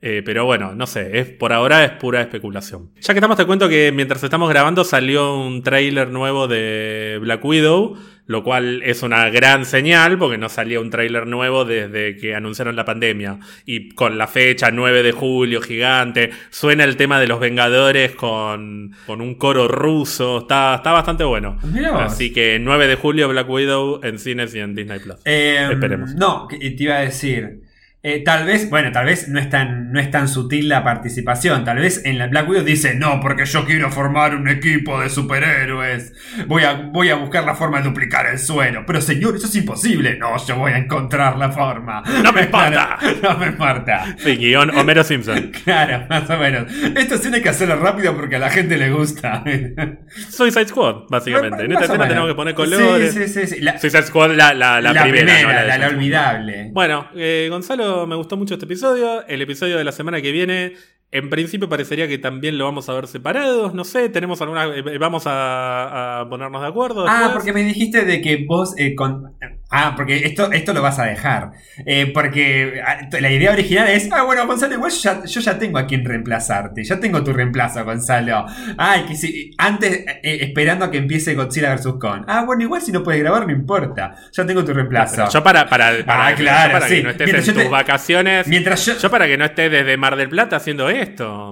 Eh, 0.00 0.22
pero 0.24 0.44
bueno, 0.44 0.74
no 0.74 0.86
sé, 0.86 1.18
es, 1.18 1.26
por 1.28 1.52
ahora 1.52 1.84
es 1.84 1.90
pura 1.92 2.20
especulación. 2.20 2.90
Ya 3.00 3.14
que 3.14 3.18
estamos, 3.18 3.36
te 3.36 3.46
cuento 3.46 3.68
que 3.68 3.90
mientras 3.92 4.22
estamos 4.22 4.48
grabando 4.48 4.84
salió 4.84 5.36
un 5.36 5.62
tráiler 5.62 6.10
nuevo 6.10 6.46
de 6.46 7.18
Black 7.20 7.44
Widow, 7.44 7.96
lo 8.26 8.44
cual 8.44 8.82
es 8.84 9.02
una 9.02 9.28
gran 9.30 9.64
señal 9.64 10.16
porque 10.18 10.38
no 10.38 10.48
salía 10.48 10.80
un 10.80 10.90
tráiler 10.90 11.26
nuevo 11.26 11.64
desde 11.64 12.16
que 12.16 12.36
anunciaron 12.36 12.76
la 12.76 12.84
pandemia. 12.84 13.40
Y 13.64 13.88
con 13.90 14.18
la 14.18 14.28
fecha 14.28 14.70
9 14.70 15.02
de 15.02 15.12
julio, 15.12 15.60
gigante, 15.60 16.30
suena 16.50 16.84
el 16.84 16.96
tema 16.96 17.18
de 17.18 17.26
los 17.26 17.40
Vengadores 17.40 18.14
con, 18.14 18.94
con 19.06 19.20
un 19.20 19.34
coro 19.34 19.66
ruso, 19.66 20.40
está, 20.40 20.76
está 20.76 20.92
bastante 20.92 21.24
bueno. 21.24 21.58
Así 21.94 22.32
que 22.32 22.58
9 22.60 22.86
de 22.86 22.94
julio 22.94 23.28
Black 23.28 23.48
Widow 23.48 24.00
en 24.04 24.18
cines 24.20 24.54
y 24.54 24.60
en 24.60 24.76
Disney 24.76 25.00
Plus. 25.00 25.16
Eh, 25.24 25.66
Esperemos. 25.72 26.14
No, 26.14 26.46
te 26.48 26.76
iba 26.78 26.96
a 26.96 27.00
decir. 27.00 27.62
Eh, 28.00 28.22
tal 28.24 28.46
vez, 28.46 28.70
bueno, 28.70 28.92
tal 28.92 29.06
vez 29.06 29.26
no 29.28 29.40
es, 29.40 29.50
tan, 29.50 29.90
no 29.90 29.98
es 29.98 30.08
tan 30.10 30.28
sutil 30.28 30.68
la 30.68 30.84
participación. 30.84 31.64
Tal 31.64 31.78
vez 31.78 32.02
en 32.04 32.16
la 32.16 32.28
Black 32.28 32.48
Widow 32.48 32.62
dice, 32.62 32.94
no, 32.94 33.18
porque 33.20 33.44
yo 33.44 33.64
quiero 33.64 33.90
formar 33.90 34.36
un 34.36 34.48
equipo 34.48 35.00
de 35.00 35.08
superhéroes. 35.08 36.12
Voy 36.46 36.62
a, 36.62 36.74
voy 36.74 37.08
a 37.08 37.16
buscar 37.16 37.42
la 37.42 37.56
forma 37.56 37.78
de 37.78 37.88
duplicar 37.88 38.26
el 38.26 38.38
suero. 38.38 38.84
Pero 38.86 39.00
señor, 39.00 39.34
eso 39.34 39.46
es 39.46 39.56
imposible. 39.56 40.16
No, 40.16 40.36
yo 40.46 40.56
voy 40.56 40.72
a 40.72 40.78
encontrar 40.78 41.36
la 41.36 41.50
forma. 41.50 42.04
No 42.22 42.32
me 42.32 42.42
importa. 42.42 42.98
no 43.22 43.36
me 43.36 43.46
importa. 43.46 44.14
Sí, 44.16 44.36
guion 44.36 44.70
Homero 44.76 45.02
Simpson. 45.02 45.52
Claro, 45.64 46.06
más 46.08 46.30
o 46.30 46.38
menos. 46.38 46.72
Esto 46.96 47.18
tiene 47.20 47.42
que 47.42 47.48
hacerlo 47.48 47.76
rápido 47.76 48.14
porque 48.16 48.36
a 48.36 48.38
la 48.38 48.48
gente 48.48 48.78
le 48.78 48.90
gusta. 48.90 49.42
Suicide 50.30 50.68
Squad, 50.68 51.08
básicamente. 51.10 51.64
En 51.64 51.72
esta 51.72 51.80
Más 51.80 51.90
escena 51.90 52.08
tenemos 52.08 52.28
que 52.28 52.34
poner 52.34 52.54
colores. 52.54 53.12
Sí, 53.12 53.26
sí, 53.26 53.46
sí. 53.46 53.56
sí. 53.56 53.60
La, 53.60 53.78
Suicide 53.78 54.04
Squad, 54.04 54.30
la, 54.34 54.54
la, 54.54 54.78
primera, 54.80 55.02
primera, 55.02 55.42
¿no? 55.42 55.66
la, 55.66 55.78
la 55.78 55.88
olvidable. 55.88 56.70
Bueno, 56.72 57.08
eh, 57.14 57.48
Gonzalo, 57.50 57.97
me 58.06 58.16
gustó 58.16 58.36
mucho 58.36 58.54
este 58.54 58.66
episodio. 58.66 59.26
El 59.26 59.42
episodio 59.42 59.76
de 59.76 59.84
la 59.84 59.92
semana 59.92 60.20
que 60.20 60.32
viene, 60.32 60.74
en 61.10 61.30
principio 61.30 61.68
parecería 61.68 62.06
que 62.06 62.18
también 62.18 62.58
lo 62.58 62.64
vamos 62.66 62.88
a 62.88 62.92
ver 62.94 63.06
separados. 63.06 63.72
No 63.74 63.84
sé, 63.84 64.08
tenemos 64.10 64.40
alguna. 64.42 64.66
eh, 64.66 64.98
vamos 64.98 65.24
a, 65.26 66.20
a 66.20 66.28
ponernos 66.28 66.60
de 66.60 66.68
acuerdo. 66.68 67.06
Ah, 67.08 67.30
porque 67.32 67.52
me 67.52 67.62
dijiste 67.64 68.04
de 68.04 68.20
que 68.20 68.44
vos. 68.46 68.74
eh, 68.76 68.94
con- 68.94 69.32
Ah, 69.70 69.92
porque 69.96 70.16
esto, 70.24 70.50
esto 70.50 70.72
lo 70.72 70.80
vas 70.80 70.98
a 70.98 71.04
dejar. 71.04 71.50
Eh, 71.84 72.10
porque 72.14 72.80
ah, 72.86 73.00
la 73.20 73.30
idea 73.30 73.52
original 73.52 73.88
es, 73.88 74.08
ah, 74.12 74.22
bueno, 74.22 74.46
Gonzalo, 74.46 74.74
igual 74.74 74.90
yo 74.90 74.98
ya, 74.98 75.24
yo 75.26 75.40
ya 75.40 75.58
tengo 75.58 75.78
a 75.78 75.86
quien 75.86 76.04
reemplazarte. 76.06 76.82
Ya 76.84 76.98
tengo 77.00 77.22
tu 77.22 77.32
reemplazo, 77.34 77.84
Gonzalo. 77.84 78.46
Ay, 78.78 79.02
que 79.06 79.14
si, 79.14 79.50
antes, 79.58 80.04
eh, 80.22 80.38
esperando 80.42 80.86
a 80.86 80.90
que 80.90 80.96
empiece 80.98 81.34
Godzilla 81.34 81.74
vs. 81.74 81.86
Kong. 82.00 82.24
Ah, 82.26 82.44
bueno, 82.46 82.62
igual 82.62 82.80
si 82.80 82.92
no 82.92 83.02
puedes 83.02 83.20
grabar, 83.22 83.46
no 83.46 83.52
importa. 83.52 84.14
Ya 84.32 84.46
tengo 84.46 84.64
tu 84.64 84.72
reemplazo. 84.72 85.28
Yo 85.30 85.42
para, 85.42 85.68
para, 85.68 86.04
para, 86.04 86.26
Ah, 86.28 86.34
claro, 86.34 86.68
yo 86.72 86.78
para 86.78 86.88
sí. 86.88 86.94
que 86.96 87.02
no 87.02 87.10
estés 87.10 87.26
Mientras 87.26 87.48
en 87.48 87.54
tus 87.54 87.62
te- 87.64 87.68
vacaciones. 87.70 88.48
Mientras 88.48 88.86
yo, 88.86 88.96
Yo 88.98 89.10
para 89.10 89.26
que 89.26 89.36
no 89.36 89.44
estés 89.44 89.70
desde 89.70 89.96
Mar 89.98 90.16
del 90.16 90.28
Plata 90.30 90.56
haciendo 90.56 90.88
esto, 90.88 90.97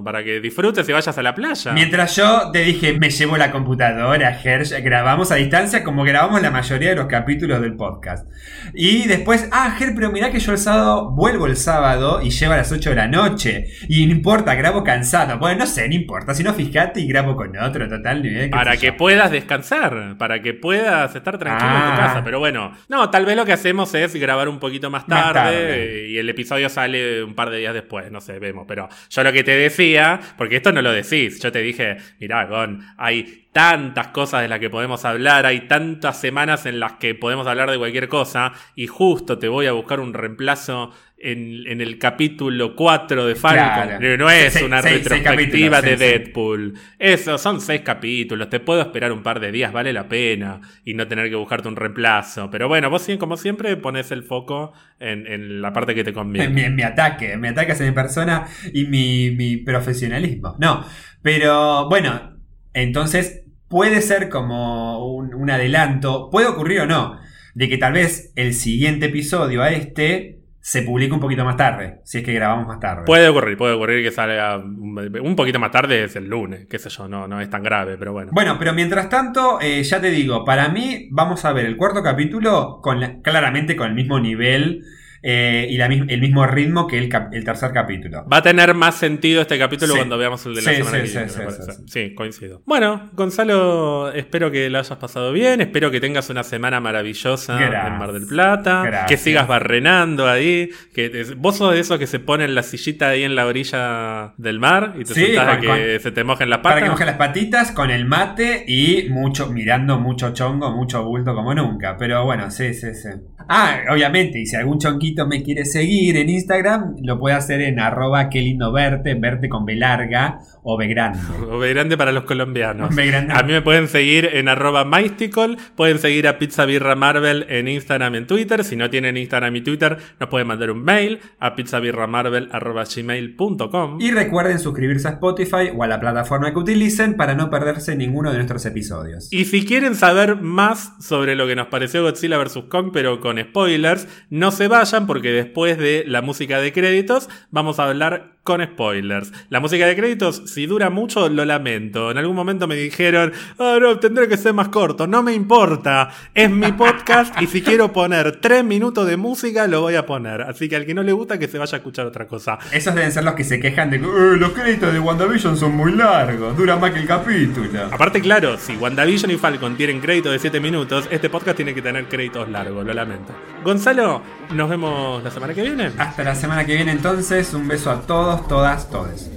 para 0.03 0.23
que 0.23 0.39
disfrutes 0.39 0.87
y 0.87 0.91
vayas 0.93 1.17
a 1.17 1.21
la 1.23 1.33
playa. 1.35 1.71
mientras 1.71 2.15
yo 2.15 2.51
te 2.51 2.59
dije, 2.59 2.97
me 2.99 3.09
llevo 3.09 3.37
la 3.37 3.51
computadora, 3.51 4.39
Hersh, 4.43 4.73
grabamos 4.83 5.31
a 5.31 5.35
distancia 5.35 5.83
como 5.83 6.03
grabamos 6.03 6.41
la 6.41 6.51
mayoría 6.51 6.89
de 6.89 6.95
los 6.95 7.07
capítulos 7.07 7.61
del 7.61 7.75
podcast. 7.75 8.27
Y 8.73 9.07
después, 9.07 9.47
ah, 9.51 9.75
Ger, 9.77 9.93
pero 9.95 10.11
mirá 10.11 10.31
que 10.31 10.39
yo 10.39 10.51
el 10.51 10.57
sábado 10.57 11.11
vuelvo 11.11 11.45
el 11.47 11.55
sábado 11.55 12.21
y 12.21 12.29
llevo 12.29 12.53
a 12.53 12.57
las 12.57 12.71
8 12.71 12.89
de 12.91 12.95
la 12.95 13.07
noche. 13.07 13.65
Y 13.87 14.05
no 14.05 14.11
importa, 14.11 14.55
grabo 14.55 14.83
cansado. 14.83 15.37
Bueno, 15.37 15.59
no 15.59 15.65
sé, 15.65 15.87
no 15.87 15.95
importa. 15.95 16.33
Si 16.33 16.43
no, 16.43 16.53
fijate 16.53 16.99
y 16.99 17.07
grabo 17.07 17.35
con 17.35 17.57
otro, 17.57 17.87
total. 17.87 18.21
qué 18.21 18.49
Para 18.51 18.77
que 18.77 18.87
yo. 18.87 18.97
puedas 18.97 19.31
descansar, 19.31 20.15
para 20.17 20.41
que 20.41 20.53
puedas 20.53 21.15
estar 21.15 21.37
tranquilo 21.37 21.71
en 21.75 21.81
tu 21.81 21.87
Ah. 21.91 21.95
casa. 21.97 22.23
Pero 22.23 22.39
bueno, 22.39 22.71
no, 22.89 23.09
tal 23.09 23.25
vez 23.25 23.35
lo 23.35 23.45
que 23.45 23.53
hacemos 23.53 23.93
es 23.95 24.13
grabar 24.15 24.49
un 24.49 24.59
poquito 24.59 24.89
más 24.89 25.05
tarde. 25.07 26.07
y 26.09 26.17
el 26.17 26.29
episodio 26.29 26.69
sale 26.69 27.23
un 27.23 27.33
par 27.35 27.49
de 27.49 27.57
días 27.59 27.73
después, 27.73 28.11
no 28.11 28.21
sé, 28.21 28.39
vemos. 28.39 28.65
Pero 28.67 28.87
yo 29.09 29.23
lo 29.23 29.31
que 29.31 29.36
te 29.43 29.51
decía, 29.51 30.19
porque 30.37 30.57
esto 30.57 30.71
no 30.71 30.81
lo 30.81 30.91
decís, 30.91 31.39
yo 31.39 31.51
te 31.51 31.61
dije, 31.61 31.97
mirá, 32.19 32.45
Gon, 32.45 32.83
hay 32.97 33.46
tantas 33.57 34.07
cosas 34.09 34.41
de 34.43 34.47
las 34.47 34.59
que 34.59 34.69
podemos 34.69 35.03
hablar, 35.03 35.45
hay 35.47 35.61
tantas 35.67 36.19
semanas 36.21 36.65
en 36.67 36.79
las 36.79 36.93
que 36.93 37.15
podemos 37.15 37.47
hablar 37.47 37.71
de 37.71 37.77
cualquier 37.79 38.07
cosa, 38.07 38.53
y 38.75 38.85
justo 38.87 39.39
te 39.39 39.47
voy 39.47 39.65
a 39.65 39.71
buscar 39.71 39.99
un 39.99 40.13
reemplazo. 40.13 40.91
En, 41.19 41.65
en 41.65 41.81
el 41.81 41.97
capítulo 41.97 42.75
4 42.75 43.25
de 43.25 43.33
Falcon. 43.33 43.97
Claro. 43.97 44.17
No 44.19 44.29
es 44.29 44.53
Seis- 44.53 44.63
una 44.63 44.83
seis- 44.83 45.03
retrospectiva 45.03 45.81
de. 45.81 45.97
Deadpool. 45.97 46.75
Eso, 46.99 47.39
son 47.39 47.59
seis 47.59 47.81
capítulos. 47.81 48.51
Te 48.51 48.59
puedo 48.59 48.81
esperar 48.81 49.11
un 49.11 49.23
par 49.23 49.39
de 49.39 49.51
días, 49.51 49.73
vale 49.73 49.91
la 49.93 50.07
pena. 50.07 50.61
Y 50.85 50.93
no 50.93 51.07
tener 51.07 51.27
que 51.31 51.35
buscarte 51.35 51.67
un 51.69 51.75
reemplazo. 51.75 52.51
Pero 52.51 52.67
bueno, 52.67 52.91
vos 52.91 53.07
como 53.17 53.35
siempre, 53.35 53.75
pones 53.77 54.11
el 54.11 54.21
foco 54.21 54.73
en, 54.99 55.25
en 55.25 55.59
la 55.59 55.73
parte 55.73 55.95
que 55.95 56.03
te 56.03 56.11
En 56.11 56.15
conviene. 56.17 56.49
mi, 56.49 56.61
en 56.61 56.75
mi 56.75 56.83
ataque, 56.83 57.35
mi 57.35 57.47
ataque 57.47 57.71
hacia 57.71 57.87
mi 57.87 57.93
persona 57.93 58.45
y 58.71 58.85
mi, 58.85 59.31
mi 59.31 59.57
profesionalismo. 59.57 60.55
No, 60.59 60.85
pero 61.23 61.89
bueno, 61.89 62.37
entonces 62.75 63.43
puede 63.67 64.01
ser 64.01 64.29
como 64.29 65.13
un, 65.15 65.33
un 65.33 65.49
adelanto, 65.49 66.29
puede 66.31 66.47
ocurrir 66.47 66.81
o 66.81 66.85
no, 66.87 67.19
de 67.53 67.69
que 67.69 67.77
tal 67.77 67.93
vez 67.93 68.31
el 68.35 68.53
siguiente 68.53 69.07
episodio 69.07 69.63
a 69.63 69.71
este 69.71 70.35
se 70.59 70.81
publique 70.81 71.13
un 71.13 71.21
poquito 71.21 71.45
más 71.45 71.55
tarde, 71.55 72.01
si 72.03 72.17
es 72.17 72.23
que 72.25 72.33
grabamos 72.33 72.67
más 72.67 72.79
tarde. 72.81 73.03
Puede 73.05 73.29
ocurrir, 73.29 73.55
puede 73.57 73.73
ocurrir 73.73 74.03
que 74.03 74.11
salga 74.11 74.57
un 74.57 75.33
poquito 75.37 75.59
más 75.59 75.71
tarde, 75.71 76.03
es 76.03 76.15
el 76.17 76.27
lunes, 76.27 76.67
qué 76.69 76.77
sé 76.77 76.89
yo, 76.89 77.07
no, 77.07 77.25
no 77.25 77.39
es 77.39 77.49
tan 77.49 77.63
grave, 77.63 77.97
pero 77.97 78.11
bueno. 78.11 78.31
Bueno, 78.33 78.57
pero 78.59 78.73
mientras 78.73 79.07
tanto, 79.09 79.59
eh, 79.61 79.81
ya 79.83 80.01
te 80.01 80.09
digo, 80.11 80.43
para 80.43 80.67
mí 80.67 81.07
vamos 81.11 81.45
a 81.45 81.53
ver 81.53 81.65
el 81.65 81.77
cuarto 81.77 82.03
capítulo 82.03 82.79
con 82.81 82.99
la- 82.99 83.21
claramente 83.21 83.77
con 83.77 83.87
el 83.87 83.95
mismo 83.95 84.19
nivel 84.19 84.83
eh, 85.29 85.67
y 85.69 85.75
la 85.75 85.87
el 85.87 86.21
mismo 86.21 86.47
ritmo 86.47 86.87
que 86.87 86.97
el, 86.97 87.09
el 87.33 87.43
tercer 87.43 87.71
capítulo. 87.73 88.25
Va 88.31 88.37
a 88.37 88.41
tener 88.41 88.73
más 88.73 88.95
sentido 88.95 89.41
este 89.41 89.59
capítulo 89.59 89.91
Sí. 89.91 89.99
cuando 89.99 90.17
veamos 90.17 90.45
el 90.45 90.55
de 90.55 90.61
la 90.61 90.69
Sí, 90.71 90.77
semana 90.77 90.97
sí, 90.97 91.01
que 91.01 91.07
sí, 91.29 91.37
viene, 91.39 91.73
sí, 91.87 92.15
coincido. 92.15 92.61
Bueno, 92.65 93.09
Gonzalo, 93.13 94.11
espero 94.13 94.51
que 94.51 94.69
lo 94.69 94.79
hayas 94.79 94.97
pasado 94.97 95.33
bien, 95.33 95.59
espero 95.59 95.91
que 95.91 95.99
tengas 95.99 96.29
una 96.29 96.43
semana 96.43 96.79
maravillosa 96.79 97.57
Gracias. 97.57 97.87
en 97.87 97.97
Mar 97.99 98.13
del 98.13 98.25
Plata, 98.25 98.83
Gracias. 98.83 99.09
que 99.09 99.17
sigas 99.17 99.47
barrenando 99.49 100.27
ahí, 100.29 100.69
que 100.93 101.09
te- 101.09 101.33
vos 101.35 101.57
sos 101.57 101.73
de 101.73 101.79
esos 101.81 101.99
que 101.99 102.07
se 102.07 102.19
ponen 102.19 102.55
la 102.55 102.63
sillita 102.63 103.09
ahí 103.09 103.23
en 103.23 103.35
la 103.35 103.45
orilla 103.47 104.33
del 104.37 104.59
mar 104.59 104.93
y 104.97 105.03
te 105.03 105.13
sentás 105.13 105.57
a 105.57 105.59
que 105.59 105.67
con- 105.67 105.77
se 105.99 106.11
te 106.11 106.23
mojen 106.23 106.49
las 106.49 106.59
Para 106.59 106.75
patas. 106.75 106.83
que 106.85 106.89
moje 106.91 107.05
las 107.05 107.15
patitas 107.17 107.71
con 107.71 107.91
el 107.91 108.05
mate 108.05 108.63
y 108.67 109.07
mucho, 109.09 109.47
mirando 109.51 109.99
mucho 109.99 110.33
chongo, 110.33 110.71
mucho 110.71 111.03
bulto 111.03 111.35
como 111.35 111.53
nunca. 111.53 111.97
Pero 111.97 112.23
bueno, 112.25 112.49
sí, 112.49 112.73
sí, 112.73 112.93
sí. 112.95 113.09
Ah, 113.49 113.79
obviamente, 113.89 114.39
y 114.39 114.45
si 114.45 114.57
algún 114.57 114.77
chonquito 114.77 115.25
me 115.25 115.41
quiere 115.41 115.63
seguir 115.63 116.17
en 116.17 116.29
Instagram, 116.29 116.97
lo 117.01 117.17
puede 117.17 117.35
hacer 117.35 117.61
en 117.61 117.79
arroba 117.79 118.29
qué 118.29 118.41
lindo 118.41 118.73
verte, 118.73 119.13
verte 119.13 119.47
con 119.47 119.63
B 119.63 119.75
larga 119.75 120.41
o 120.69 120.75
B 120.75 120.87
grande. 120.87 121.19
O 121.49 121.57
B 121.57 121.69
grande 121.69 121.97
para 121.97 122.11
los 122.11 122.25
colombianos. 122.25 122.93
Grande. 122.93 123.33
A 123.33 123.41
mí 123.43 123.53
me 123.53 123.61
pueden 123.61 123.87
seguir 123.87 124.29
en 124.33 124.49
arroba 124.49 124.83
mystical, 124.83 125.57
pueden 125.77 125.97
seguir 125.97 126.27
a 126.27 126.37
Pizza 126.37 126.65
Birra 126.65 126.95
Marvel 126.95 127.45
en 127.47 127.69
Instagram 127.69 128.15
y 128.15 128.17
en 128.17 128.27
Twitter. 128.27 128.65
Si 128.65 128.75
no 128.75 128.89
tienen 128.89 129.15
Instagram 129.15 129.55
y 129.55 129.61
Twitter, 129.61 129.97
nos 130.19 130.27
pueden 130.27 130.47
mandar 130.47 130.69
un 130.71 130.83
mail 130.83 131.19
a 131.39 131.55
pizzabirramarvel 131.55 132.49
arroba 132.51 132.83
gmail.com. 132.83 134.01
Y 134.01 134.11
recuerden 134.11 134.59
suscribirse 134.59 135.07
a 135.07 135.11
Spotify 135.11 135.71
o 135.73 135.83
a 135.83 135.87
la 135.87 136.01
plataforma 136.01 136.51
que 136.51 136.59
utilicen 136.59 137.15
para 137.15 137.33
no 137.33 137.49
perderse 137.49 137.95
ninguno 137.95 138.31
de 138.31 138.35
nuestros 138.35 138.65
episodios. 138.65 139.31
Y 139.31 139.45
si 139.45 139.65
quieren 139.65 139.95
saber 139.95 140.35
más 140.41 140.91
sobre 140.99 141.35
lo 141.35 141.47
que 141.47 141.55
nos 141.55 141.67
pareció 141.67 142.03
Godzilla 142.03 142.37
vs. 142.37 142.65
Kong, 142.69 142.89
pero 142.91 143.21
con 143.21 143.39
spoilers, 143.39 144.05
no 144.29 144.51
se 144.51 144.67
vayan 144.67 145.07
porque 145.07 145.31
después 145.31 145.77
de 145.77 146.03
la 146.05 146.21
música 146.21 146.59
de 146.59 146.73
créditos 146.73 147.29
vamos 147.51 147.79
a 147.79 147.85
hablar 147.85 148.36
con 148.47 148.63
spoilers. 148.63 149.33
La 149.49 149.59
música 149.59 149.85
de 149.85 149.93
créditos, 149.93 150.41
si 150.45 150.67
dura 150.67 150.89
mucho, 150.89 151.27
lo 151.27 151.43
lamento. 151.43 152.09
En 152.11 152.17
algún 152.17 152.33
momento 152.33 152.65
me 152.65 152.75
dijeron, 152.75 153.33
ah, 153.59 153.77
no, 153.81 153.99
tendré 153.99 154.29
que 154.29 154.37
ser 154.37 154.53
más 154.53 154.69
corto. 154.69 155.05
No 155.05 155.21
me 155.21 155.33
importa. 155.33 156.11
Es 156.33 156.49
mi 156.49 156.71
podcast 156.71 157.41
y 157.41 157.47
si 157.47 157.61
quiero 157.61 157.91
poner 157.91 158.37
tres 158.39 158.63
minutos 158.63 159.05
de 159.05 159.17
música, 159.17 159.67
lo 159.67 159.81
voy 159.81 159.95
a 159.95 160.05
poner. 160.05 160.43
Así 160.43 160.69
que 160.69 160.77
al 160.77 160.85
que 160.85 160.93
no 160.93 161.03
le 161.03 161.11
gusta, 161.11 161.37
que 161.37 161.49
se 161.49 161.57
vaya 161.57 161.75
a 161.75 161.79
escuchar 161.79 162.05
otra 162.05 162.25
cosa. 162.25 162.57
Esos 162.71 162.95
deben 162.95 163.11
ser 163.11 163.25
los 163.25 163.33
que 163.33 163.43
se 163.43 163.59
quejan 163.59 163.89
de 163.89 163.99
que 163.99 164.05
"Eh, 164.05 164.37
los 164.39 164.51
créditos 164.53 164.93
de 164.93 164.99
WandaVision 165.01 165.57
son 165.57 165.75
muy 165.75 165.91
largos, 165.91 166.55
dura 166.55 166.77
más 166.77 166.91
que 166.91 166.99
el 167.01 167.05
capítulo. 167.07 167.67
Aparte, 167.91 168.21
claro, 168.21 168.57
si 168.57 168.77
WandaVision 168.77 169.29
y 169.31 169.35
Falcon 169.35 169.75
tienen 169.75 169.99
crédito 169.99 170.31
de 170.31 170.39
7 170.39 170.61
minutos, 170.61 171.05
este 171.11 171.29
podcast 171.29 171.57
tiene 171.57 171.73
que 171.73 171.81
tener 171.81 172.05
créditos 172.05 172.47
largos, 172.49 172.85
lo 172.85 172.93
lamento. 172.93 173.33
Gonzalo, 173.61 174.21
nos 174.53 174.69
vemos 174.69 175.21
la 175.21 175.31
semana 175.31 175.53
que 175.53 175.63
viene. 175.63 175.91
Hasta 175.97 176.23
la 176.23 176.33
semana 176.33 176.65
que 176.65 176.75
viene 176.75 176.91
entonces, 176.93 177.53
un 177.53 177.67
beso 177.67 177.91
a 177.91 178.01
todos, 178.01 178.36
todas, 178.47 178.89
todes. 178.89 179.29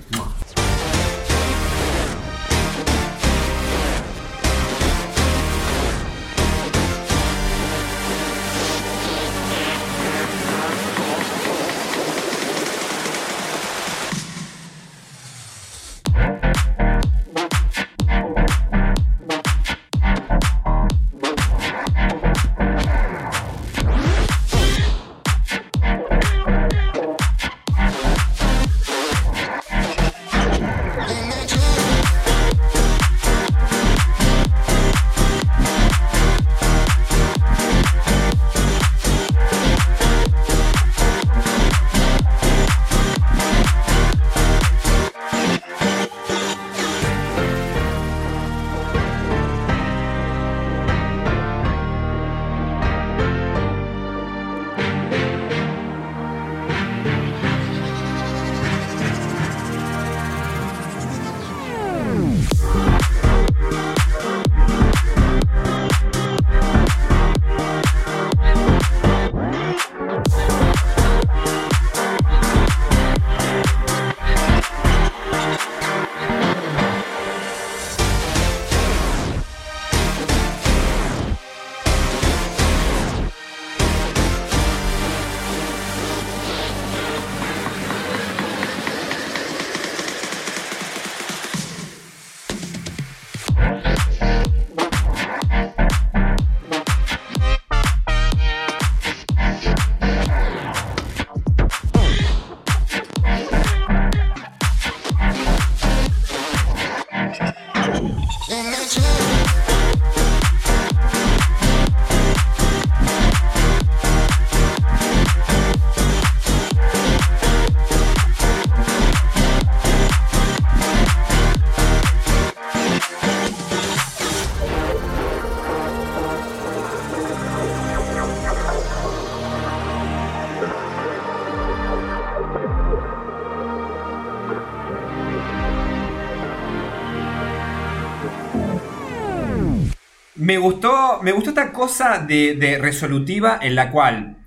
Me 140.51 140.59
gustó, 140.59 141.21
me 141.23 141.31
gustó 141.31 141.51
esta 141.51 141.71
cosa 141.71 142.19
de, 142.27 142.57
de 142.57 142.77
resolutiva 142.79 143.57
en 143.63 143.77
la 143.77 143.93
cual 143.93 144.39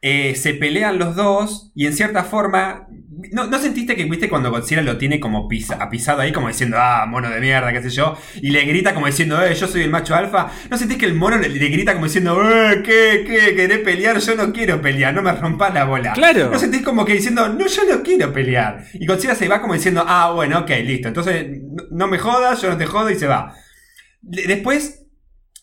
eh, 0.00 0.36
se 0.36 0.54
pelean 0.54 1.00
los 1.00 1.16
dos 1.16 1.72
y 1.74 1.86
en 1.86 1.94
cierta 1.94 2.22
forma. 2.22 2.86
¿No, 3.32 3.46
¿no 3.48 3.58
sentiste 3.58 3.96
que 3.96 4.04
viste 4.04 4.28
cuando 4.28 4.52
Godzilla 4.52 4.82
lo 4.82 4.96
tiene 4.98 5.18
como 5.18 5.48
pisa, 5.48 5.74
apisado 5.80 6.20
ahí, 6.20 6.30
como 6.30 6.46
diciendo, 6.46 6.76
ah, 6.78 7.04
mono 7.08 7.28
de 7.28 7.40
mierda, 7.40 7.72
qué 7.72 7.82
sé 7.82 7.90
yo? 7.90 8.16
Y 8.40 8.50
le 8.50 8.64
grita 8.66 8.94
como 8.94 9.06
diciendo, 9.06 9.42
eh, 9.44 9.52
yo 9.56 9.66
soy 9.66 9.82
el 9.82 9.90
macho 9.90 10.14
alfa. 10.14 10.52
¿No 10.70 10.78
sentís 10.78 10.96
que 10.98 11.06
el 11.06 11.14
mono 11.14 11.36
le, 11.38 11.48
le 11.48 11.68
grita 11.70 11.94
como 11.94 12.04
diciendo, 12.06 12.40
eh, 12.48 12.80
¿qué, 12.84 13.24
qué? 13.26 13.56
¿Querés 13.56 13.80
pelear? 13.80 14.20
Yo 14.20 14.36
no 14.36 14.52
quiero 14.52 14.80
pelear, 14.80 15.12
no 15.12 15.22
me 15.22 15.32
rompas 15.32 15.74
la 15.74 15.82
bola. 15.86 16.12
Claro. 16.12 16.50
¿No 16.52 16.58
sentís 16.60 16.82
como 16.82 17.04
que 17.04 17.14
diciendo, 17.14 17.48
no, 17.48 17.66
yo 17.66 17.82
no 17.90 18.00
quiero 18.04 18.32
pelear? 18.32 18.84
Y 18.94 19.04
Godzilla 19.06 19.34
se 19.34 19.48
va 19.48 19.60
como 19.60 19.74
diciendo, 19.74 20.04
ah, 20.06 20.30
bueno, 20.32 20.60
ok, 20.60 20.70
listo. 20.84 21.08
Entonces, 21.08 21.44
no, 21.90 22.06
me 22.06 22.18
jodas, 22.18 22.62
yo 22.62 22.70
no 22.70 22.76
te 22.76 22.86
jodo 22.86 23.10
y 23.10 23.16
se 23.16 23.26
va. 23.26 23.52
De- 24.22 24.44
Después, 24.46 24.97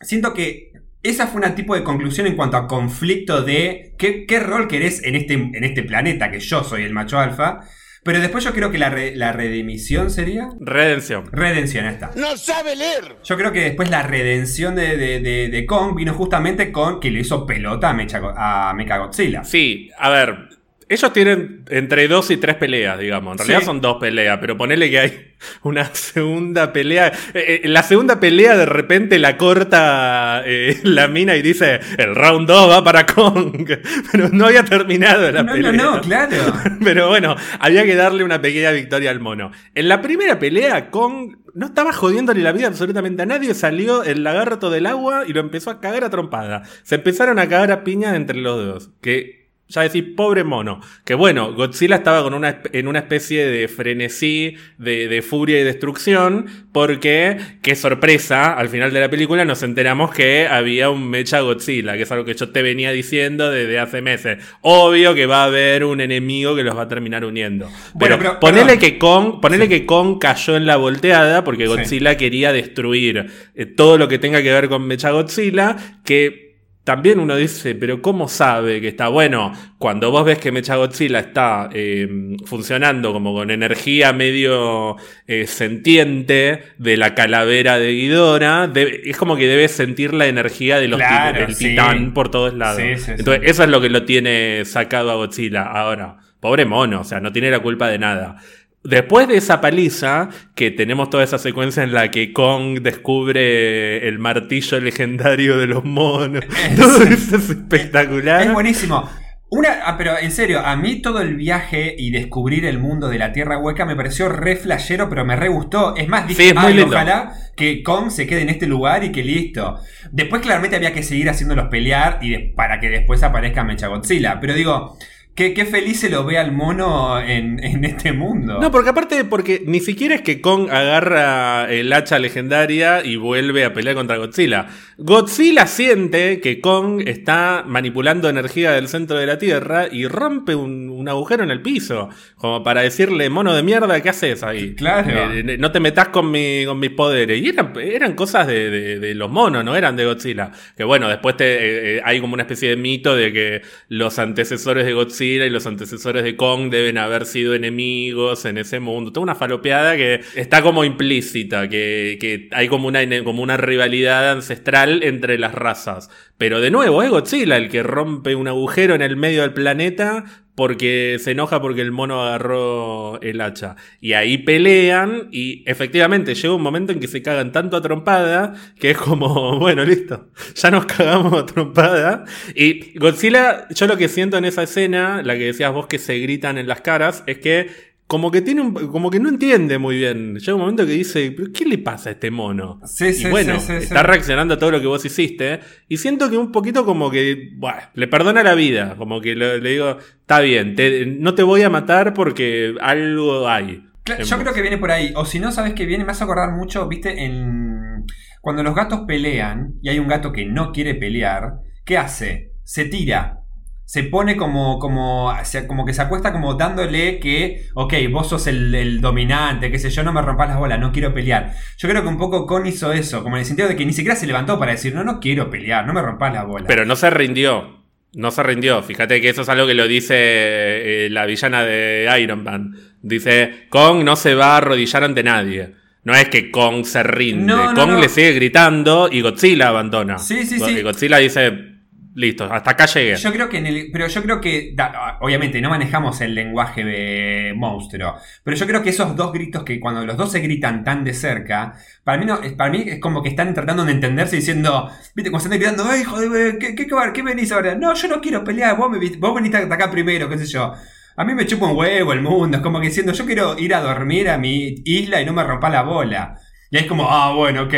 siento 0.06 0.34
que 0.34 0.72
esa 1.04 1.28
fue 1.28 1.40
una 1.40 1.54
tipo 1.56 1.76
de 1.76 1.84
conclusión 1.84 2.26
en 2.28 2.36
cuanto 2.36 2.58
a 2.58 2.68
conflicto 2.68 3.44
de 3.44 3.94
qué, 3.98 4.26
qué 4.26 4.40
rol 4.40 4.68
querés 4.68 5.04
en 5.04 5.16
este, 5.16 5.34
en 5.34 5.64
este 5.64 5.84
planeta, 5.84 6.32
que 6.32 6.40
yo 6.40 6.64
soy 6.64 6.84
el 6.84 6.94
macho 6.94 7.20
alfa. 7.20 7.60
Pero 8.04 8.20
después 8.20 8.44
yo 8.44 8.54
creo 8.54 8.70
que 8.70 8.78
la, 8.78 8.92
re- 8.92 9.16
la 9.16 9.32
redimición 9.32 10.12
sería... 10.12 10.48
Redención. 10.60 11.26
Redención, 11.32 11.88
esta. 11.88 12.12
¡No 12.16 12.38
sabe 12.38 12.76
leer! 12.76 13.16
Yo 13.24 13.36
creo 13.36 13.52
que 13.52 13.62
después 13.62 13.90
la 13.90 14.04
redención 14.04 14.76
de, 14.76 14.96
de, 14.96 15.20
de- 15.22 15.50
de 15.50 15.66
Kong 15.66 15.96
vino 15.96 16.14
justamente 16.14 16.72
con 16.72 17.00
que 17.00 17.10
le 17.10 17.22
hizo 17.22 17.48
pelota 17.48 17.90
a, 17.90 17.94
Mecha, 17.94 18.22
a 18.38 18.74
Mechagodzilla. 18.76 19.44
Sí, 19.44 19.90
a 19.98 20.10
ver. 20.12 20.50
Ellos 20.88 21.12
tienen 21.14 21.66
entre 21.70 22.08
dos 22.08 22.30
y 22.30 22.38
tres 22.38 22.56
peleas, 22.58 23.00
digamos. 23.00 23.32
En 23.34 23.38
realidad 23.40 23.60
Sí. 23.62 23.66
son 23.66 23.82
dos 23.82 23.98
peleas, 24.00 24.38
pero 24.40 24.56
ponele 24.56 24.90
que 24.92 25.00
hay 25.00 25.34
una 25.64 25.86
segunda 25.96 26.72
pelea. 26.74 27.08
Eh, 27.34 27.62
eh, 27.64 27.68
la 27.68 27.82
segunda 27.82 28.20
pelea 28.20 28.56
de 28.56 28.68
repente 28.68 29.18
la 29.18 29.36
corta 29.36 30.44
eh, 30.46 30.80
la 30.84 31.08
mina 31.08 31.36
y 31.36 31.42
dice, 31.42 31.80
el 31.98 32.14
round 32.16 32.48
2 32.48 32.70
va 32.70 32.84
para 32.84 33.06
Kong. 33.08 33.68
Pero 34.12 34.30
no 34.30 34.46
había 34.46 34.64
terminado 34.64 35.32
la 35.32 35.42
No, 35.44 35.54
pelea. 35.54 35.72
no, 35.72 35.96
no, 35.96 36.02
claro. 36.02 36.54
Pero 36.84 37.08
bueno, 37.10 37.36
había 37.60 37.84
que 37.84 37.96
darle 37.96 38.24
una 38.24 38.42
pequeña 38.42 38.70
victoria 38.72 39.10
al 39.10 39.20
mono. 39.20 39.52
En 39.74 39.88
la 39.90 40.02
primera 40.02 40.38
pelea, 40.38 40.92
Kong 40.92 41.38
no 41.56 41.66
estaba 41.68 41.94
jodiéndole 41.94 42.42
la 42.42 42.52
vida 42.52 42.68
absolutamente 42.68 43.24
a 43.24 43.26
nadie. 43.26 43.54
Salió 43.56 44.04
el 44.04 44.24
lagarto 44.24 44.70
del 44.70 44.86
agua 44.86 45.24
y 45.28 45.34
lo 45.34 45.40
empezó 45.40 45.72
a 45.72 45.80
cagar 45.80 46.04
a 46.04 46.10
trompada. 46.12 46.62
Se 46.84 46.96
empezaron 46.96 47.40
a 47.40 47.48
cagar 47.50 47.72
a 47.72 47.84
piña 47.84 48.16
entre 48.16 48.38
los 48.38 48.64
dos. 48.66 48.90
Que 49.02 49.45
ya 49.68 49.82
decís, 49.82 50.04
pobre 50.16 50.44
mono. 50.44 50.80
Que 51.04 51.16
bueno, 51.16 51.54
Godzilla 51.54 51.96
estaba 51.96 52.22
con 52.24 52.34
una, 52.34 52.62
en 52.72 52.88
una 52.88 53.00
especie 53.00 53.46
de 53.48 53.68
frenesí, 53.68 54.56
de, 54.78 55.08
de 55.08 55.22
furia 55.22 55.60
y 55.60 55.64
destrucción. 55.64 56.46
Porque, 56.72 57.38
qué 57.62 57.76
sorpresa, 57.76 58.54
al 58.54 58.70
final 58.70 58.92
de 58.94 59.00
la 59.00 59.10
película 59.10 59.46
nos 59.46 59.64
enteramos 59.64 60.14
que 60.14 60.48
había 60.48 60.90
un 60.90 61.10
mecha 61.10 61.40
Godzilla, 61.40 61.96
que 61.96 62.04
es 62.04 62.12
algo 62.12 62.26
que 62.26 62.34
yo 62.34 62.50
te 62.50 62.62
venía 62.62 62.92
diciendo 62.92 63.50
desde 63.50 63.80
hace 63.80 64.02
meses. 64.02 64.38
Obvio 64.62 65.16
que 65.16 65.26
va 65.26 65.44
a 65.44 65.46
haber 65.46 65.84
un 65.84 66.02
enemigo 66.02 66.56
que 66.56 66.64
los 66.64 66.78
va 66.78 66.84
a 66.84 66.88
terminar 66.88 67.26
uniendo. 67.26 67.70
Bueno, 67.94 68.18
Pero, 68.18 68.40
ponele 68.40 68.66
perdón. 68.66 68.80
que 68.80 68.98
Kong, 69.00 69.40
ponele 69.42 69.68
que 69.70 69.86
Kong 69.86 70.18
cayó 70.20 70.56
en 70.58 70.66
la 70.66 70.76
volteada 70.78 71.44
porque 71.44 71.66
Sí. 71.66 71.70
Godzilla 71.70 72.18
quería 72.18 72.54
destruir 72.54 73.26
eh, 73.56 73.66
todo 73.66 73.98
lo 73.98 74.08
que 74.08 74.20
tenga 74.20 74.44
que 74.44 74.52
ver 74.52 74.70
con 74.70 74.86
Mecha 74.86 75.12
Godzilla, 75.12 75.76
que 76.04 76.45
también 76.86 77.20
uno 77.20 77.36
dice, 77.36 77.76
pero 77.76 78.02
¿cómo 78.02 78.30
sabe 78.30 78.80
que 78.80 78.88
está 78.88 79.10
bueno? 79.10 79.52
Cuando 79.78 80.12
vos 80.12 80.24
ves 80.24 80.38
que 80.40 80.54
Mecha 80.54 80.78
Godzilla 80.78 81.20
está 81.20 81.68
eh, 81.74 82.08
funcionando 82.46 83.12
como 83.12 83.34
con 83.34 83.52
energía 83.52 84.14
medio 84.14 84.96
eh, 85.28 85.48
sentiente 85.48 86.62
de 86.78 86.96
la 86.98 87.14
calavera 87.16 87.78
de 87.78 87.92
Ghidorah, 87.94 88.68
debe- 88.68 89.02
es 89.04 89.18
como 89.18 89.36
que 89.36 89.48
debes 89.48 89.72
sentir 89.72 90.14
la 90.14 90.28
energía 90.28 90.80
de 90.80 90.88
los 90.88 91.00
Claro, 91.00 91.40
del 91.48 91.56
sí. 91.56 91.70
titán 91.70 92.14
por 92.14 92.30
todos 92.32 92.54
lados. 92.54 92.80
Sí, 92.82 92.96
sí, 92.98 93.04
sí. 93.04 93.12
Entonces, 93.18 93.44
eso 93.50 93.64
es 93.64 93.70
lo 93.70 93.82
que 93.82 93.90
lo 93.90 94.06
tiene 94.06 94.64
sacado 94.66 95.12
a 95.12 95.16
Godzilla. 95.16 95.64
Ahora, 95.64 96.18
pobre 96.40 96.66
mono, 96.66 97.02
o 97.02 97.04
sea, 97.04 97.20
no 97.20 97.32
tiene 97.34 97.52
la 97.52 97.60
culpa 97.60 97.88
de 97.90 97.98
nada. 98.00 98.38
Después 98.86 99.28
de 99.28 99.38
esa 99.38 99.62
paliza, 99.62 100.30
que 100.56 100.72
tenemos 100.72 101.10
toda 101.10 101.24
esa 101.24 101.38
secuencia 101.40 101.84
en 101.84 101.92
la 101.94 102.12
que 102.12 102.32
Kong 102.34 102.80
descubre 102.82 104.08
el 104.08 104.20
martillo 104.20 104.80
legendario 104.80 105.58
de 105.58 105.68
los 105.68 105.84
monos, 105.84 106.44
todo 106.78 107.04
eso 107.04 107.36
es 107.36 107.50
espectacular. 107.50 108.42
Es 108.48 108.54
buenísimo. 108.54 109.10
Una, 109.48 109.70
ah, 109.86 109.96
pero 109.98 110.18
en 110.20 110.32
serio, 110.32 110.60
a 110.66 110.76
mí 110.76 111.02
todo 111.02 111.22
el 111.22 111.36
viaje 111.36 111.96
y 111.98 112.10
descubrir 112.12 112.66
el 112.66 112.80
mundo 112.80 113.08
de 113.10 113.20
la 113.20 113.32
Tierra 113.32 113.58
Hueca 113.60 113.86
me 113.86 113.96
pareció 113.96 114.28
re 114.28 114.56
flashero, 114.56 115.08
pero 115.08 115.24
me 115.24 115.36
re 115.36 115.50
gustó. 115.50 115.96
Es 115.96 116.08
más, 116.08 116.28
dije, 116.28 116.42
Sí, 116.44 116.50
es 116.50 116.56
muy 116.56 116.66
"Ay, 116.66 116.74
lindo". 116.74 116.96
ojalá 116.96 117.32
que 117.56 117.84
Kong 117.84 118.10
se 118.10 118.26
quede 118.28 118.42
en 118.42 118.50
este 118.50 118.66
lugar 118.66 119.04
y 119.04 119.12
que 119.12 119.24
listo. 119.24 119.78
Después 120.12 120.42
claramente 120.42 120.76
había 120.76 120.94
que 120.94 121.04
seguir 121.04 121.30
haciéndolos 121.30 121.68
pelear 121.70 122.18
y 122.22 122.32
de- 122.32 122.54
para 122.56 122.80
que 122.80 122.90
después 122.90 123.22
aparezca 123.24 123.64
Mechagodzilla. 123.64 124.40
Pero 124.42 124.56
digo, 124.56 124.98
qué, 125.36 125.54
qué 125.54 125.66
feliz 125.66 126.00
se 126.00 126.10
lo 126.10 126.24
ve 126.26 126.38
al 126.38 126.52
mono 126.54 127.20
en, 127.22 127.62
en 127.64 127.84
este 127.86 128.14
mundo. 128.14 128.60
No, 128.62 128.72
porque 128.72 128.90
aparte, 128.90 129.26
porque 129.26 129.62
ni 129.66 129.80
siquiera 129.82 130.16
es 130.16 130.22
que 130.22 130.40
Kong 130.42 130.70
agarra 130.72 131.70
el 131.72 131.92
hacha 131.92 132.18
legendaria 132.20 133.04
y 133.06 133.18
vuelve 133.18 133.66
a 133.66 133.74
pelear 133.74 133.96
contra 133.96 134.16
Godzilla. 134.18 134.68
Godzilla 134.98 135.68
siente 135.68 136.40
que 136.40 136.62
Kong 136.62 137.02
está 137.06 137.66
manipulando 137.68 138.30
energía 138.30 138.72
del 138.72 138.88
centro 138.88 139.18
de 139.18 139.26
la 139.26 139.38
Tierra 139.38 139.88
y 139.92 140.08
rompe 140.08 140.56
un, 140.56 140.90
un 140.90 141.10
agujero 141.10 141.44
en 141.44 141.52
el 141.52 141.62
piso. 141.62 142.08
Como 142.38 142.64
para 142.64 142.82
decirle, 142.82 143.30
mono 143.30 143.54
de 143.54 143.62
mierda, 143.64 144.00
¿qué 144.02 144.10
haces 144.10 144.42
ahí? 144.42 144.74
Claro. 144.76 145.34
Eh, 145.34 145.58
no 145.60 145.72
te 145.74 145.82
metas 145.82 146.08
con, 146.10 146.32
mi, 146.32 146.64
con 146.66 146.80
mis 146.80 146.92
poderes. 146.92 147.42
Y 147.42 147.50
eran, 147.50 147.74
eran 147.78 148.14
cosas 148.14 148.48
de, 148.48 148.70
de- 148.70 149.00
de 149.00 149.14
los 149.16 149.30
monos, 149.30 149.66
no 149.66 149.76
eran 149.76 149.98
de 149.98 150.06
Godzilla. 150.06 150.52
Que 150.78 150.86
bueno, 150.86 151.10
después 151.10 151.36
te, 151.36 151.46
eh, 151.56 151.98
eh, 151.98 152.02
hay 152.06 152.22
como 152.22 152.34
una 152.36 152.44
especie 152.44 152.70
de 152.70 152.78
mito 152.78 153.16
de 153.16 153.34
que 153.34 153.62
los 153.90 154.18
antecesores 154.18 154.86
de 154.86 154.94
Godzilla 154.94 155.25
y 155.26 155.50
los 155.50 155.66
antecesores 155.66 156.24
de 156.24 156.36
Kong 156.36 156.70
deben 156.70 156.98
haber 156.98 157.26
sido 157.26 157.56
enemigos 157.56 158.46
en 158.46 158.58
ese 158.58 158.80
mundo. 158.80 159.12
Toda 159.12 159.24
una 159.24 159.36
falopeada 159.36 159.96
que 159.98 160.22
está 160.36 160.62
como 160.62 160.84
implícita, 160.84 161.68
que, 161.70 162.50
hay 162.52 162.68
como 162.68 162.88
una, 162.88 163.02
como 163.24 163.42
una 163.42 163.58
rivalidad 163.58 164.32
ancestral 164.32 165.04
entre 165.04 165.38
las 165.38 165.54
razas. 165.54 166.10
Pero 166.38 166.62
de 166.62 166.72
nuevo, 166.72 167.02
es 167.02 167.10
Godzilla 167.10 167.58
el 167.58 167.70
que 167.70 167.84
rompe 167.84 168.36
un 168.36 168.48
agujero 168.48 168.96
en 168.96 169.02
el 169.02 169.16
medio 169.16 169.42
del 169.42 169.54
planeta 169.54 170.45
porque 170.56 171.18
se 171.20 171.32
enoja 171.32 171.62
porque 171.62 171.82
el 171.82 171.92
mono 171.92 172.24
agarró 172.24 173.22
el 173.22 173.42
hacha. 173.42 173.76
Y 174.00 174.14
ahí 174.14 174.38
pelean 174.38 175.28
y 175.32 175.64
efectivamente 175.70 176.34
llega 176.34 176.54
un 176.54 176.62
momento 176.62 176.94
en 176.94 177.00
que 177.00 177.08
se 177.08 177.22
cagan 177.22 177.52
tanto 177.52 177.78
a 177.78 177.82
trompada 177.82 178.54
que 178.80 178.92
es 178.92 178.98
como, 178.98 179.60
bueno, 179.60 179.84
listo, 179.84 180.30
ya 180.56 180.72
nos 180.72 180.86
cagamos 180.86 181.34
a 181.34 181.46
trompada. 181.46 182.24
Y 182.56 182.98
Godzilla, 182.98 183.68
yo 183.70 183.88
lo 183.88 183.98
que 183.98 184.08
siento 184.08 184.38
en 184.38 184.46
esa 184.46 184.64
escena, 184.64 185.22
la 185.24 185.38
que 185.38 185.46
decías 185.46 185.74
vos 185.74 185.88
que 185.88 186.00
se 186.00 186.18
gritan 186.20 186.58
en 186.58 186.68
las 186.68 186.82
caras, 186.82 187.24
es 187.28 187.40
que 187.40 187.95
como 188.08 188.30
que 188.30 188.42
tiene 188.42 188.62
un, 188.62 188.74
como 188.74 189.10
que 189.10 189.20
no 189.20 189.30
entiende 189.30 189.78
muy 189.80 189.98
bien. 189.98 190.36
Llega 190.36 190.54
un 190.54 190.62
momento 190.62 190.86
que 190.86 190.92
dice, 190.92 191.32
¿pero 191.36 191.50
qué 191.52 191.66
le 191.66 191.78
pasa 191.80 192.10
a 192.10 192.12
este 192.14 192.30
mono? 192.30 192.80
Sí, 192.86 193.08
y 193.08 193.14
sí, 193.14 193.30
bueno, 193.30 193.60
sí, 193.60 193.66
sí, 193.68 193.74
está 193.74 194.04
reaccionando 194.04 194.54
a 194.54 194.60
todo 194.60 194.72
lo 194.72 194.80
que 194.82 194.88
vos 194.88 195.04
hiciste. 195.06 195.60
Y 195.88 195.98
siento 195.98 196.30
que 196.30 196.38
un 196.38 196.52
poquito 196.52 196.86
como 196.86 197.10
que, 197.10 197.50
bueno, 197.58 197.80
le 197.96 198.08
perdona 198.08 198.44
la 198.44 198.54
vida. 198.54 198.96
Como 198.98 199.22
que 199.22 199.36
le 199.36 199.60
digo, 199.60 199.98
está 200.22 200.40
bien, 200.42 200.76
te- 200.76 201.06
no 201.08 201.34
te 201.34 201.44
voy 201.44 201.64
a 201.64 201.70
matar 201.70 202.14
porque 202.14 202.76
algo 202.80 203.48
hay. 203.50 203.84
En 204.06 204.24
Yo 204.24 204.36
vos". 204.36 204.44
creo 204.44 204.54
que 204.54 204.62
viene 204.62 204.78
por 204.78 204.92
ahí. 204.92 205.12
O 205.16 205.26
si 205.26 205.40
no, 205.40 205.52
¿sabes 205.52 205.74
qué 205.74 205.86
viene? 205.88 206.06
Me 206.06 206.12
hace 206.12 206.24
acordar 206.24 206.52
mucho, 206.52 206.88
viste, 206.88 207.24
en. 207.26 208.06
Cuando 208.42 208.62
los 208.62 208.76
gatos 208.76 209.02
pelean 209.08 209.74
y 209.82 209.90
hay 209.90 209.98
un 209.98 210.08
gato 210.08 210.32
que 210.32 210.46
no 210.46 210.72
quiere 210.72 210.94
pelear, 210.94 211.54
¿qué 211.84 211.98
hace? 211.98 212.52
Se 212.64 212.86
tira. 212.86 213.40
Se 213.86 214.04
pone 214.04 214.36
como, 214.36 214.80
como, 214.80 215.32
como 215.68 215.86
que 215.86 215.94
se 215.94 216.02
acuesta 216.02 216.32
como 216.34 216.56
dándole 216.56 217.20
que, 217.20 217.68
ok, 217.76 217.94
vos 218.12 218.28
sos 218.30 218.48
el, 218.48 218.74
el 218.74 219.00
dominante, 219.00 219.72
qué 219.72 219.78
sé 219.78 219.90
yo, 219.92 220.04
no 220.04 220.12
me 220.12 220.22
rompas 220.24 220.50
las 220.50 220.58
bolas, 220.58 220.80
no 220.80 220.92
quiero 220.92 221.14
pelear. 221.14 221.54
Yo 221.78 221.88
creo 221.88 222.02
que 222.02 222.08
un 222.08 222.18
poco 222.18 222.48
Con 222.48 222.66
hizo 222.66 222.92
eso, 222.92 223.22
como 223.24 223.36
en 223.36 223.42
el 223.42 223.46
sentido 223.46 223.68
de 223.68 223.76
que 223.76 223.86
ni 223.86 223.94
siquiera 223.94 224.16
se 224.16 224.26
levantó 224.28 224.58
para 224.58 224.72
decir, 224.72 224.94
no, 224.96 225.04
no 225.04 225.20
quiero 225.20 225.50
pelear, 225.50 225.86
no 225.86 225.94
me 225.94 226.02
rompas 226.02 226.34
las 226.34 226.46
bolas. 226.48 226.66
Pero 226.68 226.86
no 226.86 226.96
se 226.96 227.10
rindió. 227.10 227.84
No 228.14 228.32
se 228.32 228.44
rindió. 228.44 228.82
Fíjate 228.82 229.20
que 229.20 229.28
eso 229.30 229.42
es 229.42 229.50
algo 229.50 229.68
que 229.68 229.74
lo 229.74 229.88
dice 229.88 230.16
eh, 230.18 231.10
la 231.12 231.26
villana 231.26 231.64
de 231.66 232.10
Iron 232.22 232.44
Man. 232.44 232.74
Dice, 233.02 233.66
Kong 233.70 234.04
no 234.04 234.16
se 234.16 234.36
va 234.36 234.54
a 234.54 234.58
arrodillar 234.58 235.04
ante 235.04 235.22
nadie. 235.22 235.74
No 236.06 236.14
es 236.16 236.30
que 236.30 236.50
Kong 236.50 236.86
se 236.86 237.04
rinde. 237.04 237.46
No, 237.46 237.74
no, 237.74 237.74
Kong 237.74 237.92
no. 237.92 238.00
le 238.00 238.08
sigue 238.10 238.32
gritando 238.32 239.10
y 239.12 239.22
Godzilla 239.22 239.68
abandona. 239.68 240.18
Sí, 240.18 240.46
sí, 240.46 240.58
Go- 240.60 240.66
sí. 240.68 240.78
y 240.78 240.82
Godzilla 240.82 241.18
dice, 241.18 241.75
listo, 242.16 242.46
hasta 242.52 242.72
acá 242.72 242.86
llegué. 242.88 243.16
Yo 243.16 243.32
creo 243.32 243.48
que 243.48 243.58
en 243.58 243.68
el. 243.68 243.90
Pero 243.92 244.08
yo 244.08 244.24
creo 244.24 244.42
que. 244.42 244.76
obviamente, 245.20 245.62
no 245.62 245.70
manejamos 245.70 246.20
el 246.22 246.34
lenguaje 246.34 246.84
de 246.84 247.54
monstruo. 247.56 248.16
Pero 248.44 248.58
yo 248.58 248.66
creo 248.66 248.82
que 248.82 248.90
esos 248.90 249.16
dos 249.16 249.32
gritos 249.32 249.64
que 249.64 249.80
cuando 249.80 250.04
los 250.06 250.18
dos 250.18 250.32
se 250.32 250.40
gritan 250.40 250.84
tan 250.84 251.04
de 251.04 251.14
cerca. 251.14 251.76
Para 252.04 252.18
mí, 252.18 252.26
no, 252.26 252.40
para 252.58 252.72
mí 252.72 252.84
es 252.88 253.00
como 253.00 253.22
que 253.22 253.30
están 253.30 253.54
tratando 253.54 253.86
de 253.86 253.92
entenderse 253.92 254.38
diciendo. 254.38 254.90
Viste, 255.14 255.30
cuando 255.30 255.46
están 255.46 255.60
gritando, 255.60 255.86
¡ay, 255.88 256.04
joder, 256.04 256.58
¿qué, 256.58 256.74
qué, 256.74 256.88
qué, 256.88 257.22
venís 257.22 257.52
ahora? 257.52 257.76
No, 257.76 257.94
yo 257.94 258.08
no 258.08 258.20
quiero 258.20 258.44
pelear, 258.44 258.76
vos, 258.76 258.90
me, 258.90 258.98
vos 259.18 259.36
venís 259.36 259.54
a 259.54 259.60
atacar 259.60 259.92
primero, 259.92 260.28
qué 260.28 260.38
sé 260.38 260.46
yo. 260.48 260.74
A 261.18 261.24
mí 261.24 261.34
me 261.34 261.46
chupa 261.46 261.68
un 261.68 261.78
huevo 261.78 262.14
el 262.14 262.22
mundo. 262.22 262.58
Es 262.58 262.64
como 262.64 262.80
que 262.80 262.88
diciendo, 262.88 263.14
yo 263.14 263.26
quiero 263.26 263.58
ir 263.60 263.74
a 263.74 263.82
dormir 263.82 264.30
a 264.30 264.38
mi 264.38 264.76
isla 264.84 265.22
y 265.22 265.26
no 265.26 265.34
me 265.34 265.44
rompa 265.44 265.70
la 265.70 265.84
bola. 265.84 266.36
Y 266.72 266.78
es 266.78 266.86
como, 266.88 267.10
ah, 267.10 267.34
bueno, 267.34 267.64
ok. 267.64 267.74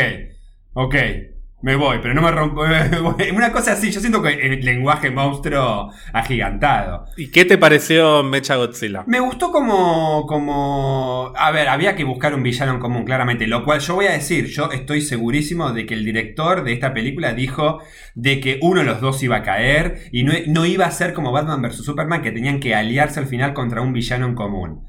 Ok. 0.74 0.94
Me 1.60 1.74
voy, 1.74 1.98
pero 2.00 2.14
no 2.14 2.22
me 2.22 2.30
rompo. 2.30 2.64
me. 2.64 3.32
Una 3.32 3.50
cosa 3.50 3.72
así, 3.72 3.90
yo 3.90 4.00
siento 4.00 4.22
que 4.22 4.30
el 4.30 4.64
lenguaje 4.64 5.10
monstruo 5.10 5.90
agigantado. 6.12 7.06
¿Y 7.16 7.32
qué 7.32 7.44
te 7.44 7.58
pareció 7.58 8.22
Mecha 8.22 8.54
Godzilla? 8.54 9.02
Me 9.08 9.18
gustó 9.18 9.50
como, 9.50 10.24
como... 10.26 11.32
A 11.36 11.50
ver, 11.50 11.68
había 11.68 11.96
que 11.96 12.04
buscar 12.04 12.32
un 12.34 12.44
villano 12.44 12.74
en 12.74 12.78
común, 12.78 13.04
claramente. 13.04 13.48
Lo 13.48 13.64
cual 13.64 13.80
yo 13.80 13.96
voy 13.96 14.06
a 14.06 14.12
decir, 14.12 14.46
yo 14.46 14.70
estoy 14.70 15.00
segurísimo 15.00 15.72
de 15.72 15.84
que 15.84 15.94
el 15.94 16.04
director 16.04 16.62
de 16.62 16.74
esta 16.74 16.94
película 16.94 17.32
dijo 17.32 17.80
de 18.14 18.38
que 18.38 18.60
uno 18.62 18.80
de 18.80 18.86
los 18.86 19.00
dos 19.00 19.20
iba 19.24 19.36
a 19.36 19.42
caer 19.42 20.08
y 20.12 20.22
no, 20.22 20.32
no 20.46 20.64
iba 20.64 20.86
a 20.86 20.90
ser 20.92 21.12
como 21.12 21.32
Batman 21.32 21.62
vs. 21.62 21.84
Superman, 21.84 22.22
que 22.22 22.30
tenían 22.30 22.60
que 22.60 22.76
aliarse 22.76 23.18
al 23.18 23.26
final 23.26 23.52
contra 23.52 23.82
un 23.82 23.92
villano 23.92 24.26
en 24.26 24.34
común. 24.36 24.86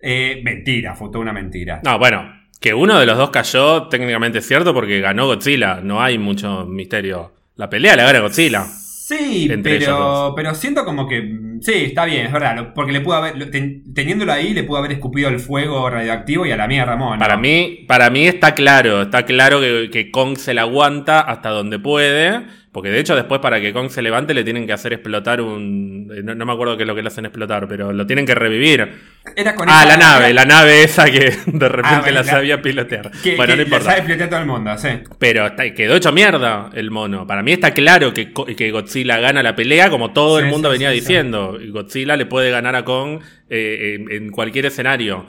Eh, 0.00 0.42
mentira, 0.44 0.94
fue 0.94 1.08
toda 1.08 1.20
una 1.20 1.32
mentira. 1.32 1.80
No, 1.82 1.98
bueno, 1.98 2.22
que 2.64 2.72
uno 2.72 2.98
de 2.98 3.04
los 3.04 3.18
dos 3.18 3.28
cayó 3.28 3.88
técnicamente 3.88 4.38
es 4.38 4.48
cierto 4.48 4.72
porque 4.72 4.98
ganó 5.00 5.26
Godzilla. 5.26 5.80
No 5.82 6.00
hay 6.02 6.16
mucho 6.16 6.64
misterio. 6.64 7.30
La 7.56 7.68
pelea 7.68 7.94
la 7.94 8.04
gana 8.04 8.20
Godzilla. 8.20 8.64
Sí, 8.64 9.50
pero, 9.62 10.32
pero 10.34 10.54
siento 10.54 10.82
como 10.86 11.06
que. 11.06 11.30
Sí, 11.60 11.72
está 11.74 12.06
bien, 12.06 12.24
es 12.24 12.32
verdad. 12.32 12.72
Porque 12.74 12.92
le 12.92 13.02
pudo 13.02 13.16
haber. 13.16 13.36
lo- 13.36 13.50
ten- 13.50 13.92
teniéndolo 13.92 14.32
ahí, 14.32 14.54
le 14.54 14.64
pudo 14.64 14.78
haber 14.78 14.92
escupido 14.92 15.28
el 15.28 15.40
fuego 15.40 15.90
radioactivo 15.90 16.46
y 16.46 16.52
a 16.52 16.56
la 16.56 16.66
mía 16.66 16.86
Ramón. 16.86 17.18
Para 17.18 17.36
mí, 17.36 17.84
para 17.86 18.08
mí 18.08 18.26
está 18.26 18.54
claro, 18.54 19.02
está 19.02 19.26
claro 19.26 19.60
que, 19.60 19.90
que 19.92 20.10
Kong 20.10 20.38
se 20.38 20.54
la 20.54 20.62
aguanta 20.62 21.20
hasta 21.20 21.50
donde 21.50 21.78
puede, 21.78 22.46
porque 22.74 22.90
de 22.90 22.98
hecho 22.98 23.14
después 23.14 23.40
para 23.40 23.60
que 23.60 23.72
Kong 23.72 23.88
se 23.88 24.02
levante 24.02 24.34
le 24.34 24.42
tienen 24.42 24.66
que 24.66 24.72
hacer 24.72 24.92
explotar 24.92 25.40
un... 25.40 26.08
No, 26.24 26.34
no 26.34 26.44
me 26.44 26.52
acuerdo 26.52 26.76
qué 26.76 26.82
es 26.82 26.86
lo 26.88 26.94
que 26.96 27.02
le 27.02 27.08
hacen 27.08 27.24
explotar, 27.24 27.68
pero 27.68 27.92
lo 27.92 28.04
tienen 28.04 28.26
que 28.26 28.34
revivir. 28.34 28.86
Era 29.36 29.54
con 29.54 29.68
Ah, 29.70 29.84
la 29.86 29.96
nave, 29.96 30.34
la 30.34 30.44
nave 30.44 30.82
esa 30.82 31.04
que 31.06 31.20
de 31.46 31.68
repente 31.68 31.82
Ah, 31.84 32.00
bueno, 32.00 32.18
la 32.18 32.24
sabía 32.24 32.60
pilotear. 32.60 33.12
Que, 33.22 33.36
bueno, 33.36 33.52
que 33.52 33.56
no 33.58 33.62
importa. 33.62 33.96
sabe 33.96 34.22
a 34.22 34.28
todo 34.28 34.40
el 34.40 34.46
mundo, 34.46 34.76
sí. 34.76 34.88
Pero 35.20 35.46
está- 35.46 35.72
quedó 35.72 35.94
hecho 35.94 36.10
mierda 36.12 36.70
el 36.74 36.90
mono. 36.90 37.26
Para 37.26 37.42
mí 37.44 37.52
está 37.52 37.72
claro 37.72 38.12
que, 38.12 38.32
que 38.56 38.70
Godzilla 38.72 39.18
gana 39.18 39.42
la 39.42 39.54
pelea, 39.54 39.88
como 39.88 40.12
todo 40.12 40.38
Sí, 40.40 40.44
el 40.44 40.50
mundo 40.50 40.68
sí, 40.68 40.72
venía 40.72 40.90
sí, 40.90 40.96
diciendo. 40.96 41.56
Godzilla 41.70 42.16
le 42.16 42.26
puede 42.26 42.50
ganar 42.50 42.74
a 42.74 42.84
Kong 42.84 43.20
eh, 43.48 43.96
en, 44.00 44.10
en 44.10 44.30
cualquier 44.30 44.66
escenario. 44.66 45.26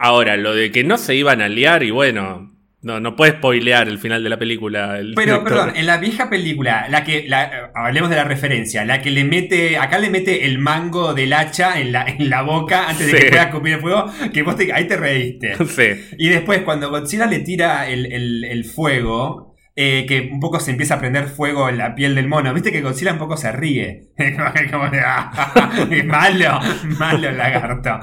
Ahora, 0.00 0.36
lo 0.36 0.52
de 0.54 0.72
que 0.72 0.82
no 0.84 0.98
se 0.98 1.14
iban 1.14 1.40
a 1.40 1.44
aliar, 1.46 1.84
y 1.84 1.90
bueno, 1.92 2.52
no, 2.80 3.00
no 3.00 3.16
puede 3.16 3.32
spoilear 3.32 3.88
el 3.88 3.98
final 3.98 4.22
de 4.22 4.30
la 4.30 4.38
película. 4.38 4.98
el 4.98 5.14
Pero, 5.14 5.38
director. 5.38 5.44
perdón, 5.64 5.76
en 5.76 5.86
la 5.86 5.96
vieja 5.96 6.30
película, 6.30 6.86
la 6.88 7.02
que. 7.04 7.24
La, 7.28 7.70
hablemos 7.74 8.08
de 8.10 8.16
la 8.16 8.24
referencia, 8.24 8.84
la 8.84 9.02
que 9.02 9.10
le 9.10 9.24
mete. 9.24 9.78
Acá 9.78 9.98
le 9.98 10.10
mete 10.10 10.44
el 10.46 10.58
mango 10.58 11.12
del 11.14 11.32
hacha 11.32 11.80
en 11.80 11.90
la, 11.92 12.04
en 12.04 12.30
la 12.30 12.42
boca 12.42 12.88
antes 12.88 13.10
de 13.10 13.18
que 13.18 13.26
pueda 13.30 13.42
escupir 13.44 13.72
el 13.74 13.80
fuego. 13.80 14.06
Que 14.32 14.42
vos 14.42 14.56
te- 14.56 14.72
ahí 14.72 14.86
te 14.86 14.96
reíste. 14.96 15.54
Sí. 15.68 15.88
Y 16.18 16.28
después, 16.28 16.60
cuando 16.62 16.88
Godzilla 16.90 17.26
le 17.26 17.40
tira 17.40 17.88
el, 17.88 18.06
el- 18.12 18.44
el 18.44 18.64
fuego, 18.64 19.56
eh, 19.74 20.06
que 20.08 20.28
un 20.32 20.40
poco 20.40 20.58
se 20.60 20.70
empieza 20.70 20.94
a 20.94 20.98
prender 21.00 21.26
fuego 21.28 21.68
en 21.68 21.78
la 21.78 21.94
piel 21.94 22.14
del 22.14 22.26
mono, 22.28 22.52
viste 22.54 22.72
que 22.72 22.80
Godzilla 22.80 23.12
un 23.12 23.18
poco 23.18 23.36
se 23.36 23.50
ríe. 23.52 24.08
Como 24.70 24.88
de, 24.90 25.00
"Ah, 25.04 25.70
malo, 26.04 26.60
malo 26.98 27.28
el 27.28 27.36
lagarto. 27.36 27.98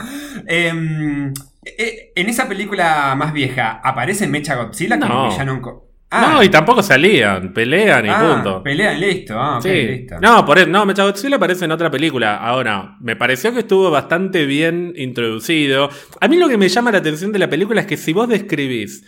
Eh, 0.47 1.31
en 1.65 2.29
esa 2.29 2.47
película 2.47 3.15
más 3.17 3.33
vieja, 3.33 3.81
¿aparece 3.83 4.27
Mecha 4.27 4.55
Godzilla 4.55 4.99
como 4.99 5.13
No. 5.13 5.29
villano? 5.29 5.53
en 5.53 5.61
co- 5.61 5.81
No, 6.11 6.41
y 6.41 6.47
tampoco 6.49 6.81
salían, 6.81 7.51
pelean 7.53 8.05
y 8.05 8.09
ah, 8.09 8.33
punto. 8.35 8.63
Pelean, 8.63 8.99
listo. 9.01 9.33
Ah, 9.37 9.57
ok, 9.57 9.63
Sí. 9.63 9.69
listo. 9.69 10.15
No, 10.21 10.45
por 10.45 10.59
eso, 10.59 10.67
no, 10.67 10.85
Mechagodzilla 10.85 11.35
aparece 11.35 11.65
en 11.65 11.71
otra 11.71 11.91
película. 11.91 12.37
Ahora, 12.37 12.95
me 13.01 13.15
pareció 13.17 13.51
que 13.53 13.59
estuvo 13.61 13.91
bastante 13.91 14.45
bien 14.45 14.93
introducido. 14.95 15.89
A 16.21 16.27
mí 16.29 16.37
lo 16.37 16.47
que 16.47 16.57
me 16.57 16.69
llama 16.69 16.91
la 16.91 16.99
atención 16.99 17.31
de 17.33 17.39
la 17.39 17.49
película 17.49 17.81
es 17.81 17.87
que 17.87 17.97
si 17.97 18.13
vos 18.13 18.29
describís 18.29 19.03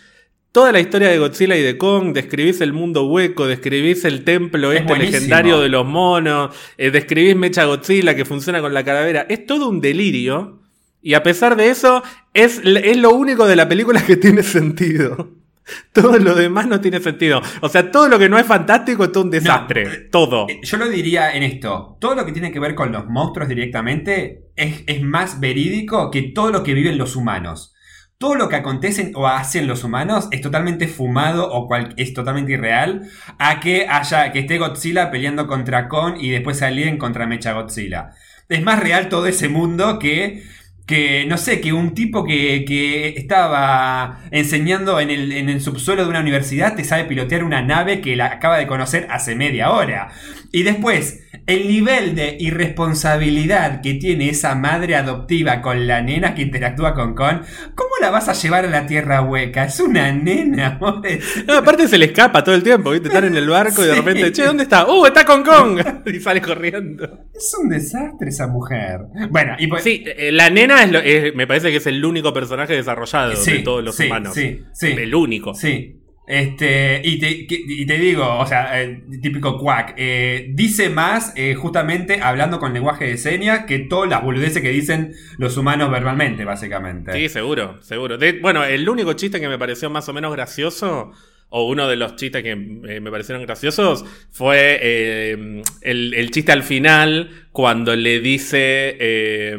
toda 0.51 0.71
la 0.73 0.79
historia 0.81 1.07
de 1.09 1.19
Godzilla 1.19 1.55
y 1.55 1.61
de 1.61 1.77
Kong, 1.77 2.13
describís 2.13 2.59
el 2.61 2.73
mundo 2.73 3.05
hueco, 3.05 3.47
describís 3.47 4.03
el 4.03 4.23
templo 4.25 4.71
Es 4.73 4.79
este 4.81 4.87
buenísimo. 4.89 5.15
legendario 5.17 5.59
de 5.61 5.69
los 5.69 5.85
monos, 5.85 6.53
eh, 6.77 6.89
describís 6.91 7.35
Mechagodzilla 7.37 8.15
que 8.15 8.25
funciona 8.25 8.59
con 8.59 8.73
la 8.73 8.83
calavera, 8.83 9.25
es 9.29 9.45
todo 9.45 9.69
un 9.69 9.79
delirio. 9.79 10.59
Y 11.01 11.13
a 11.13 11.23
pesar 11.23 11.55
de 11.55 11.69
eso, 11.69 12.03
es, 12.33 12.61
es 12.63 12.97
lo 12.97 13.11
único 13.13 13.45
de 13.47 13.55
la 13.55 13.67
película 13.69 14.03
que 14.05 14.17
tiene 14.17 14.43
sentido. 14.43 15.31
Todo 15.91 16.17
lo 16.17 16.33
demás 16.33 16.65
no 16.67 16.79
tiene 16.79 16.99
sentido. 17.01 17.41
O 17.61 17.67
sea, 17.67 17.91
todo 17.91 18.07
lo 18.07 18.17
que 18.17 18.29
no 18.29 18.39
es 18.39 18.45
fantástico 18.45 19.03
es 19.03 19.11
todo 19.11 19.25
un 19.25 19.31
desastre. 19.31 19.83
eh, 19.83 20.07
todo. 20.09 20.45
Eh, 20.47 20.61
Yo 20.63 20.77
lo 20.77 20.87
diría 20.87 21.33
en 21.35 21.43
esto. 21.43 21.97
Todo 21.99 22.15
lo 22.15 22.25
que 22.25 22.31
tiene 22.31 22.53
que 22.53 22.59
ver 22.61 22.73
con 22.73 22.93
los 22.93 23.05
monstruos 23.07 23.49
directamente 23.49 24.43
es, 24.55 24.83
es 24.87 25.01
más 25.01 25.41
verídico 25.41 26.09
que 26.09 26.21
todo 26.23 26.51
lo 26.51 26.63
que 26.63 26.73
viven 26.73 26.97
los 26.97 27.17
humanos. 27.17 27.73
Todo 28.17 28.35
lo 28.35 28.47
que 28.47 28.55
acontecen 28.55 29.11
o 29.15 29.27
hacen 29.27 29.67
los 29.67 29.83
humanos 29.83 30.29
es 30.31 30.39
totalmente 30.39 30.87
fumado 30.87 31.51
o 31.51 31.67
cual- 31.67 31.93
es 31.97 32.13
totalmente 32.13 32.53
irreal 32.53 33.01
a 33.37 33.59
que 33.59 33.87
haya 33.89 34.31
que 34.31 34.39
esté 34.39 34.57
Godzilla 34.59 35.11
peleando 35.11 35.47
contra 35.47 35.89
Kong 35.89 36.15
y 36.19 36.29
después 36.29 36.59
salien 36.59 36.97
contra 36.97 37.27
Mecha 37.27 37.51
Godzilla. 37.51 38.11
Es 38.47 38.63
más 38.63 38.79
real 38.79 39.09
todo 39.09 39.27
ese 39.27 39.49
mundo 39.49 39.99
que 39.99 40.43
que 40.87 41.25
no 41.27 41.37
sé, 41.37 41.59
que 41.59 41.73
un 41.73 41.93
tipo 41.93 42.23
que, 42.23 42.63
que 42.65 43.09
estaba 43.09 44.19
enseñando 44.31 44.99
en 45.01 45.09
el, 45.09 45.33
en 45.33 45.49
el 45.49 45.61
subsuelo 45.61 46.03
de 46.03 46.09
una 46.09 46.21
universidad 46.21 46.75
te 46.75 46.85
sabe 46.85 47.03
pilotear 47.03 47.43
una 47.43 47.61
nave 47.61 47.99
que 47.99 48.15
la 48.15 48.27
acaba 48.27 48.57
de 48.57 48.67
conocer 48.67 49.05
hace 49.11 49.35
media 49.35 49.71
hora. 49.71 50.09
Y 50.51 50.63
después, 50.63 51.21
el 51.45 51.67
nivel 51.67 52.15
de 52.15 52.37
irresponsabilidad 52.39 53.81
que 53.81 53.95
tiene 53.95 54.29
esa 54.29 54.55
madre 54.55 54.95
adoptiva 54.95 55.61
con 55.61 55.87
la 55.87 56.01
nena 56.01 56.33
que 56.35 56.41
interactúa 56.43 56.93
con 56.93 57.15
Con, 57.15 57.41
¿cómo 57.75 57.89
la 58.01 58.09
vas 58.09 58.27
a 58.29 58.33
llevar 58.33 58.65
a 58.65 58.69
la 58.69 58.85
tierra 58.85 59.21
hueca? 59.21 59.65
Es 59.65 59.79
una 59.79 60.11
nena. 60.11 60.79
No, 61.47 61.53
aparte 61.57 61.87
se 61.87 61.97
le 61.97 62.05
escapa 62.07 62.43
todo 62.43 62.55
el 62.55 62.63
tiempo, 62.63 62.91
¿viste? 62.91 63.07
Están 63.07 63.25
en 63.25 63.35
el 63.35 63.47
barco 63.49 63.83
y 63.83 63.87
de 63.87 63.95
repente, 64.01 64.31
che, 64.31 64.43
¿dónde 64.45 64.63
está? 64.63 64.85
¡Uh, 64.91 65.05
está 65.05 65.25
con 65.25 65.43
Kong! 65.43 65.79
Y 66.05 66.19
sale 66.19 66.41
corriendo. 66.41 67.03
Es 67.35 67.53
un 67.61 67.69
desastre 67.69 68.29
esa 68.29 68.47
mujer. 68.47 69.01
Bueno, 69.29 69.55
y 69.59 69.67
pues... 69.67 69.83
Sí, 69.83 70.03
eh, 70.05 70.31
la 70.31 70.49
nena 70.49 70.83
es 70.83 70.91
lo- 70.91 70.99
es- 70.99 71.35
me 71.35 71.45
parece 71.47 71.69
que 71.71 71.77
es 71.77 71.87
el 71.87 72.03
único 72.03 72.33
personaje 72.33 72.73
desarrollado 72.73 73.35
Sí, 73.35 73.51
de 73.51 73.59
todos 73.59 73.83
los 73.83 73.95
sí, 73.95 74.05
humanos. 74.07 74.33
sí, 74.33 74.61
sí. 74.73 74.87
El 74.87 75.13
único. 75.13 75.53
Sí. 75.53 75.99
Este, 76.27 77.01
y 77.05 77.19
te, 77.19 77.47
y 77.49 77.85
te 77.85 77.97
digo, 77.97 78.37
o 78.37 78.45
sea, 78.45 78.83
eh, 78.83 79.01
típico 79.21 79.57
quack, 79.57 79.93
eh, 79.95 80.47
dice 80.49 80.89
más 80.89 81.31
eh, 81.37 81.55
justamente 81.55 82.19
hablando 82.21 82.59
con 82.59 82.73
lenguaje 82.73 83.05
de 83.05 83.17
señas 83.17 83.63
que 83.65 83.79
todas 83.79 84.09
las 84.09 84.21
boludeces 84.21 84.61
que 84.61 84.69
dicen 84.69 85.13
los 85.37 85.55
humanos 85.55 85.89
verbalmente, 85.89 86.43
básicamente. 86.43 87.13
Sí, 87.13 87.29
seguro, 87.29 87.81
seguro. 87.81 88.17
Bueno, 88.41 88.65
el 88.65 88.89
único 88.89 89.13
chiste 89.13 89.39
que 89.39 89.47
me 89.47 89.57
pareció 89.57 89.89
más 89.89 90.09
o 90.09 90.13
menos 90.13 90.33
gracioso, 90.33 91.13
o 91.49 91.67
uno 91.67 91.87
de 91.87 91.95
los 91.95 92.15
chistes 92.15 92.43
que 92.43 92.51
eh, 92.51 92.99
me 92.99 93.09
parecieron 93.09 93.45
graciosos, 93.45 94.03
fue 94.31 94.79
eh, 94.81 95.63
el, 95.81 96.13
el 96.13 96.31
chiste 96.31 96.51
al 96.51 96.63
final 96.63 97.47
cuando 97.51 97.95
le 97.95 98.19
dice 98.19 98.97
eh, 98.99 99.57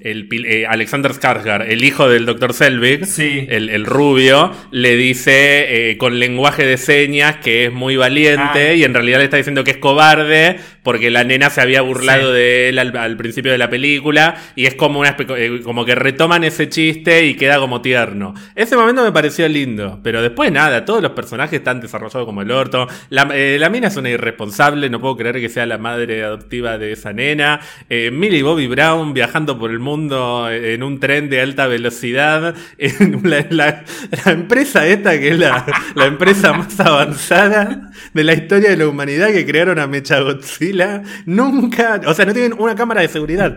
el, 0.00 0.28
eh, 0.46 0.66
Alexander 0.68 1.12
Skarsgård, 1.12 1.66
el 1.68 1.82
hijo 1.84 2.08
del 2.08 2.26
Dr. 2.26 2.52
Selvig, 2.52 3.04
Sí. 3.06 3.46
el, 3.48 3.68
el 3.70 3.84
rubio, 3.86 4.52
le 4.70 4.96
dice 4.96 5.90
eh, 5.90 5.96
con 5.98 6.18
lenguaje 6.18 6.64
de 6.64 6.76
señas 6.76 7.36
que 7.36 7.64
es 7.66 7.72
muy 7.72 7.96
valiente 7.96 8.68
Ah. 8.70 8.74
y 8.74 8.84
en 8.84 8.94
realidad 8.94 9.18
le 9.18 9.24
está 9.24 9.36
diciendo 9.36 9.64
que 9.64 9.72
es 9.72 9.76
cobarde 9.78 10.56
porque 10.82 11.10
la 11.10 11.24
nena 11.24 11.50
se 11.50 11.60
había 11.60 11.80
burlado 11.82 12.28
Sí. 12.32 12.36
de 12.38 12.68
él 12.68 12.78
al, 12.78 12.96
al 12.96 13.16
principio 13.16 13.50
de 13.52 13.58
la 13.58 13.68
película 13.70 14.36
y 14.54 14.66
es 14.66 14.74
como 14.74 15.00
una 15.00 15.16
eh, 15.36 15.60
como 15.64 15.84
que 15.84 15.94
retoman 15.94 16.44
ese 16.44 16.68
chiste 16.68 17.26
y 17.26 17.34
queda 17.34 17.58
como 17.58 17.80
tierno. 17.82 18.34
Ese 18.54 18.76
momento 18.76 19.02
me 19.02 19.12
pareció 19.12 19.48
lindo, 19.48 20.00
pero 20.04 20.22
después 20.22 20.52
nada, 20.52 20.84
todos 20.84 21.02
los 21.02 21.12
personajes 21.12 21.58
están 21.58 21.80
desarrollados 21.80 22.24
como 22.26 22.42
el 22.42 22.50
orto. 22.50 22.86
La, 23.10 23.28
eh, 23.34 23.56
la 23.58 23.68
mina 23.70 23.88
es 23.88 23.96
una 23.96 24.10
irresponsable, 24.10 24.88
no 24.90 25.00
puedo 25.00 25.16
creer 25.16 25.40
que 25.40 25.48
sea 25.48 25.66
la 25.66 25.78
madre 25.78 26.22
adoptiva 26.22 26.78
de 26.78 26.92
esa 26.92 27.12
nena. 27.12 27.60
Millie 27.90 28.42
Bobby 28.42 28.66
Brown 28.66 29.12
viajando 29.14 29.58
por 29.58 29.70
el 29.70 29.75
mundo 29.78 30.50
en 30.50 30.82
un 30.82 31.00
tren 31.00 31.28
de 31.28 31.40
alta 31.40 31.66
velocidad. 31.66 32.54
En 32.78 33.20
la, 33.50 33.84
empresa 34.26 34.86
esta, 34.86 35.18
que 35.18 35.30
es 35.30 35.38
la, 35.38 35.64
la 35.94 36.06
empresa 36.06 36.52
más 36.52 36.78
avanzada 36.80 37.90
de 38.12 38.24
la 38.24 38.34
historia 38.34 38.70
de 38.70 38.76
la 38.76 38.88
humanidad 38.88 39.28
que 39.28 39.46
crearon 39.46 39.78
a 39.78 39.86
Mecha 39.86 40.20
Godzilla, 40.20 41.02
nunca, 41.24 42.00
o 42.06 42.14
sea, 42.14 42.24
no 42.26 42.32
tienen 42.32 42.54
una 42.58 42.74
cámara 42.74 43.00
de 43.00 43.08
seguridad. 43.08 43.56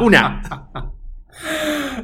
Una. 0.00 0.42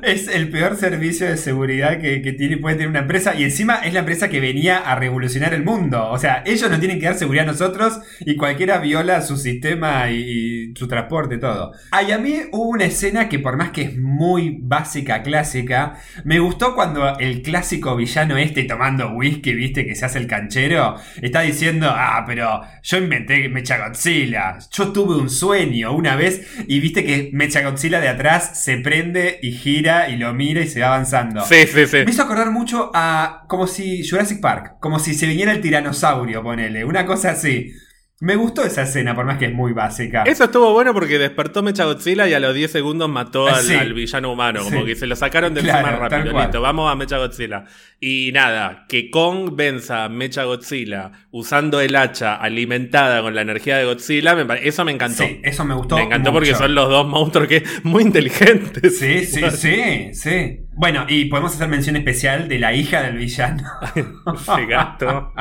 Es 0.02 0.28
el 0.28 0.51
peor 0.51 0.77
servicio 0.77 1.27
de 1.27 1.36
seguridad 1.36 2.01
que, 2.01 2.20
que 2.20 2.32
tiene, 2.32 2.56
puede 2.56 2.77
tener 2.77 2.89
una 2.89 3.01
empresa. 3.01 3.35
Y 3.35 3.44
encima 3.44 3.77
es 3.77 3.93
la 3.93 4.01
empresa 4.01 4.28
que 4.28 4.40
venía 4.40 4.78
a 4.78 4.97
revolucionar 4.97 5.55
el 5.55 5.65
mundo. 5.65 6.09
O 6.11 6.19
sea, 6.19 6.43
ellos 6.47 6.70
nos 6.70 6.81
tienen 6.81 6.98
que 6.98 7.06
dar 7.06 7.15
seguridad 7.15 7.48
a 7.48 7.52
nosotros 7.52 8.01
y 8.20 8.36
cualquiera 8.36 8.78
viola 8.78 9.23
su 9.23 9.36
sistema 9.36 10.11
y, 10.11 10.73
su 10.77 10.89
transporte, 10.89 11.39
todo. 11.39 11.73
Ah, 11.90 12.02
y 12.02 12.12
a 12.12 12.19
mí 12.19 12.35
hubo 12.52 12.69
una 12.69 12.85
escena 12.85 13.28
que 13.28 13.39
por 13.39 13.56
más 13.56 13.70
que 13.70 13.82
es 13.82 13.98
muy 13.98 14.59
básica, 14.61 15.23
clásica, 15.23 15.97
me 16.24 16.39
gustó 16.39 16.74
cuando 16.74 17.19
el 17.19 17.43
clásico 17.43 17.97
villano 17.97 18.36
este 18.36 18.65
tomando 18.65 19.11
whisky, 19.12 19.55
viste, 19.55 19.86
que 19.86 19.94
se 19.94 20.05
hace 20.05 20.19
el 20.19 20.27
canchero, 20.27 20.97
está 21.20 21.43
diciendo, 21.43 21.89
ah, 21.90 22.24
pero 22.27 22.62
yo 22.82 22.98
inventé 22.98 23.48
Mecha 23.48 23.78
Godzilla. 23.78 24.59
Yo 24.70 24.93
tuve 24.93 25.16
un 25.16 25.31
sueño 25.31 25.94
una 25.94 26.16
vez 26.16 26.47
y 26.66 26.81
viste 26.81 27.05
que 27.05 27.31
Mecha 27.32 27.62
Godzilla 27.62 28.01
de 28.01 28.09
atrás 28.09 28.62
se 28.62 28.78
prende 28.78 29.24
y 29.43 29.53
gira 29.53 30.09
y 30.09 30.17
lo 30.17 30.33
mira 30.35 30.61
y 30.61 30.69
se 30.69 30.81
va 30.81 30.89
avanzando. 30.89 31.43
Sí, 31.45 31.67
sí, 31.67 31.87
sí. 31.87 31.99
Me 32.05 32.11
hizo 32.11 32.23
acordar 32.23 32.51
mucho 32.51 32.91
a 32.95 33.45
como 33.49 33.67
si 33.67 34.07
Jurassic 34.09 34.41
Park, 34.41 34.77
como 34.81 34.99
si 34.99 35.15
se 35.15 35.27
viniera 35.27 35.53
el 35.53 35.61
tiranosaurio, 35.61 36.43
ponele, 36.43 36.85
una 36.85 37.07
cosa 37.07 37.31
así. 37.31 37.73
Me 38.20 38.36
gustó 38.36 38.65
esa 38.65 38.82
escena, 38.82 39.12
por 39.15 39.27
más 39.27 39.39
que 39.39 39.47
es 39.47 39.53
muy 39.53 39.73
básica. 39.73 40.23
Eso 40.23 40.45
estuvo 40.45 40.73
bueno 40.73 40.95
porque 40.95 41.19
despertó 41.19 41.62
Mecha 41.65 41.85
Godzilla 41.85 42.28
y 42.28 42.32
a 42.32 42.39
los 42.41 42.55
10 42.55 42.70
segundos 42.70 43.09
mató 43.09 43.49
al, 43.49 43.62
Sí. 43.62 43.74
al 43.74 43.93
villano 43.93 44.32
humano. 44.32 44.61
Como 44.62 44.81
Sí. 44.81 44.86
que 44.86 44.95
se 44.97 45.07
lo 45.09 45.16
sacaron 45.16 45.53
de 45.53 45.62
Claro, 45.62 45.89
encima 45.89 46.09
rápido. 46.09 46.41
Listo, 46.41 46.61
vamos 46.62 46.91
a 46.91 46.95
Mecha 46.95 47.19
Godzilla. 47.19 47.65
Y 48.01 48.31
nada, 48.32 48.86
que 48.89 49.11
Kong 49.11 49.51
venza 49.57 50.05
a 50.05 50.09
Mecha 50.09 50.45
Godzilla 50.45 51.11
usando 51.32 51.81
el 51.81 51.97
hacha 51.97 52.36
alimentada 52.36 53.20
con 53.20 53.35
la 53.35 53.43
energía 53.43 53.78
de 53.78 53.85
Godzilla, 53.85 54.36
me 54.36 54.47
eso 54.66 54.85
me 54.85 54.93
encantó. 54.93 55.24
Sí, 55.24 55.41
eso 55.43 55.65
me 55.65 55.74
gustó. 55.74 55.97
me 55.97 56.03
encantó 56.05 56.32
porque 56.32 56.55
son 56.55 56.73
los 56.74 56.89
dos 56.89 57.07
monstruos 57.07 57.49
que 57.49 57.65
muy 57.82 58.05
inteligentes. 58.05 58.97
Sí, 58.97 59.24
sí, 59.27 59.43
sí, 59.51 60.15
sí. 60.15 60.61
Bueno, 60.73 61.05
y 61.09 61.24
podemos 61.27 61.53
hacer 61.55 61.69
mención 61.69 61.97
especial 61.97 62.49
de 62.49 62.59
la 62.61 62.73
hija 62.74 63.03
del 63.03 63.16
villano. 63.16 63.65
Ese 64.35 64.66
gato. 64.66 65.32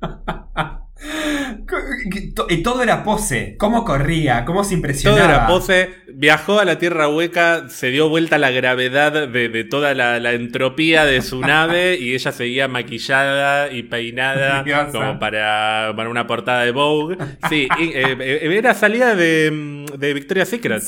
y 2.48 2.62
todo 2.62 2.82
era 2.82 3.04
pose. 3.04 3.56
Cómo 3.58 3.84
corría, 3.84 4.44
cómo 4.44 4.62
se 4.64 4.70
Todo 4.70 4.76
impresionaba. 4.76 5.24
era 5.24 5.46
pose, 5.46 5.90
viajó 6.14 6.58
a 6.60 6.64
la 6.64 6.78
Tierra 6.78 7.08
Hueca, 7.08 7.68
se 7.68 7.88
dio 7.90 8.08
vuelta 8.08 8.38
la 8.38 8.50
gravedad 8.50 9.28
de, 9.28 9.48
de 9.48 9.64
toda 9.64 9.94
la, 9.94 10.18
la 10.20 10.32
entropía 10.32 11.04
de 11.04 11.22
su 11.22 11.40
nave 11.44 11.96
y 11.98 12.14
ella 12.14 12.32
seguía 12.32 12.68
maquillada 12.68 13.70
y 13.72 13.82
peinada 13.84 14.62
Diosa. 14.62 14.90
como 14.92 15.18
para, 15.18 15.92
para 15.96 16.08
una 16.08 16.26
portada 16.26 16.62
de 16.64 16.70
Vogue. 16.72 17.16
Sí, 17.48 17.68
y, 17.78 17.84
eh, 17.90 18.16
eh, 18.20 18.56
era 18.56 18.74
salida 18.74 19.14
de, 19.14 19.86
de 19.98 20.14
Victoria's 20.14 20.48
Secret. 20.48 20.82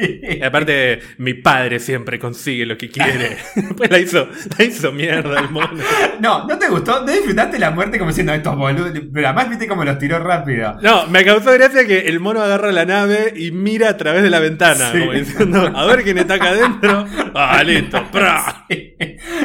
Y 0.00 0.42
aparte, 0.42 1.00
mi 1.18 1.34
padre 1.34 1.78
siempre 1.78 2.18
consigue 2.18 2.64
lo 2.66 2.76
que 2.78 2.88
quiere. 2.90 3.36
Pues 3.76 3.90
la 3.90 3.98
hizo, 3.98 4.28
la 4.58 4.64
hizo 4.64 4.92
mierda 4.92 5.40
el 5.40 5.50
mono. 5.50 5.68
No, 6.20 6.46
¿no 6.46 6.58
te 6.58 6.68
gustó? 6.68 7.00
¿No 7.04 7.12
disfrutaste 7.12 7.58
la 7.58 7.70
muerte 7.70 7.98
como 7.98 8.10
diciendo 8.10 8.32
estos 8.34 8.54
boludos? 8.56 8.92
Pero 9.12 9.26
además 9.28 9.48
viste 9.48 9.66
cómo 9.66 9.84
los 9.84 9.98
tiró 9.98 10.18
rápido. 10.18 10.76
No, 10.82 11.06
me 11.06 11.24
causó 11.24 11.52
gracia 11.52 11.86
que 11.86 12.00
el 12.00 12.20
mono 12.20 12.40
agarra 12.42 12.72
la 12.72 12.84
nave 12.84 13.32
y 13.36 13.50
mira 13.52 13.88
a 13.90 13.96
través 13.96 14.22
de 14.22 14.30
la 14.30 14.38
ventana, 14.40 14.90
Sí. 14.92 14.98
como 15.00 15.12
diciendo, 15.12 15.72
a 15.74 15.86
ver 15.86 16.02
quién 16.02 16.18
está 16.18 16.34
acá 16.34 16.48
adentro. 16.50 17.06
Ah, 17.32 17.62
listo, 17.62 18.02
¡pra! 18.10 18.66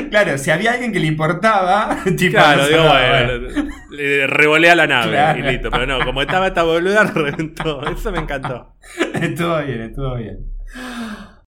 Claro, 0.10 0.38
si 0.38 0.50
había 0.52 0.74
alguien 0.74 0.92
que 0.92 1.00
le 1.00 1.08
importaba, 1.08 1.98
tipo, 2.18 2.32
Claro, 2.34 2.62
no 2.64 2.68
digo, 2.68 2.80
sonaba, 2.84 3.24
bueno, 3.26 3.72
le 3.92 4.28
revolea 4.28 4.76
la 4.76 4.88
nave 4.88 5.12
Claro. 5.12 5.40
y 5.40 5.42
listo. 5.44 5.70
Pero 5.72 5.86
no, 5.86 6.04
como 6.04 6.22
estaba 6.22 6.48
esta 6.48 6.64
boluda, 6.64 7.04
reventó. 7.04 7.86
Eso 7.88 8.12
me 8.12 8.20
encantó. 8.20 8.75
Estuvo 9.22 9.62
bien, 9.62 9.82
estuvo 9.82 10.16
bien. 10.16 10.46